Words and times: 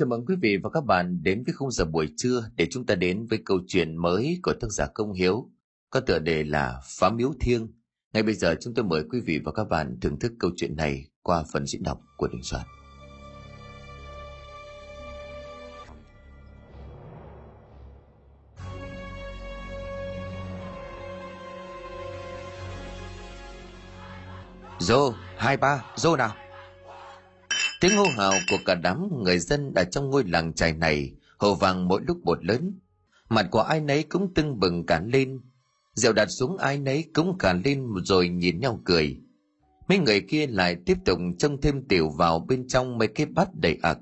Chào 0.00 0.06
mừng 0.06 0.26
quý 0.26 0.34
vị 0.40 0.56
và 0.56 0.70
các 0.70 0.84
bạn 0.84 1.22
đến 1.22 1.42
với 1.46 1.54
khung 1.54 1.70
giờ 1.70 1.84
buổi 1.84 2.08
trưa 2.16 2.50
để 2.56 2.66
chúng 2.70 2.86
ta 2.86 2.94
đến 2.94 3.26
với 3.26 3.42
câu 3.44 3.58
chuyện 3.66 3.96
mới 3.96 4.40
của 4.42 4.52
tác 4.60 4.70
giả 4.70 4.86
Công 4.86 5.12
Hiếu 5.12 5.50
có 5.90 6.00
tựa 6.00 6.18
đề 6.18 6.44
là 6.44 6.80
Phá 6.84 7.10
Miếu 7.10 7.32
Thiêng. 7.40 7.68
Ngay 8.12 8.22
bây 8.22 8.34
giờ 8.34 8.54
chúng 8.60 8.74
tôi 8.74 8.84
mời 8.84 9.04
quý 9.10 9.20
vị 9.20 9.38
và 9.44 9.52
các 9.52 9.64
bạn 9.64 9.98
thưởng 10.00 10.18
thức 10.18 10.32
câu 10.38 10.50
chuyện 10.56 10.76
này 10.76 11.06
qua 11.22 11.44
phần 11.52 11.66
diễn 11.66 11.82
đọc 11.82 12.00
của 12.16 12.28
Đình 12.28 12.42
Soạn. 12.42 12.66
Dô, 24.78 25.14
hai 25.36 25.56
ba, 25.56 25.84
dô 25.96 26.16
nào. 26.16 26.45
Tiếng 27.80 27.96
hô 27.96 28.04
hào 28.08 28.32
của 28.50 28.58
cả 28.64 28.74
đám 28.74 29.22
người 29.22 29.38
dân 29.38 29.72
ở 29.74 29.84
trong 29.84 30.10
ngôi 30.10 30.24
làng 30.24 30.52
trài 30.52 30.72
này 30.72 31.12
hồ 31.38 31.54
vàng 31.54 31.88
mỗi 31.88 32.00
lúc 32.06 32.24
một 32.24 32.44
lớn. 32.44 32.78
Mặt 33.28 33.48
của 33.50 33.60
ai 33.60 33.80
nấy 33.80 34.02
cũng 34.02 34.34
tưng 34.34 34.60
bừng 34.60 34.86
cả 34.86 35.02
lên. 35.06 35.40
Rượu 35.94 36.12
đặt 36.12 36.26
xuống 36.26 36.56
ai 36.56 36.78
nấy 36.78 37.04
cũng 37.14 37.38
cả 37.38 37.52
lên 37.64 37.86
rồi 38.04 38.28
nhìn 38.28 38.60
nhau 38.60 38.80
cười. 38.84 39.16
Mấy 39.88 39.98
người 39.98 40.20
kia 40.20 40.46
lại 40.46 40.76
tiếp 40.86 40.98
tục 41.04 41.18
trông 41.38 41.60
thêm 41.60 41.88
tiểu 41.88 42.08
vào 42.08 42.38
bên 42.38 42.68
trong 42.68 42.98
mấy 42.98 43.08
cái 43.08 43.26
bát 43.26 43.48
đầy 43.54 43.78
ạc. 43.82 43.98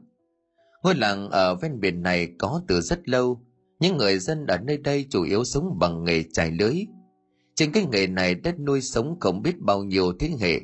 Ngôi 0.83 0.95
làng 0.95 1.31
ở 1.31 1.55
ven 1.55 1.81
biển 1.81 2.03
này 2.03 2.29
có 2.39 2.63
từ 2.69 2.81
rất 2.81 3.09
lâu. 3.09 3.41
Những 3.81 3.97
người 3.97 4.19
dân 4.19 4.47
ở 4.47 4.59
nơi 4.59 4.77
đây 4.77 5.07
chủ 5.11 5.23
yếu 5.23 5.45
sống 5.45 5.79
bằng 5.79 6.05
nghề 6.05 6.23
trải 6.33 6.51
lưới. 6.51 6.75
Trên 7.55 7.73
cái 7.73 7.87
nghề 7.93 8.07
này 8.07 8.35
đất 8.35 8.61
nuôi 8.61 8.81
sống 8.81 9.21
không 9.21 9.43
biết 9.43 9.59
bao 9.61 9.85
nhiêu 9.85 10.13
thế 10.21 10.31
hệ 10.41 10.61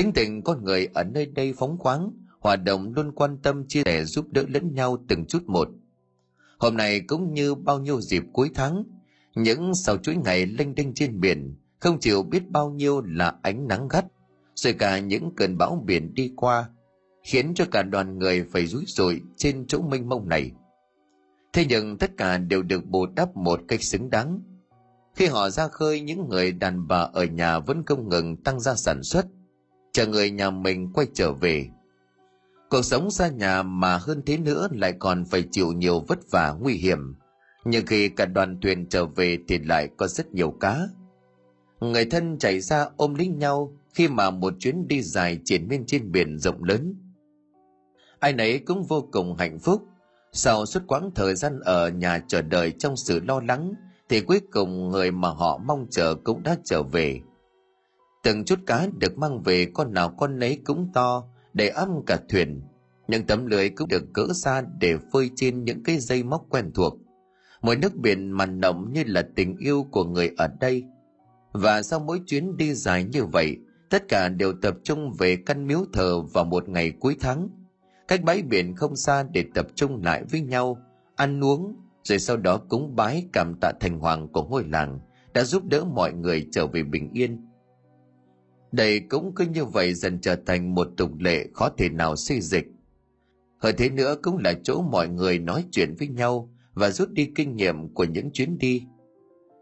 Tính 0.00 0.12
tình 0.12 0.42
con 0.42 0.64
người 0.64 0.88
ở 0.94 1.04
nơi 1.04 1.26
đây 1.26 1.54
phóng 1.58 1.78
khoáng, 1.78 2.10
hoạt 2.38 2.64
động 2.64 2.92
luôn 2.96 3.12
quan 3.12 3.38
tâm 3.42 3.68
chia 3.68 3.82
sẻ 3.84 4.04
giúp 4.04 4.26
đỡ 4.30 4.44
lẫn 4.48 4.74
nhau 4.74 5.04
từng 5.08 5.24
chút 5.26 5.42
một. 5.46 5.68
Hôm 6.58 6.76
nay 6.76 7.00
cũng 7.00 7.34
như 7.34 7.54
bao 7.54 7.78
nhiêu 7.78 8.00
dịp 8.00 8.22
cuối 8.32 8.50
tháng, 8.54 8.84
những 9.34 9.74
sau 9.74 9.96
chuỗi 9.96 10.16
ngày 10.16 10.46
lênh 10.46 10.74
đênh 10.74 10.94
trên 10.94 11.20
biển, 11.20 11.54
không 11.78 12.00
chịu 12.00 12.22
biết 12.22 12.50
bao 12.50 12.70
nhiêu 12.70 13.00
là 13.00 13.34
ánh 13.42 13.68
nắng 13.68 13.88
gắt, 13.88 14.04
rồi 14.54 14.72
cả 14.72 14.98
những 14.98 15.34
cơn 15.36 15.58
bão 15.58 15.82
biển 15.86 16.14
đi 16.14 16.32
qua, 16.36 16.68
khiến 17.22 17.54
cho 17.54 17.64
cả 17.70 17.82
đoàn 17.82 18.18
người 18.18 18.44
phải 18.52 18.66
rúi 18.66 18.84
rụi 18.86 19.20
trên 19.36 19.66
chỗ 19.66 19.80
mênh 19.80 20.08
mông 20.08 20.28
này. 20.28 20.52
Thế 21.52 21.66
nhưng 21.68 21.98
tất 21.98 22.16
cả 22.16 22.38
đều 22.38 22.62
được 22.62 22.86
bù 22.86 23.06
đắp 23.06 23.36
một 23.36 23.60
cách 23.68 23.82
xứng 23.82 24.10
đáng. 24.10 24.40
Khi 25.14 25.26
họ 25.26 25.50
ra 25.50 25.68
khơi, 25.68 26.00
những 26.00 26.28
người 26.28 26.52
đàn 26.52 26.88
bà 26.88 26.98
ở 27.12 27.24
nhà 27.24 27.58
vẫn 27.58 27.82
không 27.86 28.08
ngừng 28.08 28.36
tăng 28.36 28.60
ra 28.60 28.74
sản 28.74 29.02
xuất– 29.02 29.26
chờ 29.92 30.06
người 30.06 30.30
nhà 30.30 30.50
mình 30.50 30.92
quay 30.94 31.06
trở 31.14 31.32
về. 31.32 31.68
Cuộc 32.70 32.82
sống 32.82 33.10
xa 33.10 33.28
nhà 33.28 33.62
mà 33.62 33.96
hơn 33.96 34.22
thế 34.26 34.38
nữa 34.38 34.68
lại 34.72 34.92
còn 34.98 35.24
phải 35.24 35.44
chịu 35.50 35.72
nhiều 35.72 36.00
vất 36.08 36.18
vả, 36.30 36.54
nguy 36.60 36.74
hiểm. 36.74 37.14
Nhưng 37.64 37.86
khi 37.86 38.08
cả 38.08 38.26
đoàn 38.26 38.60
thuyền 38.60 38.86
trở 38.86 39.06
về 39.06 39.38
thì 39.48 39.58
lại 39.58 39.88
có 39.96 40.06
rất 40.06 40.34
nhiều 40.34 40.50
cá. 40.50 40.78
Người 41.80 42.04
thân 42.04 42.38
chạy 42.38 42.60
ra 42.60 42.86
ôm 42.96 43.14
lấy 43.14 43.28
nhau 43.28 43.72
khi 43.94 44.08
mà 44.08 44.30
một 44.30 44.54
chuyến 44.58 44.88
đi 44.88 45.02
dài 45.02 45.38
triển 45.44 45.68
miên 45.68 45.86
trên 45.86 46.12
biển 46.12 46.38
rộng 46.38 46.64
lớn. 46.64 46.94
Ai 48.18 48.32
nấy 48.32 48.58
cũng 48.58 48.82
vô 48.82 49.08
cùng 49.12 49.36
hạnh 49.36 49.58
phúc. 49.58 49.82
Sau 50.32 50.66
suốt 50.66 50.82
quãng 50.86 51.10
thời 51.14 51.34
gian 51.34 51.60
ở 51.60 51.88
nhà 51.88 52.22
chờ 52.28 52.42
đợi 52.42 52.72
trong 52.78 52.96
sự 52.96 53.20
lo 53.20 53.40
lắng, 53.48 53.74
thì 54.08 54.20
cuối 54.20 54.40
cùng 54.52 54.88
người 54.88 55.10
mà 55.10 55.28
họ 55.28 55.58
mong 55.58 55.86
chờ 55.90 56.14
cũng 56.24 56.42
đã 56.42 56.56
trở 56.64 56.82
về. 56.82 57.20
Từng 58.22 58.44
chút 58.44 58.58
cá 58.66 58.86
được 58.98 59.18
mang 59.18 59.42
về 59.42 59.66
con 59.74 59.94
nào 59.94 60.14
con 60.18 60.38
nấy 60.38 60.60
cũng 60.64 60.90
to, 60.94 61.24
để 61.52 61.68
ấm 61.68 61.88
cả 62.06 62.18
thuyền. 62.28 62.62
Những 63.08 63.26
tấm 63.26 63.46
lưới 63.46 63.70
cũng 63.70 63.88
được 63.88 64.04
cỡ 64.14 64.26
ra 64.32 64.62
để 64.80 64.96
phơi 65.12 65.30
trên 65.36 65.64
những 65.64 65.82
cái 65.82 65.98
dây 65.98 66.22
móc 66.22 66.46
quen 66.50 66.70
thuộc. 66.74 66.94
Mỗi 67.62 67.76
nước 67.76 67.96
biển 67.96 68.30
mặn 68.30 68.60
nồng 68.60 68.92
như 68.92 69.02
là 69.06 69.22
tình 69.36 69.56
yêu 69.56 69.86
của 69.90 70.04
người 70.04 70.30
ở 70.36 70.48
đây. 70.60 70.84
Và 71.52 71.82
sau 71.82 72.00
mỗi 72.00 72.20
chuyến 72.26 72.56
đi 72.56 72.74
dài 72.74 73.04
như 73.04 73.24
vậy, 73.24 73.56
tất 73.90 74.08
cả 74.08 74.28
đều 74.28 74.52
tập 74.62 74.74
trung 74.84 75.12
về 75.18 75.36
căn 75.36 75.66
miếu 75.66 75.84
thờ 75.92 76.20
vào 76.20 76.44
một 76.44 76.68
ngày 76.68 76.90
cuối 76.90 77.16
tháng. 77.20 77.48
Cách 78.08 78.24
bãi 78.24 78.42
biển 78.42 78.76
không 78.76 78.96
xa 78.96 79.22
để 79.22 79.44
tập 79.54 79.66
trung 79.74 80.04
lại 80.04 80.24
với 80.30 80.40
nhau, 80.40 80.78
ăn 81.16 81.44
uống, 81.44 81.76
rồi 82.04 82.18
sau 82.18 82.36
đó 82.36 82.60
cúng 82.68 82.96
bái 82.96 83.26
cảm 83.32 83.54
tạ 83.60 83.72
thành 83.80 83.98
hoàng 83.98 84.28
của 84.28 84.44
ngôi 84.44 84.64
làng 84.64 85.00
đã 85.34 85.44
giúp 85.44 85.64
đỡ 85.64 85.84
mọi 85.84 86.12
người 86.12 86.46
trở 86.52 86.66
về 86.66 86.82
bình 86.82 87.10
yên 87.12 87.49
đây 88.72 89.00
cũng 89.00 89.34
cứ 89.34 89.46
như 89.46 89.64
vậy 89.64 89.94
dần 89.94 90.20
trở 90.20 90.36
thành 90.46 90.74
một 90.74 90.88
tục 90.96 91.10
lệ 91.18 91.46
khó 91.54 91.70
thể 91.78 91.88
nào 91.88 92.16
xây 92.16 92.40
dịch. 92.40 92.64
Hơn 93.58 93.74
thế 93.78 93.90
nữa 93.90 94.16
cũng 94.22 94.38
là 94.38 94.52
chỗ 94.62 94.82
mọi 94.82 95.08
người 95.08 95.38
nói 95.38 95.64
chuyện 95.70 95.94
với 95.98 96.08
nhau 96.08 96.50
và 96.74 96.90
rút 96.90 97.10
đi 97.10 97.32
kinh 97.34 97.56
nghiệm 97.56 97.94
của 97.94 98.04
những 98.04 98.30
chuyến 98.32 98.58
đi. 98.58 98.82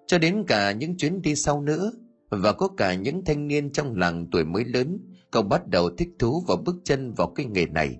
Cho 0.07 0.19
đến 0.19 0.45
cả 0.47 0.73
những 0.73 0.97
chuyến 0.97 1.23
đi 1.23 1.35
sau 1.35 1.61
nữa, 1.61 1.93
và 2.31 2.53
có 2.53 2.69
cả 2.69 2.95
những 2.95 3.25
thanh 3.25 3.49
niên 3.49 3.73
trong 3.73 3.97
làng 3.97 4.27
tuổi 4.33 4.45
mới 4.45 4.65
lớn 4.65 4.99
cũng 5.31 5.49
bắt 5.49 5.69
đầu 5.69 5.91
thích 5.91 6.09
thú 6.19 6.45
và 6.49 6.57
bước 6.65 6.77
chân 6.85 7.13
vào 7.13 7.33
cái 7.35 7.47
nghề 7.47 7.67
này. 7.67 7.97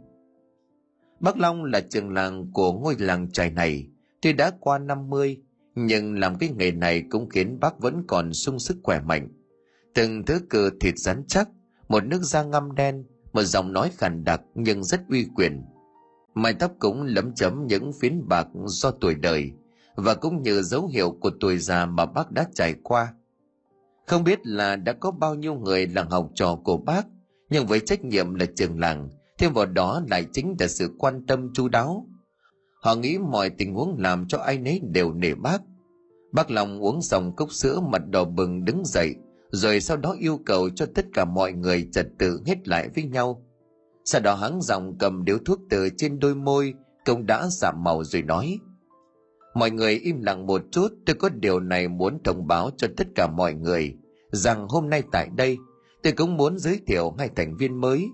Bắc 1.21 1.39
Long 1.39 1.65
là 1.65 1.81
trường 1.81 2.11
làng 2.11 2.53
của 2.53 2.73
ngôi 2.73 2.97
làng 2.99 3.31
trài 3.31 3.51
này, 3.51 3.87
tuy 4.21 4.33
đã 4.33 4.51
qua 4.61 4.79
50, 4.79 5.43
nhưng 5.75 6.19
làm 6.19 6.39
cái 6.39 6.49
nghề 6.57 6.71
này 6.71 7.03
cũng 7.11 7.29
khiến 7.29 7.61
bác 7.61 7.79
vẫn 7.81 8.05
còn 8.07 8.33
sung 8.33 8.59
sức 8.59 8.77
khỏe 8.83 9.01
mạnh 9.01 9.29
từng 9.99 10.25
thứ 10.25 10.41
cừ 10.51 10.71
thịt 10.81 10.99
rắn 10.99 11.25
chắc, 11.29 11.49
một 11.89 12.05
nước 12.05 12.23
da 12.23 12.43
ngăm 12.43 12.75
đen, 12.75 13.05
một 13.33 13.43
giọng 13.43 13.73
nói 13.73 13.91
khàn 13.97 14.25
đặc 14.25 14.41
nhưng 14.55 14.85
rất 14.85 15.01
uy 15.09 15.27
quyền. 15.35 15.65
Mái 16.35 16.55
tóc 16.55 16.73
cũng 16.79 17.03
lấm 17.03 17.35
chấm 17.35 17.67
những 17.67 17.93
phiến 18.01 18.29
bạc 18.29 18.47
do 18.67 18.91
tuổi 18.91 19.15
đời 19.15 19.53
và 19.97 20.15
cũng 20.15 20.43
như 20.43 20.63
dấu 20.63 20.87
hiệu 20.87 21.17
của 21.21 21.31
tuổi 21.41 21.59
già 21.59 21.87
mà 21.87 22.07
bác 22.07 22.31
đã 22.31 22.47
trải 22.55 22.75
qua. 22.83 23.15
Không 24.07 24.25
biết 24.25 24.39
là 24.47 24.77
đã 24.77 24.93
có 24.93 25.11
bao 25.11 25.35
nhiêu 25.35 25.55
người 25.55 25.87
là 25.87 26.07
học 26.11 26.31
trò 26.35 26.59
của 26.65 26.77
bác, 26.77 27.07
nhưng 27.51 27.67
với 27.67 27.81
trách 27.81 28.05
nhiệm 28.05 28.35
là 28.35 28.47
trường 28.57 28.81
làng, 28.81 29.09
thêm 29.39 29.53
vào 29.53 29.67
đó 29.67 30.03
lại 30.11 30.27
chính 30.33 30.57
là 30.59 30.69
sự 30.69 30.95
quan 30.99 31.27
tâm 31.27 31.53
chu 31.55 31.69
đáo. 31.69 32.07
Họ 32.83 32.95
nghĩ 32.95 33.19
mọi 33.19 33.51
tình 33.51 33.75
huống 33.75 33.97
làm 33.99 34.29
cho 34.29 34.39
ai 34.39 34.59
nấy 34.59 34.81
đều 34.83 35.13
nể 35.13 35.35
bác. 35.35 35.59
Bác 36.33 36.51
lòng 36.51 36.85
uống 36.85 37.03
xong 37.03 37.37
cốc 37.37 37.53
sữa 37.53 37.81
mặt 37.81 38.03
đỏ 38.09 38.25
bừng 38.25 38.65
đứng 38.65 38.83
dậy 38.85 39.15
rồi 39.51 39.81
sau 39.81 39.97
đó 39.97 40.17
yêu 40.21 40.41
cầu 40.47 40.71
cho 40.71 40.87
tất 40.95 41.07
cả 41.15 41.25
mọi 41.25 41.53
người 41.53 41.89
trật 41.93 42.07
tự 42.19 42.41
hết 42.47 42.69
lại 42.69 42.89
với 42.95 43.05
nhau. 43.05 43.45
Sau 44.05 44.21
đó 44.21 44.35
hắn 44.35 44.61
giọng 44.61 44.99
cầm 44.99 45.25
điếu 45.25 45.39
thuốc 45.39 45.59
từ 45.71 45.89
trên 45.97 46.19
đôi 46.19 46.35
môi, 46.35 46.75
công 47.05 47.27
đã 47.27 47.47
giảm 47.51 47.85
màu 47.85 48.05
rồi 48.05 48.23
nói. 48.23 48.59
Mọi 49.55 49.71
người 49.71 49.95
im 49.95 50.23
lặng 50.23 50.47
một 50.47 50.63
chút, 50.71 50.89
tôi 51.07 51.17
có 51.17 51.29
điều 51.29 51.61
này 51.61 51.89
muốn 51.89 52.19
thông 52.25 52.47
báo 52.47 52.71
cho 52.77 52.89
tất 52.97 53.07
cả 53.15 53.27
mọi 53.27 53.55
người, 53.55 53.95
rằng 54.33 54.69
hôm 54.69 54.91
nay 54.91 55.03
tại 55.13 55.29
đây, 55.37 55.59
tôi 56.03 56.13
cũng 56.13 56.37
muốn 56.37 56.59
giới 56.59 56.81
thiệu 56.87 57.15
hai 57.19 57.29
thành 57.37 57.57
viên 57.57 57.81
mới. 57.81 58.09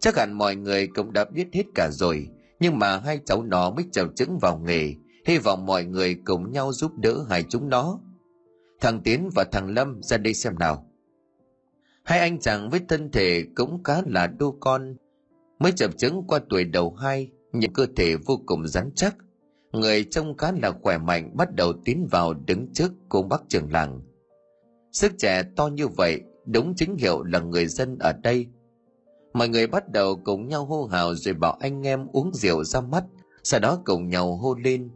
Chắc 0.00 0.16
hẳn 0.16 0.32
mọi 0.32 0.56
người 0.56 0.86
cũng 0.86 1.12
đã 1.12 1.24
biết 1.24 1.46
hết 1.52 1.64
cả 1.74 1.90
rồi, 1.92 2.28
nhưng 2.60 2.78
mà 2.78 2.98
hai 2.98 3.20
cháu 3.24 3.42
nó 3.42 3.70
mới 3.70 3.84
chào 3.92 4.06
chứng 4.16 4.38
vào 4.38 4.58
nghề, 4.58 4.94
hy 5.26 5.38
vọng 5.38 5.66
mọi 5.66 5.84
người 5.84 6.14
cùng 6.24 6.52
nhau 6.52 6.72
giúp 6.72 6.92
đỡ 6.98 7.24
hai 7.28 7.42
chúng 7.42 7.68
nó 7.68 7.98
thằng 8.80 9.00
tiến 9.04 9.30
và 9.34 9.44
thằng 9.52 9.74
lâm 9.74 10.02
ra 10.02 10.16
đây 10.16 10.34
xem 10.34 10.58
nào. 10.58 10.86
Hai 12.04 12.18
anh 12.18 12.40
chàng 12.40 12.70
với 12.70 12.80
thân 12.88 13.10
thể 13.10 13.44
cũng 13.54 13.82
khá 13.84 14.02
là 14.06 14.26
đô 14.26 14.56
con, 14.60 14.96
mới 15.58 15.72
chập 15.72 15.90
chứng 15.98 16.22
qua 16.28 16.40
tuổi 16.48 16.64
đầu 16.64 16.94
hai, 16.94 17.30
nhưng 17.52 17.72
cơ 17.72 17.86
thể 17.96 18.16
vô 18.16 18.40
cùng 18.46 18.68
rắn 18.68 18.90
chắc. 18.94 19.16
Người 19.72 20.04
trông 20.04 20.36
khá 20.36 20.52
là 20.62 20.72
khỏe 20.82 20.98
mạnh 20.98 21.30
bắt 21.34 21.54
đầu 21.54 21.72
tiến 21.84 22.08
vào 22.10 22.34
đứng 22.34 22.72
trước 22.72 22.92
cô 23.08 23.22
bác 23.22 23.42
trưởng 23.48 23.72
làng. 23.72 24.00
Sức 24.92 25.12
trẻ 25.18 25.42
to 25.56 25.66
như 25.66 25.88
vậy, 25.88 26.20
đúng 26.46 26.74
chính 26.76 26.96
hiệu 26.96 27.22
là 27.22 27.40
người 27.40 27.66
dân 27.66 27.98
ở 27.98 28.12
đây. 28.12 28.46
Mọi 29.32 29.48
người 29.48 29.66
bắt 29.66 29.92
đầu 29.92 30.20
cùng 30.24 30.48
nhau 30.48 30.64
hô 30.64 30.84
hào 30.84 31.14
rồi 31.14 31.34
bảo 31.34 31.56
anh 31.60 31.86
em 31.86 32.06
uống 32.12 32.34
rượu 32.34 32.64
ra 32.64 32.80
mắt, 32.80 33.04
sau 33.42 33.60
đó 33.60 33.82
cùng 33.84 34.08
nhau 34.08 34.36
hô 34.36 34.54
lên. 34.54 34.90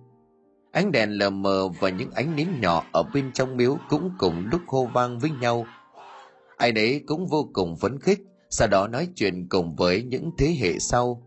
Ánh 0.72 0.92
đèn 0.92 1.10
lờ 1.10 1.30
mờ 1.30 1.68
và 1.68 1.90
những 1.90 2.10
ánh 2.10 2.36
nến 2.36 2.48
nhỏ 2.60 2.84
ở 2.92 3.02
bên 3.02 3.32
trong 3.32 3.56
miếu 3.56 3.78
cũng 3.88 4.10
cùng 4.18 4.46
lúc 4.52 4.60
hô 4.66 4.86
vang 4.86 5.18
với 5.18 5.30
nhau. 5.40 5.66
Ai 6.56 6.72
đấy 6.72 7.00
cũng 7.06 7.26
vô 7.26 7.50
cùng 7.52 7.76
phấn 7.76 7.98
khích, 8.00 8.20
sau 8.50 8.68
đó 8.68 8.88
nói 8.88 9.08
chuyện 9.14 9.48
cùng 9.48 9.76
với 9.76 10.02
những 10.02 10.30
thế 10.38 10.56
hệ 10.60 10.78
sau. 10.78 11.22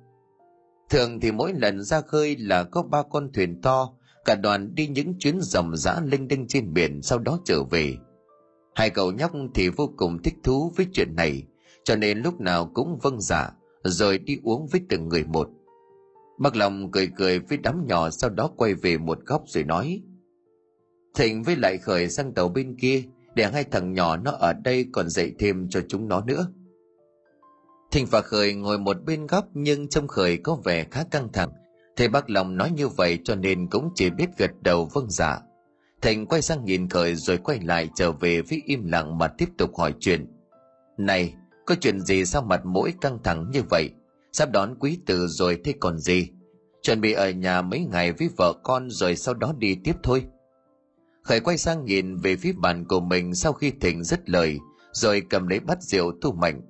Thường 0.90 1.20
thì 1.20 1.32
mỗi 1.32 1.54
lần 1.54 1.84
ra 1.84 2.02
khơi 2.02 2.36
là 2.38 2.64
có 2.64 2.84
ba 2.84 3.04
con 3.12 3.32
thuyền 3.34 3.62
to, 3.62 3.94
cả 4.26 4.36
đoàn 4.36 4.76
đi 4.76 4.88
những 4.88 5.20
chuyến 5.20 5.42
rầm 5.42 5.76
dã 5.76 6.00
linh 6.06 6.28
đinh 6.28 6.48
trên 6.48 6.74
biển 6.74 7.02
sau 7.02 7.20
đó 7.20 7.40
trở 7.46 7.64
về. 7.64 7.96
Hai 8.76 8.90
cậu 8.90 9.12
nhóc 9.12 9.32
thì 9.56 9.70
vô 9.70 9.90
cùng 9.98 10.24
thích 10.24 10.36
thú 10.44 10.74
với 10.76 10.86
chuyện 10.94 11.16
này, 11.16 11.44
cho 11.84 11.96
nên 11.96 12.18
lúc 12.18 12.42
nào 12.42 12.72
cũng 12.74 13.00
vâng 13.02 13.22
dạ, 13.22 13.50
rồi 13.84 14.18
đi 14.18 14.38
uống 14.44 14.68
với 14.68 14.82
từng 14.90 15.10
người 15.10 15.24
một. 15.24 15.50
Bác 16.44 16.56
Long 16.56 16.92
cười 16.92 17.10
cười 17.16 17.40
với 17.40 17.58
đám 17.58 17.88
nhỏ 17.88 18.10
sau 18.10 18.30
đó 18.30 18.52
quay 18.58 18.74
về 18.74 18.98
một 18.98 19.20
góc 19.26 19.44
rồi 19.48 19.64
nói. 19.64 20.02
Thịnh 21.16 21.44
với 21.44 21.56
lại 21.56 21.78
khởi 21.78 22.10
sang 22.10 22.34
tàu 22.34 22.50
bên 22.50 22.76
kia 22.80 23.04
để 23.36 23.52
hai 23.52 23.64
thằng 23.64 23.94
nhỏ 23.94 24.18
nó 24.18 24.32
ở 24.32 24.54
đây 24.54 24.86
còn 24.92 25.10
dạy 25.10 25.32
thêm 25.40 25.70
cho 25.70 25.82
chúng 25.88 26.08
nó 26.08 26.22
nữa. 26.22 26.48
Thịnh 27.92 28.06
và 28.12 28.22
Khởi 28.22 28.54
ngồi 28.54 28.80
một 28.80 28.98
bên 29.06 29.28
góc 29.28 29.46
nhưng 29.54 29.88
trông 29.88 30.08
Khởi 30.08 30.38
có 30.38 30.56
vẻ 30.56 30.86
khá 30.92 31.04
căng 31.12 31.32
thẳng 31.34 31.50
Thầy 31.96 32.08
bác 32.08 32.30
lòng 32.30 32.58
nói 32.58 32.72
như 32.72 32.88
vậy 32.88 33.20
cho 33.24 33.36
nên 33.36 33.68
cũng 33.68 33.90
chỉ 33.96 34.10
biết 34.10 34.30
gật 34.38 34.52
đầu 34.62 34.90
vâng 34.94 35.10
dạ. 35.10 35.40
Thịnh 36.02 36.26
quay 36.26 36.42
sang 36.42 36.66
nhìn 36.66 36.90
khởi 36.90 37.16
rồi 37.16 37.38
quay 37.38 37.60
lại 37.60 37.90
trở 37.96 38.12
về 38.12 38.42
với 38.42 38.62
im 38.66 38.88
lặng 38.88 39.18
mà 39.18 39.28
tiếp 39.28 39.50
tục 39.58 39.78
hỏi 39.78 39.94
chuyện. 40.00 40.28
Này, 40.98 41.34
có 41.66 41.76
chuyện 41.82 42.00
gì 42.00 42.26
sao 42.26 42.42
mặt 42.42 42.66
mũi 42.66 42.94
căng 43.02 43.20
thẳng 43.24 43.52
như 43.52 43.62
vậy? 43.70 43.90
Sắp 44.34 44.52
đón 44.52 44.76
quý 44.80 45.00
tử 45.06 45.28
rồi 45.28 45.60
thế 45.64 45.74
còn 45.80 45.98
gì? 45.98 46.30
Chuẩn 46.82 47.02
bị 47.02 47.14
ở 47.14 47.30
nhà 47.30 47.62
mấy 47.62 47.80
ngày 47.80 48.12
với 48.12 48.30
vợ 48.38 48.54
con 48.64 48.90
rồi 48.90 49.16
sau 49.16 49.34
đó 49.34 49.54
đi 49.58 49.76
tiếp 49.84 49.96
thôi. 50.04 50.26
Khởi 51.22 51.40
quay 51.40 51.58
sang 51.58 51.86
nhìn 51.86 52.18
về 52.18 52.36
phía 52.36 52.52
bàn 52.52 52.86
của 52.88 53.00
mình 53.00 53.36
sau 53.36 53.54
khi 53.54 53.72
thỉnh 53.82 54.04
dứt 54.04 54.30
lời, 54.30 54.60
rồi 54.92 55.22
cầm 55.30 55.48
lấy 55.48 55.60
bát 55.60 55.84
rượu 55.84 56.12
thu 56.22 56.32
mạnh. 56.32 56.62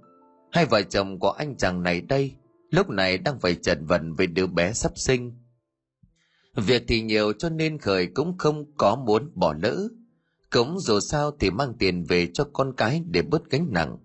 Hai 0.52 0.66
vợ 0.66 0.82
chồng 0.82 1.20
của 1.20 1.32
anh 1.32 1.58
chàng 1.58 1.84
này 1.84 2.02
đây, 2.02 2.34
lúc 2.70 2.90
này 2.90 3.18
đang 3.18 3.40
phải 3.40 3.56
chật 3.56 3.78
vật 3.88 4.02
với 4.18 4.28
đứa 4.28 4.48
bé 4.48 4.74
sắp 4.74 4.92
sinh. 4.96 5.32
Việc 6.56 6.84
thì 6.88 7.02
nhiều 7.02 7.34
cho 7.34 7.50
nên 7.50 7.78
Khởi 7.78 8.08
cũng 8.08 8.38
không 8.38 8.66
có 8.78 8.96
muốn 8.96 9.32
bỏ 9.36 9.54
lỡ. 9.64 9.88
Cũng 10.52 10.80
dù 10.80 11.00
sao 11.00 11.32
thì 11.40 11.50
mang 11.50 11.74
tiền 11.80 12.04
về 12.04 12.28
cho 12.34 12.48
con 12.54 12.74
cái 12.78 13.04
để 13.06 13.22
bớt 13.22 13.50
gánh 13.50 13.68
nặng. 13.72 13.98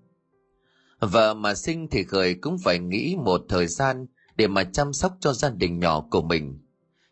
Vợ 1.01 1.35
mà 1.35 1.55
sinh 1.55 1.89
thì 1.91 2.05
Khởi 2.05 2.35
cũng 2.35 2.59
phải 2.59 2.79
nghĩ 2.79 3.17
một 3.25 3.41
thời 3.49 3.67
gian 3.67 4.07
để 4.37 4.47
mà 4.47 4.65
chăm 4.65 4.93
sóc 4.93 5.13
cho 5.21 5.33
gia 5.33 5.51
đình 5.51 5.79
nhỏ 5.79 6.01
của 6.11 6.23
mình. 6.23 6.59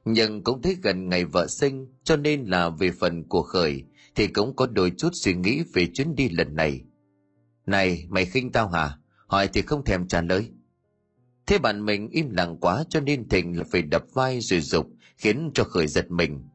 Nhưng 0.04 0.44
cũng 0.44 0.62
thấy 0.62 0.76
gần 0.82 1.08
ngày 1.08 1.24
vợ 1.24 1.46
sinh 1.46 1.86
cho 2.04 2.16
nên 2.16 2.44
là 2.44 2.68
về 2.68 2.90
phần 2.90 3.24
của 3.28 3.42
Khởi 3.42 3.84
thì 4.14 4.26
cũng 4.26 4.56
có 4.56 4.66
đôi 4.66 4.92
chút 4.98 5.10
suy 5.12 5.34
nghĩ 5.34 5.62
về 5.74 5.86
chuyến 5.94 6.14
đi 6.14 6.28
lần 6.28 6.56
này. 6.56 6.84
Này, 7.66 8.06
mày 8.08 8.24
khinh 8.24 8.52
tao 8.52 8.68
hả? 8.68 8.98
Hỏi 9.26 9.48
thì 9.48 9.62
không 9.62 9.84
thèm 9.84 10.08
trả 10.08 10.20
lời. 10.20 10.50
Thế 11.46 11.58
bạn 11.58 11.84
mình 11.84 12.08
im 12.08 12.30
lặng 12.30 12.56
quá 12.60 12.84
cho 12.88 13.00
nên 13.00 13.28
Thịnh 13.28 13.58
là 13.58 13.64
phải 13.70 13.82
đập 13.82 14.02
vai 14.14 14.40
rồi 14.40 14.60
dục 14.60 14.86
khiến 15.16 15.50
cho 15.54 15.64
Khởi 15.64 15.86
giật 15.86 16.10
mình. 16.10 16.48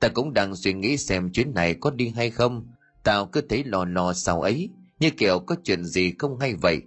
Ta 0.00 0.08
cũng 0.08 0.32
đang 0.32 0.56
suy 0.56 0.72
nghĩ 0.72 0.96
xem 0.96 1.32
chuyến 1.32 1.54
này 1.54 1.74
có 1.74 1.90
đi 1.90 2.08
hay 2.08 2.30
không. 2.30 2.66
Tao 3.02 3.26
cứ 3.26 3.40
thấy 3.40 3.64
lo 3.64 3.84
lo 3.84 4.12
sau 4.12 4.42
ấy, 4.42 4.70
như 5.04 5.10
kiểu 5.10 5.38
có 5.38 5.56
chuyện 5.64 5.84
gì 5.84 6.12
không 6.18 6.38
hay 6.38 6.54
vậy. 6.54 6.82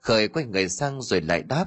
Khởi 0.00 0.28
quay 0.28 0.44
người 0.44 0.68
sang 0.68 1.02
rồi 1.02 1.20
lại 1.20 1.42
đáp. 1.42 1.66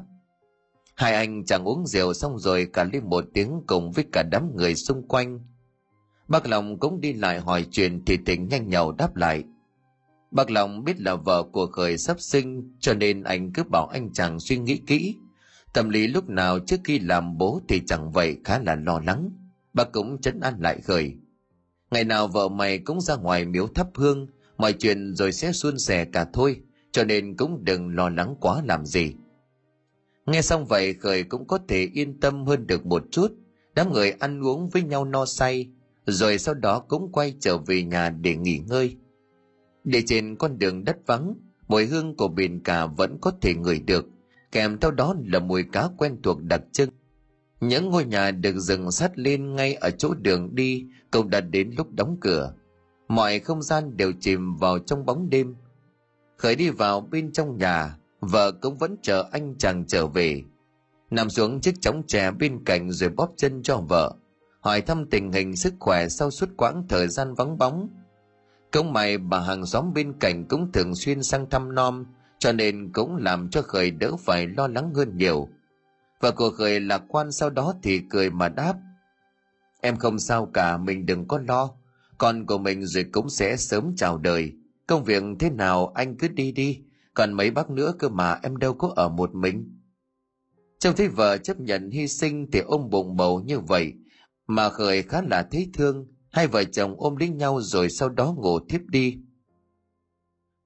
Hai 0.96 1.14
anh 1.14 1.46
chẳng 1.46 1.64
uống 1.64 1.88
rượu 1.88 2.14
xong 2.14 2.40
rồi 2.40 2.68
cả 2.74 2.84
lên 2.84 3.10
một 3.10 3.24
tiếng 3.34 3.62
cùng 3.68 3.92
với 3.92 4.06
cả 4.12 4.24
đám 4.32 4.56
người 4.56 4.76
xung 4.76 5.08
quanh. 5.08 5.40
Bác 6.28 6.48
Lòng 6.48 6.80
cũng 6.80 7.02
đi 7.02 7.14
lại 7.14 7.40
hỏi 7.40 7.66
chuyện 7.72 8.06
thì 8.06 8.18
tỉnh 8.26 8.48
nhanh 8.48 8.70
nhậu 8.70 8.92
đáp 8.92 9.16
lại. 9.16 9.44
Bác 10.32 10.52
Lòng 10.52 10.84
biết 10.84 11.00
là 11.00 11.16
vợ 11.16 11.44
của 11.44 11.66
Khởi 11.66 11.98
sắp 11.98 12.20
sinh 12.20 12.78
cho 12.80 12.94
nên 12.94 13.24
anh 13.24 13.54
cứ 13.54 13.64
bảo 13.64 13.88
anh 13.88 14.14
chàng 14.14 14.40
suy 14.40 14.58
nghĩ 14.58 14.82
kỹ. 14.88 15.16
Tâm 15.74 15.90
lý 15.90 16.08
lúc 16.08 16.30
nào 16.30 16.60
trước 16.60 16.80
khi 16.84 17.00
làm 17.00 17.38
bố 17.38 17.62
thì 17.68 17.82
chẳng 17.86 18.12
vậy 18.12 18.38
khá 18.44 18.60
là 18.60 18.76
lo 18.76 19.00
lắng. 19.06 19.30
Bác 19.74 19.92
cũng 19.92 20.22
chấn 20.22 20.40
an 20.40 20.56
lại 20.60 20.82
Khởi. 20.82 21.14
Ngày 21.92 22.04
nào 22.04 22.28
vợ 22.28 22.50
mày 22.50 22.78
cũng 22.78 23.02
ra 23.02 23.16
ngoài 23.16 23.46
miếu 23.46 23.68
thắp 23.68 23.88
hương, 23.96 24.28
mọi 24.64 24.74
chuyện 24.74 25.16
rồi 25.16 25.32
sẽ 25.32 25.52
suôn 25.52 25.80
sẻ 25.80 26.06
cả 26.06 26.26
thôi, 26.34 26.62
cho 26.92 27.04
nên 27.04 27.38
cũng 27.38 27.66
đừng 27.66 27.96
lo 27.96 28.10
lắng 28.10 28.36
quá 28.40 28.62
làm 28.66 28.86
gì. 28.86 29.14
Nghe 30.26 30.42
xong 30.42 30.66
vậy 30.66 30.94
Khởi 30.94 31.24
cũng 31.24 31.48
có 31.48 31.60
thể 31.68 31.90
yên 31.94 32.20
tâm 32.20 32.46
hơn 32.46 32.68
được 32.68 32.86
một 32.86 33.04
chút, 33.12 33.32
đám 33.76 33.94
người 33.94 34.12
ăn 34.12 34.44
uống 34.44 34.70
với 34.70 34.84
nhau 34.84 35.06
no 35.06 35.26
say, 35.26 35.68
rồi 36.06 36.38
sau 36.38 36.54
đó 36.54 36.80
cũng 36.80 37.12
quay 37.12 37.34
trở 37.40 37.58
về 37.58 37.84
nhà 37.84 38.10
để 38.10 38.36
nghỉ 38.36 38.58
ngơi. 38.58 38.96
Để 39.84 40.02
trên 40.06 40.36
con 40.36 40.60
đường 40.60 40.84
đất 40.84 40.98
vắng, 41.06 41.34
mùi 41.68 41.86
hương 41.86 42.16
của 42.16 42.28
biển 42.28 42.64
cả 42.64 42.86
vẫn 42.86 43.18
có 43.22 43.32
thể 43.42 43.54
ngửi 43.54 43.80
được, 43.80 44.06
kèm 44.52 44.78
theo 44.82 44.92
đó 44.92 45.16
là 45.26 45.40
mùi 45.40 45.64
cá 45.64 45.88
quen 45.98 46.18
thuộc 46.24 46.44
đặc 46.44 46.62
trưng. 46.72 46.90
Những 47.60 47.90
ngôi 47.90 48.06
nhà 48.06 48.32
được 48.32 48.60
dừng 48.60 48.92
sát 48.92 49.12
lên 49.20 49.56
ngay 49.56 49.74
ở 49.74 49.90
chỗ 49.90 50.14
đường 50.14 50.56
đi 50.56 50.86
cũng 51.12 51.30
đã 51.30 51.42
đến 51.42 51.72
lúc 51.78 51.94
đóng 51.94 52.18
cửa. 52.22 52.54
Mọi 53.14 53.40
không 53.40 53.62
gian 53.62 53.98
đều 53.98 54.12
chìm 54.20 54.56
vào 54.56 54.80
trong 54.80 55.06
bóng 55.06 55.30
đêm. 55.30 55.56
Khởi 56.38 56.56
đi 56.56 56.70
vào 56.70 57.02
bên 57.02 57.32
trong 57.32 57.58
nhà, 57.58 57.98
vợ 58.20 58.52
cũng 58.52 58.78
vẫn 58.78 58.96
chờ 59.02 59.30
anh 59.32 59.56
chàng 59.58 59.86
trở 59.88 60.08
về. 60.08 60.44
Nằm 61.10 61.30
xuống 61.30 61.62
chiếc 61.62 61.82
chóng 61.82 62.04
chè 62.08 62.32
bên 62.32 62.66
cạnh 62.66 62.92
rồi 62.92 63.10
bóp 63.10 63.34
chân 63.38 63.64
cho 63.64 63.78
vợ, 63.78 64.14
hỏi 64.60 64.82
thăm 64.82 65.06
tình 65.10 65.32
hình 65.32 65.56
sức 65.56 65.74
khỏe 65.80 66.10
sau 66.10 66.32
suốt 66.32 66.50
quãng 66.58 66.86
thời 66.90 67.08
gian 67.08 67.34
vắng 67.34 67.58
bóng. 67.58 67.90
Công 68.72 68.94
mày 68.94 69.18
bà 69.18 69.40
hàng 69.40 69.66
xóm 69.66 69.94
bên 69.94 70.14
cạnh 70.20 70.46
cũng 70.50 70.72
thường 70.72 70.96
xuyên 70.96 71.24
sang 71.24 71.50
thăm 71.50 71.76
nom, 71.76 72.06
cho 72.40 72.52
nên 72.52 72.92
cũng 72.94 73.16
làm 73.16 73.50
cho 73.50 73.62
Khởi 73.62 73.92
đỡ 73.92 74.12
phải 74.20 74.48
lo 74.48 74.68
lắng 74.68 74.94
hơn 74.94 75.18
nhiều. 75.18 75.50
Và 76.20 76.32
của 76.32 76.50
Khởi 76.50 76.80
lạc 76.80 77.02
quan 77.08 77.32
sau 77.32 77.50
đó 77.50 77.74
thì 77.84 78.02
cười 78.10 78.30
mà 78.30 78.50
đáp. 78.50 78.74
Em 79.82 79.98
không 79.98 80.20
sao 80.20 80.46
cả, 80.54 80.78
mình 80.78 81.06
đừng 81.06 81.28
có 81.28 81.40
lo. 81.48 81.70
Con 82.24 82.46
của 82.46 82.58
mình 82.58 82.86
rồi 82.86 83.06
cũng 83.12 83.30
sẽ 83.30 83.58
sớm 83.58 83.94
chào 83.96 84.18
đời. 84.18 84.54
Công 84.88 85.04
việc 85.04 85.24
thế 85.40 85.50
nào 85.50 85.88
anh 85.88 86.18
cứ 86.18 86.28
đi 86.28 86.52
đi, 86.52 86.80
còn 87.14 87.34
mấy 87.34 87.52
bác 87.52 87.70
nữa 87.70 87.94
cơ 88.00 88.10
mà 88.10 88.40
em 88.44 88.58
đâu 88.58 88.74
có 88.74 88.94
ở 88.96 89.10
một 89.10 89.36
mình. 89.36 89.80
Trông 90.80 90.96
thấy 90.96 91.08
vợ 91.08 91.38
chấp 91.38 91.60
nhận 91.60 91.92
hy 91.92 92.08
sinh 92.08 92.52
thì 92.52 92.60
ôm 92.60 92.90
bụng 92.90 93.16
bầu 93.16 93.40
như 93.40 93.60
vậy, 93.60 93.94
mà 94.48 94.70
Khởi 94.70 95.04
khá 95.04 95.22
là 95.22 95.48
thấy 95.52 95.70
thương, 95.74 96.08
hai 96.32 96.48
vợ 96.48 96.64
chồng 96.64 96.96
ôm 96.98 97.16
lấy 97.16 97.30
nhau 97.30 97.62
rồi 97.62 97.90
sau 97.90 98.10
đó 98.10 98.34
ngủ 98.38 98.60
thiếp 98.70 98.82
đi. 98.82 99.18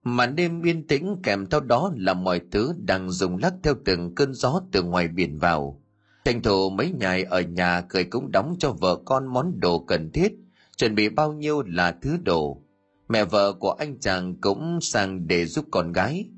Màn 0.04 0.36
đêm 0.36 0.62
yên 0.62 0.88
tĩnh 0.88 1.16
kèm 1.24 1.46
theo 1.46 1.60
đó 1.60 1.92
là 1.96 2.14
mọi 2.14 2.42
thứ 2.52 2.74
đang 2.78 3.12
dùng 3.12 3.38
lắc 3.38 3.54
theo 3.64 3.76
từng 3.86 4.16
cơn 4.16 4.34
gió 4.34 4.62
từ 4.72 4.84
ngoài 4.84 5.08
biển 5.08 5.38
vào. 5.38 5.82
Tranh 6.26 6.42
thủ 6.42 6.70
mấy 6.70 6.92
ngày 6.92 7.24
ở 7.24 7.42
nhà 7.42 7.82
cười 7.90 8.04
cũng 8.04 8.32
đóng 8.32 8.56
cho 8.60 8.72
vợ 8.72 9.02
con 9.06 9.28
món 9.28 9.60
đồ 9.60 9.80
cần 9.80 10.12
thiết, 10.12 10.34
chuẩn 10.78 10.96
bị 10.96 11.10
bao 11.10 11.34
nhiêu 11.34 11.64
là 11.64 11.92
thứ 12.02 12.18
đồ. 12.24 12.64
Mẹ 13.10 13.26
vợ 13.26 13.54
của 13.54 13.72
anh 13.72 14.00
chàng 14.00 14.36
cũng 14.42 14.80
sang 14.82 15.28
để 15.28 15.46
giúp 15.46 15.66
con 15.72 15.92
gái. 15.92 16.30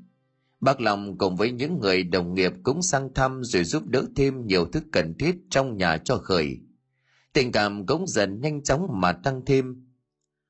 Bác 0.60 0.80
Long 0.80 1.18
cùng 1.18 1.36
với 1.36 1.52
những 1.52 1.80
người 1.80 2.02
đồng 2.02 2.34
nghiệp 2.34 2.52
cũng 2.62 2.82
sang 2.82 3.14
thăm 3.14 3.44
rồi 3.44 3.64
giúp 3.64 3.86
đỡ 3.86 4.04
thêm 4.16 4.46
nhiều 4.46 4.66
thứ 4.66 4.80
cần 4.92 5.14
thiết 5.18 5.36
trong 5.50 5.76
nhà 5.76 5.96
cho 5.96 6.16
khởi. 6.16 6.58
Tình 7.32 7.52
cảm 7.52 7.86
cũng 7.86 8.06
dần 8.06 8.40
nhanh 8.40 8.62
chóng 8.62 8.86
mà 8.92 9.12
tăng 9.12 9.44
thêm. 9.46 9.86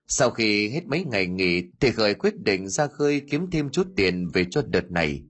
Sau 0.07 0.31
khi 0.31 0.69
hết 0.69 0.87
mấy 0.87 1.05
ngày 1.05 1.27
nghỉ 1.27 1.63
thì 1.81 1.91
khởi 1.91 2.15
quyết 2.15 2.43
định 2.43 2.69
ra 2.69 2.87
khơi 2.87 3.23
kiếm 3.31 3.51
thêm 3.51 3.71
chút 3.71 3.87
tiền 3.97 4.29
về 4.33 4.45
cho 4.51 4.63
đợt 4.63 4.91
này. 4.91 5.23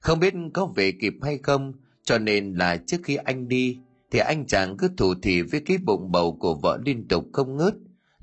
Không 0.00 0.20
biết 0.20 0.34
có 0.54 0.66
về 0.66 0.92
kịp 0.92 1.14
hay 1.22 1.38
không, 1.38 1.72
cho 2.04 2.18
nên 2.18 2.54
là 2.54 2.76
trước 2.86 2.96
khi 3.04 3.16
anh 3.16 3.48
đi 3.48 3.78
thì 4.10 4.18
anh 4.18 4.46
chàng 4.46 4.76
cứ 4.76 4.88
thủ 4.96 5.14
thì 5.22 5.42
với 5.42 5.60
cái 5.60 5.78
bụng 5.78 6.12
bầu 6.12 6.36
của 6.40 6.54
vợ 6.54 6.78
liên 6.84 7.08
tục 7.08 7.24
không 7.32 7.56
ngớt, 7.56 7.74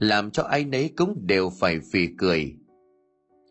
làm 0.07 0.31
cho 0.31 0.43
ai 0.43 0.65
nấy 0.65 0.93
cũng 0.95 1.27
đều 1.27 1.49
phải 1.49 1.79
phì 1.91 2.07
cười. 2.17 2.53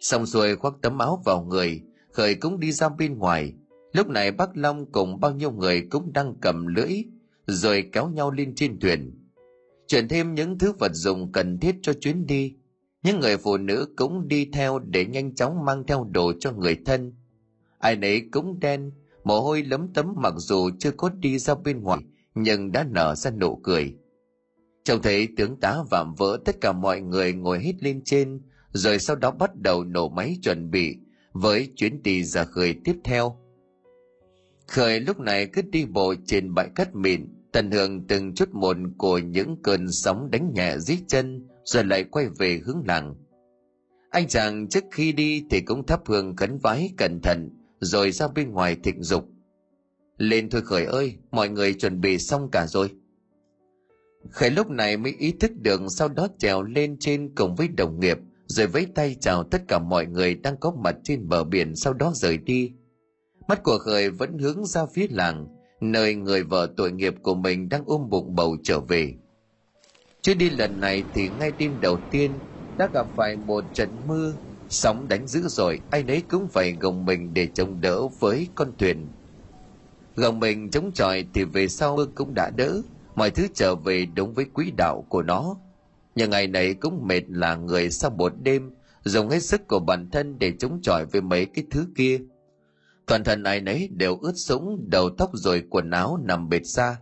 Xong 0.00 0.26
xuôi 0.26 0.56
khoác 0.56 0.74
tấm 0.82 0.98
áo 0.98 1.22
vào 1.24 1.44
người, 1.44 1.82
khởi 2.12 2.34
cũng 2.34 2.60
đi 2.60 2.72
ra 2.72 2.88
bên 2.88 3.18
ngoài. 3.18 3.52
Lúc 3.92 4.08
này 4.08 4.32
bác 4.32 4.56
Long 4.56 4.92
cùng 4.92 5.20
bao 5.20 5.34
nhiêu 5.34 5.50
người 5.50 5.86
cũng 5.90 6.12
đang 6.12 6.34
cầm 6.40 6.66
lưỡi, 6.66 7.04
rồi 7.46 7.88
kéo 7.92 8.08
nhau 8.08 8.30
lên 8.30 8.54
trên 8.54 8.80
thuyền. 8.80 9.20
Chuyển 9.86 10.08
thêm 10.08 10.34
những 10.34 10.58
thứ 10.58 10.72
vật 10.78 10.92
dụng 10.94 11.32
cần 11.32 11.58
thiết 11.58 11.76
cho 11.82 11.92
chuyến 11.92 12.26
đi. 12.26 12.54
Những 13.02 13.20
người 13.20 13.36
phụ 13.36 13.56
nữ 13.56 13.88
cũng 13.96 14.28
đi 14.28 14.50
theo 14.52 14.78
để 14.78 15.06
nhanh 15.06 15.34
chóng 15.34 15.64
mang 15.64 15.84
theo 15.86 16.08
đồ 16.10 16.32
cho 16.40 16.52
người 16.52 16.76
thân. 16.86 17.12
Ai 17.78 17.96
nấy 17.96 18.22
cũng 18.32 18.60
đen, 18.60 18.92
mồ 19.24 19.40
hôi 19.40 19.62
lấm 19.62 19.92
tấm 19.94 20.14
mặc 20.16 20.34
dù 20.36 20.70
chưa 20.78 20.90
có 20.90 21.08
đi 21.08 21.38
ra 21.38 21.54
bên 21.54 21.80
ngoài, 21.80 22.00
nhưng 22.34 22.72
đã 22.72 22.84
nở 22.90 23.14
ra 23.14 23.30
nụ 23.30 23.56
cười. 23.56 23.94
Trông 24.84 25.02
thấy 25.02 25.28
tướng 25.36 25.60
tá 25.60 25.76
vạm 25.90 26.14
vỡ 26.14 26.38
tất 26.44 26.60
cả 26.60 26.72
mọi 26.72 27.00
người 27.00 27.32
ngồi 27.32 27.60
hết 27.60 27.72
lên 27.80 28.02
trên, 28.04 28.40
rồi 28.72 28.98
sau 28.98 29.16
đó 29.16 29.30
bắt 29.30 29.50
đầu 29.56 29.84
nổ 29.84 30.08
máy 30.08 30.36
chuẩn 30.42 30.70
bị 30.70 30.96
với 31.32 31.72
chuyến 31.76 32.02
đi 32.02 32.24
ra 32.24 32.44
khơi 32.44 32.74
tiếp 32.84 32.96
theo. 33.04 33.36
Khởi 34.68 35.00
lúc 35.00 35.20
này 35.20 35.46
cứ 35.46 35.62
đi 35.62 35.84
bộ 35.84 36.14
trên 36.26 36.54
bãi 36.54 36.68
cát 36.74 36.94
mịn, 36.94 37.28
tận 37.52 37.70
hưởng 37.70 38.06
từng 38.06 38.34
chút 38.34 38.48
một 38.52 38.76
của 38.98 39.18
những 39.18 39.56
cơn 39.62 39.92
sóng 39.92 40.30
đánh 40.30 40.52
nhẹ 40.54 40.78
dưới 40.78 40.98
chân, 41.08 41.48
rồi 41.64 41.84
lại 41.84 42.04
quay 42.04 42.28
về 42.38 42.60
hướng 42.64 42.82
làng. 42.86 43.14
Anh 44.10 44.28
chàng 44.28 44.68
trước 44.68 44.84
khi 44.90 45.12
đi 45.12 45.44
thì 45.50 45.60
cũng 45.60 45.86
thắp 45.86 46.00
hương 46.06 46.36
khấn 46.36 46.58
vái 46.58 46.90
cẩn 46.96 47.20
thận, 47.22 47.50
rồi 47.80 48.12
ra 48.12 48.28
bên 48.28 48.50
ngoài 48.50 48.76
thịnh 48.82 49.02
dục. 49.02 49.28
Lên 50.18 50.50
thôi 50.50 50.62
Khởi 50.64 50.84
ơi, 50.84 51.16
mọi 51.30 51.48
người 51.48 51.74
chuẩn 51.74 52.00
bị 52.00 52.18
xong 52.18 52.48
cả 52.52 52.66
rồi. 52.66 52.90
Khải 54.30 54.50
lúc 54.50 54.70
này 54.70 54.96
mới 54.96 55.14
ý 55.18 55.32
thức 55.40 55.50
được 55.56 55.80
sau 55.88 56.08
đó 56.08 56.28
trèo 56.38 56.62
lên 56.62 56.96
trên 57.00 57.34
cùng 57.34 57.54
với 57.54 57.68
đồng 57.68 58.00
nghiệp, 58.00 58.18
rồi 58.46 58.66
vẫy 58.66 58.86
tay 58.94 59.16
chào 59.20 59.44
tất 59.44 59.62
cả 59.68 59.78
mọi 59.78 60.06
người 60.06 60.34
đang 60.34 60.56
có 60.56 60.72
mặt 60.84 60.96
trên 61.04 61.28
bờ 61.28 61.44
biển 61.44 61.76
sau 61.76 61.92
đó 61.92 62.12
rời 62.14 62.38
đi. 62.38 62.72
Mắt 63.48 63.62
của 63.62 63.78
Khởi 63.78 64.10
vẫn 64.10 64.38
hướng 64.38 64.66
ra 64.66 64.86
phía 64.94 65.06
làng, 65.10 65.46
nơi 65.80 66.14
người 66.14 66.42
vợ 66.42 66.72
tội 66.76 66.92
nghiệp 66.92 67.14
của 67.22 67.34
mình 67.34 67.68
đang 67.68 67.82
ôm 67.86 68.10
bụng 68.10 68.34
bầu 68.34 68.56
trở 68.62 68.80
về. 68.80 69.14
chưa 70.22 70.34
đi 70.34 70.50
lần 70.50 70.80
này 70.80 71.04
thì 71.14 71.28
ngay 71.28 71.52
đêm 71.58 71.80
đầu 71.80 71.98
tiên 72.10 72.30
đã 72.78 72.88
gặp 72.94 73.06
phải 73.16 73.36
một 73.36 73.64
trận 73.72 73.88
mưa, 74.06 74.32
sóng 74.68 75.08
đánh 75.08 75.26
dữ 75.26 75.48
rồi, 75.48 75.80
ai 75.90 76.02
nấy 76.02 76.22
cũng 76.30 76.48
phải 76.48 76.72
gồng 76.72 77.04
mình 77.04 77.34
để 77.34 77.48
chống 77.54 77.80
đỡ 77.80 78.08
với 78.20 78.48
con 78.54 78.72
thuyền. 78.78 79.08
gồng 80.14 80.40
mình 80.40 80.70
chống 80.70 80.92
chọi 80.92 81.24
thì 81.34 81.44
về 81.44 81.68
sau 81.68 81.96
mưa 81.96 82.06
cũng 82.14 82.34
đã 82.34 82.50
đỡ 82.56 82.82
mọi 83.14 83.30
thứ 83.30 83.46
trở 83.54 83.74
về 83.74 84.06
đúng 84.06 84.34
với 84.34 84.44
quỹ 84.44 84.70
đạo 84.70 85.06
của 85.08 85.22
nó. 85.22 85.56
Nhưng 86.14 86.30
ngày 86.30 86.46
này 86.46 86.74
cũng 86.74 87.06
mệt 87.06 87.22
là 87.28 87.54
người 87.54 87.90
sau 87.90 88.10
một 88.10 88.32
đêm, 88.42 88.70
dùng 89.04 89.28
hết 89.28 89.42
sức 89.42 89.68
của 89.68 89.78
bản 89.78 90.10
thân 90.10 90.38
để 90.38 90.52
chống 90.58 90.80
chọi 90.82 91.06
với 91.06 91.20
mấy 91.20 91.46
cái 91.46 91.64
thứ 91.70 91.86
kia. 91.96 92.20
Toàn 93.06 93.24
thân 93.24 93.42
ai 93.42 93.60
nấy 93.60 93.88
đều 93.88 94.16
ướt 94.16 94.32
sũng, 94.36 94.84
đầu 94.90 95.10
tóc 95.10 95.30
rồi 95.34 95.62
quần 95.70 95.90
áo 95.90 96.18
nằm 96.24 96.48
bệt 96.48 96.66
xa. 96.66 96.96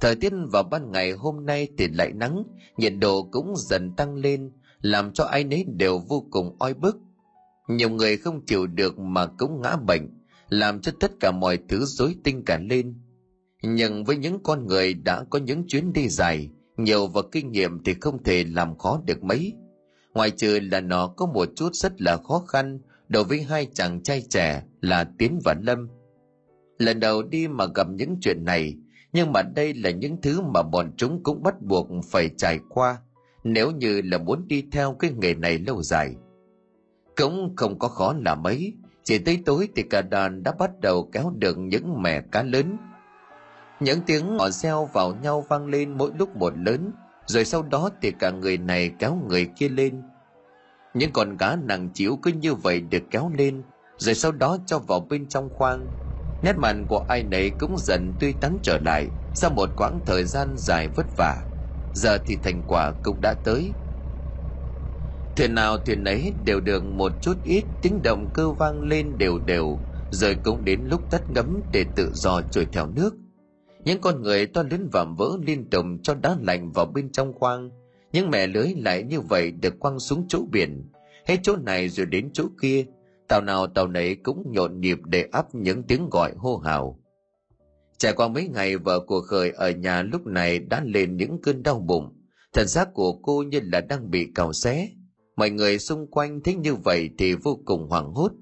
Thời 0.00 0.16
tiết 0.16 0.32
vào 0.52 0.62
ban 0.62 0.92
ngày 0.92 1.12
hôm 1.12 1.46
nay 1.46 1.68
thì 1.78 1.88
lại 1.88 2.12
nắng, 2.12 2.42
nhiệt 2.76 2.92
độ 3.00 3.22
cũng 3.22 3.54
dần 3.56 3.96
tăng 3.96 4.14
lên, 4.14 4.50
làm 4.80 5.12
cho 5.12 5.24
ai 5.24 5.44
nấy 5.44 5.64
đều 5.68 5.98
vô 5.98 6.26
cùng 6.30 6.56
oi 6.58 6.74
bức. 6.74 6.96
Nhiều 7.68 7.90
người 7.90 8.16
không 8.16 8.46
chịu 8.46 8.66
được 8.66 8.98
mà 8.98 9.26
cũng 9.26 9.62
ngã 9.62 9.76
bệnh, 9.76 10.08
làm 10.48 10.80
cho 10.80 10.92
tất 11.00 11.12
cả 11.20 11.30
mọi 11.30 11.58
thứ 11.68 11.84
rối 11.84 12.16
tinh 12.24 12.44
cả 12.44 12.58
lên 12.58 12.94
nhưng 13.66 14.04
với 14.04 14.16
những 14.16 14.38
con 14.42 14.66
người 14.66 14.94
đã 14.94 15.24
có 15.30 15.38
những 15.38 15.64
chuyến 15.66 15.92
đi 15.92 16.08
dài, 16.08 16.50
nhiều 16.76 17.06
và 17.06 17.22
kinh 17.32 17.52
nghiệm 17.52 17.84
thì 17.84 17.94
không 18.00 18.22
thể 18.22 18.44
làm 18.44 18.78
khó 18.78 19.00
được 19.06 19.24
mấy. 19.24 19.52
Ngoài 20.14 20.30
trừ 20.30 20.58
là 20.62 20.80
nó 20.80 21.06
có 21.06 21.26
một 21.26 21.48
chút 21.56 21.74
rất 21.74 22.00
là 22.00 22.16
khó 22.16 22.38
khăn 22.48 22.78
đối 23.08 23.24
với 23.24 23.42
hai 23.42 23.66
chàng 23.74 24.02
trai 24.02 24.22
trẻ 24.28 24.62
là 24.80 25.04
tiến 25.18 25.40
và 25.44 25.54
lâm. 25.62 25.88
Lần 26.78 27.00
đầu 27.00 27.22
đi 27.22 27.48
mà 27.48 27.66
gặp 27.74 27.86
những 27.90 28.16
chuyện 28.20 28.44
này, 28.44 28.76
nhưng 29.12 29.32
mà 29.32 29.42
đây 29.42 29.74
là 29.74 29.90
những 29.90 30.16
thứ 30.22 30.40
mà 30.40 30.62
bọn 30.62 30.92
chúng 30.96 31.22
cũng 31.22 31.42
bắt 31.42 31.62
buộc 31.62 31.88
phải 32.10 32.30
trải 32.36 32.58
qua, 32.68 32.98
nếu 33.44 33.70
như 33.70 34.02
là 34.04 34.18
muốn 34.18 34.48
đi 34.48 34.64
theo 34.72 34.96
cái 34.98 35.12
nghề 35.20 35.34
này 35.34 35.58
lâu 35.58 35.82
dài. 35.82 36.14
Cũng 37.16 37.56
không 37.56 37.78
có 37.78 37.88
khó 37.88 38.14
là 38.24 38.34
mấy, 38.34 38.72
chỉ 39.02 39.18
tới 39.18 39.42
tối 39.44 39.68
thì 39.76 39.82
cả 39.82 40.02
đoàn 40.02 40.42
đã 40.42 40.52
bắt 40.52 40.70
đầu 40.80 41.10
kéo 41.12 41.32
được 41.38 41.58
những 41.58 42.02
mẻ 42.02 42.20
cá 42.20 42.42
lớn 42.42 42.76
những 43.80 44.00
tiếng 44.06 44.38
họ 44.38 44.50
reo 44.50 44.88
vào 44.92 45.14
nhau 45.22 45.44
vang 45.48 45.66
lên 45.66 45.98
mỗi 45.98 46.10
lúc 46.18 46.36
một 46.36 46.52
lớn, 46.58 46.92
rồi 47.26 47.44
sau 47.44 47.62
đó 47.62 47.90
thì 48.02 48.10
cả 48.18 48.30
người 48.30 48.58
này 48.58 48.90
kéo 48.98 49.18
người 49.28 49.46
kia 49.56 49.68
lên. 49.68 50.02
Những 50.94 51.12
con 51.12 51.36
cá 51.36 51.56
nặng 51.56 51.88
chịu 51.94 52.18
cứ 52.22 52.32
như 52.32 52.54
vậy 52.54 52.80
được 52.80 53.02
kéo 53.10 53.30
lên, 53.38 53.62
rồi 53.96 54.14
sau 54.14 54.32
đó 54.32 54.58
cho 54.66 54.78
vào 54.78 55.00
bên 55.00 55.26
trong 55.28 55.48
khoang. 55.54 55.86
Nét 56.42 56.56
mặt 56.58 56.76
của 56.88 57.04
ai 57.08 57.22
nấy 57.22 57.50
cũng 57.50 57.76
dần 57.78 58.12
tươi 58.20 58.34
tắn 58.40 58.58
trở 58.62 58.78
lại 58.78 59.08
sau 59.34 59.50
một 59.50 59.68
quãng 59.76 60.00
thời 60.06 60.24
gian 60.24 60.48
dài 60.56 60.88
vất 60.88 61.06
vả. 61.16 61.36
Giờ 61.94 62.18
thì 62.26 62.36
thành 62.42 62.62
quả 62.68 62.92
cũng 63.02 63.20
đã 63.20 63.34
tới. 63.44 63.70
Thuyền 65.36 65.54
nào 65.54 65.78
thuyền 65.78 66.04
ấy 66.04 66.32
đều 66.44 66.60
được 66.60 66.84
một 66.84 67.12
chút 67.22 67.36
ít 67.44 67.64
tiếng 67.82 68.02
động 68.02 68.30
cơ 68.34 68.50
vang 68.50 68.82
lên 68.82 69.18
đều 69.18 69.38
đều, 69.38 69.78
rồi 70.10 70.36
cũng 70.44 70.64
đến 70.64 70.80
lúc 70.84 71.10
tắt 71.10 71.22
ngấm 71.30 71.60
để 71.72 71.84
tự 71.96 72.10
do 72.14 72.40
trôi 72.50 72.66
theo 72.72 72.86
nước 72.86 73.14
những 73.84 74.00
con 74.00 74.22
người 74.22 74.46
to 74.46 74.62
lớn 74.70 74.88
vạm 74.92 75.16
vỡ 75.16 75.38
liên 75.46 75.70
tục 75.70 75.86
cho 76.02 76.14
đá 76.14 76.36
lạnh 76.42 76.72
vào 76.72 76.86
bên 76.86 77.12
trong 77.12 77.32
khoang. 77.32 77.70
Những 78.12 78.30
mẹ 78.30 78.46
lưới 78.46 78.68
lại 78.76 79.02
như 79.02 79.20
vậy 79.20 79.50
được 79.50 79.80
quăng 79.80 79.98
xuống 79.98 80.24
chỗ 80.28 80.38
biển. 80.52 80.90
Hết 81.26 81.36
chỗ 81.42 81.56
này 81.56 81.88
rồi 81.88 82.06
đến 82.06 82.30
chỗ 82.32 82.44
kia. 82.62 82.84
Tàu 83.28 83.40
nào 83.40 83.66
tàu 83.66 83.86
nấy 83.88 84.14
cũng 84.14 84.52
nhộn 84.52 84.80
nhịp 84.80 84.98
để 85.04 85.28
ấp 85.32 85.54
những 85.54 85.82
tiếng 85.82 86.08
gọi 86.10 86.32
hô 86.36 86.56
hào. 86.56 86.98
Trải 87.98 88.12
qua 88.12 88.28
mấy 88.28 88.48
ngày 88.48 88.76
vợ 88.76 89.00
của 89.00 89.20
khởi 89.20 89.50
ở 89.50 89.70
nhà 89.70 90.02
lúc 90.02 90.26
này 90.26 90.58
đã 90.58 90.82
lên 90.84 91.16
những 91.16 91.38
cơn 91.42 91.62
đau 91.62 91.78
bụng. 91.80 92.12
Thần 92.52 92.68
xác 92.68 92.94
của 92.94 93.12
cô 93.12 93.42
như 93.42 93.60
là 93.62 93.80
đang 93.80 94.10
bị 94.10 94.26
cào 94.34 94.52
xé. 94.52 94.88
Mọi 95.36 95.50
người 95.50 95.78
xung 95.78 96.06
quanh 96.10 96.40
thấy 96.40 96.54
như 96.54 96.74
vậy 96.74 97.10
thì 97.18 97.34
vô 97.34 97.58
cùng 97.64 97.88
hoảng 97.88 98.12
hốt. 98.12 98.32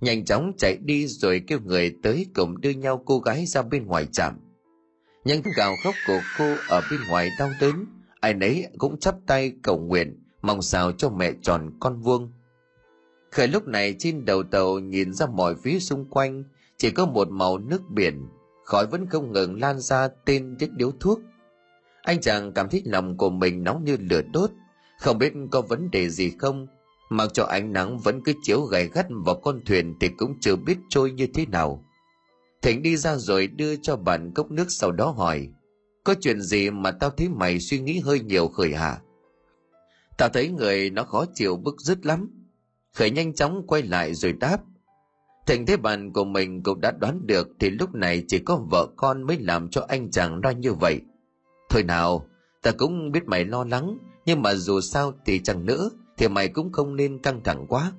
Nhanh 0.00 0.24
chóng 0.24 0.52
chạy 0.58 0.76
đi 0.76 1.06
rồi 1.06 1.42
kêu 1.46 1.58
người 1.64 1.94
tới 2.02 2.26
cùng 2.34 2.60
đưa 2.60 2.70
nhau 2.70 3.02
cô 3.06 3.18
gái 3.18 3.46
ra 3.46 3.62
bên 3.62 3.86
ngoài 3.86 4.06
trạm 4.12 4.34
những 5.28 5.42
gào 5.56 5.76
khóc 5.84 5.94
của 6.06 6.20
cô 6.38 6.54
ở 6.68 6.80
bên 6.90 7.00
ngoài 7.08 7.30
đau 7.38 7.50
đớn. 7.60 7.86
Ai 8.20 8.34
nấy 8.34 8.68
cũng 8.78 8.98
chắp 8.98 9.14
tay 9.26 9.52
cầu 9.62 9.78
nguyện, 9.78 10.22
mong 10.42 10.62
sao 10.62 10.92
cho 10.92 11.10
mẹ 11.10 11.32
tròn 11.42 11.70
con 11.80 12.00
vuông. 12.00 12.32
Khởi 13.30 13.48
lúc 13.48 13.66
này, 13.66 13.94
trên 13.98 14.24
đầu 14.24 14.42
tàu 14.42 14.78
nhìn 14.78 15.12
ra 15.14 15.26
mọi 15.26 15.54
phía 15.54 15.78
xung 15.78 16.04
quanh, 16.10 16.44
chỉ 16.76 16.90
có 16.90 17.06
một 17.06 17.28
màu 17.30 17.58
nước 17.58 17.82
biển. 17.90 18.28
Khói 18.64 18.86
vẫn 18.86 19.06
không 19.06 19.32
ngừng 19.32 19.60
lan 19.60 19.80
ra 19.80 20.08
tên 20.24 20.56
chiếc 20.58 20.72
điếu 20.72 20.90
thuốc. 21.00 21.20
Anh 22.02 22.20
chàng 22.20 22.52
cảm 22.52 22.68
thấy 22.68 22.82
lòng 22.84 23.16
của 23.16 23.30
mình 23.30 23.64
nóng 23.64 23.84
như 23.84 23.96
lửa 24.00 24.22
đốt. 24.32 24.50
Không 25.00 25.18
biết 25.18 25.32
có 25.50 25.60
vấn 25.60 25.90
đề 25.90 26.08
gì 26.08 26.32
không? 26.38 26.66
Mặc 27.10 27.30
cho 27.32 27.44
ánh 27.44 27.72
nắng 27.72 27.98
vẫn 27.98 28.22
cứ 28.24 28.32
chiếu 28.42 28.62
gay 28.62 28.88
gắt 28.94 29.06
vào 29.10 29.34
con 29.34 29.60
thuyền 29.66 29.94
thì 30.00 30.08
cũng 30.08 30.40
chưa 30.40 30.56
biết 30.56 30.76
trôi 30.88 31.10
như 31.10 31.26
thế 31.34 31.46
nào 31.46 31.84
thịnh 32.62 32.82
đi 32.82 32.96
ra 32.96 33.16
rồi 33.16 33.46
đưa 33.46 33.76
cho 33.76 33.96
bạn 33.96 34.32
cốc 34.34 34.50
nước 34.50 34.66
sau 34.68 34.92
đó 34.92 35.10
hỏi, 35.10 35.48
có 36.04 36.14
chuyện 36.20 36.40
gì 36.40 36.70
mà 36.70 36.90
tao 36.90 37.10
thấy 37.10 37.28
mày 37.28 37.60
suy 37.60 37.78
nghĩ 37.80 37.98
hơi 37.98 38.20
nhiều 38.20 38.48
khởi 38.48 38.74
hả? 38.74 38.98
Tao 40.16 40.28
thấy 40.28 40.48
người 40.48 40.90
nó 40.90 41.04
khó 41.04 41.24
chịu 41.34 41.56
bức 41.56 41.80
dứt 41.80 42.06
lắm. 42.06 42.30
Khởi 42.92 43.10
nhanh 43.10 43.34
chóng 43.34 43.66
quay 43.66 43.82
lại 43.82 44.14
rồi 44.14 44.32
đáp, 44.32 44.60
thịnh 45.46 45.66
thấy 45.66 45.76
bạn 45.76 46.12
của 46.12 46.24
mình 46.24 46.62
cũng 46.62 46.80
đã 46.80 46.90
đoán 46.90 47.26
được 47.26 47.48
thì 47.60 47.70
lúc 47.70 47.94
này 47.94 48.24
chỉ 48.28 48.38
có 48.38 48.56
vợ 48.70 48.86
con 48.96 49.22
mới 49.22 49.38
làm 49.40 49.68
cho 49.70 49.84
anh 49.88 50.10
chàng 50.10 50.40
ra 50.40 50.52
như 50.52 50.72
vậy. 50.72 51.00
Thôi 51.70 51.82
nào 51.82 52.28
ta 52.62 52.70
cũng 52.70 53.12
biết 53.12 53.24
mày 53.26 53.44
lo 53.44 53.64
lắng, 53.64 53.98
nhưng 54.26 54.42
mà 54.42 54.54
dù 54.54 54.80
sao 54.80 55.12
thì 55.26 55.40
chẳng 55.44 55.66
nữa, 55.66 55.90
thì 56.16 56.28
mày 56.28 56.48
cũng 56.48 56.72
không 56.72 56.96
nên 56.96 57.18
căng 57.22 57.42
thẳng 57.44 57.66
quá. 57.68 57.92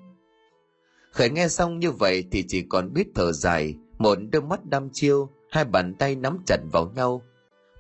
Khởi 1.11 1.29
nghe 1.29 1.47
xong 1.47 1.79
như 1.79 1.91
vậy 1.91 2.23
thì 2.31 2.45
chỉ 2.47 2.61
còn 2.69 2.93
biết 2.93 3.07
thở 3.15 3.31
dài 3.31 3.75
một 3.99 4.17
đôi 4.31 4.41
mắt 4.41 4.65
đăm 4.65 4.89
chiêu, 4.93 5.29
hai 5.51 5.65
bàn 5.65 5.93
tay 5.93 6.15
nắm 6.15 6.37
chặt 6.45 6.57
vào 6.71 6.91
nhau. 6.95 7.21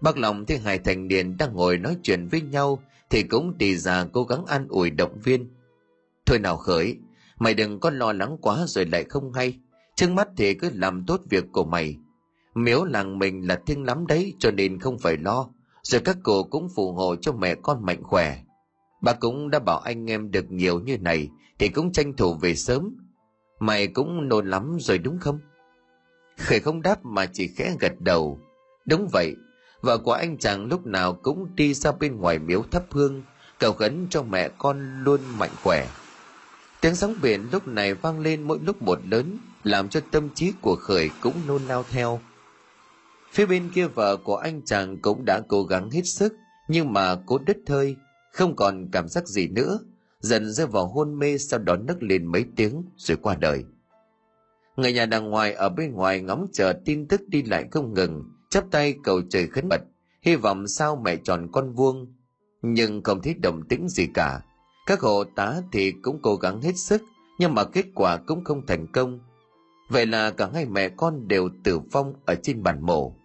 Bác 0.01 0.17
lòng 0.17 0.45
thấy 0.45 0.57
hai 0.57 0.79
thành 0.79 1.07
niên 1.07 1.37
đang 1.37 1.53
ngồi 1.53 1.77
nói 1.77 1.97
chuyện 2.03 2.27
với 2.27 2.41
nhau, 2.41 2.79
thì 3.09 3.23
cũng 3.23 3.57
đi 3.57 3.77
ra 3.77 4.05
cố 4.13 4.23
gắng 4.23 4.45
an 4.45 4.67
ủi 4.69 4.89
động 4.89 5.19
viên. 5.23 5.49
Thôi 6.25 6.39
nào 6.39 6.57
khởi, 6.57 6.97
mày 7.39 7.53
đừng 7.53 7.79
có 7.79 7.89
lo 7.89 8.13
lắng 8.13 8.37
quá 8.41 8.63
rồi 8.67 8.85
lại 8.85 9.03
không 9.03 9.33
hay. 9.33 9.59
Trước 9.95 10.11
mắt 10.11 10.27
thì 10.37 10.53
cứ 10.53 10.71
làm 10.73 11.05
tốt 11.05 11.21
việc 11.29 11.43
của 11.51 11.63
mày. 11.63 11.95
Miếu 12.55 12.83
làng 12.83 13.19
mình 13.19 13.47
là 13.47 13.61
thiêng 13.65 13.83
lắm 13.83 14.07
đấy, 14.07 14.33
cho 14.39 14.51
nên 14.51 14.79
không 14.79 14.99
phải 14.99 15.17
lo. 15.17 15.49
Rồi 15.83 16.01
các 16.01 16.17
cô 16.23 16.43
cũng 16.43 16.69
phù 16.75 16.93
hộ 16.93 17.15
cho 17.15 17.31
mẹ 17.31 17.55
con 17.55 17.85
mạnh 17.85 18.03
khỏe. 18.03 18.39
Bà 19.01 19.13
cũng 19.13 19.49
đã 19.49 19.59
bảo 19.59 19.79
anh 19.79 20.09
em 20.09 20.31
được 20.31 20.51
nhiều 20.51 20.79
như 20.79 20.97
này, 20.97 21.29
thì 21.59 21.69
cũng 21.69 21.91
tranh 21.91 22.13
thủ 22.13 22.33
về 22.33 22.55
sớm. 22.55 22.95
Mày 23.59 23.87
cũng 23.87 24.27
nôn 24.27 24.49
lắm 24.49 24.77
rồi 24.79 24.97
đúng 24.97 25.19
không? 25.19 25.39
Khởi 26.39 26.59
không 26.59 26.81
đáp 26.81 27.05
mà 27.05 27.25
chỉ 27.25 27.47
khẽ 27.47 27.75
gật 27.79 27.93
đầu. 27.99 28.39
Đúng 28.85 29.07
vậy, 29.11 29.35
vợ 29.81 29.97
của 29.97 30.13
anh 30.13 30.37
chàng 30.37 30.65
lúc 30.65 30.85
nào 30.85 31.13
cũng 31.13 31.55
đi 31.55 31.73
ra 31.73 31.91
bên 31.91 32.17
ngoài 32.17 32.39
miếu 32.39 32.63
thắp 32.71 32.83
hương, 32.89 33.23
cầu 33.59 33.73
khấn 33.73 34.07
cho 34.09 34.23
mẹ 34.23 34.49
con 34.57 35.03
luôn 35.03 35.19
mạnh 35.37 35.51
khỏe. 35.63 35.87
Tiếng 36.81 36.95
sóng 36.95 37.15
biển 37.21 37.47
lúc 37.51 37.67
này 37.67 37.93
vang 37.93 38.19
lên 38.19 38.43
mỗi 38.43 38.59
lúc 38.65 38.81
một 38.81 38.99
lớn, 39.07 39.37
làm 39.63 39.89
cho 39.89 39.99
tâm 40.11 40.29
trí 40.29 40.53
của 40.61 40.75
khởi 40.75 41.09
cũng 41.21 41.33
nôn 41.47 41.61
nao 41.67 41.83
theo. 41.89 42.19
Phía 43.31 43.45
bên 43.45 43.69
kia 43.73 43.87
vợ 43.87 44.17
của 44.17 44.35
anh 44.35 44.61
chàng 44.65 44.97
cũng 44.97 45.25
đã 45.25 45.41
cố 45.47 45.63
gắng 45.63 45.89
hết 45.89 46.05
sức, 46.05 46.33
nhưng 46.67 46.93
mà 46.93 47.15
cố 47.25 47.37
đứt 47.37 47.57
hơi, 47.67 47.95
không 48.33 48.55
còn 48.55 48.89
cảm 48.91 49.07
giác 49.07 49.27
gì 49.27 49.47
nữa. 49.47 49.79
Dần 50.19 50.51
rơi 50.51 50.67
vào 50.67 50.87
hôn 50.87 51.19
mê 51.19 51.37
sau 51.37 51.59
đó 51.59 51.75
nấc 51.75 52.03
lên 52.03 52.25
mấy 52.25 52.45
tiếng 52.55 52.83
rồi 52.97 53.17
qua 53.21 53.35
đời 53.35 53.63
người 54.81 54.93
nhà 54.93 55.05
đằng 55.05 55.29
ngoài 55.29 55.53
ở 55.53 55.69
bên 55.69 55.91
ngoài 55.91 56.21
ngóng 56.21 56.47
chờ 56.53 56.73
tin 56.85 57.07
tức 57.07 57.21
đi 57.27 57.43
lại 57.43 57.65
không 57.71 57.93
ngừng, 57.93 58.23
chắp 58.49 58.63
tay 58.71 58.95
cầu 59.03 59.21
trời 59.29 59.47
khấn 59.47 59.69
bật, 59.69 59.81
hy 60.21 60.35
vọng 60.35 60.67
sao 60.67 60.95
mẹ 60.95 61.15
tròn 61.15 61.47
con 61.51 61.73
vuông. 61.73 62.13
Nhưng 62.61 63.03
không 63.03 63.21
thấy 63.21 63.33
động 63.33 63.61
tĩnh 63.69 63.89
gì 63.89 64.07
cả. 64.13 64.41
Các 64.85 64.99
hộ 64.99 65.23
tá 65.23 65.61
thì 65.71 65.93
cũng 66.01 66.19
cố 66.21 66.35
gắng 66.35 66.61
hết 66.61 66.77
sức, 66.77 67.03
nhưng 67.39 67.55
mà 67.55 67.63
kết 67.63 67.85
quả 67.95 68.17
cũng 68.17 68.43
không 68.43 68.65
thành 68.65 68.87
công. 68.91 69.19
Vậy 69.89 70.05
là 70.05 70.31
cả 70.31 70.49
hai 70.53 70.65
mẹ 70.65 70.89
con 70.89 71.27
đều 71.27 71.49
tử 71.63 71.79
vong 71.79 72.13
ở 72.25 72.35
trên 72.43 72.63
bàn 72.63 72.85
mổ 72.85 73.19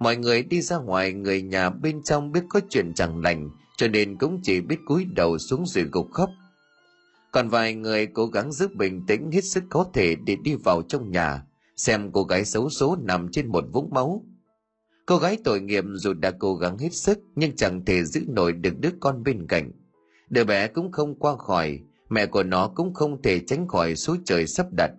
mọi 0.00 0.16
người 0.16 0.42
đi 0.42 0.60
ra 0.62 0.78
ngoài, 0.78 1.12
người 1.12 1.42
nhà 1.42 1.70
bên 1.70 2.02
trong 2.02 2.32
biết 2.32 2.44
có 2.48 2.60
chuyện 2.70 2.94
chẳng 2.94 3.22
lành, 3.22 3.50
cho 3.76 3.88
nên 3.88 4.16
cũng 4.18 4.40
chỉ 4.42 4.60
biết 4.60 4.76
cúi 4.86 5.04
đầu 5.04 5.38
xuống 5.38 5.66
rồi 5.66 5.84
gục 5.92 6.10
khóc 6.12 6.30
còn 7.32 7.48
vài 7.48 7.74
người 7.74 8.06
cố 8.06 8.26
gắng 8.26 8.52
giữ 8.52 8.68
bình 8.74 9.06
tĩnh 9.06 9.30
hết 9.30 9.44
sức 9.44 9.64
có 9.70 9.86
thể 9.94 10.16
để 10.26 10.36
đi 10.44 10.54
vào 10.54 10.82
trong 10.82 11.10
nhà, 11.10 11.42
xem 11.76 12.10
cô 12.12 12.24
gái 12.24 12.44
xấu 12.44 12.70
số 12.70 12.96
nằm 13.02 13.28
trên 13.32 13.46
một 13.46 13.64
vũng 13.72 13.90
máu. 13.92 14.24
Cô 15.06 15.18
gái 15.18 15.38
tội 15.44 15.60
nghiệp 15.60 15.84
dù 15.94 16.12
đã 16.12 16.30
cố 16.30 16.56
gắng 16.56 16.78
hết 16.78 16.92
sức 16.92 17.18
nhưng 17.34 17.56
chẳng 17.56 17.84
thể 17.84 18.04
giữ 18.04 18.20
nổi 18.28 18.52
được 18.52 18.80
đứa 18.80 18.90
con 19.00 19.22
bên 19.22 19.46
cạnh. 19.46 19.72
Đứa 20.30 20.44
bé 20.44 20.68
cũng 20.68 20.92
không 20.92 21.18
qua 21.18 21.36
khỏi, 21.36 21.80
mẹ 22.08 22.26
của 22.26 22.42
nó 22.42 22.68
cũng 22.68 22.94
không 22.94 23.22
thể 23.22 23.40
tránh 23.46 23.68
khỏi 23.68 23.96
số 23.96 24.16
trời 24.24 24.46
sắp 24.46 24.66
đặt. 24.72 24.90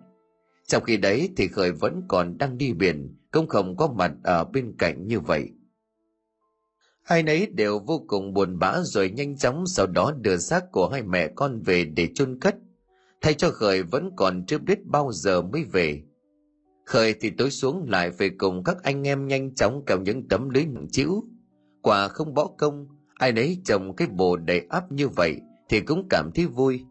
Trong 0.66 0.84
khi 0.84 0.96
đấy 0.96 1.28
thì 1.36 1.48
khởi 1.48 1.72
vẫn 1.72 2.02
còn 2.08 2.38
đang 2.38 2.58
đi 2.58 2.72
biển, 2.72 3.16
cũng 3.30 3.48
không 3.48 3.76
có 3.76 3.88
mặt 3.88 4.12
ở 4.22 4.44
bên 4.44 4.74
cạnh 4.78 5.06
như 5.06 5.20
vậy 5.20 5.50
hai 7.12 7.22
nấy 7.22 7.46
đều 7.46 7.78
vô 7.78 8.04
cùng 8.06 8.34
buồn 8.34 8.58
bã 8.58 8.80
rồi 8.82 9.10
nhanh 9.10 9.36
chóng 9.36 9.66
sau 9.66 9.86
đó 9.86 10.12
đưa 10.20 10.36
xác 10.36 10.72
của 10.72 10.88
hai 10.88 11.02
mẹ 11.02 11.28
con 11.34 11.60
về 11.60 11.84
để 11.84 12.08
chôn 12.14 12.38
cất. 12.40 12.56
Thay 13.20 13.34
cho 13.34 13.50
khởi 13.50 13.82
vẫn 13.82 14.10
còn 14.16 14.46
chưa 14.46 14.58
biết 14.58 14.78
bao 14.84 15.12
giờ 15.12 15.42
mới 15.42 15.64
về. 15.64 16.02
Khởi 16.86 17.14
thì 17.20 17.30
tối 17.30 17.50
xuống 17.50 17.84
lại 17.88 18.10
về 18.10 18.28
cùng 18.38 18.64
các 18.64 18.82
anh 18.82 19.06
em 19.06 19.28
nhanh 19.28 19.54
chóng 19.54 19.82
cầm 19.86 20.02
những 20.02 20.28
tấm 20.28 20.50
lưới 20.50 20.64
nặng 20.64 20.86
chịu 20.90 21.22
quả 21.82 22.08
không 22.08 22.34
bỏ 22.34 22.50
công, 22.58 22.86
ai 23.14 23.32
nấy 23.32 23.58
trồng 23.64 23.96
cái 23.96 24.08
bồ 24.08 24.36
đầy 24.36 24.66
áp 24.68 24.92
như 24.92 25.08
vậy 25.08 25.36
thì 25.68 25.80
cũng 25.80 26.06
cảm 26.10 26.30
thấy 26.34 26.46
vui. 26.46 26.84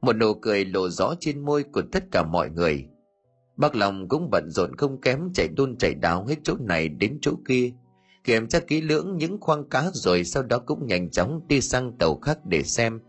Một 0.00 0.16
nụ 0.16 0.34
cười 0.34 0.64
lộ 0.64 0.88
rõ 0.88 1.14
trên 1.20 1.44
môi 1.44 1.62
của 1.62 1.82
tất 1.92 2.04
cả 2.10 2.22
mọi 2.22 2.50
người. 2.50 2.86
Bác 3.56 3.76
lòng 3.76 4.08
cũng 4.08 4.28
bận 4.30 4.50
rộn 4.50 4.76
không 4.76 5.00
kém 5.00 5.32
chạy 5.34 5.48
đôn 5.48 5.76
chạy 5.76 5.94
đáo 5.94 6.26
hết 6.26 6.36
chỗ 6.44 6.56
này 6.60 6.88
đến 6.88 7.18
chỗ 7.22 7.32
kia 7.48 7.72
kiểm 8.24 8.48
tra 8.48 8.60
kỹ 8.60 8.80
lưỡng 8.80 9.16
những 9.16 9.40
khoang 9.40 9.68
cá 9.68 9.90
rồi 9.92 10.24
sau 10.24 10.42
đó 10.42 10.58
cũng 10.58 10.86
nhanh 10.86 11.10
chóng 11.10 11.40
đi 11.48 11.60
sang 11.60 11.92
tàu 11.98 12.16
khác 12.16 12.38
để 12.44 12.62
xem. 12.62 13.00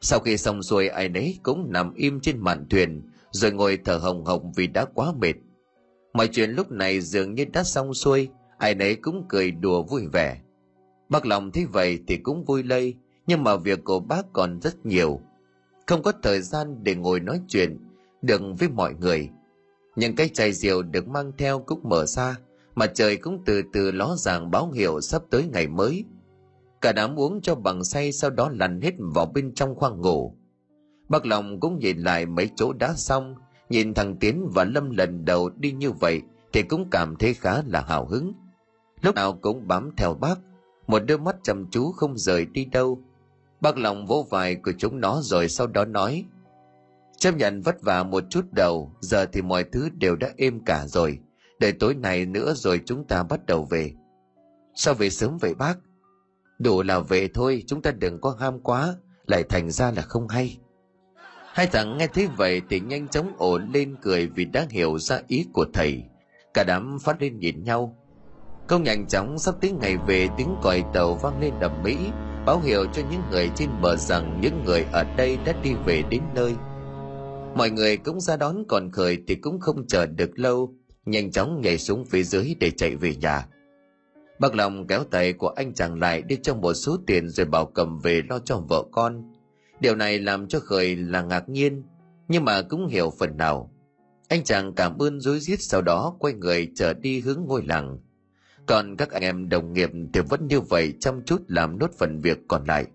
Sau 0.00 0.20
khi 0.20 0.36
xong 0.36 0.62
xuôi, 0.62 0.88
ai 0.88 1.08
nấy 1.08 1.38
cũng 1.42 1.72
nằm 1.72 1.94
im 1.94 2.20
trên 2.20 2.40
mạn 2.40 2.66
thuyền, 2.70 3.02
rồi 3.30 3.52
ngồi 3.52 3.78
thở 3.84 3.96
hồng 3.96 4.24
hồng 4.24 4.52
vì 4.56 4.66
đã 4.66 4.84
quá 4.94 5.12
mệt. 5.18 5.34
Mọi 6.12 6.28
chuyện 6.28 6.50
lúc 6.50 6.70
này 6.70 7.00
dường 7.00 7.34
như 7.34 7.44
đã 7.44 7.62
xong 7.62 7.94
xuôi, 7.94 8.28
ai 8.58 8.74
nấy 8.74 8.94
cũng 8.94 9.24
cười 9.28 9.50
đùa 9.50 9.82
vui 9.82 10.06
vẻ. 10.12 10.40
Bác 11.08 11.26
lòng 11.26 11.50
thấy 11.50 11.66
vậy 11.66 11.98
thì 12.06 12.16
cũng 12.16 12.44
vui 12.44 12.62
lây, 12.62 12.94
nhưng 13.26 13.44
mà 13.44 13.56
việc 13.56 13.84
của 13.84 14.00
bác 14.00 14.32
còn 14.32 14.60
rất 14.60 14.86
nhiều. 14.86 15.20
Không 15.86 16.02
có 16.02 16.12
thời 16.22 16.40
gian 16.40 16.84
để 16.84 16.94
ngồi 16.94 17.20
nói 17.20 17.40
chuyện 17.48 17.78
được 18.22 18.42
với 18.58 18.68
mọi 18.68 18.94
người. 18.94 19.28
Những 19.96 20.16
cái 20.16 20.28
chai 20.28 20.52
rượu 20.52 20.82
được 20.82 21.08
mang 21.08 21.32
theo 21.38 21.58
cũng 21.58 21.80
mở 21.82 22.06
ra 22.06 22.36
mà 22.80 22.86
trời 22.86 23.16
cũng 23.16 23.42
từ 23.44 23.62
từ 23.72 23.90
ló 23.90 24.14
ràng 24.16 24.50
báo 24.50 24.70
hiệu 24.70 25.00
sắp 25.00 25.22
tới 25.30 25.48
ngày 25.52 25.66
mới. 25.66 26.04
Cả 26.80 26.92
đám 26.92 27.18
uống 27.18 27.40
cho 27.40 27.54
bằng 27.54 27.84
say 27.84 28.12
sau 28.12 28.30
đó 28.30 28.50
lăn 28.52 28.80
hết 28.80 28.94
vào 28.98 29.26
bên 29.26 29.54
trong 29.54 29.74
khoang 29.74 30.00
ngủ. 30.00 30.34
Bác 31.08 31.26
lòng 31.26 31.60
cũng 31.60 31.78
nhìn 31.78 31.98
lại 31.98 32.26
mấy 32.26 32.50
chỗ 32.56 32.72
đã 32.72 32.94
xong, 32.94 33.34
nhìn 33.70 33.94
thằng 33.94 34.16
tiến 34.16 34.48
và 34.54 34.64
lâm 34.64 34.90
lần 34.90 35.24
đầu 35.24 35.48
đi 35.48 35.72
như 35.72 35.92
vậy 35.92 36.22
thì 36.52 36.62
cũng 36.62 36.90
cảm 36.90 37.16
thấy 37.16 37.34
khá 37.34 37.62
là 37.66 37.80
hào 37.80 38.06
hứng. 38.06 38.32
Lúc 39.02 39.14
nào 39.14 39.32
cũng 39.32 39.68
bám 39.68 39.90
theo 39.96 40.14
bác, 40.14 40.38
một 40.86 41.02
đôi 41.08 41.18
mắt 41.18 41.36
chăm 41.42 41.66
chú 41.70 41.92
không 41.92 42.18
rời 42.18 42.46
đi 42.46 42.64
đâu. 42.64 43.00
Bác 43.60 43.78
lòng 43.78 44.06
vỗ 44.06 44.26
vai 44.30 44.54
của 44.54 44.72
chúng 44.78 45.00
nó 45.00 45.20
rồi 45.22 45.48
sau 45.48 45.66
đó 45.66 45.84
nói, 45.84 46.24
chấp 47.18 47.36
nhận 47.36 47.60
vất 47.60 47.82
vả 47.82 48.02
một 48.02 48.24
chút 48.30 48.44
đầu, 48.52 48.92
giờ 49.00 49.26
thì 49.32 49.42
mọi 49.42 49.64
thứ 49.64 49.88
đều 49.98 50.16
đã 50.16 50.30
êm 50.36 50.64
cả 50.64 50.86
rồi 50.86 51.18
để 51.60 51.72
tối 51.72 51.94
nay 51.94 52.26
nữa 52.26 52.54
rồi 52.54 52.80
chúng 52.86 53.04
ta 53.04 53.22
bắt 53.22 53.46
đầu 53.46 53.64
về. 53.70 53.92
Sao 54.74 54.94
về 54.94 55.10
sớm 55.10 55.38
vậy, 55.38 55.54
bác? 55.54 55.78
Đủ 56.58 56.82
là 56.82 57.00
về 57.00 57.28
thôi, 57.34 57.62
chúng 57.66 57.82
ta 57.82 57.90
đừng 57.90 58.20
có 58.20 58.36
ham 58.40 58.60
quá, 58.60 58.94
lại 59.26 59.44
thành 59.48 59.70
ra 59.70 59.90
là 59.90 60.02
không 60.02 60.28
hay. 60.28 60.58
Hai 61.52 61.66
thằng 61.66 61.98
nghe 61.98 62.06
thấy 62.06 62.28
vậy 62.36 62.62
thì 62.70 62.80
nhanh 62.80 63.08
chóng 63.08 63.32
ổn 63.38 63.70
lên 63.74 63.96
cười 64.02 64.26
vì 64.26 64.44
đã 64.44 64.66
hiểu 64.70 64.98
ra 64.98 65.20
ý 65.28 65.46
của 65.52 65.66
thầy. 65.72 66.02
Cả 66.54 66.64
đám 66.66 66.98
phát 67.02 67.22
lên 67.22 67.38
nhìn 67.38 67.64
nhau. 67.64 67.96
Không 68.66 68.82
nhanh 68.82 69.06
chóng, 69.06 69.38
sắp 69.38 69.54
tới 69.60 69.72
ngày 69.72 69.96
về, 70.06 70.28
tiếng 70.36 70.56
còi 70.62 70.84
tàu 70.94 71.14
vang 71.14 71.40
lên 71.40 71.54
đầm 71.60 71.82
mỹ, 71.82 71.96
báo 72.46 72.60
hiệu 72.60 72.86
cho 72.92 73.02
những 73.10 73.22
người 73.30 73.50
trên 73.54 73.70
bờ 73.82 73.96
rằng 73.96 74.40
những 74.40 74.64
người 74.64 74.86
ở 74.92 75.04
đây 75.16 75.38
đã 75.46 75.52
đi 75.62 75.74
về 75.86 76.02
đến 76.10 76.22
nơi. 76.34 76.54
Mọi 77.54 77.70
người 77.70 77.96
cũng 77.96 78.20
ra 78.20 78.36
đón 78.36 78.64
còn 78.68 78.90
khởi 78.90 79.18
thì 79.28 79.34
cũng 79.34 79.60
không 79.60 79.86
chờ 79.86 80.06
được 80.06 80.30
lâu 80.38 80.74
nhanh 81.06 81.30
chóng 81.30 81.60
nhảy 81.60 81.78
xuống 81.78 82.04
phía 82.04 82.22
dưới 82.22 82.54
để 82.60 82.70
chạy 82.70 82.96
về 82.96 83.16
nhà. 83.16 83.46
Bác 84.38 84.54
lòng 84.54 84.86
kéo 84.86 85.04
tay 85.04 85.32
của 85.32 85.48
anh 85.48 85.74
chàng 85.74 86.00
lại 86.00 86.22
đi 86.22 86.36
cho 86.42 86.54
một 86.54 86.74
số 86.74 86.98
tiền 87.06 87.28
rồi 87.28 87.46
bảo 87.46 87.66
cầm 87.66 87.98
về 87.98 88.22
lo 88.28 88.38
cho 88.38 88.56
vợ 88.68 88.84
con. 88.92 89.32
Điều 89.80 89.96
này 89.96 90.18
làm 90.18 90.48
cho 90.48 90.60
khởi 90.60 90.96
là 90.96 91.22
ngạc 91.22 91.48
nhiên, 91.48 91.82
nhưng 92.28 92.44
mà 92.44 92.62
cũng 92.62 92.86
hiểu 92.86 93.12
phần 93.18 93.36
nào. 93.36 93.70
Anh 94.28 94.44
chàng 94.44 94.74
cảm 94.74 94.98
ơn 94.98 95.20
rối 95.20 95.40
rít 95.40 95.58
sau 95.60 95.82
đó 95.82 96.16
quay 96.18 96.34
người 96.34 96.68
trở 96.74 96.94
đi 96.94 97.20
hướng 97.20 97.44
ngôi 97.46 97.62
làng. 97.66 97.98
Còn 98.66 98.96
các 98.96 99.10
anh 99.10 99.22
em 99.22 99.48
đồng 99.48 99.72
nghiệp 99.72 99.90
thì 100.12 100.20
vẫn 100.28 100.46
như 100.46 100.60
vậy 100.60 100.94
chăm 101.00 101.22
chút 101.24 101.42
làm 101.48 101.78
nốt 101.78 101.90
phần 101.98 102.20
việc 102.20 102.38
còn 102.48 102.64
lại. 102.64 102.86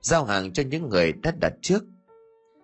Giao 0.00 0.24
hàng 0.24 0.52
cho 0.52 0.62
những 0.62 0.88
người 0.88 1.12
đã 1.12 1.32
đặt 1.40 1.52
trước. 1.62 1.84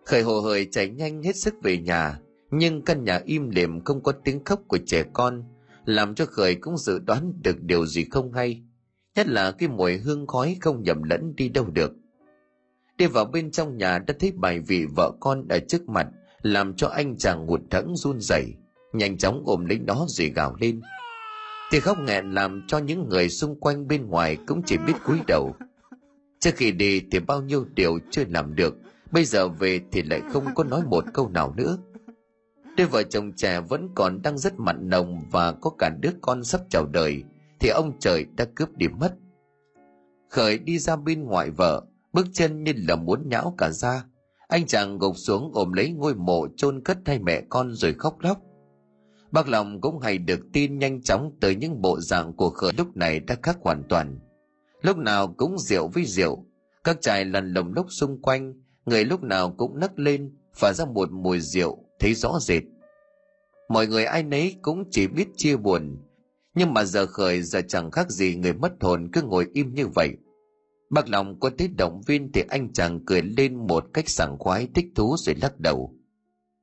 Khởi 0.04 0.22
hồ 0.22 0.40
hởi 0.40 0.68
chạy 0.70 0.88
nhanh 0.88 1.22
hết 1.22 1.36
sức 1.36 1.54
về 1.62 1.78
nhà 1.78 2.20
nhưng 2.50 2.82
căn 2.82 3.04
nhà 3.04 3.20
im 3.24 3.50
lìm 3.50 3.84
không 3.84 4.02
có 4.02 4.12
tiếng 4.12 4.44
khóc 4.44 4.60
của 4.68 4.78
trẻ 4.86 5.04
con, 5.12 5.44
làm 5.84 6.14
cho 6.14 6.26
khởi 6.26 6.54
cũng 6.54 6.78
dự 6.78 6.98
đoán 6.98 7.32
được 7.42 7.62
điều 7.62 7.86
gì 7.86 8.04
không 8.10 8.32
hay. 8.32 8.62
Nhất 9.16 9.26
là 9.28 9.50
cái 9.50 9.68
mùi 9.68 9.96
hương 9.96 10.26
khói 10.26 10.56
không 10.60 10.82
nhầm 10.82 11.02
lẫn 11.02 11.36
đi 11.36 11.48
đâu 11.48 11.66
được. 11.72 11.92
Đi 12.96 13.06
vào 13.06 13.24
bên 13.24 13.50
trong 13.50 13.76
nhà 13.76 13.98
đã 13.98 14.14
thấy 14.18 14.32
bài 14.32 14.60
vị 14.60 14.86
vợ 14.96 15.12
con 15.20 15.48
ở 15.48 15.58
trước 15.68 15.88
mặt, 15.88 16.06
làm 16.42 16.74
cho 16.74 16.88
anh 16.88 17.16
chàng 17.16 17.46
hụt 17.46 17.60
thẫn 17.70 17.96
run 17.96 18.20
rẩy, 18.20 18.54
nhanh 18.92 19.18
chóng 19.18 19.42
ôm 19.46 19.64
lấy 19.64 19.78
nó 19.78 20.04
rồi 20.08 20.28
gào 20.28 20.56
lên. 20.60 20.80
Thì 21.72 21.80
khóc 21.80 21.98
nghẹn 21.98 22.34
làm 22.34 22.62
cho 22.66 22.78
những 22.78 23.08
người 23.08 23.28
xung 23.28 23.60
quanh 23.60 23.88
bên 23.88 24.06
ngoài 24.06 24.36
cũng 24.46 24.62
chỉ 24.66 24.76
biết 24.86 24.92
cúi 25.04 25.18
đầu. 25.26 25.54
Trước 26.38 26.50
khi 26.56 26.72
đi 26.72 27.02
thì 27.10 27.18
bao 27.18 27.42
nhiêu 27.42 27.66
điều 27.74 27.98
chưa 28.10 28.24
làm 28.28 28.54
được, 28.54 28.76
bây 29.10 29.24
giờ 29.24 29.48
về 29.48 29.80
thì 29.92 30.02
lại 30.02 30.20
không 30.32 30.44
có 30.54 30.64
nói 30.64 30.82
một 30.86 31.04
câu 31.14 31.28
nào 31.28 31.54
nữa 31.56 31.78
đôi 32.76 32.86
vợ 32.86 33.02
chồng 33.02 33.32
trẻ 33.32 33.60
vẫn 33.60 33.88
còn 33.94 34.22
đang 34.22 34.38
rất 34.38 34.60
mặn 34.60 34.88
nồng 34.88 35.24
và 35.30 35.52
có 35.52 35.70
cả 35.78 35.90
đứa 36.00 36.10
con 36.20 36.44
sắp 36.44 36.60
chào 36.70 36.86
đời, 36.86 37.24
thì 37.60 37.68
ông 37.68 37.92
trời 38.00 38.26
đã 38.36 38.44
cướp 38.54 38.76
đi 38.76 38.88
mất. 38.88 39.14
Khởi 40.28 40.58
đi 40.58 40.78
ra 40.78 40.96
bên 40.96 41.24
ngoài 41.24 41.50
vợ, 41.50 41.82
bước 42.12 42.26
chân 42.32 42.64
như 42.64 42.72
là 42.76 42.96
muốn 42.96 43.28
nhão 43.28 43.54
cả 43.58 43.70
ra. 43.70 44.04
Anh 44.48 44.66
chàng 44.66 44.98
gục 44.98 45.16
xuống 45.16 45.50
ôm 45.54 45.72
lấy 45.72 45.90
ngôi 45.90 46.14
mộ 46.14 46.46
chôn 46.56 46.80
cất 46.84 46.98
hai 47.06 47.18
mẹ 47.18 47.42
con 47.48 47.74
rồi 47.74 47.94
khóc 47.98 48.20
lóc. 48.20 48.38
Bác 49.30 49.48
lòng 49.48 49.80
cũng 49.80 49.98
hay 49.98 50.18
được 50.18 50.40
tin 50.52 50.78
nhanh 50.78 51.02
chóng 51.02 51.32
tới 51.40 51.56
những 51.56 51.82
bộ 51.82 52.00
dạng 52.00 52.32
của 52.32 52.50
khởi 52.50 52.72
lúc 52.78 52.96
này 52.96 53.20
đã 53.20 53.36
khác 53.42 53.58
hoàn 53.60 53.82
toàn. 53.88 54.18
Lúc 54.82 54.96
nào 54.96 55.34
cũng 55.36 55.58
rượu 55.58 55.88
với 55.88 56.04
rượu, 56.04 56.44
các 56.84 57.00
chài 57.00 57.24
lần 57.24 57.52
lồng 57.52 57.74
lốc 57.74 57.86
xung 57.88 58.22
quanh, 58.22 58.54
người 58.86 59.04
lúc 59.04 59.22
nào 59.22 59.54
cũng 59.58 59.78
nấc 59.78 59.98
lên 59.98 60.36
và 60.58 60.72
ra 60.72 60.84
một 60.84 61.12
mùi 61.12 61.40
rượu 61.40 61.84
thấy 62.00 62.14
rõ 62.14 62.38
rệt. 62.40 62.62
Mọi 63.68 63.86
người 63.86 64.04
ai 64.04 64.22
nấy 64.22 64.56
cũng 64.62 64.84
chỉ 64.90 65.06
biết 65.06 65.28
chia 65.36 65.56
buồn, 65.56 65.96
nhưng 66.54 66.74
mà 66.74 66.84
giờ 66.84 67.06
khởi 67.06 67.42
giờ 67.42 67.60
chẳng 67.68 67.90
khác 67.90 68.10
gì 68.10 68.34
người 68.34 68.52
mất 68.52 68.72
hồn 68.80 69.08
cứ 69.12 69.22
ngồi 69.22 69.46
im 69.52 69.74
như 69.74 69.86
vậy. 69.86 70.10
Bác 70.90 71.08
lòng 71.08 71.40
có 71.40 71.50
thấy 71.58 71.68
động 71.68 72.02
viên 72.06 72.32
thì 72.32 72.42
anh 72.48 72.72
chàng 72.72 73.00
cười 73.06 73.22
lên 73.22 73.66
một 73.66 73.84
cách 73.94 74.08
sảng 74.08 74.38
khoái 74.38 74.68
thích 74.74 74.86
thú 74.94 75.16
rồi 75.18 75.34
lắc 75.42 75.60
đầu. 75.60 75.94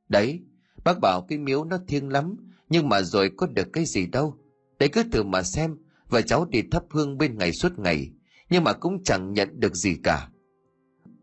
Đấy, 0.09 0.39
bác 0.83 0.99
bảo 1.01 1.21
cái 1.21 1.37
miếu 1.37 1.63
nó 1.63 1.77
thiêng 1.87 2.09
lắm, 2.09 2.35
nhưng 2.69 2.89
mà 2.89 3.01
rồi 3.01 3.31
có 3.37 3.47
được 3.47 3.67
cái 3.73 3.85
gì 3.85 4.05
đâu. 4.05 4.37
Đấy 4.79 4.89
cứ 4.89 5.03
thử 5.11 5.23
mà 5.23 5.43
xem, 5.43 5.77
và 6.09 6.21
cháu 6.21 6.45
đi 6.45 6.61
thắp 6.71 6.83
hương 6.89 7.17
bên 7.17 7.37
ngày 7.37 7.51
suốt 7.51 7.79
ngày, 7.79 8.11
nhưng 8.49 8.63
mà 8.63 8.73
cũng 8.73 9.03
chẳng 9.03 9.33
nhận 9.33 9.59
được 9.59 9.75
gì 9.75 9.95
cả. 10.03 10.29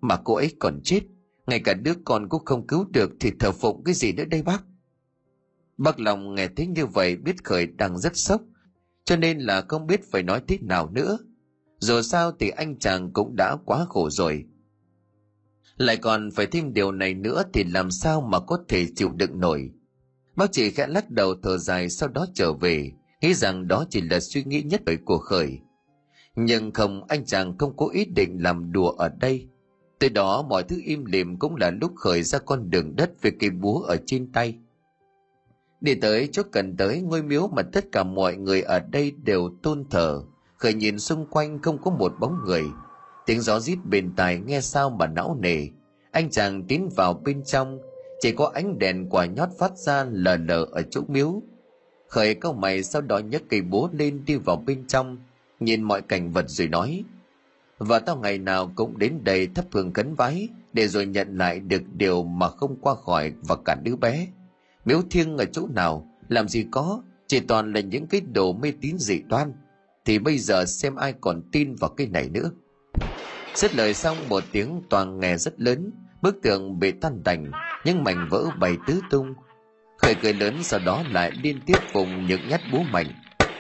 Mà 0.01 0.17
cô 0.25 0.35
ấy 0.35 0.53
còn 0.59 0.81
chết 0.85 1.01
ngay 1.47 1.61
cả 1.61 1.75
đứa 1.75 1.95
con 2.05 2.29
cũng 2.29 2.45
không 2.45 2.67
cứu 2.67 2.85
được 2.93 3.11
thì 3.21 3.31
thờ 3.41 3.53
phụng 3.53 3.85
cái 3.85 3.95
gì 3.95 4.13
nữa 4.13 4.25
đây 4.25 4.43
bác? 4.43 4.65
Bác 5.77 6.01
lòng 6.01 6.35
nghe 6.35 6.49
thấy 6.57 6.67
như 6.67 6.87
vậy 6.87 7.17
biết 7.17 7.45
khởi 7.45 7.67
đang 7.67 7.99
rất 7.99 8.17
sốc, 8.17 8.43
cho 9.05 9.17
nên 9.17 9.39
là 9.39 9.65
không 9.69 9.87
biết 9.87 10.11
phải 10.11 10.23
nói 10.23 10.43
thế 10.49 10.59
nào 10.61 10.91
nữa. 10.91 11.19
Dù 11.79 12.03
sao 12.03 12.33
thì 12.33 12.51
anh 12.51 12.79
chàng 12.79 13.13
cũng 13.13 13.37
đã 13.37 13.57
quá 13.65 13.87
khổ 13.89 14.11
rồi. 14.11 14.45
Lại 15.77 15.97
còn 15.97 16.31
phải 16.31 16.47
thêm 16.47 16.73
điều 16.75 16.93
này 16.93 17.15
nữa 17.15 17.43
thì 17.53 17.65
làm 17.65 17.91
sao 17.91 18.21
mà 18.21 18.41
có 18.41 18.59
thể 18.69 18.87
chịu 18.97 19.13
đựng 19.17 19.41
nổi? 19.41 19.71
Bác 20.37 20.53
chỉ 20.53 20.71
khẽ 20.71 20.87
lắc 20.87 21.11
đầu 21.11 21.35
thở 21.43 21.59
dài 21.59 21.89
sau 21.91 22.09
đó 22.09 22.27
trở 22.35 22.53
về, 22.53 22.93
nghĩ 23.21 23.35
rằng 23.35 23.69
đó 23.69 23.85
chỉ 23.91 24.01
là 24.01 24.21
suy 24.21 24.45
nghĩ 24.45 24.63
nhất 24.63 24.83
thời 24.87 24.97
của 24.97 25.19
khởi. 25.19 25.59
Nhưng 26.37 26.73
không, 26.73 27.05
anh 27.09 27.25
chàng 27.25 27.59
không 27.59 27.77
có 27.77 27.87
ý 27.87 28.05
định 28.05 28.39
làm 28.41 28.73
đùa 28.73 28.91
ở 28.91 29.09
đây 29.09 29.49
tới 30.05 30.11
đó 30.11 30.43
mọi 30.43 30.63
thứ 30.63 30.81
im 30.85 31.05
lìm 31.05 31.39
cũng 31.39 31.57
là 31.57 31.71
lúc 31.71 31.93
khởi 31.97 32.23
ra 32.23 32.39
con 32.39 32.71
đường 32.71 32.97
đất 32.97 33.11
về 33.23 33.31
cây 33.41 33.51
búa 33.51 33.81
ở 33.81 33.97
trên 34.07 34.33
tay. 34.33 34.55
Đi 35.81 35.95
tới 35.95 36.29
chỗ 36.33 36.43
cần 36.53 36.77
tới, 36.77 37.01
ngôi 37.01 37.23
miếu 37.23 37.49
mà 37.49 37.63
tất 37.63 37.85
cả 37.93 38.03
mọi 38.03 38.37
người 38.37 38.63
ở 38.63 38.81
đây 38.81 39.11
đều 39.11 39.51
tôn 39.63 39.85
thờ. 39.91 40.23
Khởi 40.57 40.75
nhìn 40.75 40.99
xung 40.99 41.27
quanh 41.27 41.63
không 41.63 41.83
có 41.83 41.91
một 41.91 42.13
bóng 42.21 42.37
người. 42.45 42.63
Tiếng 43.27 43.41
gió 43.41 43.61
rít 43.61 43.79
bên 43.85 44.13
tai 44.17 44.39
nghe 44.39 44.61
sao 44.61 44.91
mà 44.91 45.07
não 45.07 45.39
nề. 45.41 45.69
Anh 46.11 46.31
chàng 46.31 46.63
tiến 46.63 46.89
vào 46.97 47.15
bên 47.15 47.45
trong, 47.45 47.79
chỉ 48.21 48.33
có 48.33 48.51
ánh 48.55 48.79
đèn 48.79 49.09
quả 49.11 49.27
nhót 49.27 49.49
phát 49.59 49.79
ra 49.79 50.05
lờ 50.11 50.37
lờ 50.37 50.67
ở 50.71 50.83
chỗ 50.91 51.01
miếu. 51.09 51.43
Khởi 52.09 52.35
câu 52.35 52.53
mày 52.53 52.83
sau 52.83 53.03
đó 53.03 53.19
nhấc 53.19 53.43
cây 53.49 53.61
búa 53.61 53.89
lên 53.93 54.25
đi 54.27 54.37
vào 54.37 54.57
bên 54.57 54.87
trong, 54.87 55.19
nhìn 55.61 55.83
mọi 55.83 56.03
cảnh 56.03 56.33
vật 56.33 56.45
rồi 56.49 56.69
nói 56.69 57.05
và 57.79 57.99
tao 57.99 58.17
ngày 58.17 58.39
nào 58.39 58.73
cũng 58.75 58.99
đến 58.99 59.25
đây 59.25 59.47
thắp 59.47 59.65
hương 59.73 59.93
cấn 59.93 60.15
vái, 60.15 60.49
để 60.73 60.89
rồi 60.89 61.07
nhận 61.07 61.39
lại 61.39 61.61
được 61.61 61.83
điều 61.93 62.23
mà 62.23 62.49
không 62.49 62.77
qua 62.81 62.95
khỏi 62.95 63.33
và 63.43 63.57
cả 63.65 63.77
đứa 63.85 63.97
bé 63.97 64.27
miếu 64.85 65.03
thiêng 65.11 65.37
ở 65.37 65.45
chỗ 65.45 65.67
nào, 65.75 66.09
làm 66.29 66.49
gì 66.49 66.67
có, 66.71 67.03
chỉ 67.27 67.41
toàn 67.41 67.73
là 67.73 67.81
những 67.81 68.07
cái 68.07 68.21
đồ 68.21 68.53
mê 68.53 68.73
tín 68.81 68.99
dị 68.99 69.23
đoan 69.23 69.53
thì 70.05 70.19
bây 70.19 70.39
giờ 70.39 70.65
xem 70.65 70.97
ai 70.97 71.15
còn 71.21 71.43
tin 71.53 71.75
vào 71.75 71.91
cái 71.91 72.07
này 72.07 72.29
nữa 72.29 72.51
Dứt 73.55 73.75
lời 73.75 73.95
xong 73.95 74.17
một 74.29 74.45
tiếng 74.53 74.83
toàn 74.91 75.21
nghe 75.21 75.37
rất 75.37 75.61
lớn, 75.61 75.91
bức 76.23 76.37
tường 76.43 76.79
bị 76.79 76.93
tan 76.93 77.23
tành 77.25 77.51
những 77.85 78.05
mảnh 78.05 78.29
vỡ 78.31 78.45
bay 78.61 78.77
tứ 78.87 79.01
tung 79.11 79.35
Khởi 79.99 80.15
cười 80.15 80.33
lớn 80.33 80.63
sau 80.63 80.81
đó 80.81 81.05
lại 81.11 81.33
liên 81.43 81.61
tiếp 81.67 81.79
vùng 81.93 82.27
những 82.27 82.41
nhát 82.49 82.61
búa 82.73 82.83
mạnh. 82.83 83.07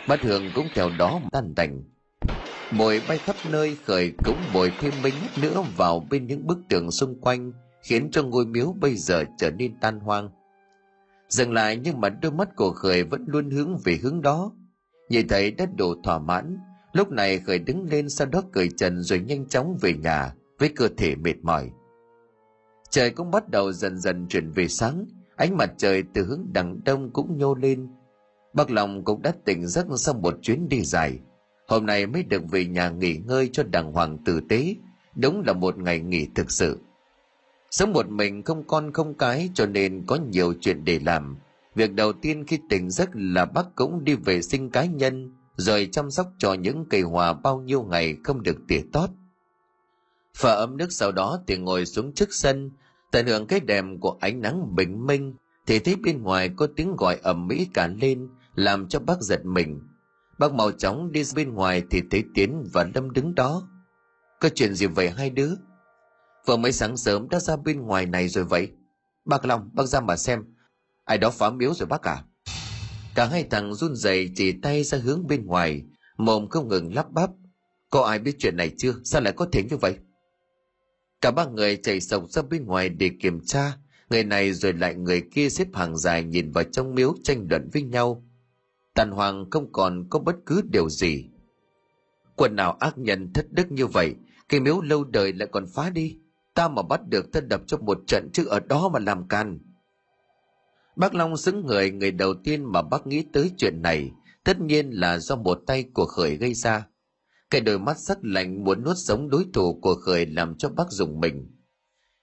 bất 0.08 0.20
thường 0.20 0.50
cũng 0.54 0.68
theo 0.74 0.90
đó 0.98 1.20
tan 1.32 1.54
tành. 1.54 1.82
Mồi 2.76 3.00
bay 3.08 3.18
khắp 3.18 3.36
nơi 3.50 3.76
khởi 3.84 4.12
cống 4.24 4.36
bồi 4.54 4.72
thêm 4.80 4.92
mấy 5.02 5.12
nhát 5.12 5.38
nữa 5.38 5.64
vào 5.76 6.06
bên 6.10 6.26
những 6.26 6.46
bức 6.46 6.58
tường 6.68 6.90
xung 6.90 7.20
quanh 7.20 7.52
khiến 7.82 8.10
cho 8.10 8.22
ngôi 8.22 8.46
miếu 8.46 8.74
bây 8.80 8.96
giờ 8.96 9.24
trở 9.38 9.50
nên 9.50 9.80
tan 9.80 10.00
hoang. 10.00 10.28
Dừng 11.28 11.52
lại 11.52 11.76
nhưng 11.76 12.00
mà 12.00 12.08
đôi 12.08 12.32
mắt 12.32 12.56
của 12.56 12.70
khởi 12.70 13.04
vẫn 13.04 13.24
luôn 13.26 13.50
hướng 13.50 13.78
về 13.84 13.98
hướng 14.02 14.22
đó. 14.22 14.52
Nhìn 15.08 15.28
thấy 15.28 15.50
đã 15.50 15.66
đủ 15.76 15.94
thỏa 16.04 16.18
mãn, 16.18 16.58
lúc 16.92 17.10
này 17.10 17.38
khởi 17.38 17.58
đứng 17.58 17.84
lên 17.90 18.08
sau 18.08 18.26
đó 18.26 18.42
cởi 18.52 18.68
trần 18.76 19.02
rồi 19.02 19.20
nhanh 19.20 19.48
chóng 19.48 19.76
về 19.80 19.94
nhà 19.94 20.34
với 20.58 20.68
cơ 20.68 20.88
thể 20.96 21.14
mệt 21.14 21.36
mỏi. 21.42 21.70
Trời 22.90 23.10
cũng 23.10 23.30
bắt 23.30 23.48
đầu 23.48 23.72
dần 23.72 23.98
dần 23.98 24.26
chuyển 24.28 24.50
về 24.50 24.68
sáng, 24.68 25.06
ánh 25.36 25.56
mặt 25.56 25.70
trời 25.76 26.02
từ 26.14 26.24
hướng 26.24 26.46
đằng 26.52 26.80
đông 26.84 27.10
cũng 27.12 27.38
nhô 27.38 27.54
lên. 27.54 27.88
Bác 28.52 28.70
lòng 28.70 29.04
cũng 29.04 29.22
đã 29.22 29.32
tỉnh 29.44 29.66
giấc 29.66 29.86
sau 29.96 30.14
một 30.14 30.34
chuyến 30.42 30.68
đi 30.68 30.84
dài. 30.84 31.18
Hôm 31.66 31.86
nay 31.86 32.06
mới 32.06 32.22
được 32.22 32.42
về 32.50 32.64
nhà 32.64 32.90
nghỉ 32.90 33.16
ngơi 33.16 33.50
cho 33.52 33.62
đàng 33.62 33.92
hoàng 33.92 34.18
tử 34.24 34.40
tế, 34.48 34.76
đúng 35.14 35.42
là 35.46 35.52
một 35.52 35.78
ngày 35.78 36.00
nghỉ 36.00 36.28
thực 36.34 36.50
sự. 36.50 36.78
Sống 37.70 37.92
một 37.92 38.08
mình 38.08 38.42
không 38.42 38.64
con 38.66 38.92
không 38.92 39.14
cái 39.14 39.50
cho 39.54 39.66
nên 39.66 40.04
có 40.06 40.16
nhiều 40.16 40.54
chuyện 40.60 40.84
để 40.84 40.98
làm. 41.04 41.36
Việc 41.74 41.92
đầu 41.92 42.12
tiên 42.12 42.44
khi 42.46 42.58
tỉnh 42.68 42.90
giấc 42.90 43.08
là 43.12 43.44
bác 43.44 43.74
cũng 43.74 44.04
đi 44.04 44.14
vệ 44.14 44.42
sinh 44.42 44.70
cá 44.70 44.84
nhân, 44.84 45.32
rồi 45.56 45.88
chăm 45.92 46.10
sóc 46.10 46.26
cho 46.38 46.54
những 46.54 46.84
cây 46.90 47.00
hòa 47.00 47.32
bao 47.32 47.60
nhiêu 47.60 47.82
ngày 47.82 48.16
không 48.24 48.42
được 48.42 48.56
tỉa 48.68 48.80
tót. 48.92 49.10
Phở 50.36 50.54
ấm 50.54 50.76
nước 50.76 50.92
sau 50.92 51.12
đó 51.12 51.40
thì 51.46 51.56
ngồi 51.56 51.86
xuống 51.86 52.12
trước 52.12 52.28
sân, 52.34 52.70
tận 53.10 53.26
hưởng 53.26 53.46
cái 53.46 53.60
đẹp 53.60 53.84
của 54.00 54.16
ánh 54.20 54.40
nắng 54.40 54.74
bình 54.76 55.06
minh, 55.06 55.34
thì 55.66 55.78
thấy 55.78 55.96
bên 55.96 56.22
ngoài 56.22 56.50
có 56.56 56.66
tiếng 56.76 56.96
gọi 56.96 57.18
ầm 57.22 57.46
mỹ 57.46 57.68
cả 57.74 57.86
lên, 57.86 58.28
làm 58.54 58.88
cho 58.88 59.00
bác 59.00 59.20
giật 59.20 59.44
mình. 59.44 59.80
Bác 60.44 60.54
mau 60.54 60.72
chóng 60.72 61.12
đi 61.12 61.22
bên 61.34 61.54
ngoài 61.54 61.82
thì 61.90 62.02
thấy 62.10 62.24
Tiến 62.34 62.64
và 62.72 62.86
Lâm 62.94 63.10
đứng 63.10 63.34
đó. 63.34 63.68
Có 64.40 64.48
chuyện 64.48 64.74
gì 64.74 64.86
vậy 64.86 65.10
hai 65.10 65.30
đứa? 65.30 65.50
Vừa 66.46 66.56
mới 66.56 66.72
sáng 66.72 66.96
sớm 66.96 67.28
đã 67.28 67.40
ra 67.40 67.56
bên 67.56 67.80
ngoài 67.80 68.06
này 68.06 68.28
rồi 68.28 68.44
vậy. 68.44 68.68
Bác 69.24 69.44
Long, 69.44 69.70
bác 69.72 69.84
ra 69.84 70.00
mà 70.00 70.16
xem. 70.16 70.44
Ai 71.04 71.18
đó 71.18 71.30
phá 71.30 71.50
miếu 71.50 71.74
rồi 71.74 71.86
bác 71.86 72.02
à? 72.02 72.24
Cả 73.14 73.26
hai 73.26 73.44
thằng 73.44 73.74
run 73.74 73.96
rẩy 73.96 74.30
chỉ 74.34 74.52
tay 74.52 74.84
ra 74.84 74.98
hướng 74.98 75.26
bên 75.26 75.46
ngoài, 75.46 75.82
mồm 76.16 76.48
không 76.48 76.68
ngừng 76.68 76.94
lắp 76.94 77.10
bắp. 77.10 77.30
Có 77.90 78.02
ai 78.02 78.18
biết 78.18 78.36
chuyện 78.38 78.56
này 78.56 78.70
chưa? 78.78 78.94
Sao 79.04 79.20
lại 79.20 79.32
có 79.36 79.46
thể 79.52 79.62
như 79.70 79.76
vậy? 79.76 79.96
Cả 81.20 81.30
ba 81.30 81.44
người 81.46 81.76
chạy 81.76 82.00
sộc 82.00 82.30
ra 82.30 82.42
bên 82.42 82.66
ngoài 82.66 82.88
để 82.88 83.10
kiểm 83.20 83.40
tra, 83.46 83.76
người 84.10 84.24
này 84.24 84.52
rồi 84.52 84.72
lại 84.72 84.94
người 84.94 85.22
kia 85.34 85.48
xếp 85.48 85.68
hàng 85.74 85.96
dài 85.96 86.24
nhìn 86.24 86.52
vào 86.52 86.64
trong 86.64 86.94
miếu 86.94 87.14
tranh 87.22 87.46
luận 87.50 87.70
với 87.72 87.82
nhau. 87.82 88.23
Tàn 88.94 89.10
hoàng 89.10 89.50
không 89.50 89.72
còn 89.72 90.06
có 90.10 90.18
bất 90.18 90.36
cứ 90.46 90.62
điều 90.70 90.88
gì. 90.88 91.30
Quần 92.36 92.56
nào 92.56 92.72
ác 92.80 92.98
nhân 92.98 93.32
thất 93.32 93.46
đức 93.50 93.72
như 93.72 93.86
vậy, 93.86 94.14
cái 94.48 94.60
miếu 94.60 94.80
lâu 94.80 95.04
đời 95.04 95.32
lại 95.32 95.48
còn 95.52 95.66
phá 95.66 95.90
đi. 95.90 96.18
Ta 96.54 96.68
mà 96.68 96.82
bắt 96.82 97.00
được 97.08 97.32
ta 97.32 97.40
đập 97.40 97.60
cho 97.66 97.76
một 97.76 97.98
trận 98.06 98.30
chứ 98.32 98.46
ở 98.46 98.60
đó 98.60 98.88
mà 98.88 98.98
làm 98.98 99.28
can. 99.28 99.58
Bác 100.96 101.14
Long 101.14 101.36
xứng 101.36 101.66
người 101.66 101.90
người 101.90 102.10
đầu 102.10 102.34
tiên 102.44 102.64
mà 102.72 102.82
bác 102.82 103.06
nghĩ 103.06 103.24
tới 103.32 103.50
chuyện 103.58 103.82
này, 103.82 104.10
tất 104.44 104.60
nhiên 104.60 104.90
là 104.90 105.18
do 105.18 105.36
một 105.36 105.60
tay 105.66 105.82
của 105.94 106.06
khởi 106.06 106.36
gây 106.36 106.54
ra. 106.54 106.86
Cái 107.50 107.60
đôi 107.60 107.78
mắt 107.78 107.98
sắc 107.98 108.18
lạnh 108.22 108.64
muốn 108.64 108.84
nuốt 108.84 108.96
sống 108.98 109.30
đối 109.30 109.46
thủ 109.52 109.80
của 109.82 109.94
khởi 109.94 110.26
làm 110.26 110.54
cho 110.56 110.68
bác 110.68 110.90
dùng 110.90 111.20
mình. 111.20 111.50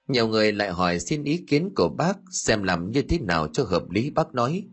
Nhiều 0.08 0.28
người 0.28 0.52
lại 0.52 0.72
hỏi 0.72 1.00
xin 1.00 1.24
ý 1.24 1.46
kiến 1.48 1.74
của 1.76 1.90
bác 1.90 2.18
xem 2.32 2.64
làm 2.64 2.92
như 2.92 3.02
thế 3.02 3.20
nào 3.20 3.48
cho 3.54 3.64
hợp 3.64 3.90
lý 3.90 4.10
bác 4.10 4.34
nói. 4.34 4.68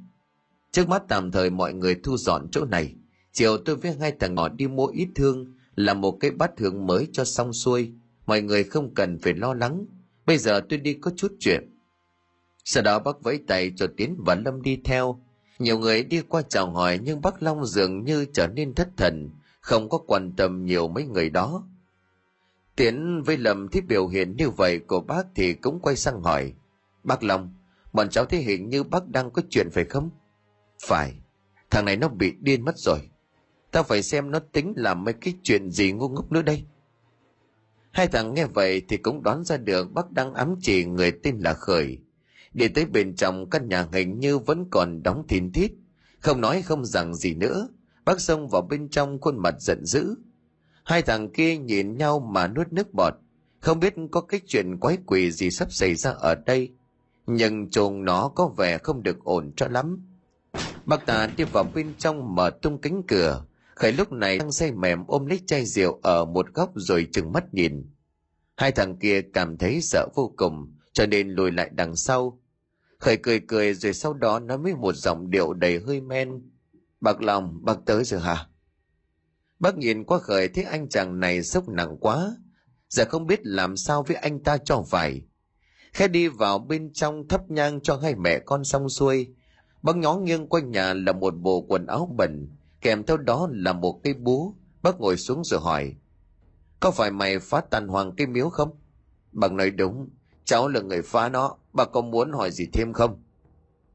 Trước 0.73 0.89
mắt 0.89 1.03
tạm 1.09 1.31
thời 1.31 1.51
mọi 1.51 1.75
người 1.75 1.95
thu 1.95 2.17
dọn 2.17 2.49
chỗ 2.53 2.65
này. 2.65 2.95
Chiều 3.33 3.59
tôi 3.59 3.77
với 3.77 3.97
hai 4.01 4.13
thằng 4.21 4.35
ngọt 4.35 4.49
đi 4.49 4.67
mua 4.67 4.87
ít 4.87 5.09
thương 5.15 5.55
là 5.77 5.95
một 5.95 6.17
cái 6.21 6.31
bát 6.31 6.51
hương 6.59 6.87
mới 6.87 7.09
cho 7.13 7.25
xong 7.25 7.53
xuôi. 7.53 7.93
Mọi 8.27 8.43
người 8.43 8.65
không 8.65 8.95
cần 8.95 9.19
phải 9.19 9.35
lo 9.35 9.55
lắng. 9.55 9.87
Bây 10.27 10.39
giờ 10.39 10.61
tôi 10.69 10.79
đi 10.79 10.95
có 10.95 11.11
chút 11.17 11.33
chuyện. 11.41 11.75
Sau 12.65 12.83
đó 12.83 12.99
bác 12.99 13.23
vẫy 13.23 13.41
tay 13.47 13.73
cho 13.77 13.87
Tiến 13.97 14.17
và 14.27 14.35
Lâm 14.35 14.63
đi 14.63 14.77
theo. 14.85 15.21
Nhiều 15.59 15.79
người 15.79 16.03
đi 16.03 16.23
qua 16.29 16.43
chào 16.43 16.71
hỏi 16.71 17.01
nhưng 17.03 17.21
bác 17.21 17.43
Long 17.43 17.67
dường 17.67 18.05
như 18.05 18.27
trở 18.33 18.47
nên 18.47 18.75
thất 18.75 18.89
thần, 18.97 19.31
không 19.61 19.89
có 19.89 19.99
quan 19.99 20.33
tâm 20.37 20.65
nhiều 20.67 20.89
mấy 20.89 21.07
người 21.07 21.31
đó. 21.31 21.65
Tiến 22.77 23.23
với 23.23 23.37
Lâm 23.37 23.69
thấy 23.69 23.83
biểu 23.83 24.09
hiện 24.09 24.37
như 24.37 24.51
vậy 24.51 24.79
của 24.79 25.01
bác 25.01 25.27
thì 25.35 25.55
cũng 25.55 25.81
quay 25.81 25.97
sang 25.97 26.23
hỏi. 26.23 26.53
Bác 27.05 27.23
Long, 27.23 27.55
bọn 27.93 28.09
cháu 28.11 28.25
thấy 28.25 28.43
hình 28.43 28.69
như 28.69 28.83
bác 28.83 29.09
đang 29.09 29.31
có 29.31 29.43
chuyện 29.51 29.69
phải 29.73 29.85
không? 29.85 30.11
Phải, 30.83 31.15
thằng 31.71 31.85
này 31.85 31.97
nó 31.97 32.09
bị 32.09 32.33
điên 32.41 32.65
mất 32.65 32.79
rồi. 32.79 33.11
Tao 33.71 33.83
phải 33.83 34.03
xem 34.03 34.31
nó 34.31 34.39
tính 34.39 34.73
làm 34.77 35.05
mấy 35.05 35.15
cái 35.15 35.35
chuyện 35.43 35.71
gì 35.71 35.93
ngu 35.93 36.09
ngốc 36.09 36.33
nữa 36.33 36.43
đây. 36.43 36.65
Hai 37.91 38.09
thằng 38.09 38.35
nghe 38.35 38.47
vậy 38.47 38.83
thì 38.89 38.97
cũng 38.97 39.23
đoán 39.23 39.45
ra 39.45 39.57
được 39.57 39.93
bác 39.93 40.11
đang 40.11 40.35
ám 40.35 40.55
chỉ 40.61 40.85
người 40.85 41.13
tên 41.23 41.39
là 41.39 41.55
Khởi. 41.55 41.99
Đi 42.55 42.69
tới 42.69 42.87
bên 42.87 43.17
trong 43.17 43.51
căn 43.51 43.69
nhà 43.69 43.89
hình 43.93 44.19
như 44.19 44.39
vẫn 44.39 44.67
còn 44.71 45.03
đóng 45.03 45.25
thìn 45.29 45.53
thít. 45.53 45.73
Không 46.21 46.41
nói 46.41 46.63
không 46.63 46.85
rằng 46.85 47.15
gì 47.15 47.35
nữa. 47.35 47.69
Bác 48.05 48.21
xông 48.21 48.49
vào 48.49 48.63
bên 48.63 48.89
trong 48.89 49.21
khuôn 49.21 49.39
mặt 49.43 49.55
giận 49.59 49.85
dữ. 49.85 50.15
Hai 50.85 51.03
thằng 51.03 51.33
kia 51.33 51.57
nhìn 51.57 51.97
nhau 51.97 52.21
mà 52.21 52.49
nuốt 52.49 52.73
nước 52.73 52.95
bọt. 52.95 53.15
Không 53.61 53.81
biết 53.81 53.95
có 54.11 54.21
cái 54.21 54.41
chuyện 54.47 54.79
quái 54.79 54.99
quỷ 55.07 55.31
gì 55.31 55.51
sắp 55.51 55.73
xảy 55.73 55.95
ra 55.95 56.11
ở 56.11 56.35
đây. 56.35 56.73
Nhưng 57.27 57.71
chồng 57.71 58.05
nó 58.05 58.29
có 58.29 58.49
vẻ 58.49 58.79
không 58.79 59.03
được 59.03 59.25
ổn 59.25 59.53
cho 59.57 59.69
lắm. 59.69 60.08
Bác 60.87 61.07
ta 61.07 61.29
đi 61.37 61.45
vào 61.45 61.65
bên 61.75 61.95
trong 61.99 62.35
mở 62.35 62.51
tung 62.51 62.81
cánh 62.81 63.03
cửa. 63.09 63.45
Khởi 63.75 63.93
lúc 63.93 64.13
này 64.13 64.39
đang 64.39 64.53
say 64.53 64.73
mềm 64.73 65.07
ôm 65.07 65.27
lấy 65.27 65.41
chai 65.47 65.65
rượu 65.65 66.01
ở 66.03 66.25
một 66.25 66.47
góc 66.55 66.73
rồi 66.75 67.07
chừng 67.13 67.33
mắt 67.33 67.55
nhìn. 67.55 67.91
Hai 68.57 68.73
thằng 68.73 68.97
kia 68.97 69.23
cảm 69.33 69.57
thấy 69.57 69.81
sợ 69.81 70.09
vô 70.15 70.35
cùng, 70.37 70.75
cho 70.93 71.07
nên 71.07 71.31
lùi 71.31 71.51
lại 71.53 71.71
đằng 71.73 71.97
sau. 71.97 72.41
Khởi 72.99 73.17
cười 73.17 73.41
cười 73.41 73.75
rồi 73.75 73.93
sau 73.93 74.15
đó 74.15 74.39
nói 74.39 74.59
với 74.59 74.75
một 74.75 74.93
giọng 74.93 75.31
điệu 75.31 75.53
đầy 75.53 75.81
hơi 75.87 76.01
men. 76.01 76.51
Bác 77.01 77.23
lòng, 77.23 77.59
bác 77.65 77.77
tới 77.87 78.05
rồi 78.05 78.21
hả? 78.21 78.47
Bác 79.59 79.77
nhìn 79.77 80.05
qua 80.05 80.19
khởi 80.19 80.49
thấy 80.49 80.65
anh 80.65 80.89
chàng 80.89 81.21
này 81.21 81.43
sốc 81.43 81.69
nặng 81.69 81.97
quá. 82.01 82.37
Giờ 82.89 83.05
không 83.09 83.27
biết 83.27 83.41
làm 83.43 83.77
sao 83.77 84.03
với 84.03 84.17
anh 84.17 84.43
ta 84.43 84.59
cho 84.59 84.85
phải. 84.91 85.23
Khẽ 85.93 86.09
đi 86.09 86.29
vào 86.29 86.59
bên 86.59 86.93
trong 86.93 87.29
thắp 87.29 87.51
nhang 87.51 87.81
cho 87.81 87.97
hai 87.97 88.15
mẹ 88.15 88.39
con 88.39 88.65
xong 88.65 88.89
xuôi 88.89 89.35
băng 89.83 90.01
nhó 90.01 90.15
nghiêng 90.15 90.47
quanh 90.47 90.71
nhà 90.71 90.95
là 90.95 91.13
một 91.13 91.35
bộ 91.37 91.61
quần 91.61 91.87
áo 91.87 92.15
bẩn, 92.17 92.49
kèm 92.81 93.05
theo 93.05 93.17
đó 93.17 93.49
là 93.53 93.73
một 93.73 94.01
cây 94.05 94.15
búa. 94.15 94.53
Bác 94.83 95.01
ngồi 95.01 95.17
xuống 95.17 95.45
rồi 95.45 95.61
hỏi. 95.61 95.95
Có 96.81 96.91
phải 96.91 97.11
mày 97.11 97.39
phá 97.39 97.61
tàn 97.61 97.89
hoàng 97.89 98.13
cái 98.17 98.27
miếu 98.27 98.49
không? 98.49 98.71
Bằng 99.33 99.57
nói 99.57 99.71
đúng, 99.71 100.09
cháu 100.45 100.69
là 100.69 100.81
người 100.81 101.03
phá 101.03 101.29
nó, 101.29 101.57
bà 101.73 101.85
có 101.85 102.01
muốn 102.01 102.33
hỏi 102.33 102.51
gì 102.51 102.67
thêm 102.73 102.93
không? 102.93 103.23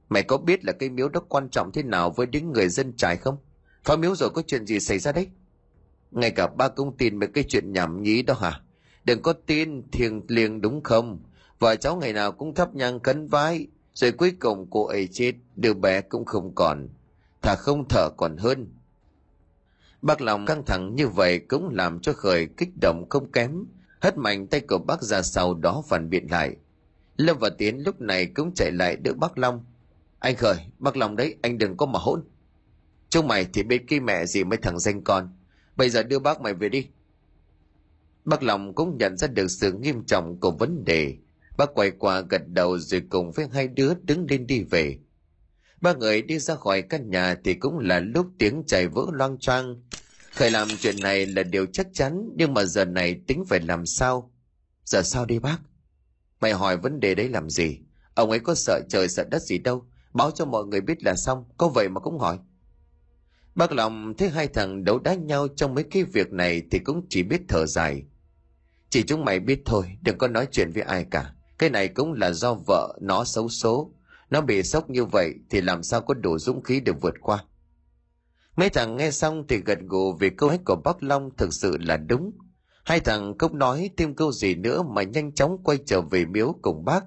Mày 0.09 0.23
có 0.23 0.37
biết 0.37 0.65
là 0.65 0.73
cái 0.73 0.89
miếu 0.89 1.09
đó 1.09 1.19
quan 1.29 1.49
trọng 1.49 1.71
thế 1.71 1.83
nào 1.83 2.11
với 2.11 2.27
những 2.27 2.51
người 2.51 2.69
dân 2.69 2.93
trải 2.97 3.17
không? 3.17 3.37
Phá 3.83 3.95
miếu 3.95 4.15
rồi 4.15 4.29
có 4.29 4.41
chuyện 4.47 4.65
gì 4.65 4.79
xảy 4.79 4.99
ra 4.99 5.11
đấy? 5.11 5.27
Ngay 6.11 6.31
cả 6.31 6.47
ba 6.47 6.67
cũng 6.67 6.97
tin 6.97 7.19
về 7.19 7.27
cái 7.27 7.43
chuyện 7.47 7.73
nhảm 7.73 8.03
nhí 8.03 8.21
đó 8.21 8.33
hả? 8.33 8.61
Đừng 9.05 9.21
có 9.21 9.33
tin 9.33 9.91
thiêng 9.91 10.21
liêng 10.27 10.61
đúng 10.61 10.83
không? 10.83 11.19
Vợ 11.59 11.75
cháu 11.75 11.95
ngày 11.95 12.13
nào 12.13 12.31
cũng 12.31 12.55
thắp 12.55 12.75
nhang 12.75 12.99
cấn 12.99 13.27
vái, 13.27 13.67
rồi 13.93 14.11
cuối 14.11 14.31
cùng 14.39 14.67
cô 14.69 14.85
ấy 14.85 15.07
chết, 15.07 15.33
đứa 15.55 15.73
bé 15.73 16.01
cũng 16.01 16.25
không 16.25 16.55
còn. 16.55 16.89
Thà 17.41 17.55
không 17.55 17.85
thở 17.89 18.09
còn 18.17 18.37
hơn. 18.37 18.73
Bác 20.01 20.21
lòng 20.21 20.45
căng 20.45 20.65
thẳng 20.65 20.95
như 20.95 21.07
vậy 21.07 21.39
cũng 21.39 21.69
làm 21.69 21.99
cho 21.99 22.13
khởi 22.13 22.47
kích 22.57 22.69
động 22.81 23.09
không 23.09 23.31
kém, 23.31 23.65
hất 24.01 24.17
mạnh 24.17 24.47
tay 24.47 24.61
của 24.61 24.77
bác 24.77 25.01
ra 25.01 25.21
sau 25.21 25.53
đó 25.53 25.83
phản 25.87 26.09
biện 26.09 26.27
lại. 26.31 26.55
Lâm 27.17 27.37
và 27.39 27.49
Tiến 27.49 27.83
lúc 27.85 28.01
này 28.01 28.25
cũng 28.25 28.53
chạy 28.53 28.71
lại 28.71 28.95
đỡ 28.95 29.13
bác 29.13 29.37
Long. 29.37 29.65
Anh 30.19 30.35
Khởi, 30.35 30.57
bác 30.79 30.97
Long 30.97 31.15
đấy, 31.15 31.35
anh 31.41 31.57
đừng 31.57 31.77
có 31.77 31.85
mà 31.85 31.99
hỗn. 31.99 32.23
Chúng 33.09 33.27
mày 33.27 33.45
thì 33.53 33.63
biết 33.63 33.83
cái 33.87 33.99
mẹ 33.99 34.25
gì 34.25 34.43
mới 34.43 34.57
thằng 34.57 34.79
danh 34.79 35.03
con. 35.03 35.35
Bây 35.75 35.89
giờ 35.89 36.03
đưa 36.03 36.19
bác 36.19 36.41
mày 36.41 36.53
về 36.53 36.69
đi. 36.69 36.87
Bác 38.25 38.43
Long 38.43 38.73
cũng 38.73 38.97
nhận 38.97 39.17
ra 39.17 39.27
được 39.27 39.47
sự 39.47 39.71
nghiêm 39.71 40.03
trọng 40.03 40.39
của 40.39 40.51
vấn 40.51 40.85
đề. 40.85 41.17
Bác 41.57 41.69
quay 41.73 41.91
qua 41.91 42.21
gật 42.21 42.47
đầu 42.47 42.79
rồi 42.79 43.01
cùng 43.09 43.31
với 43.31 43.47
hai 43.53 43.67
đứa 43.67 43.93
đứng 44.03 44.25
lên 44.29 44.47
đi 44.47 44.63
về. 44.63 44.97
Ba 45.81 45.93
người 45.93 46.21
đi 46.21 46.39
ra 46.39 46.55
khỏi 46.55 46.81
căn 46.81 47.09
nhà 47.09 47.35
thì 47.43 47.53
cũng 47.53 47.79
là 47.79 47.99
lúc 47.99 48.27
tiếng 48.39 48.63
chảy 48.67 48.87
vỡ 48.87 49.05
loang 49.11 49.37
choang. 49.37 49.81
Khởi 50.35 50.51
làm 50.51 50.67
chuyện 50.79 50.95
này 51.01 51.25
là 51.25 51.43
điều 51.43 51.65
chắc 51.65 51.87
chắn 51.93 52.29
nhưng 52.35 52.53
mà 52.53 52.65
giờ 52.65 52.85
này 52.85 53.15
tính 53.27 53.45
phải 53.45 53.59
làm 53.59 53.85
sao? 53.85 54.31
Giờ 54.85 55.01
sao 55.01 55.25
đi 55.25 55.39
bác? 55.39 55.57
Mày 56.41 56.53
hỏi 56.53 56.77
vấn 56.77 56.99
đề 56.99 57.15
đấy 57.15 57.29
làm 57.29 57.49
gì? 57.49 57.79
Ông 58.15 58.29
ấy 58.29 58.39
có 58.39 58.55
sợ 58.55 58.81
trời 58.89 59.07
sợ 59.07 59.23
đất 59.31 59.41
gì 59.41 59.57
đâu. 59.57 59.85
Báo 60.13 60.31
cho 60.31 60.45
mọi 60.45 60.65
người 60.65 60.81
biết 60.81 61.03
là 61.03 61.15
xong. 61.15 61.45
Có 61.57 61.67
vậy 61.67 61.89
mà 61.89 61.99
cũng 61.99 62.19
hỏi. 62.19 62.39
Bác 63.55 63.71
lòng 63.71 64.13
thấy 64.17 64.29
hai 64.29 64.47
thằng 64.47 64.83
đấu 64.83 64.99
đá 64.99 65.13
nhau 65.13 65.47
trong 65.55 65.75
mấy 65.75 65.83
cái 65.83 66.03
việc 66.03 66.31
này 66.31 66.61
thì 66.71 66.79
cũng 66.79 67.05
chỉ 67.09 67.23
biết 67.23 67.41
thở 67.47 67.65
dài. 67.65 68.03
Chỉ 68.89 69.03
chúng 69.03 69.25
mày 69.25 69.39
biết 69.39 69.61
thôi, 69.65 69.97
đừng 70.01 70.17
có 70.17 70.27
nói 70.27 70.47
chuyện 70.51 70.71
với 70.71 70.83
ai 70.83 71.05
cả. 71.11 71.32
Cái 71.57 71.69
này 71.69 71.87
cũng 71.87 72.13
là 72.13 72.31
do 72.31 72.53
vợ 72.53 72.97
nó 73.01 73.23
xấu 73.23 73.49
số. 73.49 73.93
Nó 74.29 74.41
bị 74.41 74.63
sốc 74.63 74.89
như 74.89 75.05
vậy 75.05 75.33
thì 75.49 75.61
làm 75.61 75.83
sao 75.83 76.01
có 76.01 76.13
đủ 76.13 76.37
dũng 76.37 76.63
khí 76.63 76.79
để 76.79 76.93
vượt 77.01 77.13
qua. 77.21 77.43
Mấy 78.55 78.69
thằng 78.69 78.97
nghe 78.97 79.11
xong 79.11 79.45
thì 79.47 79.57
gật 79.57 79.79
gù 79.81 80.13
vì 80.13 80.29
câu 80.29 80.49
hét 80.49 80.59
của 80.65 80.75
bác 80.75 81.03
Long 81.03 81.29
thực 81.37 81.53
sự 81.53 81.77
là 81.77 81.97
đúng. 81.97 82.31
Hai 82.85 82.99
thằng 82.99 83.37
không 83.37 83.57
nói 83.57 83.89
thêm 83.97 84.15
câu 84.15 84.31
gì 84.31 84.55
nữa 84.55 84.83
mà 84.83 85.03
nhanh 85.03 85.33
chóng 85.33 85.63
quay 85.63 85.77
trở 85.85 86.01
về 86.01 86.25
miếu 86.25 86.55
cùng 86.61 86.85
bác. 86.85 87.03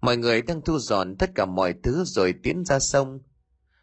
Mọi 0.00 0.16
người 0.16 0.42
đang 0.42 0.60
thu 0.60 0.78
dọn 0.78 1.16
tất 1.16 1.30
cả 1.34 1.46
mọi 1.46 1.74
thứ 1.82 2.04
rồi 2.04 2.34
tiến 2.42 2.64
ra 2.64 2.78
sông. 2.78 3.20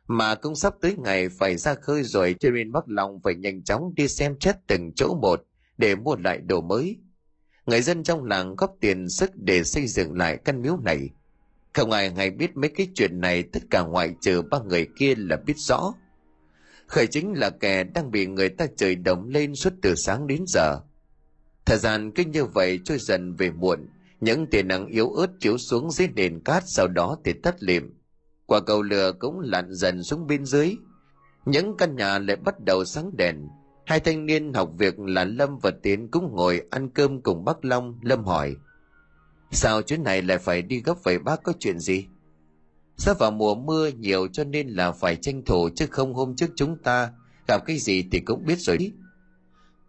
Mà 0.08 0.36
cũng 0.36 0.56
sắp 0.56 0.74
tới 0.82 0.96
ngày 0.98 1.30
phải 1.30 1.58
ra 1.58 1.74
khơi 1.74 2.04
rồi, 2.04 2.36
cho 2.40 2.50
nên 2.50 2.72
bác 2.72 2.88
Long 2.88 3.20
phải 3.24 3.36
nhanh 3.36 3.64
chóng 3.64 3.96
đi 3.96 4.08
xem 4.08 4.36
xét 4.40 4.56
từng 4.68 4.92
chỗ 4.96 5.18
một 5.22 5.42
để 5.78 5.96
mua 5.96 6.16
lại 6.16 6.38
đồ 6.38 6.62
mới. 6.62 6.98
Người 7.72 7.82
dân 7.82 8.04
trong 8.04 8.24
làng 8.24 8.56
góp 8.56 8.76
tiền 8.80 9.10
sức 9.10 9.32
để 9.36 9.64
xây 9.64 9.88
dựng 9.88 10.18
lại 10.18 10.38
căn 10.46 10.62
miếu 10.62 10.78
này. 10.78 11.10
Không 11.74 11.92
ai 11.92 12.10
hay 12.10 12.32
biết 12.32 12.58
mấy 12.58 12.70
cái 12.70 12.88
chuyện 12.96 13.22
này 13.22 13.44
tất 13.44 13.60
cả 13.70 13.82
ngoại 13.82 14.16
trừ 14.22 14.42
ba 14.42 14.60
người 14.60 14.88
kia 14.98 15.14
là 15.18 15.38
biết 15.46 15.58
rõ. 15.58 15.94
Khởi 16.88 17.08
chính 17.08 17.34
là 17.34 17.50
kẻ 17.50 17.84
đang 17.84 18.12
bị 18.12 18.26
người 18.28 18.50
ta 18.50 18.66
trời 18.78 18.96
động 18.96 19.30
lên 19.30 19.56
suốt 19.56 19.74
từ 19.82 19.96
sáng 19.96 20.28
đến 20.28 20.44
giờ. 20.48 20.80
Thời 21.66 21.78
gian 21.78 22.12
cứ 22.12 22.24
như 22.24 22.46
vậy 22.46 22.80
trôi 22.86 22.98
dần 22.98 23.36
về 23.36 23.52
muộn, 23.52 23.90
những 24.22 24.48
tia 24.48 24.64
nắng 24.64 24.88
yếu 24.88 25.10
ớt 25.10 25.28
chiếu 25.40 25.58
xuống 25.58 25.92
dưới 25.92 26.08
nền 26.16 26.40
cát 26.40 26.64
sau 26.68 26.88
đó 26.88 27.18
thì 27.24 27.34
tắt 27.34 27.56
lịm. 27.60 27.94
Quả 28.46 28.60
cầu 28.62 28.82
lửa 28.82 29.12
cũng 29.20 29.40
lặn 29.40 29.74
dần 29.74 30.04
xuống 30.04 30.28
bên 30.28 30.46
dưới. 30.46 30.76
Những 31.46 31.78
căn 31.78 31.96
nhà 31.96 32.20
lại 32.20 32.36
bắt 32.36 32.60
đầu 32.60 32.86
sáng 32.86 33.18
đèn. 33.18 33.48
Hai 33.92 34.00
thanh 34.00 34.26
niên 34.26 34.54
học 34.54 34.72
việc 34.78 35.00
là 35.00 35.26
Lâm 35.26 35.60
và 35.60 35.72
Tiến 35.84 36.08
cũng 36.12 36.36
ngồi 36.36 36.62
ăn 36.70 36.90
cơm 36.90 37.22
cùng 37.22 37.46
bác 37.46 37.66
Long. 37.66 38.00
Lâm 38.02 38.24
hỏi, 38.26 38.56
sao 39.52 39.82
chuyến 39.82 40.04
này 40.04 40.22
lại 40.22 40.38
phải 40.38 40.62
đi 40.62 40.82
gấp 40.82 40.94
vậy 41.04 41.20
bác 41.20 41.44
có 41.44 41.54
chuyện 41.60 41.80
gì? 41.80 42.06
Sắp 42.98 43.20
vào 43.20 43.32
mùa 43.32 43.56
mưa 43.56 43.88
nhiều 43.88 44.28
cho 44.28 44.44
nên 44.44 44.68
là 44.68 44.92
phải 44.92 45.16
tranh 45.16 45.42
thủ 45.46 45.70
chứ 45.76 45.88
không 45.92 46.14
hôm 46.14 46.36
trước 46.36 46.50
chúng 46.56 46.78
ta 46.78 47.12
gặp 47.48 47.66
cái 47.66 47.78
gì 47.78 48.04
thì 48.12 48.20
cũng 48.20 48.46
biết 48.46 48.60
rồi. 48.60 48.78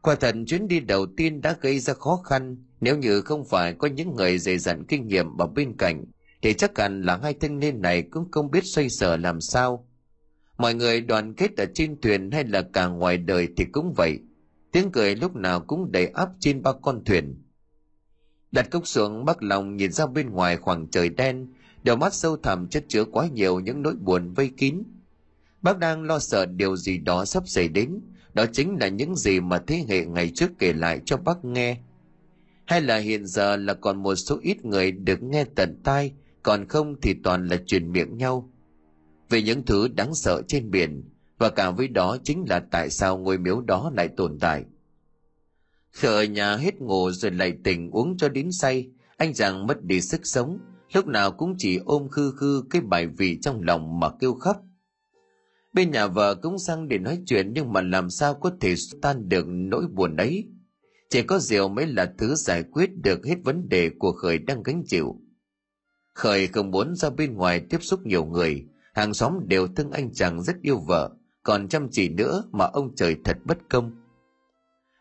Quả 0.00 0.14
thật 0.14 0.34
chuyến 0.46 0.68
đi 0.68 0.80
đầu 0.80 1.06
tiên 1.16 1.40
đã 1.40 1.56
gây 1.60 1.78
ra 1.78 1.94
khó 1.94 2.16
khăn 2.24 2.56
nếu 2.80 2.96
như 2.96 3.20
không 3.20 3.44
phải 3.44 3.74
có 3.74 3.88
những 3.88 4.16
người 4.16 4.38
dày 4.38 4.58
dặn 4.58 4.84
kinh 4.88 5.08
nghiệm 5.08 5.38
ở 5.38 5.46
bên 5.46 5.76
cạnh 5.76 6.04
thì 6.42 6.54
chắc 6.54 6.78
hẳn 6.78 7.02
là 7.02 7.20
hai 7.22 7.34
thanh 7.34 7.58
niên 7.58 7.82
này 7.82 8.02
cũng 8.02 8.30
không 8.30 8.50
biết 8.50 8.64
xoay 8.64 8.88
sở 8.88 9.16
làm 9.16 9.40
sao. 9.40 9.86
Mọi 10.62 10.75
người 10.75 11.01
đoàn 11.01 11.35
kết 11.35 11.57
ở 11.57 11.66
trên 11.75 12.01
thuyền 12.01 12.31
hay 12.31 12.44
là 12.44 12.62
cả 12.62 12.87
ngoài 12.87 13.18
đời 13.18 13.48
thì 13.57 13.64
cũng 13.64 13.92
vậy. 13.96 14.18
Tiếng 14.72 14.90
cười 14.92 15.16
lúc 15.16 15.37
nào 15.37 15.61
cũng 15.61 15.92
đầy 15.92 16.07
áp 16.07 16.29
trên 16.40 16.62
ba 16.62 16.72
con 16.83 17.05
thuyền. 17.05 17.42
Đặt 18.53 18.70
cốc 18.70 18.87
xuống 18.87 19.25
bắc 19.25 19.42
lòng 19.42 19.77
nhìn 19.77 19.92
ra 19.92 20.07
bên 20.07 20.31
ngoài 20.31 20.57
khoảng 20.57 20.90
trời 20.90 21.09
đen, 21.09 21.48
đôi 21.85 21.96
mắt 21.96 22.14
sâu 22.14 22.37
thẳm 22.37 22.68
chất 22.68 22.85
chứa 22.88 23.05
quá 23.05 23.29
nhiều 23.33 23.61
những 23.61 23.83
nỗi 23.83 23.94
buồn 23.94 24.33
vây 24.35 24.51
kín. 24.57 24.83
Bác 25.62 25.79
đang 25.79 26.03
lo 26.03 26.18
sợ 26.18 26.46
điều 26.46 26.77
gì 26.77 26.98
đó 26.98 27.25
sắp 27.25 27.48
xảy 27.48 27.68
đến, 27.68 28.01
đó 28.35 28.46
chính 28.53 28.77
là 28.81 28.88
những 28.88 29.16
gì 29.16 29.40
mà 29.40 29.59
thế 29.66 29.85
hệ 29.88 30.07
ngày 30.07 30.31
trước 30.35 30.51
kể 30.59 30.72
lại 30.72 31.01
cho 31.05 31.16
bác 31.16 31.44
nghe. 31.44 31.77
Hay 32.64 32.81
là 32.81 32.96
hiện 32.96 33.27
giờ 33.27 33.57
là 33.57 33.75
còn 33.75 34.03
một 34.03 34.14
số 34.14 34.38
ít 34.42 34.64
người 34.64 34.92
được 34.92 35.22
nghe 35.22 35.44
tận 35.44 35.81
tai, 35.85 36.12
còn 36.42 36.68
không 36.68 37.01
thì 37.03 37.14
toàn 37.25 37.48
là 37.48 37.57
truyền 37.66 37.92
miệng 37.92 38.16
nhau. 38.16 38.51
Về 39.32 39.42
những 39.42 39.62
thứ 39.62 39.88
đáng 39.88 40.14
sợ 40.14 40.42
trên 40.48 40.70
biển, 40.70 41.04
và 41.38 41.50
cả 41.50 41.70
với 41.70 41.88
đó 41.88 42.16
chính 42.24 42.44
là 42.48 42.62
tại 42.70 42.90
sao 42.90 43.18
ngôi 43.18 43.38
miếu 43.38 43.60
đó 43.60 43.92
lại 43.96 44.08
tồn 44.08 44.38
tại. 44.40 44.64
Khởi 45.92 46.28
nhà 46.28 46.56
hết 46.56 46.80
ngủ 46.80 47.10
rồi 47.10 47.30
lại 47.30 47.52
tỉnh 47.64 47.90
uống 47.90 48.16
cho 48.16 48.28
đến 48.28 48.52
say, 48.52 48.90
anh 49.16 49.34
chàng 49.34 49.66
mất 49.66 49.84
đi 49.84 50.00
sức 50.00 50.20
sống, 50.24 50.58
lúc 50.94 51.06
nào 51.06 51.32
cũng 51.32 51.54
chỉ 51.58 51.80
ôm 51.84 52.08
khư 52.08 52.32
khư 52.36 52.64
cái 52.70 52.82
bài 52.82 53.06
vị 53.06 53.38
trong 53.42 53.62
lòng 53.62 54.00
mà 54.00 54.08
kêu 54.20 54.34
khóc. 54.34 54.56
Bên 55.72 55.90
nhà 55.90 56.06
vợ 56.06 56.34
cũng 56.34 56.58
sang 56.58 56.88
để 56.88 56.98
nói 56.98 57.18
chuyện 57.26 57.52
nhưng 57.54 57.72
mà 57.72 57.80
làm 57.80 58.10
sao 58.10 58.34
có 58.34 58.52
thể 58.60 58.74
tan 59.02 59.28
được 59.28 59.44
nỗi 59.48 59.86
buồn 59.86 60.16
ấy. 60.16 60.44
Chỉ 61.10 61.22
có 61.22 61.38
rượu 61.38 61.68
mới 61.68 61.86
là 61.86 62.12
thứ 62.18 62.34
giải 62.34 62.62
quyết 62.62 62.90
được 63.02 63.26
hết 63.26 63.36
vấn 63.44 63.68
đề 63.68 63.90
của 63.98 64.12
Khởi 64.12 64.38
đang 64.38 64.62
gánh 64.62 64.82
chịu. 64.86 65.16
Khởi 66.14 66.46
không 66.46 66.70
muốn 66.70 66.96
ra 66.96 67.10
bên 67.10 67.34
ngoài 67.34 67.60
tiếp 67.70 67.78
xúc 67.82 68.06
nhiều 68.06 68.24
người, 68.24 68.66
hàng 68.92 69.14
xóm 69.14 69.48
đều 69.48 69.66
thương 69.66 69.90
anh 69.90 70.12
chàng 70.12 70.42
rất 70.42 70.57
yêu 70.62 70.78
vợ, 70.78 71.11
còn 71.42 71.68
chăm 71.68 71.88
chỉ 71.90 72.09
nữa 72.09 72.44
mà 72.52 72.64
ông 72.64 72.94
trời 72.96 73.16
thật 73.24 73.37
bất 73.44 73.59
công. 73.70 73.92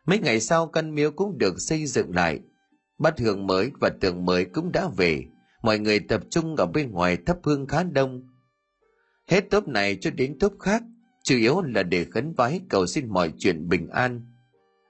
Mấy 0.05 0.19
ngày 0.19 0.39
sau 0.39 0.67
căn 0.67 0.95
miếu 0.95 1.11
cũng 1.11 1.37
được 1.37 1.55
xây 1.59 1.85
dựng 1.85 2.15
lại, 2.15 2.39
bát 2.97 3.19
hương 3.19 3.47
mới 3.47 3.71
và 3.79 3.89
tượng 4.01 4.25
mới 4.25 4.45
cũng 4.45 4.71
đã 4.71 4.87
về, 4.97 5.23
mọi 5.63 5.79
người 5.79 5.99
tập 5.99 6.21
trung 6.29 6.55
ở 6.55 6.65
bên 6.65 6.91
ngoài 6.91 7.17
thắp 7.25 7.37
hương 7.43 7.67
khá 7.67 7.83
đông. 7.83 8.27
Hết 9.27 9.49
tốp 9.49 9.67
này 9.67 9.97
cho 10.01 10.11
đến 10.11 10.39
tốp 10.39 10.53
khác, 10.59 10.83
chủ 11.23 11.35
yếu 11.35 11.61
là 11.61 11.83
để 11.83 12.05
khấn 12.05 12.33
vái 12.33 12.61
cầu 12.69 12.87
xin 12.87 13.09
mọi 13.09 13.33
chuyện 13.37 13.69
bình 13.69 13.87
an. 13.87 14.21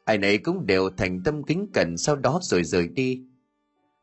Ai 0.05 0.17
nấy 0.17 0.37
cũng 0.37 0.65
đều 0.65 0.89
thành 0.97 1.23
tâm 1.23 1.43
kính 1.43 1.67
cẩn 1.73 1.97
sau 1.97 2.15
đó 2.15 2.39
rồi 2.41 2.63
rời 2.63 2.87
đi. 2.87 3.23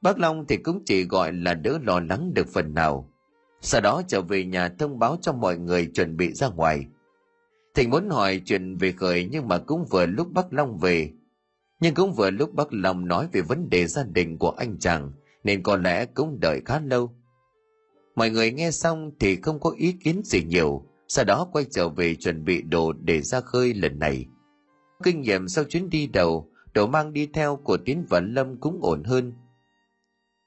Bác 0.01 0.19
Long 0.19 0.47
thì 0.49 0.57
cũng 0.57 0.83
chỉ 0.87 1.05
gọi 1.05 1.33
là 1.33 1.55
đỡ 1.55 1.79
lo 1.83 2.01
lắng 2.01 2.35
được 2.35 2.49
phần 2.49 2.75
nào. 2.75 3.13
Sau 3.61 3.81
đó 3.81 4.03
trở 4.09 4.23
về 4.23 4.45
nhà 4.45 4.69
thông 4.69 4.99
báo 4.99 5.17
cho 5.21 5.33
mọi 5.33 5.59
người 5.59 5.87
chuẩn 5.87 6.17
bị 6.17 6.33
ra 6.33 6.49
ngoài. 6.49 6.87
Thịnh 7.75 7.91
muốn 7.91 8.11
hỏi 8.11 8.41
chuyện 8.45 8.77
về 8.77 8.93
khởi 8.93 9.29
nhưng 9.31 9.49
mà 9.49 9.59
cũng 9.59 9.85
vừa 9.91 10.07
lúc 10.07 10.33
Bắc 10.33 10.53
Long 10.53 10.79
về. 10.79 11.13
Nhưng 11.81 11.95
cũng 11.95 12.13
vừa 12.13 12.31
lúc 12.31 12.55
Bắc 12.55 12.69
Long 12.71 13.09
nói 13.09 13.29
về 13.33 13.41
vấn 13.41 13.71
đề 13.71 13.87
gia 13.87 14.03
đình 14.03 14.39
của 14.39 14.51
anh 14.51 14.79
chàng 14.79 15.13
nên 15.45 15.63
có 15.63 15.77
lẽ 15.77 16.07
cũng 16.07 16.41
đợi 16.41 16.61
khá 16.65 16.81
lâu. 16.81 17.13
Mọi 18.15 18.31
người 18.31 18.53
nghe 18.53 18.71
xong 18.71 19.11
thì 19.21 19.37
không 19.37 19.61
có 19.61 19.71
ý 19.77 19.93
kiến 19.93 20.23
gì 20.25 20.45
nhiều, 20.45 20.87
sau 21.09 21.25
đó 21.25 21.49
quay 21.53 21.65
trở 21.71 21.89
về 21.89 22.15
chuẩn 22.15 22.45
bị 22.45 22.63
đồ 22.63 22.93
để 22.93 23.21
ra 23.23 23.41
khơi 23.41 23.75
lần 23.75 23.99
này. 23.99 24.27
Kinh 25.03 25.21
nghiệm 25.21 25.49
sau 25.49 25.65
chuyến 25.65 25.91
đi 25.91 26.07
đầu, 26.07 26.51
đồ 26.75 26.87
mang 26.87 27.13
đi 27.13 27.27
theo 27.27 27.57
của 27.57 27.77
Tiến 27.77 28.07
và 28.09 28.21
Lâm 28.21 28.61
cũng 28.61 28.79
ổn 28.83 29.05
hơn. 29.05 29.33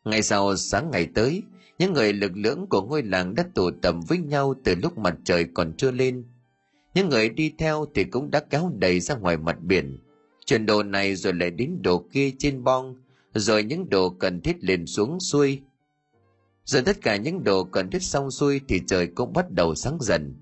Ngày 0.06 0.22
sau 0.22 0.56
sáng 0.56 0.92
ngày 0.92 1.08
tới, 1.16 1.44
những 1.82 1.94
người 1.94 2.14
lực 2.14 2.32
lượng 2.36 2.68
của 2.70 2.82
ngôi 2.82 3.04
làng 3.04 3.36
đã 3.36 3.46
tụ 3.56 3.72
tập 3.72 3.96
với 4.08 4.18
nhau 4.18 4.54
từ 4.64 4.76
lúc 4.76 4.98
mặt 4.98 5.16
trời 5.24 5.46
còn 5.54 5.74
chưa 5.78 5.92
lên. 5.92 6.24
Những 6.94 7.10
người 7.10 7.30
đi 7.30 7.54
theo 7.58 7.86
thì 7.96 8.04
cũng 8.04 8.32
đã 8.32 8.40
kéo 8.50 8.72
đầy 8.76 9.00
ra 9.00 9.16
ngoài 9.16 9.38
mặt 9.38 9.58
biển. 9.62 9.98
Chuyển 10.46 10.66
đồ 10.66 10.84
này 10.84 11.16
rồi 11.16 11.34
lại 11.34 11.52
đến 11.52 11.82
đồ 11.82 12.06
kia 12.12 12.32
trên 12.40 12.64
bong, 12.64 12.96
rồi 13.34 13.64
những 13.64 13.90
đồ 13.90 14.10
cần 14.10 14.42
thiết 14.42 14.64
lên 14.64 14.86
xuống 14.86 15.20
xuôi. 15.20 15.62
Rồi 16.66 16.82
tất 16.82 17.02
cả 17.02 17.16
những 17.16 17.44
đồ 17.44 17.64
cần 17.64 17.90
thiết 17.90 18.04
xong 18.04 18.32
xuôi 18.32 18.62
thì 18.68 18.82
trời 18.88 19.08
cũng 19.08 19.34
bắt 19.34 19.52
đầu 19.52 19.76
sáng 19.76 19.98
dần. 20.02 20.36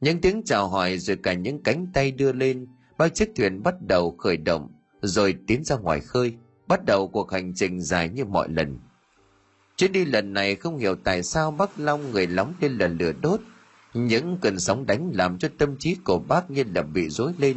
Những 0.00 0.20
tiếng 0.20 0.42
chào 0.44 0.68
hỏi 0.68 0.98
rồi 0.98 1.16
cả 1.22 1.32
những 1.32 1.62
cánh 1.62 1.86
tay 1.94 2.10
đưa 2.10 2.32
lên, 2.32 2.66
bao 2.98 3.08
chiếc 3.08 3.30
thuyền 3.36 3.62
bắt 3.62 3.74
đầu 3.86 4.16
khởi 4.18 4.36
động, 4.36 4.72
rồi 5.02 5.34
tiến 5.46 5.64
ra 5.64 5.76
ngoài 5.76 6.00
khơi, 6.00 6.34
bắt 6.66 6.84
đầu 6.84 7.08
cuộc 7.08 7.32
hành 7.32 7.52
trình 7.54 7.80
dài 7.80 8.08
như 8.08 8.24
mọi 8.24 8.48
lần. 8.48 8.78
Chuyến 9.76 9.92
đi 9.92 10.04
lần 10.04 10.32
này 10.32 10.54
không 10.54 10.78
hiểu 10.78 10.94
tại 11.04 11.22
sao 11.22 11.50
bác 11.50 11.80
Long 11.80 12.10
người 12.10 12.26
lóng 12.26 12.52
lên 12.60 12.72
lần 12.72 12.98
lửa 12.98 13.12
đốt, 13.22 13.40
những 13.94 14.38
cơn 14.40 14.58
sóng 14.58 14.86
đánh 14.86 15.10
làm 15.14 15.38
cho 15.38 15.48
tâm 15.58 15.76
trí 15.76 15.96
của 16.04 16.18
bác 16.18 16.50
như 16.50 16.64
là 16.74 16.82
bị 16.82 17.08
rối 17.08 17.32
lên. 17.38 17.56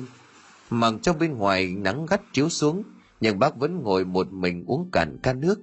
Mặc 0.70 0.94
trong 1.02 1.20
bên 1.20 1.38
ngoài 1.38 1.76
nắng 1.78 2.06
gắt 2.06 2.22
chiếu 2.34 2.50
xuống, 2.50 2.84
nhưng 3.22 3.40
bác 3.40 3.56
vẫn 3.56 3.82
ngồi 3.84 4.06
một 4.06 4.32
mình 4.32 4.64
uống 4.68 4.90
cạn 4.92 5.18
ca 5.24 5.34
nước. 5.34 5.60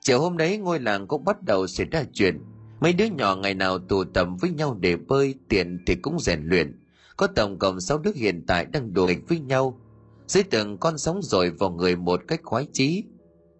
Chiều 0.00 0.20
hôm 0.20 0.36
đấy 0.36 0.58
ngôi 0.58 0.80
làng 0.80 1.06
cũng 1.06 1.24
bắt 1.24 1.42
đầu 1.42 1.66
xảy 1.66 1.86
ra 1.86 2.04
chuyện. 2.12 2.38
Mấy 2.80 2.92
đứa 2.92 3.04
nhỏ 3.04 3.36
ngày 3.36 3.54
nào 3.54 3.78
tụ 3.78 4.04
tập 4.04 4.28
với 4.40 4.50
nhau 4.50 4.76
để 4.80 4.96
bơi, 4.96 5.34
tiền 5.48 5.78
thì 5.86 5.94
cũng 5.94 6.20
rèn 6.20 6.42
luyện. 6.44 6.78
Có 7.16 7.26
tổng 7.26 7.58
cộng 7.58 7.80
6 7.80 7.98
đứa 7.98 8.12
hiện 8.14 8.44
tại 8.46 8.64
đang 8.64 8.94
đùa 8.94 9.06
nghịch 9.06 9.28
với 9.28 9.40
nhau. 9.40 9.80
Dưới 10.26 10.42
tường 10.42 10.78
con 10.78 10.98
sóng 10.98 11.22
rồi 11.22 11.50
vào 11.50 11.70
người 11.70 11.96
một 11.96 12.20
cách 12.28 12.40
khoái 12.42 12.66
chí. 12.72 13.04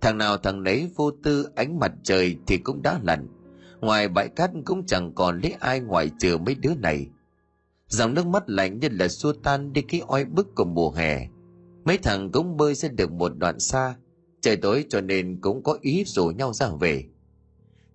Thằng 0.02 0.18
nào 0.18 0.36
thằng 0.36 0.62
nấy 0.62 0.90
vô 0.96 1.10
tư 1.22 1.48
ánh 1.54 1.78
mặt 1.78 1.92
trời 2.02 2.36
thì 2.46 2.58
cũng 2.58 2.82
đã 2.82 3.00
lặn. 3.02 3.26
Ngoài 3.80 4.08
bãi 4.08 4.28
cát 4.28 4.50
cũng 4.64 4.86
chẳng 4.86 5.12
còn 5.14 5.40
lấy 5.40 5.54
ai 5.60 5.80
ngoài 5.80 6.10
trừ 6.20 6.38
mấy 6.38 6.54
đứa 6.54 6.74
này. 6.74 7.06
Dòng 7.88 8.14
nước 8.14 8.26
mắt 8.26 8.42
lạnh 8.46 8.78
như 8.78 8.88
là 8.90 9.08
xua 9.08 9.32
tan 9.32 9.72
đi 9.72 9.82
cái 9.82 10.02
oi 10.06 10.24
bức 10.24 10.54
của 10.54 10.64
mùa 10.64 10.90
hè 10.90 11.28
Mấy 11.84 11.98
thằng 11.98 12.30
cũng 12.32 12.56
bơi 12.56 12.74
sẽ 12.74 12.88
được 12.88 13.12
một 13.12 13.32
đoạn 13.36 13.60
xa, 13.60 13.94
trời 14.40 14.56
tối 14.56 14.84
cho 14.88 15.00
nên 15.00 15.40
cũng 15.40 15.62
có 15.62 15.78
ý 15.80 16.04
rủ 16.06 16.26
nhau 16.26 16.52
ra 16.52 16.68
về. 16.80 17.04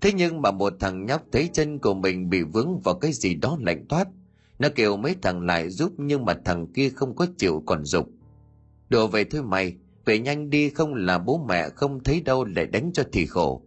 Thế 0.02 0.12
nhưng 0.13 0.41
mà 0.41 0.52
một 0.52 0.74
thằng 0.80 1.06
nhóc 1.06 1.22
thấy 1.32 1.50
chân 1.54 1.80
của 1.80 1.93
mình 1.93 2.30
bị 2.30 2.43
vướng 2.43 2.80
vào 2.80 2.96
cái 2.96 3.13
gì 3.13 3.36
đó 3.36 3.58
lạnh 3.62 3.86
toát. 3.89 4.08
Nó 4.60 4.67
kêu 4.76 4.98
mấy 4.98 5.15
thằng 5.22 5.46
lại 5.46 5.70
giúp 5.70 5.91
nhưng 5.98 6.26
mà 6.26 6.38
thằng 6.46 6.67
kia 6.67 6.89
không 6.89 7.15
có 7.15 7.28
chịu 7.38 7.63
còn 7.65 7.86
dục. 7.86 8.10
Đồ 8.89 9.08
về 9.08 9.24
thôi 9.24 9.43
mày, 9.43 9.76
về 10.08 10.20
nhanh 10.20 10.50
đi 10.50 10.70
không 10.70 10.93
là 10.93 11.17
bố 11.17 11.46
mẹ 11.48 11.70
không 11.70 12.04
thấy 12.04 12.22
đâu 12.22 12.46
lại 12.46 12.65
đánh 12.65 12.91
cho 12.93 13.04
thì 13.12 13.26
khổ. 13.26 13.62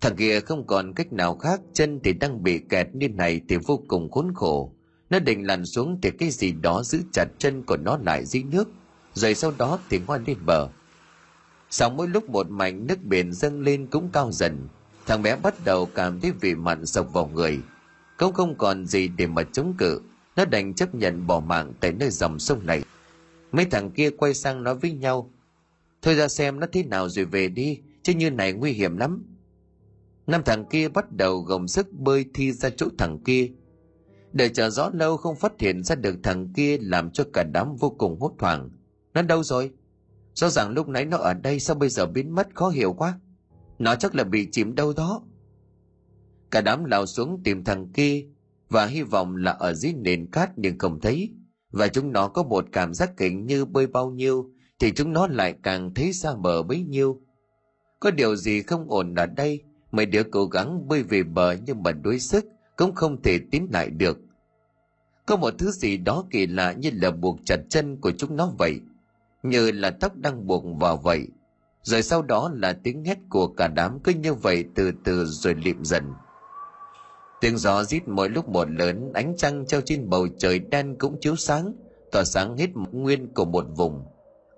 Thằng 0.00 0.16
kia 0.16 0.40
không 0.40 0.66
còn 0.66 0.92
cách 0.92 1.12
nào 1.12 1.36
khác, 1.36 1.60
chân 1.72 2.00
thì 2.04 2.12
đang 2.12 2.42
bị 2.42 2.60
kẹt 2.68 2.86
như 2.94 3.08
này 3.08 3.40
thì 3.48 3.56
vô 3.56 3.82
cùng 3.88 4.10
khốn 4.10 4.34
khổ. 4.34 4.72
Nó 5.10 5.18
định 5.18 5.46
lặn 5.46 5.66
xuống 5.66 5.98
thì 6.02 6.10
cái 6.10 6.30
gì 6.30 6.52
đó 6.52 6.82
giữ 6.82 7.02
chặt 7.12 7.26
chân 7.38 7.62
của 7.62 7.76
nó 7.76 7.98
lại 8.02 8.24
dưới 8.24 8.42
nước 8.42 8.68
rồi 9.14 9.34
sau 9.34 9.52
đó 9.58 9.78
thì 9.88 10.00
ngoan 10.06 10.24
lên 10.26 10.36
bờ. 10.46 10.68
Sau 11.70 11.90
mỗi 11.90 12.08
lúc 12.08 12.30
một 12.30 12.50
mảnh 12.50 12.86
nước 12.86 13.02
biển 13.04 13.32
dâng 13.32 13.60
lên 13.60 13.86
cũng 13.86 14.10
cao 14.12 14.32
dần, 14.32 14.68
thằng 15.06 15.22
bé 15.22 15.36
bắt 15.36 15.54
đầu 15.64 15.86
cảm 15.94 16.20
thấy 16.20 16.32
vị 16.40 16.54
mặn 16.54 16.86
sộc 16.86 17.12
vào 17.12 17.30
người 17.34 17.60
cũng 18.18 18.32
không 18.32 18.54
còn 18.58 18.86
gì 18.86 19.08
để 19.08 19.26
mà 19.26 19.42
chống 19.42 19.74
cự 19.78 20.00
nó 20.36 20.44
đành 20.44 20.74
chấp 20.74 20.94
nhận 20.94 21.26
bỏ 21.26 21.40
mạng 21.40 21.72
tại 21.80 21.92
nơi 21.92 22.10
dòng 22.10 22.38
sông 22.38 22.66
này 22.66 22.82
mấy 23.52 23.64
thằng 23.64 23.90
kia 23.90 24.10
quay 24.10 24.34
sang 24.34 24.62
nói 24.62 24.74
với 24.74 24.92
nhau, 24.92 25.30
thôi 26.02 26.14
ra 26.14 26.28
xem 26.28 26.60
nó 26.60 26.66
thế 26.72 26.82
nào 26.82 27.08
rồi 27.08 27.24
về 27.24 27.48
đi, 27.48 27.80
chứ 28.02 28.12
như 28.12 28.30
này 28.30 28.52
nguy 28.52 28.72
hiểm 28.72 28.96
lắm. 28.96 29.24
Năm 30.26 30.42
thằng 30.44 30.64
kia 30.64 30.88
bắt 30.88 31.12
đầu 31.12 31.40
gồng 31.40 31.68
sức 31.68 31.92
bơi 31.92 32.24
thi 32.34 32.52
ra 32.52 32.70
chỗ 32.70 32.88
thằng 32.98 33.18
kia. 33.24 33.50
Để 34.32 34.48
chờ 34.48 34.70
rõ 34.70 34.90
lâu 34.92 35.16
không 35.16 35.36
phát 35.36 35.52
hiện 35.58 35.84
ra 35.84 35.94
được 35.94 36.16
thằng 36.22 36.52
kia 36.52 36.78
làm 36.80 37.10
cho 37.10 37.24
cả 37.32 37.44
đám 37.44 37.76
vô 37.76 37.90
cùng 37.90 38.20
hốt 38.20 38.34
hoảng. 38.38 38.70
Nó 39.14 39.22
đâu 39.22 39.42
rồi? 39.42 39.70
Rõ 40.34 40.48
ràng 40.48 40.70
lúc 40.70 40.88
nãy 40.88 41.04
nó 41.04 41.16
ở 41.16 41.34
đây 41.34 41.60
sao 41.60 41.76
bây 41.76 41.88
giờ 41.88 42.06
biến 42.06 42.34
mất 42.34 42.48
khó 42.54 42.68
hiểu 42.68 42.92
quá? 42.92 43.18
Nó 43.78 43.94
chắc 43.94 44.14
là 44.14 44.24
bị 44.24 44.48
chìm 44.52 44.74
đâu 44.74 44.92
đó. 44.96 45.22
Cả 46.50 46.60
đám 46.60 46.84
lao 46.84 47.06
xuống 47.06 47.40
tìm 47.44 47.64
thằng 47.64 47.88
kia 47.92 48.26
và 48.68 48.86
hy 48.86 49.02
vọng 49.02 49.36
là 49.36 49.50
ở 49.50 49.74
dưới 49.74 49.92
nền 49.92 50.26
cát 50.30 50.50
nhưng 50.56 50.78
không 50.78 51.00
thấy 51.00 51.30
và 51.76 51.88
chúng 51.88 52.12
nó 52.12 52.28
có 52.28 52.42
một 52.42 52.64
cảm 52.72 52.94
giác 52.94 53.16
kính 53.16 53.46
như 53.46 53.64
bơi 53.64 53.86
bao 53.86 54.10
nhiêu, 54.10 54.50
thì 54.78 54.92
chúng 54.92 55.12
nó 55.12 55.26
lại 55.26 55.54
càng 55.62 55.94
thấy 55.94 56.12
xa 56.12 56.34
bờ 56.34 56.62
bấy 56.62 56.80
nhiêu. 56.82 57.20
Có 58.00 58.10
điều 58.10 58.36
gì 58.36 58.62
không 58.62 58.90
ổn 58.90 59.14
ở 59.14 59.26
đây, 59.26 59.62
mấy 59.92 60.06
đứa 60.06 60.22
cố 60.22 60.46
gắng 60.46 60.88
bơi 60.88 61.02
về 61.02 61.22
bờ 61.22 61.56
nhưng 61.66 61.82
mà 61.82 61.92
đuối 61.92 62.20
sức, 62.20 62.44
cũng 62.76 62.94
không 62.94 63.22
thể 63.22 63.38
tiến 63.50 63.68
lại 63.72 63.90
được. 63.90 64.18
Có 65.26 65.36
một 65.36 65.54
thứ 65.58 65.70
gì 65.70 65.96
đó 65.96 66.24
kỳ 66.30 66.46
lạ 66.46 66.72
như 66.72 66.90
là 66.94 67.10
buộc 67.10 67.38
chặt 67.44 67.60
chân 67.68 67.96
của 68.00 68.10
chúng 68.10 68.36
nó 68.36 68.50
vậy, 68.58 68.80
như 69.42 69.70
là 69.70 69.90
tóc 69.90 70.16
đang 70.16 70.46
buộc 70.46 70.64
vào 70.80 70.96
vậy. 70.96 71.28
Rồi 71.82 72.02
sau 72.02 72.22
đó 72.22 72.50
là 72.54 72.72
tiếng 72.72 73.04
hét 73.04 73.18
của 73.28 73.46
cả 73.46 73.68
đám 73.68 73.98
cứ 74.04 74.12
như 74.12 74.34
vậy 74.34 74.64
từ 74.74 74.92
từ 75.04 75.24
rồi 75.24 75.54
lịm 75.54 75.84
dần 75.84 76.04
tiếng 77.40 77.56
gió 77.56 77.84
rít 77.84 78.02
mỗi 78.06 78.28
lúc 78.28 78.48
một 78.48 78.70
lớn, 78.70 79.10
ánh 79.14 79.36
trăng 79.36 79.66
treo 79.66 79.80
trên 79.80 80.08
bầu 80.08 80.28
trời 80.38 80.58
đen 80.58 80.96
cũng 80.98 81.20
chiếu 81.20 81.36
sáng, 81.36 81.72
tỏa 82.12 82.24
sáng 82.24 82.56
hết 82.56 82.70
nguyên 82.92 83.34
của 83.34 83.44
một 83.44 83.64
vùng. 83.76 84.04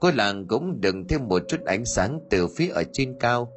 Cô 0.00 0.10
làng 0.14 0.46
cũng 0.46 0.80
đừng 0.80 1.08
thêm 1.08 1.28
một 1.28 1.42
chút 1.48 1.64
ánh 1.64 1.84
sáng 1.84 2.20
từ 2.30 2.48
phía 2.56 2.68
ở 2.68 2.82
trên 2.92 3.16
cao. 3.20 3.52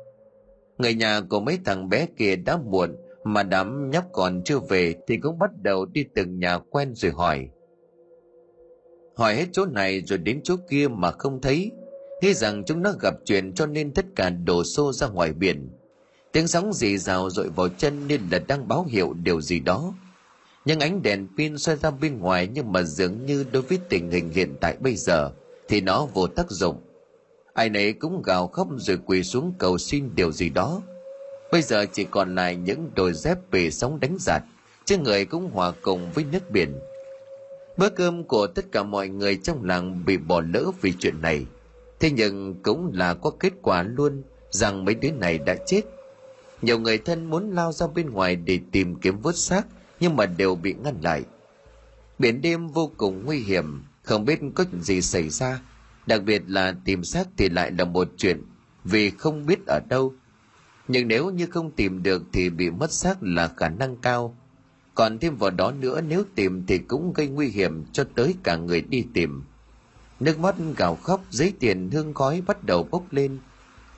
Người 0.78 0.94
nhà 0.94 1.22
của 1.30 1.40
mấy 1.40 1.60
thằng 1.66 1.90
bé 1.90 2.08
kia 2.18 2.36
đã 2.36 2.58
muộn, 2.58 2.96
mà 3.24 3.44
đám 3.44 3.90
nhóc 3.90 4.06
còn 4.12 4.42
chưa 4.44 4.60
về 4.60 4.96
thì 5.08 5.18
cũng 5.18 5.40
bắt 5.40 5.50
đầu 5.62 5.86
đi 5.86 6.06
từng 6.16 6.40
nhà 6.40 6.58
quen 6.58 6.96
rồi 6.96 7.12
hỏi. 7.12 7.50
Hỏi 9.16 9.36
hết 9.36 9.46
chỗ 9.52 9.66
này 9.66 10.02
rồi 10.02 10.20
đến 10.20 10.42
chỗ 10.44 10.56
kia 10.70 10.88
mà 10.88 11.12
không 11.12 11.42
thấy. 11.42 11.72
Nghĩ 12.22 12.34
rằng 12.34 12.64
chúng 12.66 12.82
nó 12.82 12.94
gặp 13.02 13.14
chuyện 13.26 13.54
cho 13.54 13.66
nên 13.66 13.94
tất 13.94 14.06
cả 14.16 14.30
đổ 14.30 14.64
xô 14.64 14.92
ra 14.94 15.08
ngoài 15.08 15.34
biển 15.34 15.70
tiếng 16.32 16.48
sóng 16.48 16.74
rì 16.74 16.98
rào 16.98 17.30
dội 17.30 17.50
vào 17.50 17.70
chân 17.70 18.08
nên 18.08 18.22
là 18.32 18.40
đang 18.48 18.68
báo 18.68 18.86
hiệu 18.90 19.14
điều 19.24 19.42
gì 19.42 19.60
đó. 19.60 19.94
Nhưng 20.66 20.80
ánh 20.80 21.02
đèn 21.02 21.28
pin 21.38 21.58
xoay 21.58 21.78
ra 21.78 21.92
bên 21.92 22.20
ngoài 22.20 22.50
nhưng 22.54 22.72
mà 22.72 22.84
dường 22.84 23.26
như 23.26 23.46
đối 23.52 23.62
với 23.62 23.80
tình 23.90 24.12
hình 24.12 24.30
hiện 24.30 24.56
tại 24.62 24.78
bây 24.80 24.96
giờ 24.96 25.32
thì 25.68 25.82
nó 25.82 26.06
vô 26.14 26.28
tác 26.28 26.50
dụng. 26.50 26.82
Ai 27.54 27.70
nấy 27.70 27.94
cũng 27.94 28.22
gào 28.22 28.48
khóc 28.48 28.68
rồi 28.78 29.00
quỳ 29.06 29.24
xuống 29.24 29.54
cầu 29.58 29.78
xin 29.78 30.10
điều 30.16 30.32
gì 30.32 30.50
đó. 30.50 30.82
Bây 31.52 31.62
giờ 31.62 31.86
chỉ 31.94 32.04
còn 32.04 32.36
lại 32.36 32.56
những 32.56 32.90
đôi 32.96 33.14
dép 33.14 33.38
bị 33.52 33.72
sóng 33.72 34.00
đánh 34.00 34.18
giạt, 34.20 34.44
chứ 34.86 34.98
người 34.98 35.26
cũng 35.26 35.52
hòa 35.52 35.72
cùng 35.82 36.12
với 36.12 36.26
nước 36.32 36.52
biển. 36.52 36.80
Bữa 37.78 37.90
cơm 37.90 38.24
của 38.24 38.48
tất 38.48 38.66
cả 38.72 38.84
mọi 38.84 39.08
người 39.08 39.40
trong 39.44 39.66
làng 39.66 40.06
bị 40.06 40.18
bỏ 40.18 40.42
lỡ 40.54 40.72
vì 40.82 40.94
chuyện 41.00 41.22
này. 41.22 41.46
Thế 42.00 42.12
nhưng 42.12 42.56
cũng 42.64 42.92
là 42.94 43.14
có 43.14 43.32
kết 43.40 43.54
quả 43.62 43.84
luôn 43.84 44.24
rằng 44.50 44.86
mấy 44.86 44.96
đứa 44.96 45.12
này 45.12 45.38
đã 45.38 45.56
chết 45.66 45.82
nhiều 46.62 46.80
người 46.80 46.98
thân 46.98 47.30
muốn 47.30 47.52
lao 47.52 47.72
ra 47.72 47.88
bên 47.88 48.10
ngoài 48.10 48.36
để 48.36 48.60
tìm 48.72 48.96
kiếm 48.96 49.20
vớt 49.22 49.38
xác, 49.38 49.68
nhưng 50.00 50.16
mà 50.16 50.26
đều 50.26 50.56
bị 50.56 50.74
ngăn 50.74 50.96
lại. 51.02 51.24
Biển 52.20 52.42
đêm 52.42 52.68
vô 52.68 52.92
cùng 52.98 53.26
nguy 53.26 53.40
hiểm, 53.40 53.84
không 54.04 54.26
biết 54.26 54.40
có 54.56 54.66
chuyện 54.72 54.82
gì 54.82 55.02
xảy 55.02 55.30
ra. 55.30 55.60
Đặc 56.06 56.24
biệt 56.24 56.44
là 56.48 56.76
tìm 56.86 57.04
xác 57.04 57.28
thì 57.38 57.50
lại 57.50 57.72
là 57.78 57.86
một 57.86 58.08
chuyện 58.18 58.44
vì 58.84 59.10
không 59.10 59.46
biết 59.46 59.60
ở 59.68 59.80
đâu. 59.90 60.14
Nhưng 60.88 61.08
nếu 61.08 61.30
như 61.30 61.46
không 61.46 61.72
tìm 61.72 62.04
được 62.04 62.24
thì 62.34 62.50
bị 62.50 62.70
mất 62.70 62.92
xác 62.92 63.24
là 63.24 63.48
khả 63.58 63.70
năng 63.70 63.96
cao. 63.96 64.38
Còn 64.96 65.20
thêm 65.20 65.36
vào 65.36 65.50
đó 65.50 65.72
nữa, 65.72 66.02
nếu 66.02 66.24
tìm 66.36 66.64
thì 66.68 66.78
cũng 66.78 67.14
gây 67.14 67.28
nguy 67.28 67.48
hiểm 67.48 67.86
cho 67.92 68.04
tới 68.16 68.36
cả 68.44 68.56
người 68.56 68.82
đi 68.82 69.06
tìm. 69.14 69.44
Nước 70.20 70.40
mắt 70.40 70.56
gào 70.78 70.96
khóc, 70.96 71.24
giấy 71.30 71.54
tiền, 71.60 71.90
hương 71.92 72.14
khói 72.14 72.42
bắt 72.48 72.64
đầu 72.64 72.88
bốc 72.92 73.14
lên 73.14 73.40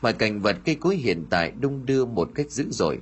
mọi 0.04 0.14
cảnh 0.14 0.42
vật 0.42 0.58
cây 0.66 0.76
cối 0.76 0.96
hiện 0.96 1.26
tại 1.30 1.52
đung 1.60 1.86
đưa 1.86 2.06
một 2.06 2.30
cách 2.36 2.52
dữ 2.52 2.66
dội. 2.70 3.00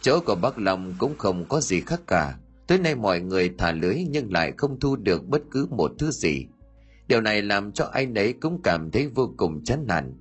Chỗ 0.00 0.20
của 0.20 0.34
bác 0.34 0.58
long 0.58 0.94
cũng 0.98 1.18
không 1.18 1.44
có 1.48 1.60
gì 1.60 1.80
khác 1.80 2.00
cả. 2.06 2.38
Tới 2.66 2.78
nay 2.78 2.94
mọi 2.94 3.20
người 3.20 3.50
thả 3.58 3.72
lưới 3.72 3.96
nhưng 4.10 4.32
lại 4.32 4.52
không 4.56 4.80
thu 4.80 4.96
được 4.96 5.28
bất 5.28 5.42
cứ 5.50 5.66
một 5.70 5.92
thứ 5.98 6.10
gì. 6.10 6.46
Điều 7.08 7.20
này 7.20 7.42
làm 7.42 7.72
cho 7.72 7.84
anh 7.92 8.14
ấy 8.14 8.32
cũng 8.32 8.62
cảm 8.62 8.90
thấy 8.90 9.08
vô 9.08 9.34
cùng 9.36 9.64
chán 9.64 9.84
nản. 9.86 10.12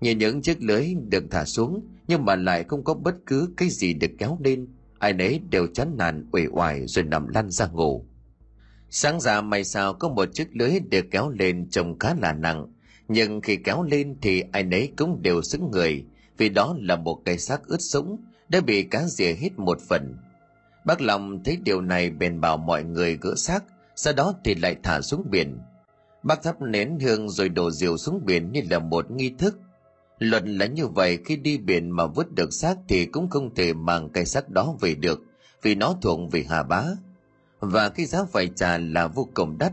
Nhìn 0.00 0.18
những 0.18 0.42
chiếc 0.42 0.62
lưới 0.62 0.94
được 1.08 1.24
thả 1.30 1.44
xuống, 1.44 1.86
nhưng 2.08 2.24
mà 2.24 2.36
lại 2.36 2.64
không 2.64 2.84
có 2.84 2.94
bất 2.94 3.14
cứ 3.26 3.48
cái 3.56 3.68
gì 3.68 3.94
được 3.94 4.10
kéo 4.18 4.38
lên. 4.44 4.68
Ai 4.98 5.12
nấy 5.12 5.40
đều 5.50 5.66
chán 5.66 5.94
nản, 5.98 6.28
uể 6.32 6.46
oải 6.52 6.86
rồi 6.86 7.04
nằm 7.04 7.28
lăn 7.28 7.50
ra 7.50 7.66
ngủ. 7.66 8.06
Sáng 8.90 9.20
ra 9.20 9.40
may 9.40 9.64
sao 9.64 9.94
có 9.94 10.08
một 10.08 10.28
chiếc 10.34 10.48
lưới 10.52 10.80
được 10.80 11.04
kéo 11.10 11.30
lên 11.30 11.70
trông 11.70 11.98
khá 11.98 12.14
là 12.14 12.32
nặng 12.32 12.71
nhưng 13.12 13.40
khi 13.40 13.56
kéo 13.56 13.82
lên 13.82 14.16
thì 14.22 14.42
ai 14.52 14.62
nấy 14.62 14.92
cũng 14.96 15.22
đều 15.22 15.42
xứng 15.42 15.70
người, 15.70 16.04
vì 16.38 16.48
đó 16.48 16.76
là 16.80 16.96
một 16.96 17.22
cây 17.24 17.38
xác 17.38 17.66
ướt 17.66 17.80
sũng, 17.80 18.16
đã 18.48 18.60
bị 18.60 18.82
cá 18.82 19.04
rỉa 19.04 19.32
hết 19.32 19.58
một 19.58 19.80
phần. 19.80 20.16
Bác 20.84 21.00
lòng 21.00 21.44
thấy 21.44 21.56
điều 21.64 21.80
này 21.80 22.10
bèn 22.10 22.40
bảo 22.40 22.56
mọi 22.56 22.84
người 22.84 23.18
gỡ 23.20 23.34
xác, 23.36 23.64
sau 23.96 24.12
đó 24.12 24.34
thì 24.44 24.54
lại 24.54 24.76
thả 24.82 25.00
xuống 25.00 25.24
biển. 25.30 25.58
Bác 26.22 26.42
thắp 26.42 26.62
nén 26.62 26.98
hương 27.00 27.28
rồi 27.28 27.48
đổ 27.48 27.70
rượu 27.70 27.96
xuống 27.96 28.20
biển 28.26 28.52
như 28.52 28.62
là 28.70 28.78
một 28.78 29.10
nghi 29.10 29.32
thức. 29.38 29.58
Luật 30.18 30.42
là 30.48 30.66
như 30.66 30.86
vậy, 30.86 31.18
khi 31.24 31.36
đi 31.36 31.58
biển 31.58 31.90
mà 31.90 32.06
vứt 32.06 32.32
được 32.32 32.52
xác 32.52 32.76
thì 32.88 33.06
cũng 33.06 33.30
không 33.30 33.54
thể 33.54 33.72
mang 33.72 34.08
cây 34.08 34.24
xác 34.24 34.50
đó 34.50 34.76
về 34.80 34.94
được, 34.94 35.22
vì 35.62 35.74
nó 35.74 35.96
thuộc 36.02 36.32
về 36.32 36.44
hà 36.48 36.62
bá. 36.62 36.84
Và 37.60 37.88
cái 37.88 38.06
giá 38.06 38.24
phải 38.32 38.50
trả 38.56 38.78
là 38.78 39.06
vô 39.06 39.28
cùng 39.34 39.58
đắt 39.58 39.72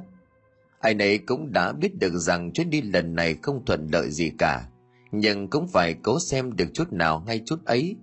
ai 0.79 0.93
nấy 0.93 1.17
cũng 1.17 1.51
đã 1.51 1.71
biết 1.71 1.99
được 1.99 2.13
rằng 2.13 2.51
chuyến 2.51 2.69
đi 2.69 2.81
lần 2.81 3.15
này 3.15 3.35
không 3.41 3.65
thuận 3.65 3.87
lợi 3.91 4.11
gì 4.11 4.31
cả, 4.37 4.67
nhưng 5.11 5.49
cũng 5.49 5.67
phải 5.67 5.93
cố 5.93 6.19
xem 6.19 6.55
được 6.55 6.67
chút 6.73 6.93
nào 6.93 7.23
ngay 7.27 7.41
chút 7.45 7.65
ấy. 7.65 7.95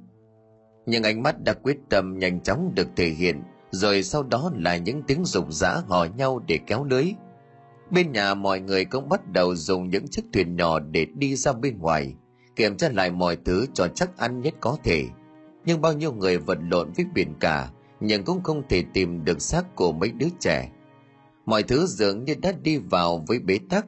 Nhưng 0.87 1.03
ánh 1.03 1.23
mắt 1.23 1.45
đã 1.45 1.53
quyết 1.53 1.77
tâm 1.89 2.19
nhanh 2.19 2.41
chóng 2.41 2.73
được 2.75 2.89
thể 2.97 3.09
hiện, 3.09 3.43
rồi 3.71 4.03
sau 4.03 4.23
đó 4.23 4.51
là 4.55 4.77
những 4.77 5.03
tiếng 5.03 5.25
rục 5.25 5.53
rã 5.53 5.75
hò 5.89 6.05
nhau 6.05 6.45
để 6.47 6.59
kéo 6.67 6.85
lưới. 6.85 7.07
Bên 7.91 8.13
nhà 8.13 8.35
mọi 8.35 8.61
người 8.61 8.85
cũng 8.85 9.09
bắt 9.09 9.33
đầu 9.33 9.55
dùng 9.55 9.91
những 9.91 10.09
chiếc 10.09 10.23
thuyền 10.33 10.57
nhỏ 10.57 10.79
để 10.79 11.07
đi 11.15 11.37
ra 11.37 11.53
bên 11.53 11.79
ngoài, 11.79 12.15
kiểm 12.57 12.77
tra 12.77 12.89
lại 12.89 13.11
mọi 13.11 13.37
thứ 13.45 13.67
cho 13.75 13.89
chắc 13.89 14.19
ăn 14.19 14.41
nhất 14.41 14.55
có 14.61 14.77
thể. 14.85 15.05
Nhưng 15.65 15.81
bao 15.81 15.93
nhiêu 15.93 16.13
người 16.13 16.39
vật 16.39 16.59
lộn 16.71 16.93
với 16.97 17.07
biển 17.15 17.35
cả, 17.41 17.71
nhưng 18.01 18.25
cũng 18.25 18.43
không 18.43 18.63
thể 18.69 18.85
tìm 18.93 19.25
được 19.25 19.43
xác 19.43 19.77
của 19.77 19.93
mấy 19.93 20.11
đứa 20.11 20.29
trẻ 20.41 20.71
mọi 21.47 21.63
thứ 21.63 21.87
dường 21.87 22.25
như 22.25 22.35
đã 22.35 22.53
đi 22.63 22.79
vào 22.79 23.25
với 23.29 23.39
bế 23.39 23.59
tắc. 23.71 23.87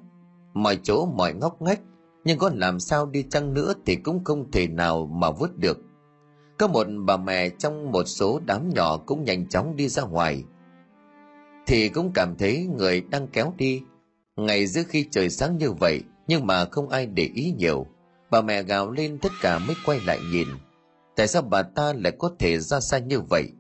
Mọi 0.55 0.79
chỗ, 0.83 1.07
mọi 1.07 1.35
ngóc 1.35 1.63
ngách. 1.63 1.81
Nhưng 2.25 2.39
có 2.39 2.51
làm 2.55 2.81
sao 2.81 3.07
đi 3.07 3.25
chăng 3.31 3.55
nữa 3.55 3.73
thì 3.87 3.97
cũng 3.97 4.25
không 4.25 4.51
thể 4.51 4.67
nào 4.67 5.07
mà 5.07 5.31
vớt 5.31 5.59
được. 5.59 5.79
Có 6.59 6.67
một 6.67 6.87
bà 7.07 7.17
mẹ 7.17 7.49
trong 7.49 7.93
một 7.93 8.05
số 8.05 8.41
đám 8.47 8.71
nhỏ 8.75 8.97
cũng 8.97 9.25
nhanh 9.25 9.49
chóng 9.49 9.77
đi 9.77 9.89
ra 9.89 10.03
ngoài. 10.03 10.45
Thì 11.67 11.89
cũng 11.89 12.13
cảm 12.15 12.37
thấy 12.37 12.67
người 12.77 13.01
đang 13.01 13.29
kéo 13.29 13.55
đi. 13.57 13.83
Ngày 14.37 14.67
giữa 14.67 14.83
khi 14.89 15.07
trời 15.11 15.31
sáng 15.31 15.59
như 15.59 15.73
vậy, 15.73 16.03
nhưng 16.27 16.47
mà 16.47 16.65
không 16.65 16.89
ai 16.89 17.07
để 17.07 17.31
ý 17.35 17.55
nhiều. 17.59 17.87
Bà 18.31 18.43
mẹ 18.43 18.63
gào 18.63 18.91
lên 18.91 19.19
tất 19.19 19.33
cả 19.43 19.59
mới 19.59 19.77
quay 19.87 20.01
lại 20.07 20.19
nhìn. 20.33 20.49
Tại 21.17 21.29
sao 21.29 21.43
bà 21.43 21.63
ta 21.63 21.93
lại 21.93 22.13
có 22.19 22.31
thể 22.39 22.59
ra 22.59 22.81
xa 22.81 22.99
như 22.99 23.21
vậy? 23.21 23.53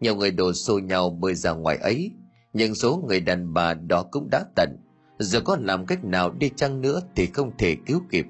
Nhiều 0.00 0.16
người 0.16 0.30
đổ 0.30 0.52
xô 0.52 0.78
nhau 0.78 1.10
bơi 1.10 1.34
ra 1.34 1.52
ngoài 1.52 1.76
ấy 1.76 2.10
nhưng 2.54 2.74
số 2.74 3.04
người 3.08 3.20
đàn 3.20 3.54
bà 3.54 3.74
đó 3.74 4.04
cũng 4.10 4.28
đã 4.30 4.44
tận. 4.56 4.76
Giờ 5.18 5.40
có 5.40 5.56
làm 5.60 5.86
cách 5.86 6.04
nào 6.04 6.30
đi 6.30 6.50
chăng 6.56 6.80
nữa 6.80 7.00
thì 7.16 7.26
không 7.26 7.56
thể 7.58 7.76
cứu 7.86 8.00
kịp. 8.10 8.26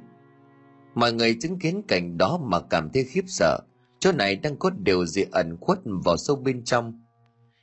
Mọi 0.95 1.12
người 1.12 1.37
chứng 1.41 1.59
kiến 1.59 1.83
cảnh 1.89 2.18
đó 2.18 2.39
mà 2.43 2.61
cảm 2.61 2.91
thấy 2.91 3.05
khiếp 3.05 3.25
sợ. 3.27 3.59
Chỗ 3.99 4.12
này 4.12 4.37
đang 4.37 4.57
có 4.57 4.70
điều 4.70 5.07
gì 5.07 5.25
ẩn 5.33 5.57
khuất 5.61 5.79
vào 6.05 6.16
sâu 6.16 6.37
bên 6.37 6.64
trong? 6.64 7.01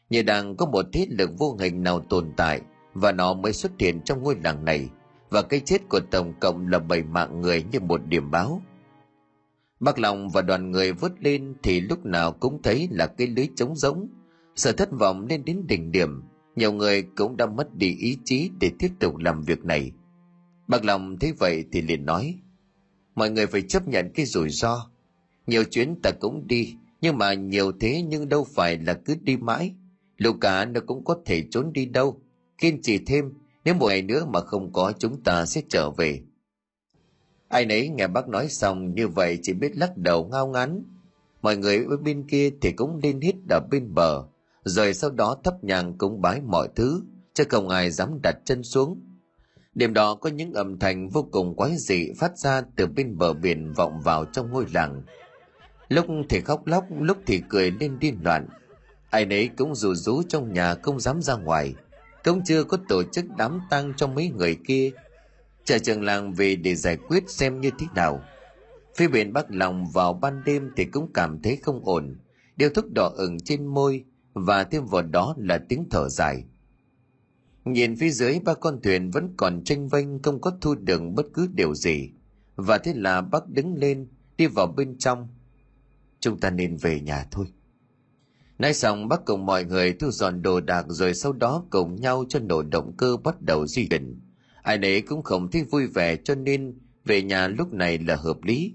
Như 0.09 0.24
đang 0.24 0.55
có 0.55 0.66
một 0.66 0.86
thế 0.93 1.07
lực 1.09 1.30
vô 1.38 1.57
hình 1.59 1.84
nào 1.84 1.99
tồn 1.99 2.34
tại, 2.38 2.62
và 2.93 3.12
nó 3.12 3.34
mới 3.34 3.53
xuất 3.53 3.72
hiện 3.80 4.01
trong 4.01 4.24
ngôi 4.24 4.36
làng 4.43 4.66
này, 4.66 4.89
và 5.30 5.41
cái 5.41 5.59
chết 5.59 5.89
của 5.89 5.99
tổng 6.12 6.34
cộng 6.39 6.68
là 6.68 6.80
bảy 6.80 7.03
mạng 7.03 7.41
người 7.41 7.64
như 7.72 7.80
một 7.80 8.01
điểm 8.05 8.32
báo. 8.32 8.62
Bác 9.80 9.99
lòng 9.99 10.30
và 10.30 10.41
đoàn 10.41 10.72
người 10.72 10.91
vớt 10.91 11.12
lên 11.20 11.55
thì 11.64 11.82
lúc 11.82 12.05
nào 12.05 12.32
cũng 12.32 12.62
thấy 12.62 12.88
là 12.91 13.07
cái 13.07 13.28
lưới 13.28 13.49
trống 13.55 13.76
rỗng, 13.76 14.07
sợ 14.55 14.72
thất 14.72 14.89
vọng 14.91 15.26
lên 15.30 15.45
đến 15.45 15.68
đỉnh 15.68 15.91
điểm 15.91 16.24
nhiều 16.62 16.74
người 16.74 17.03
cũng 17.03 17.38
đã 17.38 17.45
mất 17.45 17.76
đi 17.76 17.95
ý 17.99 18.18
chí 18.26 18.49
để 18.59 18.72
tiếp 18.80 18.91
tục 18.99 19.18
làm 19.18 19.41
việc 19.41 19.66
này 19.66 19.91
bác 20.68 20.86
lòng 20.86 21.18
thấy 21.20 21.34
vậy 21.39 21.66
thì 21.72 21.82
liền 21.82 22.05
nói 22.05 22.39
mọi 23.16 23.30
người 23.30 23.47
phải 23.47 23.62
chấp 23.62 23.88
nhận 23.88 24.12
cái 24.14 24.26
rủi 24.26 24.49
ro 24.49 24.89
Nhiều 25.47 25.64
chuyến 25.64 25.95
ta 26.03 26.12
cũng 26.20 26.47
đi, 26.47 26.76
nhưng 27.01 27.18
mà 27.18 27.34
nhiều 27.34 27.72
thế 27.80 28.01
nhưng 28.01 28.30
đâu 28.30 28.43
phải 28.43 28.78
là 28.78 28.93
cứ 28.93 29.16
đi 29.22 29.38
mãi. 29.38 29.74
Luca 30.18 30.66
nó 30.66 30.82
cũng 30.88 31.03
có 31.05 31.18
thể 31.26 31.43
trốn 31.51 31.74
đi 31.74 31.86
đâu. 31.86 32.22
Kiên 32.57 32.82
trì 32.82 32.97
thêm, 32.97 33.34
nếu 33.66 33.74
một 33.74 33.88
ngày 33.88 34.01
nữa 34.01 34.26
mà 34.26 34.41
không 34.41 34.74
có 34.74 34.93
chúng 34.99 35.24
ta 35.24 35.45
sẽ 35.45 35.62
trở 35.70 35.89
về. 35.89 36.22
Ai 37.47 37.66
nấy 37.66 37.89
nghe 37.89 38.07
bác 38.07 38.28
nói 38.28 38.47
xong 38.49 38.95
như 38.95 39.07
vậy 39.07 39.39
chỉ 39.41 39.53
biết 39.53 39.78
lắc 39.78 39.97
đầu 39.97 40.30
ngao 40.32 40.47
ngắn. 40.47 40.84
Mọi 41.41 41.57
người 41.57 41.86
ở 41.89 41.97
bên 41.97 42.28
kia 42.28 42.49
thì 42.62 42.72
cũng 42.72 42.99
lên 43.03 43.22
hít 43.22 43.36
ở 43.49 43.59
bên 43.72 43.93
bờ, 43.93 44.24
rồi 44.66 44.93
sau 44.93 45.09
đó 45.09 45.38
thấp 45.43 45.64
nhang 45.64 45.97
cúng 45.97 46.22
bái 46.22 46.41
mọi 46.41 46.68
thứ, 46.76 47.03
chứ 47.34 47.43
không 47.49 47.70
ai 47.70 47.91
dám 47.91 48.20
đặt 48.24 48.36
chân 48.45 48.64
xuống. 48.64 49.01
Đêm 49.74 49.93
đó 49.93 50.16
có 50.16 50.30
những 50.30 50.53
âm 50.53 50.80
thanh 50.80 51.09
vô 51.09 51.28
cùng 51.32 51.55
quái 51.55 51.78
dị 51.78 52.12
phát 52.20 52.38
ra 52.38 52.62
từ 52.76 52.88
bên 52.88 53.18
bờ 53.18 53.34
biển 53.34 53.74
vọng 53.74 54.01
vào 54.01 54.26
trong 54.26 54.51
ngôi 54.51 54.66
làng. 54.74 55.03
Lúc 55.89 56.05
thì 56.30 56.41
khóc 56.41 56.68
lóc, 56.68 56.86
lúc 56.99 57.18
thì 57.26 57.41
cười 57.49 57.72
lên 57.72 57.99
điên 57.99 58.18
loạn. 58.24 58.47
Ai 59.09 59.26
nấy 59.26 59.49
cũng 59.57 59.76
rủ 59.76 59.95
rú 59.95 60.24
trong 60.24 60.53
nhà 60.53 60.76
không 60.76 60.99
dám 60.99 61.22
ra 61.22 61.36
ngoài. 61.36 61.76
Cũng 62.24 62.41
chưa 62.45 62.64
có 62.64 62.78
tổ 62.89 63.03
chức 63.03 63.26
đám 63.38 63.62
tang 63.70 63.93
cho 63.97 64.07
mấy 64.07 64.30
người 64.30 64.57
kia. 64.68 64.91
Chờ 65.66 65.78
trường 65.78 66.03
làng 66.03 66.34
về 66.34 66.55
để 66.55 66.76
giải 66.76 66.97
quyết 66.97 67.30
xem 67.30 67.62
như 67.62 67.72
thế 67.80 67.86
nào. 67.95 68.22
Phía 68.95 69.07
bên 69.07 69.34
Bắc 69.34 69.45
Lòng 69.49 69.86
vào 69.93 70.14
ban 70.14 70.43
đêm 70.45 70.70
thì 70.76 70.86
cũng 70.86 71.14
cảm 71.14 71.41
thấy 71.41 71.55
không 71.55 71.86
ổn. 71.86 72.18
Điều 72.55 72.70
thuốc 72.70 72.86
đỏ 72.91 73.12
ửng 73.16 73.39
trên 73.39 73.66
môi 73.66 74.03
và 74.34 74.64
thêm 74.64 74.86
vào 74.86 75.02
đó 75.02 75.36
là 75.38 75.58
tiếng 75.70 75.88
thở 75.90 76.10
dài. 76.10 76.44
Nhìn 77.66 77.96
phía 77.96 78.10
dưới 78.10 78.40
ba 78.40 78.54
con 78.54 78.82
thuyền 78.84 79.12
vẫn 79.12 79.34
còn 79.38 79.64
tranh 79.64 79.88
vênh 79.88 80.22
không 80.22 80.42
có 80.42 80.52
thu 80.62 80.76
được 80.76 81.02
bất 81.16 81.26
cứ 81.34 81.48
điều 81.54 81.76
gì. 81.76 82.10
Và 82.56 82.78
thế 82.78 82.94
là 82.96 83.22
bác 83.22 83.50
đứng 83.50 83.76
lên, 83.76 84.08
đi 84.38 84.48
vào 84.48 84.68
bên 84.68 84.98
trong. 84.98 85.28
Chúng 86.20 86.40
ta 86.40 86.50
nên 86.50 86.78
về 86.78 87.00
nhà 87.00 87.28
thôi. 87.32 87.46
Nay 88.58 88.74
xong 88.74 89.08
bác 89.08 89.26
cùng 89.26 89.46
mọi 89.46 89.66
người 89.66 89.94
thu 89.94 90.12
dọn 90.12 90.42
đồ 90.42 90.62
đạc 90.62 90.86
rồi 90.90 91.14
sau 91.14 91.34
đó 91.34 91.66
cùng 91.70 91.96
nhau 91.96 92.26
cho 92.30 92.40
nổ 92.40 92.62
động 92.62 92.94
cơ 92.98 93.18
bắt 93.24 93.42
đầu 93.42 93.68
di 93.68 93.88
chuyển. 93.88 94.20
Ai 94.62 94.78
nấy 94.78 95.02
cũng 95.02 95.24
không 95.24 95.52
thấy 95.52 95.64
vui 95.64 95.88
vẻ 95.88 96.16
cho 96.16 96.36
nên 96.36 96.80
về 97.06 97.22
nhà 97.22 97.48
lúc 97.48 97.74
này 97.74 97.98
là 97.98 98.16
hợp 98.16 98.44
lý. 98.44 98.74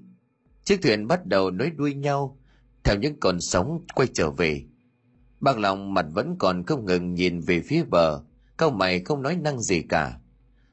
Chiếc 0.64 0.82
thuyền 0.82 1.06
bắt 1.06 1.26
đầu 1.26 1.50
nối 1.50 1.70
đuôi 1.70 1.94
nhau, 1.94 2.38
theo 2.84 2.96
những 2.98 3.20
con 3.20 3.40
sóng 3.40 3.86
quay 3.94 4.08
trở 4.14 4.30
về. 4.30 4.64
Bác 5.40 5.58
lòng 5.58 5.94
mặt 5.94 6.06
vẫn 6.14 6.36
còn 6.38 6.64
không 6.64 6.84
ngừng 6.84 7.14
nhìn 7.14 7.40
về 7.40 7.60
phía 7.60 7.84
bờ, 7.84 8.20
câu 8.56 8.70
mày 8.70 9.00
không 9.00 9.22
nói 9.22 9.36
năng 9.36 9.60
gì 9.60 9.82
cả. 9.82 10.18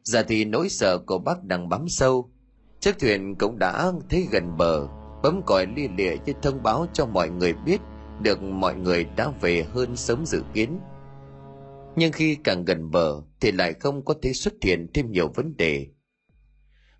Giờ 0.03 0.23
thì 0.27 0.45
nỗi 0.45 0.69
sợ 0.69 0.97
của 0.97 1.17
bác 1.17 1.43
đang 1.43 1.69
bám 1.69 1.89
sâu. 1.89 2.31
Chiếc 2.79 2.99
thuyền 2.99 3.35
cũng 3.35 3.59
đã 3.59 3.91
thấy 4.09 4.27
gần 4.31 4.57
bờ, 4.57 4.87
bấm 5.23 5.41
còi 5.45 5.65
lia 5.75 5.87
lịa 5.97 6.15
như 6.25 6.33
thông 6.41 6.63
báo 6.63 6.87
cho 6.93 7.05
mọi 7.05 7.29
người 7.29 7.53
biết 7.53 7.81
được 8.21 8.41
mọi 8.41 8.75
người 8.75 9.03
đã 9.03 9.31
về 9.41 9.63
hơn 9.63 9.95
sớm 9.95 10.25
dự 10.25 10.43
kiến. 10.53 10.79
Nhưng 11.95 12.11
khi 12.11 12.35
càng 12.43 12.65
gần 12.65 12.91
bờ 12.91 13.21
thì 13.39 13.51
lại 13.51 13.73
không 13.73 14.05
có 14.05 14.13
thể 14.21 14.33
xuất 14.33 14.53
hiện 14.61 14.87
thêm 14.93 15.11
nhiều 15.11 15.27
vấn 15.35 15.57
đề. 15.57 15.87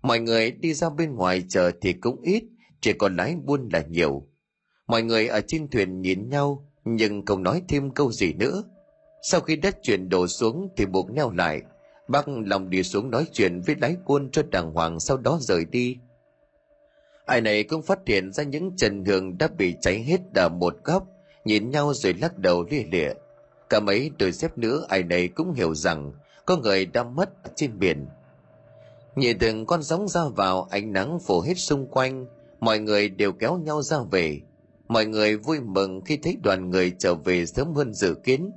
Mọi 0.02 0.20
người 0.20 0.50
đi 0.50 0.74
ra 0.74 0.90
bên 0.90 1.14
ngoài 1.14 1.44
chờ 1.48 1.70
thì 1.80 1.92
cũng 1.92 2.20
ít, 2.22 2.44
chỉ 2.80 2.92
còn 2.92 3.16
lái 3.16 3.36
buôn 3.44 3.68
là 3.72 3.82
nhiều. 3.88 4.28
Mọi 4.86 5.02
người 5.02 5.26
ở 5.26 5.40
trên 5.46 5.68
thuyền 5.68 6.00
nhìn 6.00 6.28
nhau 6.28 6.70
nhưng 6.84 7.26
không 7.26 7.42
nói 7.42 7.62
thêm 7.68 7.90
câu 7.90 8.12
gì 8.12 8.32
nữa. 8.32 8.62
Sau 9.22 9.40
khi 9.40 9.56
đất 9.56 9.82
chuyển 9.82 10.08
đổ 10.08 10.26
xuống 10.26 10.68
thì 10.76 10.86
buộc 10.86 11.10
neo 11.10 11.30
lại. 11.30 11.62
Bác 12.08 12.28
lòng 12.28 12.70
đi 12.70 12.82
xuống 12.82 13.10
nói 13.10 13.26
chuyện 13.32 13.60
với 13.60 13.76
lái 13.80 13.96
buôn 14.06 14.30
cho 14.30 14.42
đàng 14.50 14.72
hoàng 14.72 15.00
sau 15.00 15.16
đó 15.16 15.38
rời 15.40 15.64
đi. 15.64 15.98
Ai 17.26 17.40
này 17.40 17.64
cũng 17.64 17.82
phát 17.82 17.98
hiện 18.06 18.32
ra 18.32 18.44
những 18.44 18.76
trần 18.76 19.04
hương 19.04 19.38
đã 19.38 19.48
bị 19.48 19.74
cháy 19.80 20.02
hết 20.02 20.20
ở 20.34 20.48
một 20.48 20.76
góc, 20.84 21.06
nhìn 21.44 21.70
nhau 21.70 21.94
rồi 21.94 22.14
lắc 22.14 22.38
đầu 22.38 22.64
lia 22.70 22.84
lịa. 22.92 23.12
Cả 23.70 23.80
mấy 23.80 24.10
đôi 24.18 24.32
xếp 24.32 24.58
nữa 24.58 24.86
ai 24.88 25.02
này 25.02 25.28
cũng 25.28 25.52
hiểu 25.52 25.74
rằng 25.74 26.12
có 26.46 26.56
người 26.56 26.86
đã 26.86 27.02
mất 27.04 27.30
trên 27.54 27.78
biển. 27.78 28.06
Nhìn 29.16 29.38
từng 29.38 29.66
con 29.66 29.82
sóng 29.82 30.08
ra 30.08 30.20
vào 30.36 30.66
ánh 30.70 30.92
nắng 30.92 31.18
phủ 31.18 31.40
hết 31.40 31.54
xung 31.54 31.86
quanh, 31.86 32.26
mọi 32.60 32.78
người 32.78 33.08
đều 33.08 33.32
kéo 33.32 33.58
nhau 33.58 33.82
ra 33.82 33.96
về. 34.10 34.40
Mọi 34.94 35.06
người 35.06 35.36
vui 35.36 35.60
mừng 35.60 36.00
khi 36.04 36.16
thấy 36.16 36.36
đoàn 36.42 36.70
người 36.70 36.92
trở 36.98 37.14
về 37.14 37.46
sớm 37.46 37.74
hơn 37.74 37.94
dự 37.94 38.14
kiến. 38.24 38.50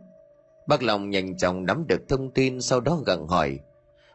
Bác 0.67 0.83
Long 0.83 1.09
nhanh 1.09 1.37
chóng 1.37 1.65
nắm 1.65 1.87
được 1.87 2.09
thông 2.09 2.33
tin, 2.33 2.61
sau 2.61 2.81
đó 2.81 3.01
gặng 3.05 3.27
hỏi. 3.27 3.59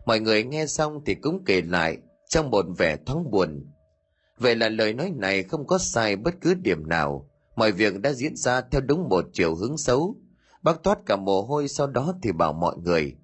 Mọi 0.07 0.20
người 0.20 0.45
nghe 0.45 0.66
xong 0.66 1.01
thì 1.07 1.14
cũng 1.14 1.45
kể 1.45 1.62
lại, 1.62 1.99
trong 2.29 2.51
một 2.51 2.64
vẻ 2.79 2.97
thoáng 3.07 3.31
buồn. 3.31 3.66
Vậy 4.39 4.57
là 4.57 4.68
lời 4.68 4.93
nói 4.93 5.12
này 5.16 5.43
không 5.43 5.66
có 5.66 5.79
sai 5.79 6.16
bất 6.16 6.35
cứ 6.41 6.55
điểm 6.55 6.89
nào. 6.89 7.31
Mọi 7.57 7.73
việc 7.73 8.01
đã 8.01 8.12
diễn 8.12 8.37
ra 8.37 8.61
theo 8.61 8.81
đúng 8.81 9.09
một 9.09 9.25
chiều 9.33 9.55
hướng 9.55 9.79
xấu. 9.79 10.16
Bác 10.62 10.83
thoát 10.83 10.99
cả 11.07 11.16
mồ 11.16 11.43
hôi, 11.43 11.68
sau 11.68 11.87
đó 11.87 12.14
thì 12.23 12.33
bảo 12.33 12.53
mọi 12.53 12.77
người. 12.85 13.16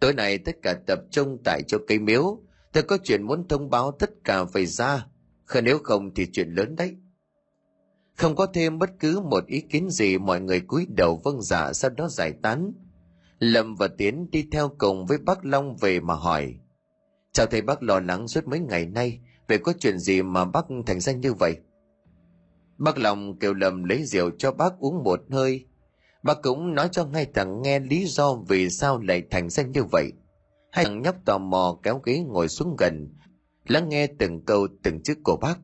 Tối 0.00 0.12
nay 0.12 0.38
tất 0.38 0.56
cả 0.62 0.74
tập 0.86 1.00
trung 1.10 1.38
tại 1.44 1.62
chỗ 1.66 1.78
cây 1.88 1.98
miếu. 1.98 2.38
Tôi 2.72 2.82
có 2.82 2.98
chuyện 3.04 3.22
muốn 3.22 3.48
thông 3.48 3.70
báo 3.70 3.92
tất 3.98 4.10
cả 4.24 4.44
phải 4.44 4.66
ra. 4.66 5.06
Khờ 5.44 5.60
nếu 5.60 5.78
không 5.78 6.14
thì 6.14 6.26
chuyện 6.32 6.48
lớn 6.48 6.76
đấy. 6.76 6.96
Không 8.20 8.36
có 8.36 8.46
thêm 8.46 8.78
bất 8.78 8.90
cứ 9.00 9.20
một 9.20 9.46
ý 9.46 9.60
kiến 9.60 9.90
gì 9.90 10.18
mọi 10.18 10.40
người 10.40 10.60
cúi 10.60 10.86
đầu 10.96 11.20
vâng 11.24 11.42
dạ 11.42 11.72
sau 11.72 11.90
đó 11.90 12.08
giải 12.08 12.32
tán. 12.42 12.72
Lâm 13.38 13.74
và 13.74 13.88
Tiến 13.88 14.30
đi 14.30 14.48
theo 14.52 14.70
cùng 14.78 15.06
với 15.06 15.18
bác 15.18 15.44
Long 15.44 15.76
về 15.76 16.00
mà 16.00 16.14
hỏi. 16.14 16.54
Chào 17.32 17.46
thầy 17.46 17.62
bác 17.62 17.82
lo 17.82 18.00
lắng 18.00 18.28
suốt 18.28 18.46
mấy 18.48 18.60
ngày 18.60 18.86
nay 18.86 19.20
về 19.48 19.58
có 19.58 19.72
chuyện 19.78 19.98
gì 19.98 20.22
mà 20.22 20.44
bác 20.44 20.66
thành 20.86 21.00
ra 21.00 21.12
như 21.12 21.34
vậy? 21.34 21.56
Bác 22.78 22.98
Long 22.98 23.38
kêu 23.38 23.54
Lâm 23.54 23.84
lấy 23.84 24.04
rượu 24.04 24.30
cho 24.38 24.52
bác 24.52 24.78
uống 24.78 25.04
một 25.04 25.20
hơi. 25.30 25.66
Bác 26.22 26.42
cũng 26.42 26.74
nói 26.74 26.88
cho 26.92 27.04
ngay 27.04 27.26
thằng 27.34 27.62
nghe 27.62 27.78
lý 27.78 28.06
do 28.06 28.34
vì 28.34 28.70
sao 28.70 28.98
lại 28.98 29.22
thành 29.30 29.50
ra 29.50 29.62
như 29.62 29.84
vậy. 29.84 30.12
Hai 30.72 30.84
thằng 30.84 31.02
nhóc 31.02 31.16
tò 31.24 31.38
mò 31.38 31.78
kéo 31.82 32.00
ghế 32.04 32.18
ngồi 32.18 32.48
xuống 32.48 32.76
gần, 32.78 33.14
lắng 33.68 33.88
nghe 33.88 34.06
từng 34.06 34.44
câu 34.44 34.68
từng 34.82 35.02
chữ 35.02 35.14
của 35.24 35.36
bác 35.36 35.58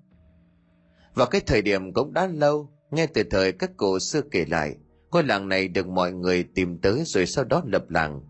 và 1.17 1.27
cái 1.27 1.41
thời 1.41 1.63
điểm 1.63 1.93
cũng 1.93 2.13
đã 2.13 2.27
lâu, 2.27 2.69
nghe 2.91 3.07
từ 3.07 3.23
thời 3.31 3.53
các 3.53 3.77
cụ 3.77 3.99
xưa 3.99 4.21
kể 4.31 4.45
lại, 4.49 4.75
ngôi 5.11 5.25
làng 5.25 5.49
này 5.49 5.69
được 5.69 5.87
mọi 5.87 6.13
người 6.13 6.45
tìm 6.55 6.79
tới 6.79 7.03
rồi 7.07 7.27
sau 7.27 7.45
đó 7.45 7.63
lập 7.67 7.91
làng. 7.91 8.21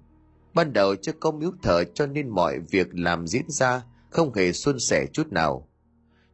Ban 0.55 0.73
đầu 0.73 0.97
chưa 0.97 1.13
có 1.13 1.31
miếu 1.31 1.51
thờ 1.63 1.85
cho 1.95 2.07
nên 2.07 2.29
mọi 2.29 2.59
việc 2.71 2.87
làm 2.93 3.27
diễn 3.27 3.45
ra 3.49 3.83
không 4.11 4.35
hề 4.35 4.53
suôn 4.53 4.79
sẻ 4.79 5.07
chút 5.13 5.33
nào. 5.33 5.69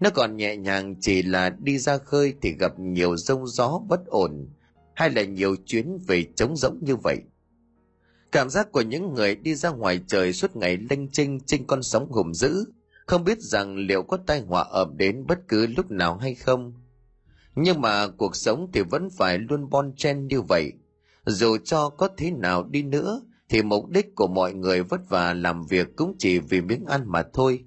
Nó 0.00 0.10
còn 0.10 0.36
nhẹ 0.36 0.56
nhàng 0.56 0.94
chỉ 1.00 1.22
là 1.22 1.50
đi 1.50 1.78
ra 1.78 1.98
khơi 1.98 2.34
thì 2.42 2.52
gặp 2.58 2.78
nhiều 2.78 3.16
rông 3.16 3.46
gió 3.46 3.80
bất 3.88 4.06
ổn, 4.06 4.48
hay 4.94 5.10
là 5.10 5.22
nhiều 5.22 5.56
chuyến 5.66 5.98
về 6.06 6.24
trống 6.36 6.56
rỗng 6.56 6.78
như 6.82 6.96
vậy. 6.96 7.18
Cảm 8.32 8.50
giác 8.50 8.72
của 8.72 8.80
những 8.80 9.14
người 9.14 9.34
đi 9.34 9.54
ra 9.54 9.70
ngoài 9.70 10.00
trời 10.06 10.32
suốt 10.32 10.56
ngày 10.56 10.78
lênh 10.90 11.08
chênh 11.08 11.40
trên 11.40 11.64
con 11.66 11.82
sóng 11.82 12.10
hùng 12.10 12.34
dữ, 12.34 12.64
không 13.06 13.24
biết 13.24 13.38
rằng 13.40 13.76
liệu 13.76 14.02
có 14.02 14.18
tai 14.26 14.40
họa 14.40 14.62
ập 14.62 14.88
đến 14.96 15.26
bất 15.26 15.48
cứ 15.48 15.66
lúc 15.66 15.90
nào 15.90 16.16
hay 16.16 16.34
không. 16.34 16.74
Nhưng 17.54 17.80
mà 17.80 18.08
cuộc 18.08 18.36
sống 18.36 18.70
thì 18.72 18.80
vẫn 18.80 19.10
phải 19.10 19.38
luôn 19.38 19.70
bon 19.70 19.92
chen 19.96 20.26
như 20.26 20.40
vậy. 20.40 20.72
Dù 21.26 21.56
cho 21.64 21.88
có 21.88 22.08
thế 22.16 22.30
nào 22.30 22.64
đi 22.64 22.82
nữa, 22.82 23.22
thì 23.48 23.62
mục 23.62 23.88
đích 23.88 24.14
của 24.14 24.26
mọi 24.26 24.54
người 24.54 24.82
vất 24.82 25.08
vả 25.08 25.34
làm 25.34 25.66
việc 25.66 25.96
cũng 25.96 26.14
chỉ 26.18 26.38
vì 26.38 26.60
miếng 26.60 26.84
ăn 26.84 27.02
mà 27.06 27.22
thôi. 27.32 27.64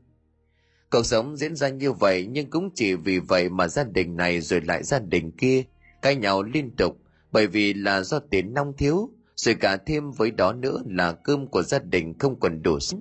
Cuộc 0.92 1.06
sống 1.06 1.38
diễn 1.38 1.56
ra 1.56 1.70
như 1.70 1.92
vậy 1.92 2.28
nhưng 2.32 2.50
cũng 2.50 2.70
chỉ 2.76 2.94
vì 2.94 3.20
vậy 3.20 3.50
mà 3.50 3.68
gia 3.68 3.84
đình 3.84 4.16
này 4.16 4.42
rồi 4.42 4.62
lại 4.62 4.84
gia 4.84 5.00
đình 5.00 5.32
kia 5.32 5.64
cãi 6.02 6.16
nhau 6.16 6.44
liên 6.44 6.76
tục 6.76 6.98
bởi 7.32 7.48
vì 7.48 7.74
là 7.74 8.02
do 8.02 8.20
tiền 8.20 8.54
nong 8.54 8.74
thiếu 8.78 9.10
rồi 9.36 9.56
cả 9.56 9.78
thêm 9.78 10.12
với 10.12 10.32
đó 10.32 10.54
nữa 10.54 10.82
là 10.86 11.12
cơm 11.12 11.48
của 11.48 11.62
gia 11.62 11.80
đình 11.80 12.18
không 12.20 12.40
còn 12.40 12.62
đủ 12.62 12.80
sức 12.80 12.98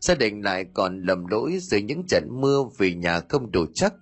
gia 0.00 0.14
đình 0.14 0.42
lại 0.42 0.64
còn 0.74 1.02
lầm 1.02 1.26
lỗi 1.26 1.58
dưới 1.60 1.82
những 1.82 2.02
trận 2.08 2.28
mưa 2.30 2.64
vì 2.78 2.94
nhà 2.94 3.20
không 3.28 3.50
đủ 3.50 3.66
chắc. 3.74 3.94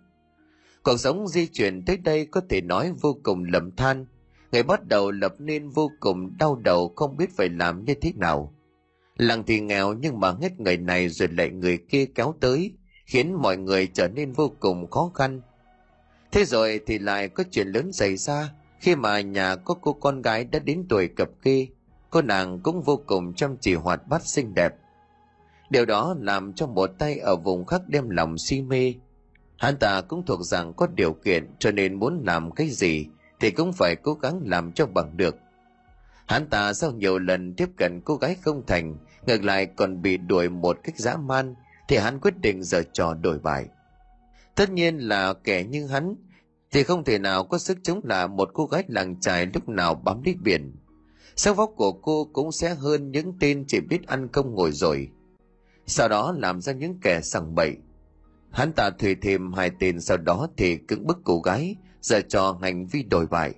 Cuộc 0.82 0.96
sống 0.96 1.28
di 1.28 1.46
chuyển 1.46 1.84
tới 1.84 1.96
đây 1.96 2.26
có 2.26 2.40
thể 2.48 2.60
nói 2.60 2.92
vô 3.00 3.18
cùng 3.22 3.44
lầm 3.44 3.76
than. 3.76 4.06
Ngày 4.52 4.62
bắt 4.62 4.88
đầu 4.88 5.10
lập 5.10 5.34
nên 5.38 5.68
vô 5.68 5.90
cùng 6.00 6.38
đau 6.38 6.56
đầu 6.56 6.92
không 6.96 7.16
biết 7.16 7.36
phải 7.36 7.48
làm 7.48 7.84
như 7.84 7.94
thế 7.94 8.12
nào. 8.16 8.54
Làng 9.16 9.44
thì 9.46 9.60
nghèo 9.60 9.92
nhưng 9.92 10.20
mà 10.20 10.34
hết 10.40 10.60
người 10.60 10.76
này 10.76 11.08
rồi 11.08 11.28
lại 11.28 11.50
người 11.50 11.78
kia 11.78 12.04
kéo 12.14 12.34
tới, 12.40 12.72
khiến 13.06 13.32
mọi 13.32 13.56
người 13.56 13.86
trở 13.86 14.08
nên 14.08 14.32
vô 14.32 14.52
cùng 14.60 14.90
khó 14.90 15.10
khăn. 15.14 15.40
Thế 16.32 16.44
rồi 16.44 16.80
thì 16.86 16.98
lại 16.98 17.28
có 17.28 17.44
chuyện 17.50 17.68
lớn 17.68 17.92
xảy 17.92 18.16
ra 18.16 18.50
khi 18.80 18.96
mà 18.96 19.20
nhà 19.20 19.56
có 19.56 19.74
cô 19.74 19.92
con 19.92 20.22
gái 20.22 20.44
đã 20.44 20.58
đến 20.58 20.86
tuổi 20.88 21.08
cập 21.08 21.28
kê. 21.42 21.66
Cô 22.10 22.22
nàng 22.22 22.60
cũng 22.62 22.82
vô 22.82 23.02
cùng 23.06 23.34
chăm 23.34 23.56
chỉ 23.60 23.74
hoạt 23.74 24.08
bát 24.08 24.26
xinh 24.26 24.54
đẹp 24.54 24.74
Điều 25.70 25.84
đó 25.84 26.16
làm 26.20 26.52
cho 26.52 26.66
một 26.66 26.90
tay 26.98 27.18
ở 27.18 27.36
vùng 27.36 27.64
khác 27.64 27.82
đem 27.86 28.10
lòng 28.10 28.38
si 28.38 28.62
mê. 28.62 28.94
Hắn 29.56 29.76
ta 29.76 30.00
cũng 30.00 30.26
thuộc 30.26 30.42
rằng 30.42 30.72
có 30.76 30.86
điều 30.86 31.12
kiện 31.12 31.50
cho 31.58 31.70
nên 31.70 31.94
muốn 31.94 32.22
làm 32.26 32.50
cái 32.50 32.68
gì 32.68 33.06
thì 33.40 33.50
cũng 33.50 33.72
phải 33.72 33.96
cố 34.02 34.14
gắng 34.14 34.40
làm 34.44 34.72
cho 34.72 34.86
bằng 34.86 35.16
được. 35.16 35.36
Hắn 36.26 36.46
ta 36.46 36.72
sau 36.72 36.92
nhiều 36.92 37.18
lần 37.18 37.54
tiếp 37.54 37.68
cận 37.76 38.00
cô 38.04 38.16
gái 38.16 38.36
không 38.40 38.66
thành, 38.66 38.96
ngược 39.26 39.44
lại 39.44 39.66
còn 39.66 40.02
bị 40.02 40.16
đuổi 40.16 40.48
một 40.48 40.78
cách 40.82 40.98
dã 40.98 41.16
man, 41.16 41.54
thì 41.88 41.96
hắn 41.96 42.20
quyết 42.20 42.40
định 42.40 42.62
giờ 42.62 42.82
trò 42.92 43.14
đổi 43.14 43.38
bài. 43.38 43.66
Tất 44.54 44.70
nhiên 44.70 44.98
là 44.98 45.34
kẻ 45.44 45.64
như 45.64 45.86
hắn, 45.86 46.14
thì 46.70 46.82
không 46.82 47.04
thể 47.04 47.18
nào 47.18 47.44
có 47.44 47.58
sức 47.58 47.78
chống 47.82 48.00
lại 48.04 48.28
một 48.28 48.50
cô 48.54 48.66
gái 48.66 48.84
làng 48.88 49.20
trài 49.20 49.46
lúc 49.46 49.68
nào 49.68 49.94
bám 49.94 50.22
đít 50.22 50.36
biển. 50.42 50.76
Sắc 51.36 51.56
vóc 51.56 51.70
của 51.76 51.92
cô 51.92 52.28
cũng 52.32 52.52
sẽ 52.52 52.74
hơn 52.74 53.10
những 53.10 53.32
tên 53.40 53.64
chỉ 53.68 53.80
biết 53.80 54.06
ăn 54.06 54.28
công 54.28 54.54
ngồi 54.54 54.72
rồi. 54.72 55.10
Sau 55.90 56.08
đó 56.08 56.34
làm 56.38 56.60
ra 56.60 56.72
những 56.72 57.00
kẻ 57.00 57.20
sằng 57.20 57.54
bậy. 57.54 57.76
Hắn 58.50 58.72
ta 58.72 58.90
thuê 58.90 59.14
thêm 59.22 59.52
hai 59.52 59.70
tên 59.80 60.00
sau 60.00 60.16
đó 60.16 60.48
thì 60.56 60.76
cưỡng 60.76 61.06
bức 61.06 61.18
cô 61.24 61.40
gái, 61.40 61.76
giờ 62.00 62.20
cho 62.28 62.58
hành 62.62 62.86
vi 62.86 63.02
đổi 63.02 63.26
bại. 63.26 63.54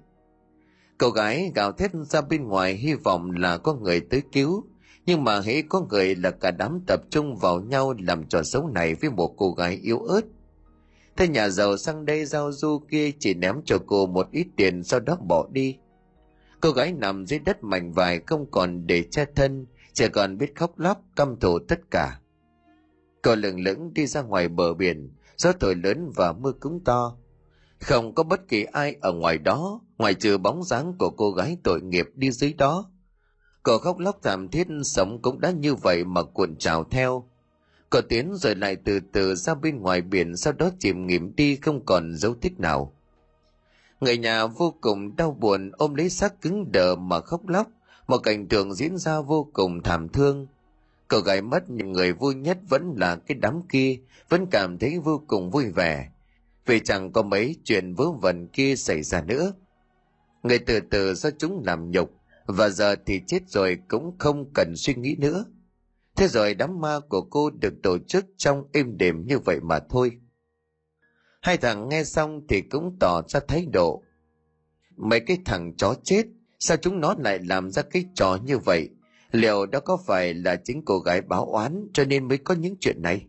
cô 0.98 1.10
gái 1.10 1.52
gào 1.54 1.72
thét 1.72 1.90
ra 1.94 2.20
bên 2.20 2.44
ngoài 2.44 2.74
hy 2.74 2.94
vọng 2.94 3.30
là 3.30 3.58
có 3.58 3.74
người 3.74 4.00
tới 4.00 4.22
cứu, 4.32 4.66
nhưng 5.06 5.24
mà 5.24 5.40
hễ 5.40 5.62
có 5.62 5.86
người 5.90 6.16
là 6.16 6.30
cả 6.30 6.50
đám 6.50 6.80
tập 6.86 7.00
trung 7.10 7.36
vào 7.36 7.60
nhau 7.60 7.94
làm 7.98 8.24
trò 8.24 8.42
xấu 8.42 8.68
này 8.68 8.94
với 8.94 9.10
một 9.10 9.34
cô 9.36 9.52
gái 9.52 9.78
yếu 9.82 9.98
ớt. 9.98 10.20
Thế 11.16 11.28
nhà 11.28 11.48
giàu 11.48 11.76
sang 11.76 12.04
đây 12.04 12.24
giao 12.24 12.52
du 12.52 12.78
kia 12.90 13.10
chỉ 13.18 13.34
ném 13.34 13.56
cho 13.64 13.78
cô 13.86 14.06
một 14.06 14.28
ít 14.32 14.46
tiền 14.56 14.82
sau 14.84 15.00
đó 15.00 15.16
bỏ 15.28 15.48
đi. 15.52 15.76
Cô 16.60 16.70
gái 16.70 16.92
nằm 16.92 17.26
dưới 17.26 17.38
đất 17.38 17.64
mảnh 17.64 17.92
vải 17.92 18.20
không 18.26 18.50
còn 18.50 18.86
để 18.86 19.04
che 19.10 19.24
thân, 19.36 19.66
trẻ 20.00 20.08
còn 20.08 20.38
biết 20.38 20.56
khóc 20.56 20.78
lóc 20.78 21.00
căm 21.16 21.36
thù 21.40 21.58
tất 21.68 21.80
cả. 21.90 22.20
Cô 23.22 23.34
lừng 23.34 23.60
lững 23.60 23.94
đi 23.94 24.06
ra 24.06 24.22
ngoài 24.22 24.48
bờ 24.48 24.74
biển, 24.74 25.10
gió 25.36 25.52
thổi 25.60 25.74
lớn 25.74 26.10
và 26.16 26.32
mưa 26.32 26.52
cúng 26.52 26.80
to. 26.84 27.16
Không 27.80 28.14
có 28.14 28.22
bất 28.22 28.48
kỳ 28.48 28.64
ai 28.64 28.96
ở 29.00 29.12
ngoài 29.12 29.38
đó, 29.38 29.80
ngoài 29.98 30.14
trừ 30.14 30.38
bóng 30.38 30.62
dáng 30.64 30.94
của 30.98 31.10
cô 31.10 31.30
gái 31.30 31.56
tội 31.64 31.80
nghiệp 31.82 32.06
đi 32.14 32.30
dưới 32.30 32.52
đó. 32.52 32.90
cậu 33.62 33.78
khóc 33.78 33.98
lóc 33.98 34.18
thảm 34.22 34.48
thiết 34.48 34.66
sống 34.84 35.22
cũng 35.22 35.40
đã 35.40 35.50
như 35.50 35.74
vậy 35.74 36.04
mà 36.04 36.22
cuộn 36.22 36.56
trào 36.56 36.84
theo. 36.84 37.28
cậu 37.90 38.02
tiến 38.08 38.34
rồi 38.34 38.54
lại 38.54 38.76
từ 38.84 39.00
từ 39.12 39.34
ra 39.34 39.54
bên 39.54 39.80
ngoài 39.80 40.00
biển 40.00 40.36
sau 40.36 40.52
đó 40.52 40.70
chìm 40.78 41.06
nghỉm 41.06 41.36
đi 41.36 41.56
không 41.56 41.86
còn 41.86 42.14
dấu 42.16 42.34
tích 42.34 42.60
nào. 42.60 42.94
Người 44.00 44.18
nhà 44.18 44.46
vô 44.46 44.74
cùng 44.80 45.16
đau 45.16 45.36
buồn 45.40 45.70
ôm 45.72 45.94
lấy 45.94 46.10
xác 46.10 46.40
cứng 46.40 46.72
đờ 46.72 46.94
mà 46.94 47.20
khóc 47.20 47.48
lóc, 47.48 47.66
một 48.10 48.18
cảnh 48.18 48.48
tượng 48.48 48.74
diễn 48.74 48.98
ra 48.98 49.20
vô 49.20 49.50
cùng 49.52 49.82
thảm 49.82 50.08
thương. 50.08 50.46
Cậu 51.08 51.20
gái 51.20 51.42
mất 51.42 51.70
những 51.70 51.92
người 51.92 52.12
vui 52.12 52.34
nhất 52.34 52.58
vẫn 52.68 52.94
là 52.96 53.16
cái 53.16 53.38
đám 53.40 53.62
kia, 53.68 53.98
vẫn 54.28 54.46
cảm 54.50 54.78
thấy 54.78 54.98
vô 54.98 55.22
cùng 55.26 55.50
vui 55.50 55.70
vẻ. 55.70 56.10
Vì 56.66 56.80
chẳng 56.80 57.12
có 57.12 57.22
mấy 57.22 57.56
chuyện 57.64 57.94
vớ 57.94 58.10
vẩn 58.10 58.48
kia 58.48 58.76
xảy 58.76 59.02
ra 59.02 59.22
nữa. 59.22 59.52
Người 60.42 60.58
từ 60.58 60.80
từ 60.80 61.14
do 61.14 61.30
chúng 61.38 61.62
làm 61.66 61.90
nhục, 61.90 62.10
và 62.46 62.68
giờ 62.68 62.96
thì 63.06 63.20
chết 63.26 63.48
rồi 63.48 63.78
cũng 63.88 64.18
không 64.18 64.52
cần 64.54 64.72
suy 64.76 64.94
nghĩ 64.94 65.16
nữa. 65.18 65.44
Thế 66.16 66.28
rồi 66.28 66.54
đám 66.54 66.80
ma 66.80 67.00
của 67.08 67.22
cô 67.30 67.50
được 67.50 67.74
tổ 67.82 67.98
chức 67.98 68.26
trong 68.36 68.64
êm 68.72 68.98
đềm 68.98 69.26
như 69.26 69.38
vậy 69.38 69.60
mà 69.62 69.78
thôi. 69.90 70.12
Hai 71.40 71.56
thằng 71.56 71.88
nghe 71.88 72.04
xong 72.04 72.40
thì 72.48 72.60
cũng 72.60 72.96
tỏ 73.00 73.22
ra 73.28 73.40
thái 73.48 73.66
độ. 73.72 74.02
Mấy 74.96 75.20
cái 75.20 75.38
thằng 75.44 75.76
chó 75.76 75.94
chết, 76.04 76.26
sao 76.60 76.76
chúng 76.76 77.00
nó 77.00 77.14
lại 77.18 77.38
làm 77.42 77.70
ra 77.70 77.82
cái 77.82 78.04
trò 78.14 78.38
như 78.44 78.58
vậy? 78.58 78.88
Liệu 79.32 79.66
đó 79.66 79.80
có 79.80 79.96
phải 80.06 80.34
là 80.34 80.56
chính 80.64 80.84
cô 80.84 80.98
gái 80.98 81.20
báo 81.20 81.44
oán 81.44 81.86
cho 81.92 82.04
nên 82.04 82.28
mới 82.28 82.38
có 82.38 82.54
những 82.54 82.76
chuyện 82.80 83.02
này? 83.02 83.26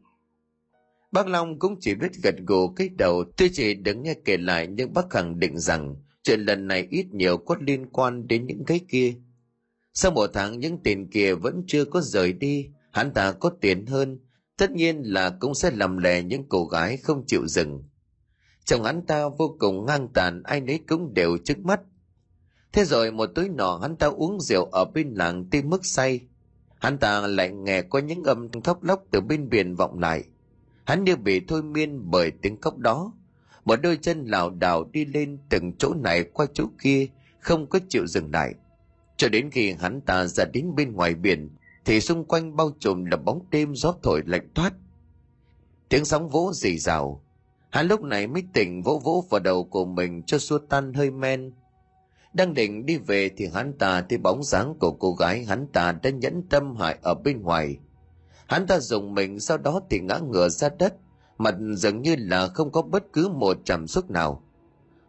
Bác 1.11 1.27
Long 1.27 1.59
cũng 1.59 1.75
chỉ 1.79 1.95
biết 1.95 2.11
gật 2.23 2.35
gù 2.47 2.67
cái 2.67 2.89
đầu, 2.89 3.23
tuy 3.37 3.49
chỉ 3.53 3.73
đứng 3.73 4.03
nghe 4.03 4.13
kể 4.25 4.37
lại 4.37 4.67
nhưng 4.67 4.93
bác 4.93 5.09
khẳng 5.09 5.39
định 5.39 5.59
rằng 5.59 5.95
chuyện 6.23 6.39
lần 6.39 6.67
này 6.67 6.87
ít 6.89 7.05
nhiều 7.11 7.37
có 7.37 7.55
liên 7.59 7.89
quan 7.89 8.27
đến 8.27 8.47
những 8.47 8.65
cái 8.65 8.79
kia. 8.89 9.13
Sau 9.93 10.11
một 10.11 10.29
tháng 10.33 10.59
những 10.59 10.77
tiền 10.83 11.07
kia 11.07 11.33
vẫn 11.33 11.63
chưa 11.67 11.85
có 11.85 12.01
rời 12.01 12.33
đi, 12.33 12.69
hắn 12.91 13.13
ta 13.13 13.31
có 13.31 13.51
tiền 13.61 13.85
hơn, 13.85 14.19
tất 14.57 14.71
nhiên 14.71 15.01
là 15.05 15.29
cũng 15.29 15.55
sẽ 15.55 15.71
làm 15.71 15.97
lè 15.97 16.23
những 16.23 16.45
cô 16.49 16.65
gái 16.65 16.97
không 16.97 17.23
chịu 17.27 17.47
dừng. 17.47 17.83
Chồng 18.65 18.83
hắn 18.83 19.05
ta 19.05 19.27
vô 19.37 19.55
cùng 19.59 19.85
ngang 19.85 20.07
tàn, 20.13 20.43
ai 20.43 20.61
nấy 20.61 20.79
cũng 20.87 21.13
đều 21.13 21.37
trước 21.43 21.59
mắt. 21.59 21.81
Thế 22.73 22.85
rồi 22.85 23.11
một 23.11 23.25
tối 23.35 23.49
nọ 23.49 23.77
hắn 23.77 23.95
ta 23.95 24.07
uống 24.07 24.41
rượu 24.41 24.65
ở 24.65 24.85
bên 24.85 25.13
làng 25.13 25.45
tim 25.45 25.69
mức 25.69 25.85
say. 25.85 26.19
Hắn 26.79 26.97
ta 26.97 27.27
lại 27.27 27.51
nghe 27.51 27.81
có 27.81 27.99
những 27.99 28.23
âm 28.23 28.61
khóc 28.63 28.83
lóc 28.83 29.03
từ 29.11 29.21
bên 29.21 29.49
biển 29.49 29.75
vọng 29.75 29.99
lại. 29.99 30.23
Hắn 30.83 31.03
như 31.03 31.15
bị 31.15 31.41
thôi 31.47 31.63
miên 31.63 32.11
bởi 32.11 32.31
tiếng 32.31 32.61
khóc 32.61 32.77
đó. 32.77 33.13
Một 33.65 33.75
đôi 33.75 33.97
chân 34.01 34.25
lảo 34.25 34.49
đảo 34.49 34.83
đi 34.83 35.05
lên 35.05 35.37
từng 35.49 35.73
chỗ 35.79 35.93
này 35.93 36.23
qua 36.23 36.45
chỗ 36.53 36.65
kia, 36.81 37.07
không 37.39 37.67
có 37.67 37.79
chịu 37.89 38.07
dừng 38.07 38.31
lại. 38.33 38.53
Cho 39.17 39.29
đến 39.29 39.49
khi 39.49 39.71
hắn 39.71 40.01
ta 40.01 40.25
ra 40.25 40.45
đến 40.45 40.75
bên 40.75 40.93
ngoài 40.93 41.15
biển, 41.15 41.49
thì 41.85 42.01
xung 42.01 42.25
quanh 42.25 42.55
bao 42.55 42.71
trùm 42.79 43.05
là 43.05 43.17
bóng 43.17 43.45
đêm 43.51 43.75
gió 43.75 43.95
thổi 44.03 44.21
lạnh 44.25 44.47
thoát 44.55 44.73
Tiếng 45.89 46.05
sóng 46.05 46.29
vỗ 46.29 46.51
rì 46.53 46.77
rào, 46.77 47.23
hắn 47.69 47.87
lúc 47.87 48.01
này 48.01 48.27
mới 48.27 48.43
tỉnh 48.53 48.81
vỗ 48.81 49.01
vỗ 49.03 49.25
vào 49.29 49.39
đầu 49.39 49.63
của 49.63 49.85
mình 49.85 50.23
cho 50.23 50.37
xua 50.37 50.57
tan 50.57 50.93
hơi 50.93 51.11
men. 51.11 51.51
Đang 52.33 52.53
định 52.53 52.85
đi 52.85 52.97
về 52.97 53.29
thì 53.37 53.47
hắn 53.53 53.73
ta 53.77 54.01
thấy 54.01 54.17
bóng 54.17 54.43
dáng 54.43 54.75
của 54.79 54.91
cô 54.91 55.13
gái 55.13 55.45
hắn 55.45 55.67
ta 55.67 55.91
đã 55.91 56.09
nhẫn 56.09 56.43
tâm 56.49 56.75
hại 56.75 56.97
ở 57.01 57.13
bên 57.13 57.41
ngoài. 57.41 57.77
Hắn 58.47 58.67
ta 58.67 58.79
dùng 58.79 59.13
mình 59.13 59.39
sau 59.39 59.57
đó 59.57 59.81
thì 59.89 59.99
ngã 59.99 60.17
ngửa 60.17 60.49
ra 60.49 60.69
đất, 60.79 60.93
mặt 61.37 61.55
dường 61.75 62.01
như 62.01 62.15
là 62.19 62.47
không 62.47 62.71
có 62.71 62.81
bất 62.81 63.03
cứ 63.13 63.29
một 63.29 63.57
cảm 63.65 63.87
xúc 63.87 64.09
nào. 64.09 64.43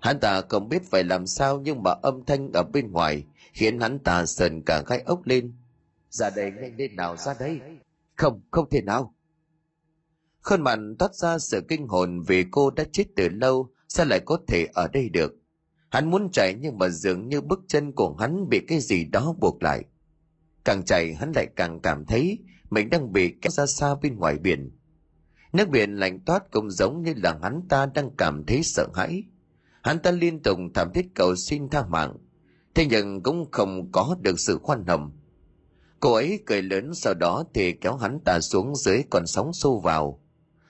Hắn 0.00 0.20
ta 0.20 0.42
không 0.48 0.68
biết 0.68 0.90
phải 0.90 1.04
làm 1.04 1.26
sao 1.26 1.60
nhưng 1.60 1.82
mà 1.82 1.90
âm 2.02 2.24
thanh 2.24 2.52
ở 2.52 2.62
bên 2.62 2.92
ngoài 2.92 3.24
khiến 3.52 3.80
hắn 3.80 3.98
ta 3.98 4.26
sờn 4.26 4.62
cả 4.62 4.82
gai 4.86 5.00
ốc 5.00 5.26
lên 5.26 5.52
ra 6.10 6.30
đây 6.30 6.50
nhanh 6.50 6.76
lên 6.76 6.96
nào 6.96 7.16
ra 7.16 7.34
đây 7.40 7.60
không 8.16 8.40
không 8.50 8.70
thể 8.70 8.82
nào 8.82 9.14
khuôn 10.40 10.62
mặt 10.62 10.78
toát 10.98 11.14
ra 11.14 11.38
sự 11.38 11.62
kinh 11.68 11.88
hồn 11.88 12.22
vì 12.26 12.44
cô 12.50 12.70
đã 12.70 12.84
chết 12.92 13.04
từ 13.16 13.28
lâu 13.28 13.70
sao 13.88 14.06
lại 14.06 14.20
có 14.20 14.38
thể 14.48 14.68
ở 14.74 14.88
đây 14.92 15.08
được 15.08 15.34
hắn 15.92 16.10
muốn 16.10 16.30
chạy 16.32 16.54
nhưng 16.60 16.78
mà 16.78 16.88
dường 16.88 17.28
như 17.28 17.40
bước 17.40 17.60
chân 17.68 17.92
của 17.92 18.14
hắn 18.14 18.48
bị 18.48 18.60
cái 18.68 18.80
gì 18.80 19.04
đó 19.04 19.34
buộc 19.40 19.62
lại. 19.62 19.84
Càng 20.64 20.82
chạy 20.84 21.14
hắn 21.14 21.32
lại 21.34 21.46
càng 21.56 21.80
cảm 21.80 22.04
thấy 22.04 22.38
mình 22.70 22.90
đang 22.90 23.12
bị 23.12 23.34
kéo 23.42 23.50
ra 23.50 23.66
xa 23.66 23.94
bên 24.02 24.16
ngoài 24.16 24.38
biển. 24.38 24.70
Nước 25.52 25.68
biển 25.68 25.96
lạnh 25.96 26.20
toát 26.20 26.50
cũng 26.50 26.70
giống 26.70 27.02
như 27.02 27.14
là 27.16 27.38
hắn 27.42 27.62
ta 27.68 27.86
đang 27.86 28.10
cảm 28.16 28.44
thấy 28.46 28.62
sợ 28.62 28.88
hãi. 28.94 29.24
Hắn 29.82 29.98
ta 29.98 30.10
liên 30.10 30.42
tục 30.42 30.58
thảm 30.74 30.92
thiết 30.94 31.06
cầu 31.14 31.36
xin 31.36 31.68
tha 31.68 31.86
mạng, 31.86 32.16
thế 32.74 32.86
nhưng 32.86 33.22
cũng 33.22 33.50
không 33.50 33.92
có 33.92 34.16
được 34.20 34.40
sự 34.40 34.58
khoan 34.62 34.86
hồng. 34.86 35.10
Cô 36.00 36.12
ấy 36.12 36.42
cười 36.46 36.62
lớn 36.62 36.94
sau 36.94 37.14
đó 37.14 37.44
thì 37.54 37.72
kéo 37.72 37.96
hắn 37.96 38.20
ta 38.20 38.40
xuống 38.40 38.76
dưới 38.76 39.02
con 39.10 39.26
sóng 39.26 39.52
sâu 39.52 39.80
vào. 39.80 40.20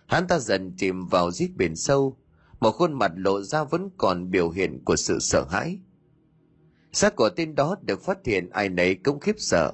Hắn 0.07 0.27
ta 0.27 0.39
dần 0.39 0.75
chìm 0.77 1.07
vào 1.07 1.31
giết 1.31 1.57
biển 1.57 1.77
sâu 1.77 2.17
một 2.63 2.73
khuôn 2.73 2.93
mặt 2.93 3.13
lộ 3.17 3.43
ra 3.43 3.65
vẫn 3.65 3.91
còn 3.97 4.31
biểu 4.31 4.51
hiện 4.51 4.85
của 4.85 4.97
sự 4.97 5.19
sợ 5.21 5.45
hãi. 5.51 5.79
Xác 6.93 7.17
của 7.17 7.29
tên 7.29 7.55
đó 7.55 7.77
được 7.83 8.03
phát 8.03 8.19
hiện 8.27 8.51
ai 8.51 8.69
nấy 8.69 8.95
cũng 8.95 9.21
khiếp 9.21 9.35
sợ, 9.39 9.73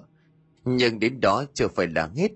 nhưng 0.65 0.99
đến 0.99 1.21
đó 1.21 1.45
chưa 1.55 1.69
phải 1.69 1.87
là 1.87 2.11
hết. 2.17 2.31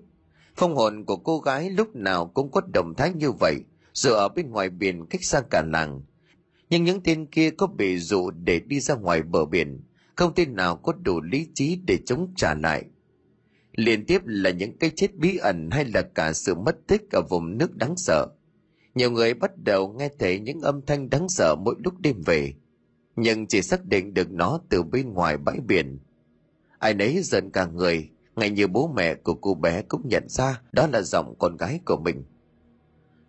Phong 0.55 0.75
hồn 0.75 1.05
của 1.05 1.17
cô 1.17 1.39
gái 1.39 1.69
lúc 1.69 1.95
nào 1.95 2.27
cũng 2.27 2.51
có 2.51 2.61
động 2.73 2.93
thái 2.97 3.13
như 3.13 3.31
vậy, 3.31 3.55
dù 3.93 4.11
ở 4.11 4.29
bên 4.29 4.51
ngoài 4.51 4.69
biển 4.69 5.05
cách 5.05 5.23
xa 5.23 5.41
cả 5.49 5.61
làng. 5.61 6.01
Nhưng 6.69 6.83
những 6.83 7.01
tên 7.03 7.25
kia 7.25 7.49
có 7.49 7.67
bị 7.67 7.97
dụ 7.97 8.31
để 8.31 8.59
đi 8.59 8.79
ra 8.79 8.95
ngoài 8.95 9.21
bờ 9.21 9.45
biển, 9.45 9.81
không 10.15 10.33
tên 10.35 10.55
nào 10.55 10.75
có 10.75 10.93
đủ 10.93 11.21
lý 11.21 11.47
trí 11.53 11.79
để 11.87 11.97
chống 12.05 12.33
trả 12.35 12.53
lại. 12.53 12.83
Liên 13.75 14.05
tiếp 14.05 14.21
là 14.25 14.49
những 14.49 14.77
cái 14.77 14.91
chết 14.95 15.15
bí 15.15 15.37
ẩn 15.37 15.69
hay 15.71 15.85
là 15.85 16.01
cả 16.01 16.33
sự 16.33 16.55
mất 16.55 16.87
tích 16.87 17.11
ở 17.11 17.21
vùng 17.29 17.57
nước 17.57 17.75
đáng 17.75 17.93
sợ 17.97 18.27
nhiều 18.95 19.11
người 19.11 19.33
bắt 19.33 19.57
đầu 19.57 19.93
nghe 19.93 20.09
thấy 20.19 20.39
những 20.39 20.61
âm 20.61 20.81
thanh 20.85 21.09
đáng 21.09 21.29
sợ 21.29 21.55
mỗi 21.55 21.75
lúc 21.83 21.93
đêm 21.99 22.21
về, 22.25 22.53
nhưng 23.15 23.47
chỉ 23.47 23.61
xác 23.61 23.85
định 23.85 24.13
được 24.13 24.31
nó 24.31 24.59
từ 24.69 24.83
bên 24.83 25.13
ngoài 25.13 25.37
bãi 25.37 25.59
biển. 25.59 25.99
Ai 26.79 26.93
nấy 26.93 27.21
giận 27.23 27.51
cả 27.51 27.65
người, 27.65 28.09
ngay 28.35 28.49
như 28.49 28.67
bố 28.67 28.91
mẹ 28.95 29.15
của 29.15 29.33
cô 29.33 29.53
bé 29.53 29.81
cũng 29.81 30.01
nhận 30.09 30.23
ra 30.29 30.61
đó 30.71 30.87
là 30.87 31.01
giọng 31.01 31.35
con 31.39 31.57
gái 31.57 31.79
của 31.85 31.97
mình. 31.97 32.23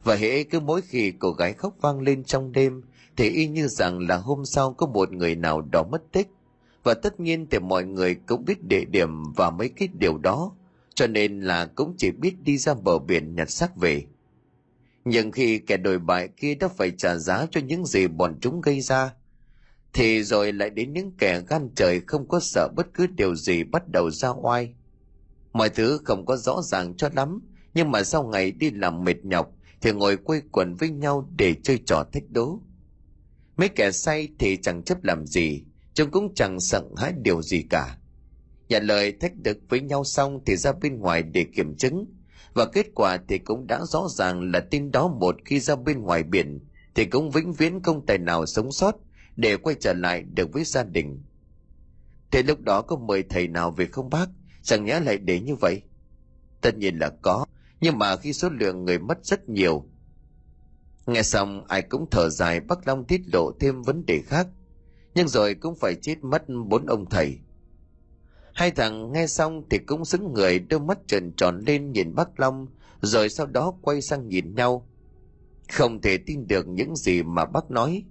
Và 0.04 0.14
hễ 0.14 0.44
cứ 0.44 0.60
mỗi 0.60 0.80
khi 0.80 1.12
cô 1.18 1.32
gái 1.32 1.52
khóc 1.52 1.76
vang 1.80 2.00
lên 2.00 2.24
trong 2.24 2.52
đêm, 2.52 2.82
thì 3.16 3.30
y 3.30 3.48
như 3.48 3.68
rằng 3.68 3.98
là 3.98 4.16
hôm 4.16 4.44
sau 4.44 4.72
có 4.72 4.86
một 4.86 5.12
người 5.12 5.34
nào 5.34 5.60
đó 5.60 5.82
mất 5.82 6.02
tích. 6.12 6.28
Và 6.82 6.94
tất 6.94 7.20
nhiên 7.20 7.46
thì 7.50 7.58
mọi 7.58 7.84
người 7.84 8.14
cũng 8.14 8.44
biết 8.44 8.64
địa 8.64 8.84
điểm 8.84 9.22
và 9.36 9.50
mấy 9.50 9.68
cái 9.68 9.88
điều 9.98 10.18
đó, 10.18 10.52
cho 10.94 11.06
nên 11.06 11.40
là 11.40 11.66
cũng 11.66 11.94
chỉ 11.98 12.10
biết 12.10 12.42
đi 12.42 12.58
ra 12.58 12.74
bờ 12.74 12.98
biển 12.98 13.34
nhặt 13.34 13.50
xác 13.50 13.76
về 13.76 14.04
nhưng 15.04 15.32
khi 15.32 15.58
kẻ 15.58 15.76
đồi 15.76 15.98
bại 15.98 16.28
kia 16.36 16.54
đã 16.54 16.68
phải 16.68 16.90
trả 16.90 17.16
giá 17.16 17.46
cho 17.50 17.60
những 17.60 17.86
gì 17.86 18.06
bọn 18.06 18.38
chúng 18.40 18.60
gây 18.60 18.80
ra, 18.80 19.14
thì 19.92 20.22
rồi 20.22 20.52
lại 20.52 20.70
đến 20.70 20.92
những 20.92 21.12
kẻ 21.18 21.42
gan 21.48 21.70
trời 21.76 22.00
không 22.06 22.28
có 22.28 22.40
sợ 22.40 22.68
bất 22.76 22.86
cứ 22.94 23.06
điều 23.06 23.34
gì 23.34 23.64
bắt 23.64 23.88
đầu 23.88 24.10
ra 24.10 24.28
oai. 24.28 24.74
Mọi 25.52 25.68
thứ 25.68 26.00
không 26.04 26.26
có 26.26 26.36
rõ 26.36 26.62
ràng 26.62 26.96
cho 26.96 27.08
lắm, 27.16 27.40
nhưng 27.74 27.90
mà 27.90 28.04
sau 28.04 28.24
ngày 28.24 28.50
đi 28.50 28.70
làm 28.70 29.04
mệt 29.04 29.24
nhọc, 29.24 29.50
thì 29.80 29.92
ngồi 29.92 30.16
quây 30.16 30.42
quần 30.52 30.74
với 30.74 30.90
nhau 30.90 31.28
để 31.36 31.54
chơi 31.62 31.78
trò 31.86 32.04
thách 32.12 32.30
đố. 32.30 32.60
Mấy 33.56 33.68
kẻ 33.68 33.90
say 33.90 34.28
thì 34.38 34.56
chẳng 34.56 34.82
chấp 34.82 35.04
làm 35.04 35.26
gì, 35.26 35.62
chúng 35.94 36.10
cũng 36.10 36.34
chẳng 36.34 36.60
sợ 36.60 36.82
hãi 36.96 37.12
điều 37.22 37.42
gì 37.42 37.62
cả. 37.70 37.98
Nhận 38.68 38.84
lời 38.84 39.12
thách 39.12 39.36
được 39.36 39.58
với 39.68 39.80
nhau 39.80 40.04
xong 40.04 40.40
thì 40.46 40.56
ra 40.56 40.72
bên 40.72 40.98
ngoài 40.98 41.22
để 41.22 41.44
kiểm 41.56 41.76
chứng 41.76 42.06
và 42.54 42.66
kết 42.66 42.86
quả 42.94 43.18
thì 43.28 43.38
cũng 43.38 43.66
đã 43.66 43.80
rõ 43.84 44.06
ràng 44.08 44.52
là 44.52 44.60
tin 44.60 44.90
đó 44.90 45.08
một 45.08 45.36
khi 45.44 45.60
ra 45.60 45.76
bên 45.76 46.02
ngoài 46.02 46.22
biển, 46.22 46.60
thì 46.94 47.04
cũng 47.04 47.30
vĩnh 47.30 47.52
viễn 47.52 47.82
không 47.82 48.06
tài 48.06 48.18
nào 48.18 48.46
sống 48.46 48.72
sót 48.72 48.96
để 49.36 49.56
quay 49.56 49.76
trở 49.80 49.92
lại 49.92 50.22
được 50.22 50.52
với 50.52 50.64
gia 50.64 50.82
đình. 50.82 51.22
Thế 52.30 52.42
lúc 52.42 52.60
đó 52.60 52.82
có 52.82 52.96
mời 52.96 53.22
thầy 53.22 53.48
nào 53.48 53.70
về 53.70 53.86
không 53.86 54.10
bác? 54.10 54.26
Chẳng 54.62 54.84
nhẽ 54.84 55.00
lại 55.00 55.18
để 55.18 55.40
như 55.40 55.54
vậy? 55.54 55.82
Tất 56.60 56.76
nhiên 56.76 56.98
là 56.98 57.10
có, 57.22 57.46
nhưng 57.80 57.98
mà 57.98 58.16
khi 58.16 58.32
số 58.32 58.48
lượng 58.48 58.84
người 58.84 58.98
mất 58.98 59.24
rất 59.24 59.48
nhiều. 59.48 59.86
Nghe 61.06 61.22
xong, 61.22 61.64
ai 61.68 61.82
cũng 61.82 62.06
thở 62.10 62.28
dài, 62.28 62.60
bác 62.60 62.86
long 62.86 63.04
tiết 63.04 63.20
lộ 63.32 63.52
thêm 63.60 63.82
vấn 63.82 64.06
đề 64.06 64.20
khác. 64.26 64.46
Nhưng 65.14 65.28
rồi 65.28 65.54
cũng 65.54 65.74
phải 65.74 65.94
chết 65.94 66.24
mất 66.24 66.42
bốn 66.66 66.86
ông 66.86 67.10
thầy 67.10 67.38
hai 68.54 68.70
thằng 68.70 69.12
nghe 69.12 69.26
xong 69.26 69.62
thì 69.70 69.78
cũng 69.78 70.04
xứng 70.04 70.32
người 70.32 70.58
đôi 70.58 70.80
mắt 70.80 70.98
trần 71.06 71.32
tròn 71.36 71.60
lên 71.66 71.92
nhìn 71.92 72.14
bác 72.14 72.40
long, 72.40 72.66
rồi 73.00 73.28
sau 73.28 73.46
đó 73.46 73.74
quay 73.82 74.02
sang 74.02 74.28
nhìn 74.28 74.54
nhau. 74.54 74.88
Không 75.72 76.00
thể 76.00 76.16
tin 76.16 76.46
được 76.46 76.68
những 76.68 76.96
gì 76.96 77.22
mà 77.22 77.44
bác 77.44 77.70
nói. 77.70 78.04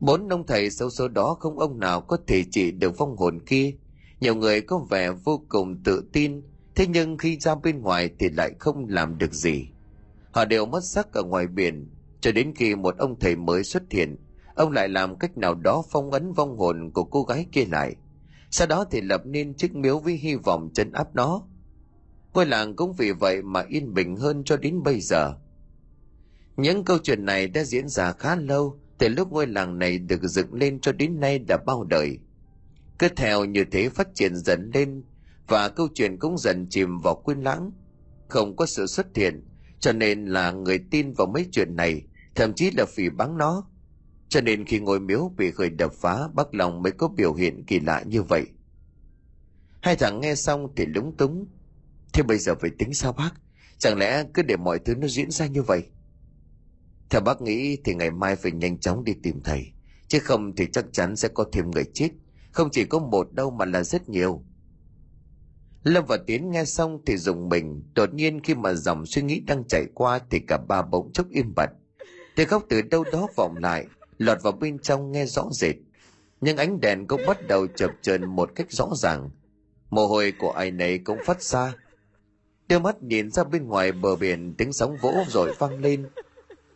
Bốn 0.00 0.28
ông 0.28 0.46
thầy 0.46 0.70
xấu 0.70 0.90
số 0.90 1.08
đó 1.08 1.36
không 1.40 1.58
ông 1.58 1.78
nào 1.78 2.00
có 2.00 2.18
thể 2.26 2.44
trị 2.50 2.70
được 2.70 2.98
vong 2.98 3.16
hồn 3.16 3.40
kia. 3.46 3.74
Nhiều 4.20 4.34
người 4.34 4.60
có 4.60 4.78
vẻ 4.78 5.10
vô 5.24 5.42
cùng 5.48 5.82
tự 5.84 6.04
tin, 6.12 6.42
thế 6.74 6.86
nhưng 6.86 7.18
khi 7.18 7.38
ra 7.38 7.54
bên 7.54 7.80
ngoài 7.80 8.10
thì 8.18 8.28
lại 8.28 8.52
không 8.58 8.86
làm 8.88 9.18
được 9.18 9.34
gì. 9.34 9.68
Họ 10.32 10.44
đều 10.44 10.66
mất 10.66 10.84
sắc 10.84 11.12
ở 11.12 11.22
ngoài 11.22 11.46
biển, 11.46 11.90
cho 12.20 12.32
đến 12.32 12.52
khi 12.56 12.74
một 12.74 12.96
ông 12.98 13.18
thầy 13.20 13.36
mới 13.36 13.64
xuất 13.64 13.82
hiện. 13.90 14.16
Ông 14.54 14.72
lại 14.72 14.88
làm 14.88 15.18
cách 15.18 15.38
nào 15.38 15.54
đó 15.54 15.82
phong 15.90 16.10
ấn 16.10 16.32
vong 16.32 16.58
hồn 16.58 16.90
của 16.94 17.04
cô 17.04 17.22
gái 17.22 17.46
kia 17.52 17.64
lại 17.64 17.96
sau 18.50 18.66
đó 18.66 18.84
thì 18.90 19.00
lập 19.00 19.22
nên 19.26 19.54
chiếc 19.54 19.74
miếu 19.74 19.98
với 19.98 20.14
hy 20.14 20.34
vọng 20.34 20.70
chân 20.74 20.92
áp 20.92 21.14
nó. 21.14 21.42
Ngôi 22.34 22.46
làng 22.46 22.76
cũng 22.76 22.92
vì 22.92 23.12
vậy 23.12 23.42
mà 23.42 23.64
yên 23.68 23.94
bình 23.94 24.16
hơn 24.16 24.44
cho 24.44 24.56
đến 24.56 24.82
bây 24.82 25.00
giờ. 25.00 25.34
Những 26.56 26.84
câu 26.84 26.98
chuyện 27.02 27.24
này 27.24 27.48
đã 27.48 27.64
diễn 27.64 27.88
ra 27.88 28.12
khá 28.12 28.36
lâu, 28.36 28.80
từ 28.98 29.08
lúc 29.08 29.32
ngôi 29.32 29.46
làng 29.46 29.78
này 29.78 29.98
được 29.98 30.22
dựng 30.22 30.54
lên 30.54 30.80
cho 30.80 30.92
đến 30.92 31.20
nay 31.20 31.38
đã 31.38 31.56
bao 31.66 31.84
đời. 31.84 32.18
Cứ 32.98 33.08
theo 33.16 33.44
như 33.44 33.64
thế 33.70 33.88
phát 33.88 34.08
triển 34.14 34.36
dần 34.36 34.70
lên, 34.74 35.02
và 35.48 35.68
câu 35.68 35.88
chuyện 35.94 36.18
cũng 36.18 36.38
dần 36.38 36.66
chìm 36.70 36.98
vào 36.98 37.14
quên 37.14 37.40
lãng. 37.40 37.70
Không 38.28 38.56
có 38.56 38.66
sự 38.66 38.86
xuất 38.86 39.06
hiện, 39.16 39.44
cho 39.80 39.92
nên 39.92 40.26
là 40.26 40.50
người 40.50 40.78
tin 40.90 41.12
vào 41.12 41.26
mấy 41.26 41.46
chuyện 41.52 41.76
này, 41.76 42.02
thậm 42.34 42.52
chí 42.52 42.70
là 42.70 42.84
phỉ 42.84 43.08
báng 43.10 43.38
nó 43.38 43.68
cho 44.28 44.40
nên 44.40 44.64
khi 44.64 44.78
ngôi 44.78 45.00
miếu 45.00 45.32
bị 45.36 45.50
khởi 45.50 45.70
đập 45.70 45.92
phá 45.92 46.28
bác 46.34 46.54
lòng 46.54 46.82
mới 46.82 46.92
có 46.92 47.08
biểu 47.08 47.34
hiện 47.34 47.64
kỳ 47.64 47.80
lạ 47.80 48.02
như 48.06 48.22
vậy. 48.22 48.46
Hai 49.80 49.96
thằng 49.96 50.20
nghe 50.20 50.34
xong 50.34 50.68
thì 50.76 50.86
lúng 50.86 51.16
túng. 51.16 51.46
Thế 52.12 52.22
bây 52.22 52.38
giờ 52.38 52.54
phải 52.60 52.70
tính 52.78 52.94
sao, 52.94 53.12
bác? 53.12 53.30
Chẳng 53.78 53.98
lẽ 53.98 54.24
cứ 54.34 54.42
để 54.42 54.56
mọi 54.56 54.78
thứ 54.78 54.94
nó 54.94 55.06
diễn 55.06 55.30
ra 55.30 55.46
như 55.46 55.62
vậy? 55.62 55.82
Theo 57.10 57.20
bác 57.20 57.40
nghĩ 57.40 57.78
thì 57.84 57.94
ngày 57.94 58.10
mai 58.10 58.36
phải 58.36 58.52
nhanh 58.52 58.78
chóng 58.78 59.04
đi 59.04 59.14
tìm 59.22 59.40
thầy. 59.44 59.72
Chứ 60.08 60.18
không 60.18 60.56
thì 60.56 60.66
chắc 60.72 60.84
chắn 60.92 61.16
sẽ 61.16 61.28
có 61.28 61.44
thêm 61.52 61.70
người 61.70 61.84
chết. 61.94 62.08
Không 62.50 62.68
chỉ 62.72 62.84
có 62.84 62.98
một 62.98 63.32
đâu 63.32 63.50
mà 63.50 63.64
là 63.64 63.82
rất 63.82 64.08
nhiều. 64.08 64.44
Lâm 65.82 66.04
và 66.06 66.16
tiến 66.26 66.50
nghe 66.50 66.64
xong 66.64 66.98
thì 67.06 67.16
dùng 67.16 67.48
mình. 67.48 67.82
Đột 67.94 68.14
nhiên 68.14 68.40
khi 68.40 68.54
mà 68.54 68.74
dòng 68.74 69.06
suy 69.06 69.22
nghĩ 69.22 69.40
đang 69.40 69.64
chạy 69.68 69.86
qua 69.94 70.20
thì 70.30 70.40
cả 70.40 70.58
ba 70.68 70.82
bỗng 70.82 71.12
chốc 71.12 71.26
im 71.30 71.54
bặt. 71.56 71.70
Tiếng 72.36 72.48
khóc 72.48 72.64
từ 72.68 72.82
đâu 72.82 73.04
đó 73.12 73.28
vọng 73.36 73.56
lại 73.56 73.86
lọt 74.18 74.42
vào 74.42 74.52
bên 74.52 74.78
trong 74.78 75.12
nghe 75.12 75.26
rõ 75.26 75.48
rệt. 75.50 75.76
Nhưng 76.40 76.56
ánh 76.56 76.80
đèn 76.80 77.06
cũng 77.06 77.20
bắt 77.26 77.48
đầu 77.48 77.66
chập 77.66 77.90
chờn 78.02 78.24
một 78.24 78.50
cách 78.54 78.72
rõ 78.72 78.88
ràng. 78.96 79.30
Mồ 79.90 80.06
hôi 80.06 80.32
của 80.38 80.50
ai 80.50 80.70
nấy 80.70 80.98
cũng 80.98 81.18
phát 81.26 81.42
ra. 81.42 81.74
Đưa 82.68 82.78
mắt 82.78 83.02
nhìn 83.02 83.30
ra 83.30 83.44
bên 83.44 83.66
ngoài 83.66 83.92
bờ 83.92 84.16
biển, 84.16 84.54
tiếng 84.58 84.72
sóng 84.72 84.96
vỗ 85.00 85.14
rồi 85.28 85.54
vang 85.58 85.80
lên. 85.80 86.06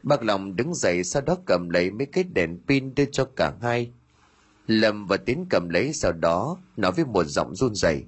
Bác 0.03 0.23
lòng 0.23 0.57
đứng 0.57 0.75
dậy 0.75 1.05
sau 1.05 1.23
đó 1.23 1.37
cầm 1.47 1.69
lấy 1.71 1.91
mấy 1.91 2.07
cái 2.07 2.25
đèn 2.25 2.59
pin 2.69 2.95
đưa 2.95 3.05
cho 3.05 3.25
cả 3.25 3.53
hai. 3.63 3.93
Lâm 4.67 5.07
và 5.07 5.17
tiến 5.17 5.47
cầm 5.51 5.69
lấy 5.69 5.93
sau 5.93 6.13
đó, 6.13 6.57
nói 6.77 6.93
với 6.93 7.05
một 7.05 7.25
giọng 7.25 7.55
run 7.55 7.75
rẩy, 7.75 8.05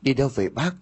đi 0.00 0.14
đâu 0.14 0.28
về 0.34 0.48
bác? 0.48 0.72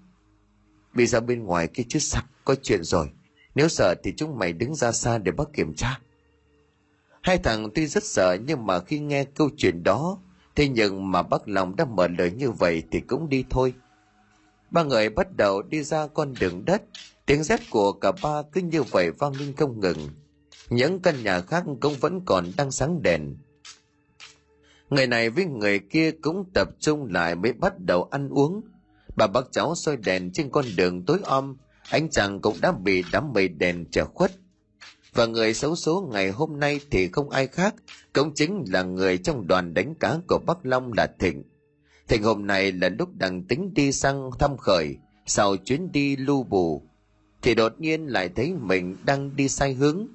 Bị 0.94 1.06
ra 1.06 1.20
bên 1.20 1.44
ngoài 1.44 1.68
kia 1.68 1.82
chứ 1.88 1.98
sặc 1.98 2.24
có 2.44 2.54
chuyện 2.62 2.82
rồi. 2.82 3.10
Nếu 3.54 3.68
sợ 3.68 3.94
thì 4.02 4.14
chúng 4.16 4.38
mày 4.38 4.52
đứng 4.52 4.74
ra 4.74 4.92
xa 4.92 5.18
để 5.18 5.32
bác 5.32 5.52
kiểm 5.52 5.74
tra 5.74 6.00
hai 7.26 7.38
thằng 7.38 7.68
tuy 7.74 7.86
rất 7.86 8.04
sợ 8.04 8.36
nhưng 8.46 8.66
mà 8.66 8.80
khi 8.80 8.98
nghe 8.98 9.24
câu 9.24 9.50
chuyện 9.56 9.82
đó, 9.82 10.18
thế 10.56 10.68
nhưng 10.68 11.10
mà 11.10 11.22
bác 11.22 11.48
lòng 11.48 11.76
đã 11.76 11.84
mở 11.84 12.08
lời 12.18 12.30
như 12.30 12.50
vậy 12.50 12.82
thì 12.90 13.00
cũng 13.00 13.28
đi 13.28 13.44
thôi. 13.50 13.74
Ba 14.70 14.82
người 14.82 15.08
bắt 15.08 15.36
đầu 15.36 15.62
đi 15.62 15.82
ra 15.82 16.06
con 16.06 16.34
đường 16.40 16.64
đất. 16.64 16.82
Tiếng 17.26 17.42
rét 17.42 17.60
của 17.70 17.92
cả 17.92 18.12
ba 18.22 18.42
cứ 18.52 18.60
như 18.60 18.82
vậy 18.82 19.10
vang 19.10 19.32
lên 19.36 19.52
không 19.56 19.80
ngừng. 19.80 20.08
Những 20.70 21.00
căn 21.00 21.24
nhà 21.24 21.40
khác 21.40 21.64
cũng 21.80 21.94
vẫn 22.00 22.20
còn 22.24 22.52
đang 22.56 22.70
sáng 22.70 23.02
đèn. 23.02 23.36
Người 24.90 25.06
này 25.06 25.30
với 25.30 25.44
người 25.44 25.78
kia 25.78 26.10
cũng 26.10 26.44
tập 26.54 26.68
trung 26.80 27.12
lại 27.12 27.34
mới 27.34 27.52
bắt 27.52 27.78
đầu 27.78 28.08
ăn 28.10 28.28
uống. 28.28 28.60
Bà 29.16 29.26
bác 29.26 29.52
cháu 29.52 29.74
soi 29.74 29.96
đèn 29.96 30.32
trên 30.32 30.50
con 30.50 30.64
đường 30.76 31.04
tối 31.04 31.18
om. 31.24 31.56
Anh 31.90 32.10
chàng 32.10 32.40
cũng 32.40 32.56
đã 32.60 32.72
bị 32.72 33.04
đám 33.12 33.32
mây 33.32 33.48
đèn 33.48 33.84
che 33.90 34.04
khuất 34.04 34.32
và 35.16 35.26
người 35.26 35.54
xấu 35.54 35.76
số 35.76 36.08
ngày 36.12 36.30
hôm 36.30 36.60
nay 36.60 36.80
thì 36.90 37.08
không 37.08 37.30
ai 37.30 37.46
khác, 37.46 37.74
cũng 38.12 38.34
chính 38.34 38.64
là 38.68 38.82
người 38.82 39.18
trong 39.18 39.46
đoàn 39.46 39.74
đánh 39.74 39.94
cá 39.94 40.18
của 40.28 40.38
bắc 40.46 40.58
long 40.62 40.92
là 40.92 41.06
thịnh. 41.18 41.42
Thịnh 42.08 42.22
hôm 42.22 42.46
nay 42.46 42.72
là 42.72 42.88
lúc 42.88 43.08
đang 43.14 43.42
tính 43.42 43.74
đi 43.74 43.92
sang 43.92 44.30
thăm 44.38 44.56
khởi, 44.56 44.96
sau 45.26 45.56
chuyến 45.56 45.92
đi 45.92 46.16
lưu 46.16 46.42
bù, 46.42 46.82
thì 47.42 47.54
đột 47.54 47.80
nhiên 47.80 48.06
lại 48.06 48.28
thấy 48.28 48.54
mình 48.60 48.96
đang 49.04 49.36
đi 49.36 49.48
sai 49.48 49.72
hướng. 49.72 50.06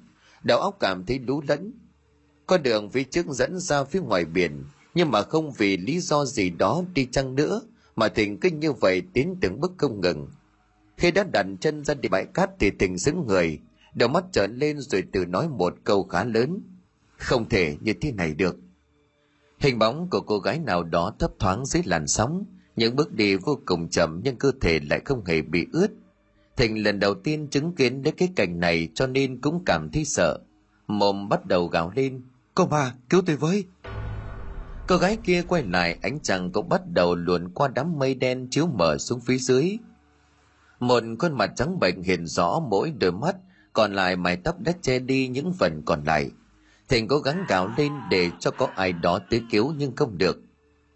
Đầu 0.43 0.60
óc 0.60 0.78
cảm 0.80 1.06
thấy 1.06 1.20
lú 1.20 1.41
lẫn. 1.47 1.74
Con 2.47 2.64
đường 2.64 2.89
phía 2.89 3.04
trước 3.04 3.26
dẫn 3.28 3.60
ra 3.60 3.84
phía 3.84 3.99
ngoài 3.99 4.26
biển, 4.26 4.64
nhưng 4.95 5.12
mà 5.12 5.22
không 5.22 5.52
vì 5.52 5.78
lý 5.78 5.99
do 5.99 6.26
gì 6.26 6.49
đó 6.49 6.84
đi 6.93 7.08
chăng 7.12 7.36
nữa, 7.36 7.62
mà 7.95 8.08
thịnh 8.08 8.39
cứ 8.39 8.49
như 8.49 8.72
vậy 8.72 9.02
tiến 9.14 9.36
từng 9.41 9.60
bước 9.60 9.72
không 9.78 10.02
ngừng. 10.02 10.28
Khi 10.97 11.12
đã 11.12 11.24
đặt 11.34 11.45
chân 11.62 11.86
ra 11.86 11.93
địa 11.93 12.10
bãi 12.10 12.26
cát 12.26 12.49
thì 12.60 12.72
thịnh 12.80 12.97
xứng 12.97 13.28
người 13.28 13.60
đầu 13.94 14.10
mắt 14.10 14.24
trợn 14.32 14.56
lên 14.56 14.80
rồi 14.80 15.04
tự 15.12 15.26
nói 15.26 15.50
một 15.50 15.74
câu 15.84 16.04
khá 16.04 16.24
lớn. 16.24 16.62
Không 17.18 17.50
thể 17.50 17.78
như 17.82 17.94
thế 18.02 18.12
này 18.12 18.34
được. 18.34 18.56
Hình 19.60 19.80
bóng 19.80 20.10
của 20.10 20.22
cô 20.22 20.39
gái 20.39 20.60
nào 20.60 20.84
đó 20.84 21.14
thấp 21.20 21.32
thoáng 21.39 21.66
dưới 21.66 21.84
làn 21.86 22.08
sóng. 22.08 22.46
Những 22.76 22.96
bước 22.96 23.12
đi 23.12 23.36
vô 23.36 23.60
cùng 23.66 23.89
chậm 23.89 24.22
nhưng 24.24 24.36
cơ 24.36 24.52
thể 24.62 24.80
lại 24.89 25.02
không 25.06 25.26
hề 25.26 25.42
bị 25.42 25.68
ướt. 25.74 25.88
Thịnh 26.58 26.84
lần 26.84 27.00
đầu 27.00 27.14
tiên 27.14 27.48
chứng 27.48 27.76
kiến 27.76 28.04
đến 28.04 28.16
cái 28.18 28.30
cảnh 28.36 28.60
này 28.60 28.89
cho 28.96 29.08
nên 29.08 29.42
cũng 29.42 29.66
cảm 29.66 29.89
thấy 29.89 30.06
sợ. 30.06 30.39
Mồm 30.88 31.30
bắt 31.30 31.46
đầu 31.46 31.68
gào 31.68 31.92
lên. 31.96 32.22
Cô 32.56 32.66
bà 32.66 32.94
cứu 33.10 33.22
tôi 33.26 33.36
với. 33.36 33.66
Cô 34.88 34.98
gái 34.98 35.18
kia 35.24 35.44
quay 35.48 35.64
lại 35.64 35.98
ánh 36.02 36.20
trăng 36.20 36.52
cũng 36.52 36.70
bắt 36.70 36.82
đầu 36.88 37.16
luồn 37.16 37.50
qua 37.50 37.68
đám 37.68 38.00
mây 38.00 38.16
đen 38.16 38.48
chiếu 38.52 38.68
mở 38.68 38.98
xuống 38.98 39.20
phía 39.20 39.38
dưới. 39.38 39.78
Một 40.80 41.04
khuôn 41.20 41.38
mặt 41.38 41.52
trắng 41.56 41.80
bệnh 41.80 42.04
hiện 42.04 42.26
rõ 42.26 42.60
mỗi 42.60 42.92
đôi 42.92 43.12
mắt 43.12 43.36
còn 43.74 43.94
lại 43.94 44.16
mái 44.16 44.38
tóc 44.38 44.60
đã 44.60 44.72
che 44.82 45.00
đi 45.00 45.28
những 45.28 45.54
phần 45.54 45.82
còn 45.86 46.04
lại. 46.04 46.32
Thịnh 46.90 47.08
cố 47.08 47.20
gắng 47.20 47.46
gào 47.48 47.70
lên 47.78 47.94
để 48.10 48.32
cho 48.40 48.52
có 48.52 48.68
ai 48.76 48.94
đó 48.94 49.20
tới 49.30 49.44
cứu 49.52 49.74
nhưng 49.78 49.96
không 49.96 50.18
được. 50.18 50.40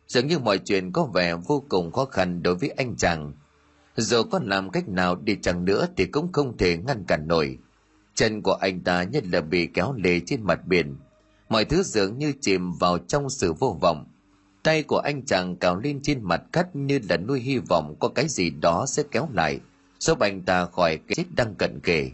Dường 0.07 0.27
như 0.27 0.39
mọi 0.39 0.57
chuyện 0.57 0.91
có 0.91 1.03
vẻ 1.03 1.35
vô 1.35 1.63
cùng 1.69 1.91
khó 1.91 2.05
khăn 2.05 2.43
đối 2.43 2.55
với 2.55 2.69
anh 2.69 2.95
chàng. 2.95 3.33
Dù 3.95 4.23
có 4.23 4.39
làm 4.43 4.69
cách 4.69 4.87
nào 4.87 5.15
đi 5.15 5.37
chăng 5.41 5.65
nữa 5.65 5.87
thì 5.97 6.05
cũng 6.05 6.31
không 6.31 6.57
thể 6.57 6.77
ngăn 6.77 7.03
cản 7.07 7.27
nổi. 7.27 7.57
Chân 8.15 8.41
của 8.41 8.53
anh 8.53 8.79
ta 8.79 9.03
nhất 9.03 9.23
là 9.27 9.41
bị 9.41 9.67
kéo 9.67 9.93
lê 9.97 10.19
trên 10.19 10.43
mặt 10.43 10.67
biển. 10.67 10.95
Mọi 11.49 11.65
thứ 11.65 11.83
dường 11.83 12.17
như 12.17 12.33
chìm 12.41 12.71
vào 12.71 12.97
trong 12.97 13.29
sự 13.29 13.53
vô 13.53 13.77
vọng. 13.81 14.05
Tay 14.63 14.83
của 14.83 14.97
anh 14.97 15.25
chàng 15.25 15.55
cào 15.55 15.75
lên 15.75 15.99
trên 16.03 16.23
mặt 16.23 16.41
cắt 16.51 16.75
như 16.75 16.99
là 17.09 17.17
nuôi 17.17 17.39
hy 17.39 17.57
vọng 17.57 17.95
có 17.99 18.07
cái 18.07 18.27
gì 18.27 18.49
đó 18.49 18.85
sẽ 18.87 19.03
kéo 19.11 19.27
lại, 19.33 19.59
giúp 19.99 20.19
anh 20.19 20.41
ta 20.41 20.65
khỏi 20.65 20.97
cái 20.97 21.15
chết 21.15 21.23
đang 21.35 21.55
cận 21.55 21.79
kề 21.79 22.11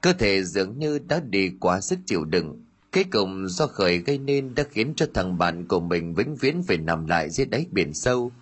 cơ 0.00 0.12
thể 0.12 0.44
dường 0.44 0.78
như 0.78 0.98
đã 0.98 1.20
đi 1.20 1.50
quá 1.60 1.80
sức 1.80 1.98
chịu 2.06 2.24
đựng 2.24 2.66
kết 2.96 3.04
cùng 3.12 3.48
do 3.48 3.66
khởi 3.66 3.98
gây 3.98 4.18
nên 4.18 4.54
đã 4.54 4.64
khiến 4.70 4.92
cho 4.96 5.06
thằng 5.14 5.38
bạn 5.38 5.66
của 5.68 5.80
mình 5.80 6.14
vĩnh 6.14 6.36
viễn 6.36 6.62
phải 6.62 6.76
nằm 6.76 7.06
lại 7.06 7.30
dưới 7.30 7.46
đáy 7.46 7.66
biển 7.70 7.94
sâu. 7.94 8.32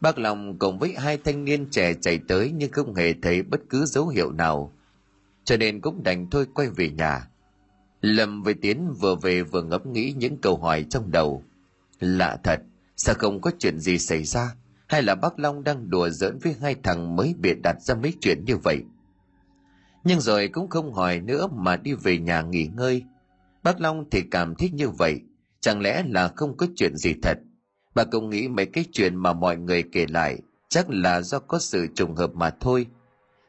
Bác 0.00 0.18
Long 0.18 0.58
cùng 0.58 0.78
với 0.78 0.94
hai 0.98 1.18
thanh 1.24 1.44
niên 1.44 1.66
trẻ 1.70 1.94
chạy 2.00 2.20
tới 2.28 2.52
nhưng 2.56 2.72
không 2.72 2.94
hề 2.94 3.14
thấy 3.22 3.42
bất 3.42 3.60
cứ 3.70 3.84
dấu 3.86 4.08
hiệu 4.08 4.32
nào. 4.32 4.72
Cho 5.44 5.56
nên 5.56 5.80
cũng 5.80 6.02
đành 6.02 6.30
thôi 6.30 6.46
quay 6.54 6.68
về 6.70 6.90
nhà. 6.90 7.28
Lâm 8.00 8.42
với 8.42 8.54
Tiến 8.54 8.92
vừa 9.00 9.14
về 9.14 9.42
vừa 9.42 9.62
ngẫm 9.62 9.92
nghĩ 9.92 10.14
những 10.16 10.36
câu 10.36 10.56
hỏi 10.56 10.84
trong 10.90 11.10
đầu. 11.10 11.42
Lạ 12.00 12.38
thật, 12.44 12.60
sao 12.96 13.14
không 13.18 13.40
có 13.40 13.50
chuyện 13.58 13.78
gì 13.78 13.98
xảy 13.98 14.24
ra? 14.24 14.54
Hay 14.86 15.02
là 15.02 15.14
bác 15.14 15.38
Long 15.38 15.64
đang 15.64 15.90
đùa 15.90 16.08
giỡn 16.08 16.38
với 16.38 16.54
hai 16.60 16.74
thằng 16.82 17.16
mới 17.16 17.34
biệt 17.38 17.62
đặt 17.62 17.82
ra 17.82 17.94
mấy 17.94 18.12
chuyện 18.20 18.44
như 18.44 18.56
vậy? 18.56 18.78
Nhưng 20.08 20.20
rồi 20.20 20.48
cũng 20.48 20.68
không 20.68 20.92
hỏi 20.92 21.20
nữa 21.20 21.46
mà 21.52 21.76
đi 21.76 21.92
về 21.92 22.18
nhà 22.18 22.42
nghỉ 22.42 22.66
ngơi– 22.66 23.04
Bác 23.62 23.80
Long 23.80 24.04
thì 24.10 24.22
cảm 24.22 24.54
thấy 24.54 24.70
như 24.70 24.88
vậy, 24.88 25.20
chẳng 25.60 25.80
lẽ 25.80 26.02
là 26.06 26.28
không 26.36 26.56
có 26.56 26.66
chuyện 26.76 26.96
gì 26.96 27.14
thật. 27.22 27.38
Bà 27.94 28.04
cũng 28.04 28.30
nghĩ 28.30 28.48
mấy 28.48 28.66
cái 28.66 28.84
chuyện 28.92 29.16
mà 29.16 29.32
mọi 29.32 29.56
người 29.56 29.82
kể 29.92 30.06
lại 30.08 30.38
chắc 30.68 30.90
là 30.90 31.20
do 31.20 31.38
có 31.38 31.58
sự 31.58 31.86
trùng 31.94 32.14
hợp 32.14 32.30
mà 32.34 32.50
thôi. 32.60 32.86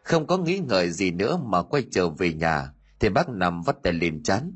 Không 0.03 0.27
có 0.27 0.37
nghĩ 0.37 0.59
ngợi 0.59 0.89
gì 0.89 1.11
nữa 1.11 1.39
mà 1.45 1.63
quay 1.63 1.83
trở 1.91 2.09
về 2.09 2.33
nhà, 2.33 2.73
thì 2.99 3.09
bác 3.09 3.29
nằm 3.29 3.61
vắt 3.61 3.83
tay 3.83 3.93
lên 3.93 4.23
chán. 4.23 4.51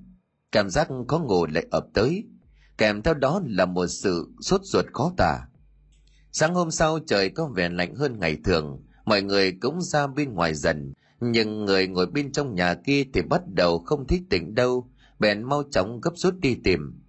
cảm 0.52 0.70
giác 0.70 0.88
khó 1.08 1.20
ngủ 1.20 1.46
lại 1.46 1.66
ập 1.72 1.86
tới 1.94 2.24
kèm 2.78 3.02
theo 3.02 3.14
đó 3.14 3.42
là 3.46 3.66
một 3.66 3.88
sự 3.88 4.28
sốt 4.42 4.62
ruột 4.64 4.86
khó 4.94 5.12
tả 5.18 5.40
sáng 6.32 6.54
hôm 6.54 6.72
sau 6.72 7.00
trời 7.08 7.30
có 7.30 7.46
vẻ 7.56 7.70
lạnh 7.70 7.96
hơn 7.96 8.20
ngày 8.20 8.38
thường 8.44 8.84
mọi 9.06 9.22
người 9.22 9.52
cũng 9.62 9.82
ra 9.82 10.08
bên 10.08 10.34
ngoài 10.34 10.54
dần 10.54 10.94
nhưng 11.32 11.66
người 11.66 11.88
ngồi 11.88 12.08
bên 12.08 12.32
trong 12.32 12.56
nhà 12.56 12.74
kia 12.74 13.04
thì 13.14 13.22
bắt 13.22 13.42
đầu 13.48 13.80
không 13.80 14.08
thích 14.08 14.22
tỉnh 14.30 14.56
đâu, 14.56 14.90
bèn 15.20 15.44
mau 15.44 15.64
chóng 15.72 16.02
gấp 16.02 16.12
rút 16.16 16.36
đi 16.40 16.56
tìm. 16.64 17.02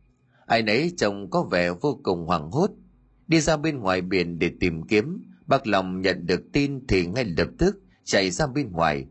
Ai 0.46 0.62
nấy 0.62 0.92
chồng 0.96 1.30
có 1.30 1.42
vẻ 1.42 1.70
vô 1.80 2.00
cùng 2.02 2.26
hoảng 2.26 2.50
hốt. 2.50 2.70
Đi 3.26 3.40
ra 3.40 3.56
bên 3.56 3.78
ngoài 3.78 4.00
biển 4.00 4.38
để 4.38 4.50
tìm 4.60 4.82
kiếm, 4.82 5.22
bác 5.46 5.66
lòng 5.66 6.00
nhận 6.00 6.26
được 6.26 6.40
tin 6.52 6.86
thì 6.86 7.06
ngay 7.06 7.24
lập 7.24 7.48
tức 7.58 7.76
chạy 8.04 8.30
ra 8.30 8.46
bên 8.46 8.72
ngoài. 8.72 9.06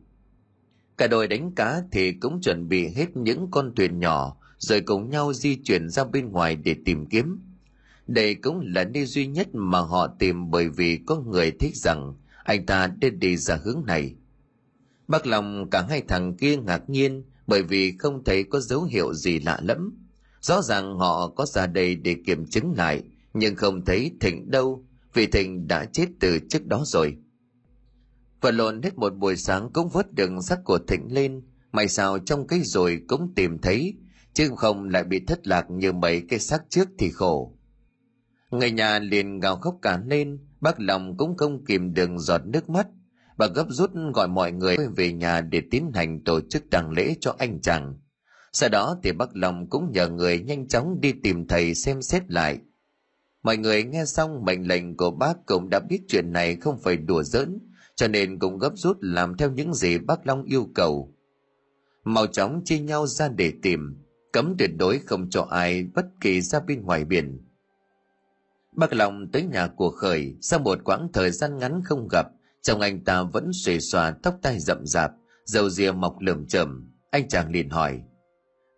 Cả 0.97 1.07
đội 1.07 1.27
đánh 1.27 1.51
cá 1.55 1.81
thì 1.91 2.11
cũng 2.11 2.41
chuẩn 2.41 2.69
bị 2.69 2.87
hết 2.87 3.17
những 3.17 3.47
con 3.51 3.75
thuyền 3.75 3.99
nhỏ, 3.99 4.37
rồi 4.57 4.81
cùng 4.81 5.09
nhau 5.09 5.33
di 5.33 5.55
chuyển 5.55 5.89
ra 5.89 6.03
bên 6.03 6.31
ngoài 6.31 6.55
để 6.55 6.75
tìm 6.85 7.05
kiếm. 7.05 7.39
Đây 8.07 8.35
cũng 8.35 8.61
là 8.65 8.83
nơi 8.83 9.05
duy 9.05 9.27
nhất 9.27 9.47
mà 9.53 9.79
họ 9.79 10.07
tìm 10.19 10.51
bởi 10.51 10.69
vì 10.69 10.99
có 11.05 11.15
người 11.15 11.51
thích 11.51 11.75
rằng 11.75 12.13
anh 12.43 12.65
ta 12.65 12.91
nên 13.01 13.19
đi 13.19 13.37
ra 13.37 13.59
hướng 13.63 13.83
này 13.87 14.15
bác 15.13 15.27
lòng 15.27 15.69
cả 15.69 15.85
hai 15.89 16.01
thằng 16.07 16.37
kia 16.37 16.57
ngạc 16.57 16.89
nhiên 16.89 17.23
bởi 17.47 17.63
vì 17.63 17.97
không 17.97 18.23
thấy 18.23 18.43
có 18.43 18.59
dấu 18.59 18.83
hiệu 18.83 19.13
gì 19.13 19.39
lạ 19.39 19.59
lẫm. 19.61 19.93
Rõ 20.41 20.61
ràng 20.61 20.97
họ 20.97 21.27
có 21.27 21.45
ra 21.45 21.67
đây 21.67 21.95
để 21.95 22.15
kiểm 22.25 22.45
chứng 22.45 22.73
lại, 22.77 23.03
nhưng 23.33 23.55
không 23.55 23.85
thấy 23.85 24.11
thịnh 24.21 24.51
đâu, 24.51 24.85
vì 25.13 25.27
thịnh 25.27 25.67
đã 25.67 25.85
chết 25.85 26.05
từ 26.19 26.39
trước 26.49 26.65
đó 26.65 26.83
rồi. 26.85 27.17
Và 28.41 28.51
lộn 28.51 28.81
hết 28.81 28.97
một 28.97 29.15
buổi 29.15 29.35
sáng 29.35 29.69
cũng 29.73 29.89
vớt 29.89 30.13
được 30.13 30.31
xác 30.43 30.63
của 30.63 30.77
thịnh 30.87 31.13
lên, 31.13 31.41
may 31.71 31.87
sao 31.87 32.19
trong 32.19 32.47
cái 32.47 32.61
rồi 32.63 33.01
cũng 33.07 33.33
tìm 33.35 33.57
thấy, 33.57 33.93
chứ 34.33 34.49
không 34.57 34.89
lại 34.89 35.03
bị 35.03 35.19
thất 35.27 35.47
lạc 35.47 35.65
như 35.69 35.91
mấy 35.91 36.21
cái 36.29 36.39
xác 36.39 36.63
trước 36.69 36.89
thì 36.97 37.09
khổ. 37.09 37.57
Người 38.51 38.71
nhà 38.71 38.99
liền 38.99 39.39
gào 39.39 39.55
khóc 39.55 39.75
cả 39.81 40.01
lên, 40.05 40.39
bác 40.61 40.79
lòng 40.79 41.17
cũng 41.17 41.37
không 41.37 41.65
kìm 41.65 41.93
được 41.93 42.09
giọt 42.17 42.41
nước 42.45 42.69
mắt 42.69 42.87
bà 43.37 43.47
gấp 43.47 43.65
rút 43.69 43.91
gọi 44.13 44.27
mọi 44.27 44.51
người 44.51 44.77
về 44.95 45.13
nhà 45.13 45.41
để 45.41 45.61
tiến 45.71 45.91
hành 45.93 46.23
tổ 46.23 46.39
chức 46.49 46.63
tang 46.71 46.91
lễ 46.91 47.15
cho 47.19 47.35
anh 47.37 47.61
chàng. 47.61 47.97
Sau 48.51 48.69
đó 48.69 48.97
thì 49.03 49.11
bác 49.11 49.35
lòng 49.35 49.69
cũng 49.69 49.91
nhờ 49.91 50.09
người 50.09 50.39
nhanh 50.39 50.67
chóng 50.67 51.01
đi 51.01 51.13
tìm 51.23 51.47
thầy 51.47 51.73
xem 51.73 52.01
xét 52.01 52.31
lại. 52.31 52.59
Mọi 53.43 53.57
người 53.57 53.83
nghe 53.83 54.05
xong 54.05 54.45
mệnh 54.45 54.67
lệnh 54.67 54.97
của 54.97 55.11
bác 55.11 55.45
cũng 55.45 55.69
đã 55.69 55.79
biết 55.79 56.01
chuyện 56.07 56.33
này 56.33 56.55
không 56.55 56.77
phải 56.83 56.97
đùa 56.97 57.23
giỡn, 57.23 57.59
cho 57.95 58.07
nên 58.07 58.39
cũng 58.39 58.57
gấp 58.57 58.71
rút 58.75 58.97
làm 59.01 59.37
theo 59.37 59.51
những 59.51 59.73
gì 59.73 59.97
bác 59.97 60.27
long 60.27 60.43
yêu 60.43 60.69
cầu. 60.75 61.15
Mau 62.03 62.27
chóng 62.27 62.61
chia 62.65 62.79
nhau 62.79 63.07
ra 63.07 63.27
để 63.29 63.53
tìm, 63.61 64.03
cấm 64.31 64.55
tuyệt 64.59 64.71
đối 64.77 64.99
không 64.99 65.29
cho 65.29 65.47
ai 65.49 65.83
bất 65.83 66.05
kỳ 66.21 66.41
ra 66.41 66.59
bên 66.59 66.81
ngoài 66.81 67.05
biển. 67.05 67.39
Bác 68.71 68.93
long 68.93 69.31
tới 69.31 69.43
nhà 69.43 69.67
của 69.67 69.89
khởi, 69.89 70.35
sau 70.41 70.59
một 70.59 70.79
quãng 70.83 71.07
thời 71.13 71.31
gian 71.31 71.57
ngắn 71.57 71.81
không 71.83 72.07
gặp 72.11 72.27
chồng 72.63 72.81
anh 72.81 73.03
ta 73.03 73.23
vẫn 73.23 73.51
xuề 73.53 73.79
xòa 73.79 74.11
tóc 74.23 74.35
tai 74.41 74.59
rậm 74.59 74.85
rạp 74.85 75.11
dầu 75.45 75.69
rìa 75.69 75.91
mọc 75.91 76.19
lởm 76.19 76.47
chởm. 76.47 76.89
Anh 77.11 77.27
chàng 77.27 77.51
liền 77.51 77.69
hỏi, 77.69 78.01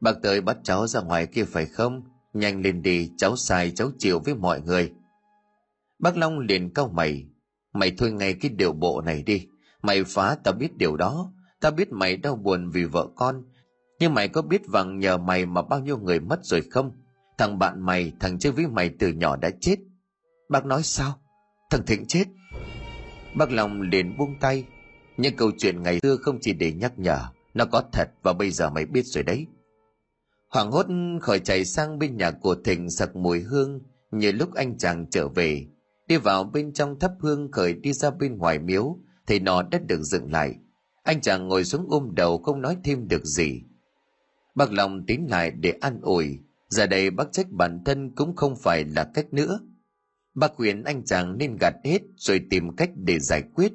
bác 0.01 0.13
tới 0.23 0.41
bắt 0.41 0.57
cháu 0.63 0.87
ra 0.87 1.01
ngoài 1.01 1.27
kia 1.27 1.43
phải 1.43 1.65
không? 1.65 2.01
Nhanh 2.33 2.61
lên 2.61 2.81
đi, 2.81 3.11
cháu 3.17 3.35
sai, 3.35 3.71
cháu 3.71 3.91
chịu 3.99 4.19
với 4.19 4.35
mọi 4.35 4.61
người. 4.61 4.91
Bác 5.99 6.17
long 6.17 6.39
liền 6.39 6.73
cau 6.73 6.87
mày 6.87 7.25
mày 7.75 7.91
thôi 7.97 8.11
ngay 8.11 8.33
cái 8.33 8.51
điều 8.51 8.73
bộ 8.73 9.01
này 9.01 9.23
đi. 9.23 9.47
Mày 9.81 10.03
phá 10.03 10.37
tao 10.43 10.53
biết 10.53 10.77
điều 10.77 10.97
đó. 10.97 11.31
Tao 11.61 11.71
biết 11.71 11.91
mày 11.91 12.17
đau 12.17 12.35
buồn 12.35 12.69
vì 12.69 12.83
vợ 12.83 13.07
con. 13.15 13.43
Nhưng 13.99 14.13
mày 14.13 14.27
có 14.27 14.41
biết 14.41 14.61
rằng 14.73 14.99
nhờ 14.99 15.17
mày 15.17 15.45
mà 15.45 15.61
bao 15.61 15.79
nhiêu 15.79 15.97
người 15.97 16.19
mất 16.19 16.39
rồi 16.43 16.61
không? 16.71 16.91
Thằng 17.37 17.59
bạn 17.59 17.85
mày, 17.85 18.13
thằng 18.19 18.39
chơi 18.39 18.51
với 18.51 18.67
mày 18.67 18.89
từ 18.99 19.07
nhỏ 19.07 19.35
đã 19.35 19.49
chết. 19.61 19.75
Bác 20.49 20.65
nói, 20.65 20.83
sao? 20.83 21.19
Thằng 21.69 21.85
thịnh 21.85 22.05
chết? 22.07 22.25
Bác 23.37 23.51
long 23.51 23.81
liền 23.81 24.17
buông 24.17 24.35
tay 24.39 24.65
nhưng 25.17 25.35
câu 25.35 25.51
chuyện 25.57 25.83
ngày 25.83 25.99
xưa 25.99 26.17
không 26.17 26.37
chỉ 26.41 26.53
để 26.53 26.71
nhắc 26.71 26.99
nhở, 26.99 27.19
nó 27.53 27.65
có 27.65 27.83
thật 27.93 28.09
và 28.23 28.33
bây 28.33 28.51
giờ 28.51 28.69
mày 28.69 28.85
biết 28.85 29.05
rồi 29.05 29.23
đấy 29.23 29.47
Hoàng 30.55 30.71
hốt 30.71 30.85
khỏi 31.21 31.39
chạy 31.39 31.65
sang 31.65 31.99
bên 31.99 32.17
nhà 32.17 32.31
của 32.31 32.55
Thịnh 32.55 32.89
sặc 32.89 33.15
mùi 33.15 33.39
hương 33.39 33.79
như 34.11 34.31
lúc 34.31 34.53
anh 34.53 34.77
chàng 34.77 35.05
trở 35.11 35.27
về. 35.27 35.67
Đi 36.07 36.17
vào 36.17 36.43
bên 36.43 36.73
trong 36.73 36.99
thắp 36.99 37.11
hương 37.19 37.51
khởi 37.51 37.73
đi 37.73 37.93
ra 37.93 38.11
bên 38.11 38.37
ngoài 38.37 38.59
miếu 38.59 38.97
thì 39.27 39.39
nó 39.39 39.61
đã 39.61 39.79
được 39.87 40.01
dựng 40.01 40.31
lại. 40.31 40.55
Anh 41.03 41.21
chàng 41.21 41.47
ngồi 41.47 41.63
xuống 41.63 41.85
ôm 41.89 42.15
đầu 42.15 42.37
không 42.37 42.61
nói 42.61 42.77
thêm 42.83 43.07
được 43.07 43.25
gì. 43.25 43.61
Bác 44.55 44.71
Long 44.71 45.05
tín 45.05 45.21
lại 45.29 45.51
để 45.51 45.71
an 45.81 45.99
ủi. 46.01 46.39
Giờ 46.69 46.87
đây 46.87 47.09
bác 47.09 47.31
trách 47.31 47.49
bản 47.49 47.83
thân 47.85 48.15
cũng 48.15 48.35
không 48.35 48.55
phải 48.55 48.85
là 48.85 49.03
cách 49.13 49.33
nữa. 49.33 49.59
Bác 50.35 50.55
khuyên 50.55 50.83
anh 50.83 51.05
chàng 51.05 51.37
nên 51.37 51.57
gạt 51.61 51.73
hết 51.83 52.01
rồi 52.17 52.41
tìm 52.49 52.75
cách 52.75 52.89
để 52.95 53.19
giải 53.19 53.43
quyết. 53.53 53.71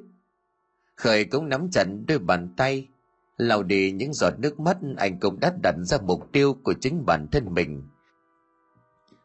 Khởi 0.95 1.25
cũng 1.25 1.49
nắm 1.49 1.69
chặt 1.71 1.85
đôi 2.07 2.19
bàn 2.19 2.53
tay, 2.57 2.87
lau 3.37 3.63
đi 3.63 3.91
những 3.91 4.13
giọt 4.13 4.33
nước 4.39 4.59
mắt 4.59 4.77
anh 4.97 5.19
cũng 5.19 5.39
đã 5.39 5.53
đặt 5.63 5.75
ra 5.83 5.97
mục 5.97 6.31
tiêu 6.31 6.53
của 6.63 6.73
chính 6.81 7.05
bản 7.05 7.27
thân 7.31 7.53
mình. 7.53 7.83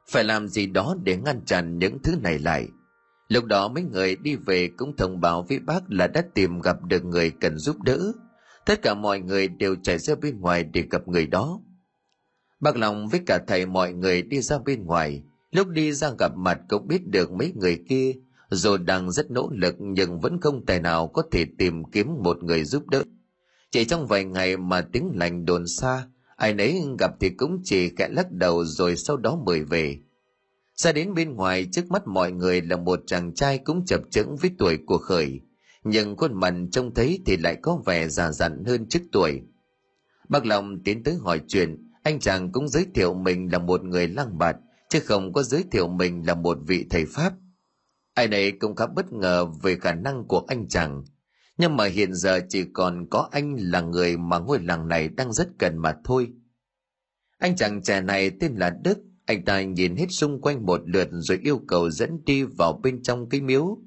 Phải 0.08 0.24
làm 0.24 0.48
gì 0.48 0.66
đó 0.66 0.96
để 1.02 1.16
ngăn 1.16 1.44
chặn 1.44 1.78
những 1.78 1.98
thứ 2.02 2.16
này 2.22 2.38
lại. 2.38 2.68
Lúc 3.28 3.44
đó 3.44 3.68
mấy 3.68 3.82
người 3.82 4.16
đi 4.16 4.36
về 4.36 4.68
cũng 4.76 4.96
thông 4.96 5.20
báo 5.20 5.42
với 5.42 5.58
bác 5.58 5.80
là 5.88 6.06
đã 6.06 6.22
tìm 6.34 6.60
gặp 6.60 6.82
được 6.82 7.04
người 7.04 7.30
cần 7.30 7.58
giúp 7.58 7.82
đỡ. 7.82 8.12
Tất 8.66 8.82
cả 8.82 8.94
mọi 8.94 9.20
người 9.20 9.48
đều 9.48 9.76
chạy 9.82 9.98
ra 9.98 10.14
bên 10.14 10.40
ngoài 10.40 10.64
để 10.64 10.84
gặp 10.90 11.08
người 11.08 11.26
đó. 11.26 11.60
Bác 12.60 12.76
lòng 12.76 13.08
với 13.08 13.20
cả 13.26 13.38
thầy 13.46 13.66
mọi 13.66 13.92
người 13.92 14.22
đi 14.22 14.40
ra 14.40 14.58
bên 14.58 14.84
ngoài 14.84 15.22
lúc 15.56 15.68
đi 15.68 15.92
ra 15.92 16.10
gặp 16.18 16.32
mặt 16.36 16.60
cũng 16.68 16.88
biết 16.88 17.06
được 17.06 17.32
mấy 17.32 17.52
người 17.56 17.84
kia 17.88 18.12
dù 18.50 18.76
đang 18.76 19.10
rất 19.10 19.30
nỗ 19.30 19.50
lực 19.52 19.74
nhưng 19.78 20.20
vẫn 20.20 20.40
không 20.40 20.66
tài 20.66 20.80
nào 20.80 21.08
có 21.08 21.22
thể 21.32 21.46
tìm 21.58 21.84
kiếm 21.84 22.06
một 22.22 22.42
người 22.42 22.64
giúp 22.64 22.88
đỡ 22.88 23.02
chỉ 23.76 23.84
trong 23.84 24.06
vài 24.06 24.24
ngày 24.24 24.56
mà 24.56 24.80
tiếng 24.80 25.10
lành 25.14 25.44
đồn 25.44 25.66
xa, 25.66 26.08
ai 26.36 26.54
nấy 26.54 26.82
gặp 26.98 27.10
thì 27.20 27.30
cũng 27.30 27.60
chỉ 27.64 27.88
kẽ 27.88 28.08
lắc 28.08 28.32
đầu 28.32 28.64
rồi 28.64 28.96
sau 28.96 29.16
đó 29.16 29.38
mời 29.46 29.64
về. 29.64 29.98
Ra 30.74 30.92
đến 30.92 31.14
bên 31.14 31.34
ngoài 31.34 31.66
trước 31.72 31.90
mắt 31.90 32.02
mọi 32.06 32.32
người 32.32 32.60
là 32.62 32.76
một 32.76 33.00
chàng 33.06 33.34
trai 33.34 33.58
cũng 33.58 33.86
chập 33.86 34.00
chững 34.10 34.36
với 34.36 34.50
tuổi 34.58 34.78
của 34.86 34.98
khởi, 34.98 35.40
nhưng 35.84 36.16
khuôn 36.16 36.40
mặt 36.40 36.54
trông 36.72 36.94
thấy 36.94 37.20
thì 37.26 37.36
lại 37.36 37.56
có 37.62 37.82
vẻ 37.86 38.08
già 38.08 38.32
dặn 38.32 38.64
hơn 38.64 38.88
trước 38.88 39.02
tuổi. 39.12 39.42
Bác 40.28 40.46
Long 40.46 40.82
tiến 40.84 41.02
tới 41.02 41.14
hỏi 41.14 41.40
chuyện, 41.48 41.92
anh 42.02 42.20
chàng 42.20 42.52
cũng 42.52 42.68
giới 42.68 42.86
thiệu 42.94 43.14
mình 43.14 43.52
là 43.52 43.58
một 43.58 43.84
người 43.84 44.08
lang 44.08 44.38
bạt, 44.38 44.56
chứ 44.88 45.00
không 45.00 45.32
có 45.32 45.42
giới 45.42 45.64
thiệu 45.70 45.88
mình 45.88 46.26
là 46.26 46.34
một 46.34 46.58
vị 46.66 46.86
thầy 46.90 47.04
Pháp. 47.06 47.32
Ai 48.14 48.28
nấy 48.28 48.52
cũng 48.52 48.76
khá 48.76 48.86
bất 48.86 49.12
ngờ 49.12 49.44
về 49.62 49.76
khả 49.76 49.94
năng 49.94 50.24
của 50.28 50.44
anh 50.48 50.68
chàng, 50.68 51.04
nhưng 51.58 51.76
mà 51.76 51.84
hiện 51.84 52.14
giờ 52.14 52.40
chỉ 52.48 52.64
còn 52.72 53.06
có 53.10 53.28
anh 53.32 53.56
là 53.58 53.80
người 53.80 54.16
mà 54.16 54.38
ngôi 54.38 54.58
làng 54.62 54.88
này 54.88 55.08
đang 55.08 55.32
rất 55.32 55.48
cần 55.58 55.78
mà 55.78 55.94
thôi. 56.04 56.28
Anh 57.38 57.56
chàng 57.56 57.82
trẻ 57.82 58.00
này 58.00 58.30
tên 58.30 58.54
là 58.54 58.76
đức. 58.84 58.98
Anh 59.26 59.44
ta 59.44 59.62
nhìn 59.62 59.96
hết 59.96 60.06
xung 60.10 60.40
quanh 60.40 60.66
một 60.66 60.80
lượt 60.84 61.08
rồi 61.12 61.38
yêu 61.42 61.60
cầu 61.68 61.90
dẫn 61.90 62.24
đi 62.24 62.42
vào 62.42 62.80
bên 62.82 63.02
trong 63.02 63.28
cái 63.28 63.40
miếu. 63.40 63.78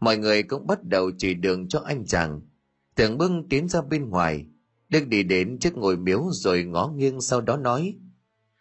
Mọi 0.00 0.16
người 0.16 0.42
cũng 0.42 0.66
bắt 0.66 0.84
đầu 0.84 1.10
chỉ 1.18 1.34
đường 1.34 1.68
cho 1.68 1.80
anh 1.80 2.06
chàng. 2.06 2.40
Tưởng 2.94 3.18
bưng 3.18 3.48
tiến 3.48 3.68
ra 3.68 3.82
bên 3.82 4.08
ngoài. 4.08 4.46
Đức 4.88 5.06
đi 5.08 5.22
đến 5.22 5.58
trước 5.58 5.76
ngôi 5.76 5.96
miếu 5.96 6.24
rồi 6.30 6.64
ngó 6.64 6.88
nghiêng 6.96 7.20
sau 7.20 7.40
đó 7.40 7.56
nói 7.56 7.98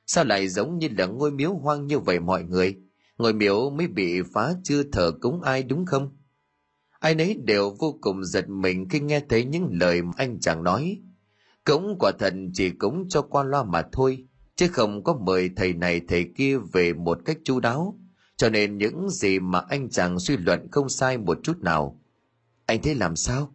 sao 0.06 0.26
lại 0.26 0.48
giống 0.48 0.80
như 0.80 0.88
là 0.98 1.06
ngôi 1.06 1.32
miếu 1.32 1.54
hoang 1.54 1.88
như 1.88 2.00
vậy 2.00 2.20
mọi 2.20 2.44
người? 2.44 2.76
Ngôi 3.18 3.34
miếu 3.34 3.70
mới 3.70 3.88
bị 3.88 4.22
phá 4.34 4.54
chưa 4.64 4.84
thờ 4.84 5.12
cúng 5.22 5.42
ai 5.42 5.64
đúng 5.64 5.86
không? 5.86 6.18
Ai 7.00 7.16
nấy 7.16 7.40
đều 7.44 7.76
vô 7.80 7.98
cùng 8.02 8.26
giật 8.26 8.50
mình 8.50 8.90
khi 8.90 9.00
nghe 9.00 9.20
thấy 9.30 9.46
những 9.46 9.70
lời 9.72 10.02
anh 10.18 10.40
chàng 10.40 10.64
nói. 10.64 11.02
Cúng 11.66 11.96
quả 12.00 12.12
thần 12.20 12.52
chỉ 12.54 12.70
cúng 12.70 13.06
cho 13.10 13.22
qua 13.22 13.44
loa 13.44 13.64
mà 13.64 13.82
thôi, 13.92 14.26
chứ 14.56 14.68
không 14.68 15.04
có 15.04 15.14
mời 15.14 15.50
thầy 15.56 15.74
này 15.74 16.02
thầy 16.08 16.26
kia 16.36 16.58
về 16.58 16.94
một 16.94 17.20
cách 17.26 17.38
chu 17.44 17.60
đáo. 17.60 18.00
Cho 18.38 18.50
nên 18.50 18.78
những 18.78 19.10
gì 19.10 19.40
mà 19.40 19.60
anh 19.60 19.90
chàng 19.90 20.20
suy 20.20 20.38
luận 20.38 20.68
không 20.72 20.90
sai 20.90 21.18
một 21.18 21.40
chút 21.44 21.60
nào. 21.60 22.00
Anh 22.66 22.82
thấy 22.82 22.96
làm 22.96 23.16
sao? 23.16 23.54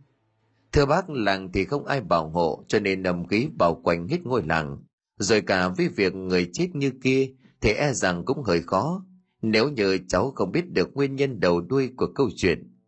Thưa 0.72 0.86
bác, 0.86 1.10
làng 1.10 1.52
thì 1.52 1.64
không 1.64 1.86
ai 1.86 2.00
bảo 2.00 2.28
hộ, 2.28 2.64
cho 2.68 2.80
nên 2.80 3.02
nầm 3.02 3.26
khí 3.26 3.48
bảo 3.58 3.74
quanh 3.74 4.08
hết 4.08 4.18
ngôi 4.24 4.42
làng 4.42 4.78
rồi 5.18 5.40
cả 5.40 5.68
với 5.68 5.88
việc 5.88 6.14
người 6.14 6.50
chết 6.52 6.68
như 6.74 6.90
kia 7.02 7.30
thì 7.60 7.72
e 7.72 7.92
rằng 7.92 8.24
cũng 8.24 8.42
hơi 8.42 8.62
khó 8.62 9.04
nếu 9.42 9.68
như 9.68 9.98
cháu 10.08 10.30
không 10.30 10.52
biết 10.52 10.72
được 10.72 10.96
nguyên 10.96 11.16
nhân 11.16 11.40
đầu 11.40 11.60
đuôi 11.60 11.90
của 11.96 12.06
câu 12.14 12.30
chuyện 12.36 12.78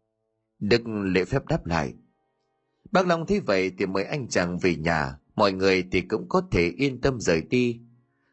Đức 0.61 0.83
lễ 0.87 1.25
phép 1.25 1.47
đáp 1.47 1.67
lại. 1.67 1.95
Bác 2.91 3.07
Long 3.07 3.27
thấy 3.27 3.41
vậy 3.41 3.73
thì 3.79 3.87
mời 3.87 4.05
anh 4.05 4.29
chàng 4.29 4.59
về 4.59 4.77
nhà, 4.77 5.19
mọi 5.35 5.53
người 5.53 5.85
thì 5.93 6.01
cũng 6.01 6.29
có 6.29 6.43
thể 6.51 6.73
yên 6.77 7.01
tâm 7.01 7.21
rời 7.21 7.43
đi. 7.51 7.81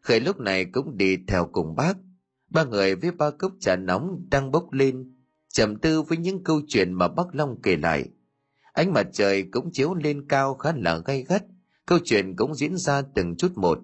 Khởi 0.02 0.20
lúc 0.20 0.40
này 0.40 0.66
cũng 0.66 0.98
đi 0.98 1.18
theo 1.28 1.50
cùng 1.52 1.76
bác. 1.76 1.98
Ba 2.50 2.64
người 2.64 2.96
với 2.96 3.12
ba 3.12 3.32
cốc 3.32 3.52
trà 3.60 3.76
nóng 3.76 4.26
đang 4.30 4.52
bốc 4.52 4.74
lên, 4.74 5.16
trầm 5.54 5.76
tư 5.76 6.02
với 6.02 6.18
những 6.18 6.44
câu 6.44 6.62
chuyện 6.68 6.94
mà 6.94 7.08
bác 7.08 7.36
Long 7.36 7.62
kể 7.62 7.76
lại. 7.76 8.10
Ánh 8.74 8.94
mặt 8.94 9.08
trời 9.14 9.44
cũng 9.52 9.72
chiếu 9.72 9.94
lên 9.94 10.28
cao 10.28 10.56
khá 10.56 10.74
là 10.76 10.98
gay 11.06 11.26
gắt, 11.28 11.44
câu 11.88 12.00
chuyện 12.04 12.36
cũng 12.36 12.56
diễn 12.56 12.78
ra 12.78 13.02
từng 13.02 13.36
chút 13.36 13.58
một. 13.58 13.80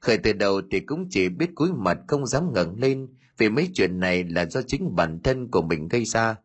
khởi 0.00 0.18
từ 0.18 0.32
đầu 0.32 0.60
thì 0.70 0.80
cũng 0.80 1.06
chỉ 1.10 1.28
biết 1.28 1.50
cúi 1.54 1.72
mặt 1.72 1.98
không 2.08 2.26
dám 2.26 2.52
ngẩng 2.54 2.78
lên 2.78 3.08
vì 3.38 3.48
mấy 3.48 3.70
chuyện 3.74 4.00
này 4.00 4.24
là 4.24 4.44
do 4.44 4.62
chính 4.62 4.96
bản 4.96 5.20
thân 5.24 5.50
của 5.50 5.62
mình 5.62 5.88
gây 5.88 6.04
ra. 6.04 6.36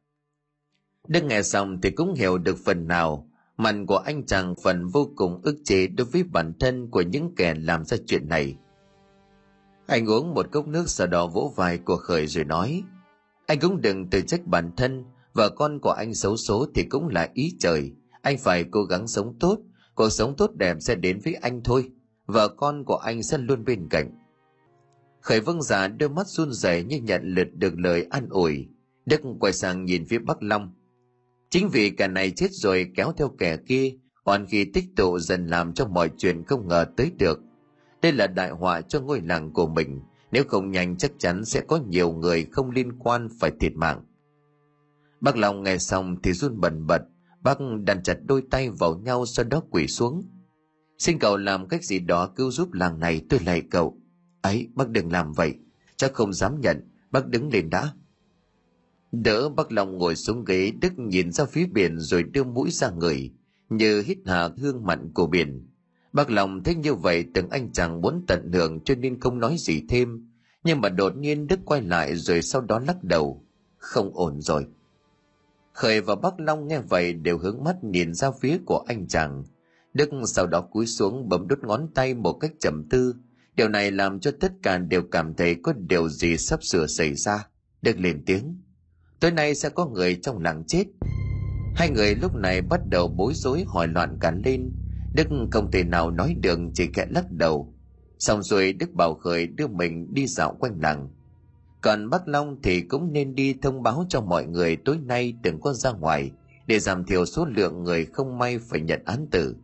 Đức 1.07 1.23
nghe 1.23 1.43
xong 1.43 1.81
thì 1.81 1.91
cũng 1.91 2.13
hiểu 2.13 2.37
được 2.37 2.57
phần 2.65 2.87
nào. 2.87 3.29
Mặt 3.57 3.75
của 3.87 3.97
anh 3.97 4.25
chàng 4.25 4.55
phần 4.63 4.87
vô 4.87 5.11
cùng 5.15 5.41
ức 5.43 5.55
chế 5.63 5.87
đối 5.87 6.05
với 6.05 6.23
bản 6.23 6.53
thân 6.59 6.89
của 6.91 7.01
những 7.01 7.35
kẻ 7.35 7.53
làm 7.57 7.85
ra 7.85 7.97
chuyện 8.07 8.29
này. 8.29 8.57
Anh 9.87 10.09
uống 10.09 10.33
một 10.33 10.51
cốc 10.51 10.67
nước 10.67 10.89
sau 10.89 11.07
đó 11.07 11.27
vỗ 11.27 11.53
vai 11.55 11.77
của 11.77 11.95
khởi 11.95 12.27
rồi 12.27 12.43
nói, 12.43 12.83
anh 13.47 13.59
cũng 13.59 13.81
đừng 13.81 14.09
tự 14.09 14.21
trách 14.21 14.45
bản 14.45 14.71
thân, 14.77 15.05
vợ 15.33 15.49
con 15.49 15.79
của 15.79 15.91
anh 15.91 16.13
xấu 16.13 16.37
số 16.37 16.67
thì 16.75 16.83
cũng 16.83 17.07
là 17.07 17.29
ý 17.33 17.55
trời. 17.59 17.91
Anh 18.21 18.37
phải 18.37 18.65
cố 18.71 18.83
gắng 18.83 19.07
sống 19.07 19.35
tốt 19.39 19.59
cuộc 19.95 20.09
sống 20.09 20.35
tốt 20.37 20.51
đẹp 20.55 20.77
sẽ 20.79 20.95
đến 20.95 21.19
với 21.23 21.33
anh 21.33 21.61
thôi. 21.63 21.91
Vợ 22.25 22.47
con 22.47 22.83
của 22.85 22.95
anh 22.95 23.23
sẽ 23.23 23.37
luôn 23.37 23.65
bên 23.65 23.87
cạnh. 23.89 24.11
Khởi 25.21 25.41
vâng 25.41 25.61
giả 25.61 25.87
đôi 25.87 26.09
mắt 26.09 26.27
run 26.27 26.53
rẩy 26.53 26.83
như 26.83 26.97
nhận 26.97 27.21
lượt 27.23 27.47
được 27.53 27.79
lời 27.79 28.07
an 28.09 28.29
ủi. 28.29 28.67
Đức 29.05 29.21
quay 29.39 29.53
sang 29.53 29.85
nhìn 29.85 30.05
phía 30.05 30.19
bắc 30.19 30.43
long. 30.43 30.73
Chính 31.49 31.69
vì 31.69 31.89
kẻ 31.89 32.07
này 32.07 32.31
chết 32.31 32.51
rồi 32.51 32.91
kéo 32.95 33.13
theo 33.17 33.29
kẻ 33.37 33.57
kia 33.57 33.93
còn 34.23 34.45
khi 34.45 34.65
tích 34.65 34.85
tụ 34.95 35.19
dần 35.19 35.47
làm 35.47 35.73
cho 35.73 35.87
mọi 35.87 36.09
chuyện 36.17 36.43
không 36.43 36.67
ngờ 36.67 36.85
tới 36.97 37.11
được. 37.17 37.39
Đây 38.01 38.11
là 38.11 38.27
đại 38.27 38.49
họa 38.49 38.81
cho 38.81 39.01
ngôi 39.01 39.21
làng 39.21 39.53
của 39.53 39.67
mình. 39.67 40.01
Nếu 40.31 40.43
không 40.47 40.71
nhanh 40.71 40.97
chắc 40.97 41.11
chắn 41.17 41.45
sẽ 41.45 41.61
có 41.61 41.79
nhiều 41.87 42.11
người 42.11 42.47
không 42.51 42.71
liên 42.71 42.99
quan 42.99 43.27
phải 43.39 43.51
thiệt 43.59 43.71
mạng. 43.75 44.01
Bác 45.21 45.37
long 45.37 45.63
nghe 45.63 45.77
xong 45.77 46.15
thì 46.23 46.33
run 46.33 46.59
bần 46.59 46.87
bật 46.87 47.01
bác 47.43 47.57
đàn 47.83 48.03
chặt 48.03 48.17
đôi 48.25 48.43
tay 48.51 48.69
vào 48.69 48.95
nhau 48.95 49.25
sau 49.25 49.45
đó 49.45 49.63
quỳ 49.69 49.87
xuống. 49.87 50.23
Xin 50.97 51.19
cậu 51.19 51.37
làm 51.37 51.67
cách 51.67 51.83
gì 51.83 51.99
đó 51.99 52.27
cứu 52.27 52.51
giúp 52.51 52.73
làng 52.73 52.99
này, 52.99 53.21
tôi 53.29 53.39
lạy 53.45 53.61
cậu. 53.61 53.97
Ấy, 54.41 54.67
bác 54.75 54.89
đừng 54.89 55.11
làm 55.11 55.33
vậy. 55.33 55.55
Chắc 55.95 56.13
không 56.13 56.33
dám 56.33 56.61
nhận. 56.61 56.89
Bác 57.11 57.27
đứng 57.27 57.49
lên 57.49 57.69
đã. 57.69 57.93
Đỡ 59.11 59.49
bác 59.49 59.71
long 59.71 59.97
ngồi 59.97 60.15
xuống 60.15 60.45
ghế, 60.45 60.71
đức 60.81 60.99
nhìn 60.99 61.31
ra 61.31 61.45
phía 61.45 61.65
biển 61.65 61.99
rồi 61.99 62.23
đưa 62.23 62.43
mũi 62.43 62.71
ra 62.71 62.89
người, 62.89 63.31
như 63.69 64.01
hít 64.01 64.17
hà 64.25 64.49
hương 64.57 64.85
mặn 64.85 65.13
của 65.13 65.27
biển. 65.27 65.67
Bác 66.13 66.31
long 66.31 66.63
thấy 66.63 66.75
như 66.75 66.93
vậy 66.93 67.25
từng 67.33 67.49
anh 67.49 67.71
chàng 67.71 68.01
muốn 68.01 68.23
tận 68.27 68.51
hưởng 68.53 68.79
cho 68.79 68.95
nên 68.95 69.19
không 69.19 69.39
nói 69.39 69.55
gì 69.59 69.83
thêm. 69.89 70.29
Nhưng 70.63 70.81
mà 70.81 70.89
đột 70.89 71.17
nhiên 71.17 71.47
đức 71.47 71.59
quay 71.65 71.81
lại 71.81 72.15
rồi 72.15 72.41
sau 72.41 72.61
đó 72.61 72.79
lắc 72.79 73.03
đầu. 73.03 73.45
Không 73.77 74.11
ổn 74.13 74.41
rồi 74.41 74.65
khởi 75.73 76.01
và 76.01 76.15
Bắc 76.15 76.39
long 76.39 76.67
nghe 76.67 76.79
vậy 76.79 77.13
đều 77.13 77.37
hướng 77.37 77.63
mắt 77.63 77.83
nhìn 77.83 78.13
ra 78.13 78.31
phía 78.41 78.57
của 78.65 78.83
anh 78.87 79.07
chàng. 79.07 79.43
Đức 79.93 80.09
sau 80.25 80.47
đó 80.47 80.61
cúi 80.61 80.87
xuống 80.87 81.29
bấm 81.29 81.47
đốt 81.47 81.59
ngón 81.59 81.87
tay 81.95 82.13
một 82.13 82.33
cách 82.33 82.51
trầm 82.59 82.89
tư. 82.89 83.15
Điều 83.55 83.69
này 83.69 83.91
làm 83.91 84.19
cho 84.19 84.31
tất 84.39 84.51
cả 84.63 84.77
đều 84.77 85.03
cảm 85.11 85.33
thấy 85.33 85.55
có 85.63 85.73
điều 85.73 86.09
gì 86.09 86.37
sắp 86.37 86.63
sửa 86.63 86.87
xảy 86.87 87.15
ra. 87.15 87.47
Đức 87.81 87.99
lên 87.99 88.23
tiếng. 88.25 88.61
Tối 89.19 89.31
nay 89.31 89.55
sẽ 89.55 89.69
có 89.69 89.85
người 89.85 90.15
trong 90.15 90.39
làng 90.39 90.63
chết. 90.67 90.85
Hai 91.75 91.89
người 91.89 92.15
lúc 92.15 92.35
này 92.35 92.61
bắt 92.61 92.79
đầu 92.89 93.07
bối 93.07 93.33
rối 93.35 93.63
hỏi 93.67 93.87
loạn 93.87 94.17
cả 94.21 94.31
lên. 94.45 94.71
Đức 95.15 95.27
không 95.51 95.71
thể 95.71 95.83
nào 95.83 96.11
nói 96.11 96.35
đường, 96.41 96.71
chỉ 96.73 96.87
kẹt 96.87 97.11
lắc 97.11 97.31
đầu. 97.31 97.73
Xong 98.19 98.43
rồi 98.43 98.73
đức 98.73 98.93
bảo 98.93 99.13
khởi 99.13 99.47
đưa 99.47 99.67
mình 99.67 100.13
đi 100.13 100.27
dạo 100.27 100.55
quanh 100.59 100.79
làng 100.81 101.09
còn 101.83 102.09
bác 102.09 102.27
long 102.27 102.61
thì 102.63 102.81
cũng 102.81 103.13
nên 103.13 103.35
đi 103.35 103.55
thông 103.61 103.83
báo 103.83 104.05
cho 104.09 104.21
mọi 104.21 104.45
người 104.45 104.75
tối 104.75 104.97
nay 105.05 105.33
đừng 105.43 105.61
có 105.61 105.73
ra 105.73 105.91
ngoài, 105.91 106.31
để 106.67 106.79
giảm 106.79 107.03
thiểu 107.05 107.25
số 107.25 107.45
lượng 107.45 107.83
người 107.83 108.05
không 108.05 108.37
may 108.37 108.59
phải 108.59 108.81
nhận 108.81 109.01
án 109.05 109.27
tử. 109.31 109.55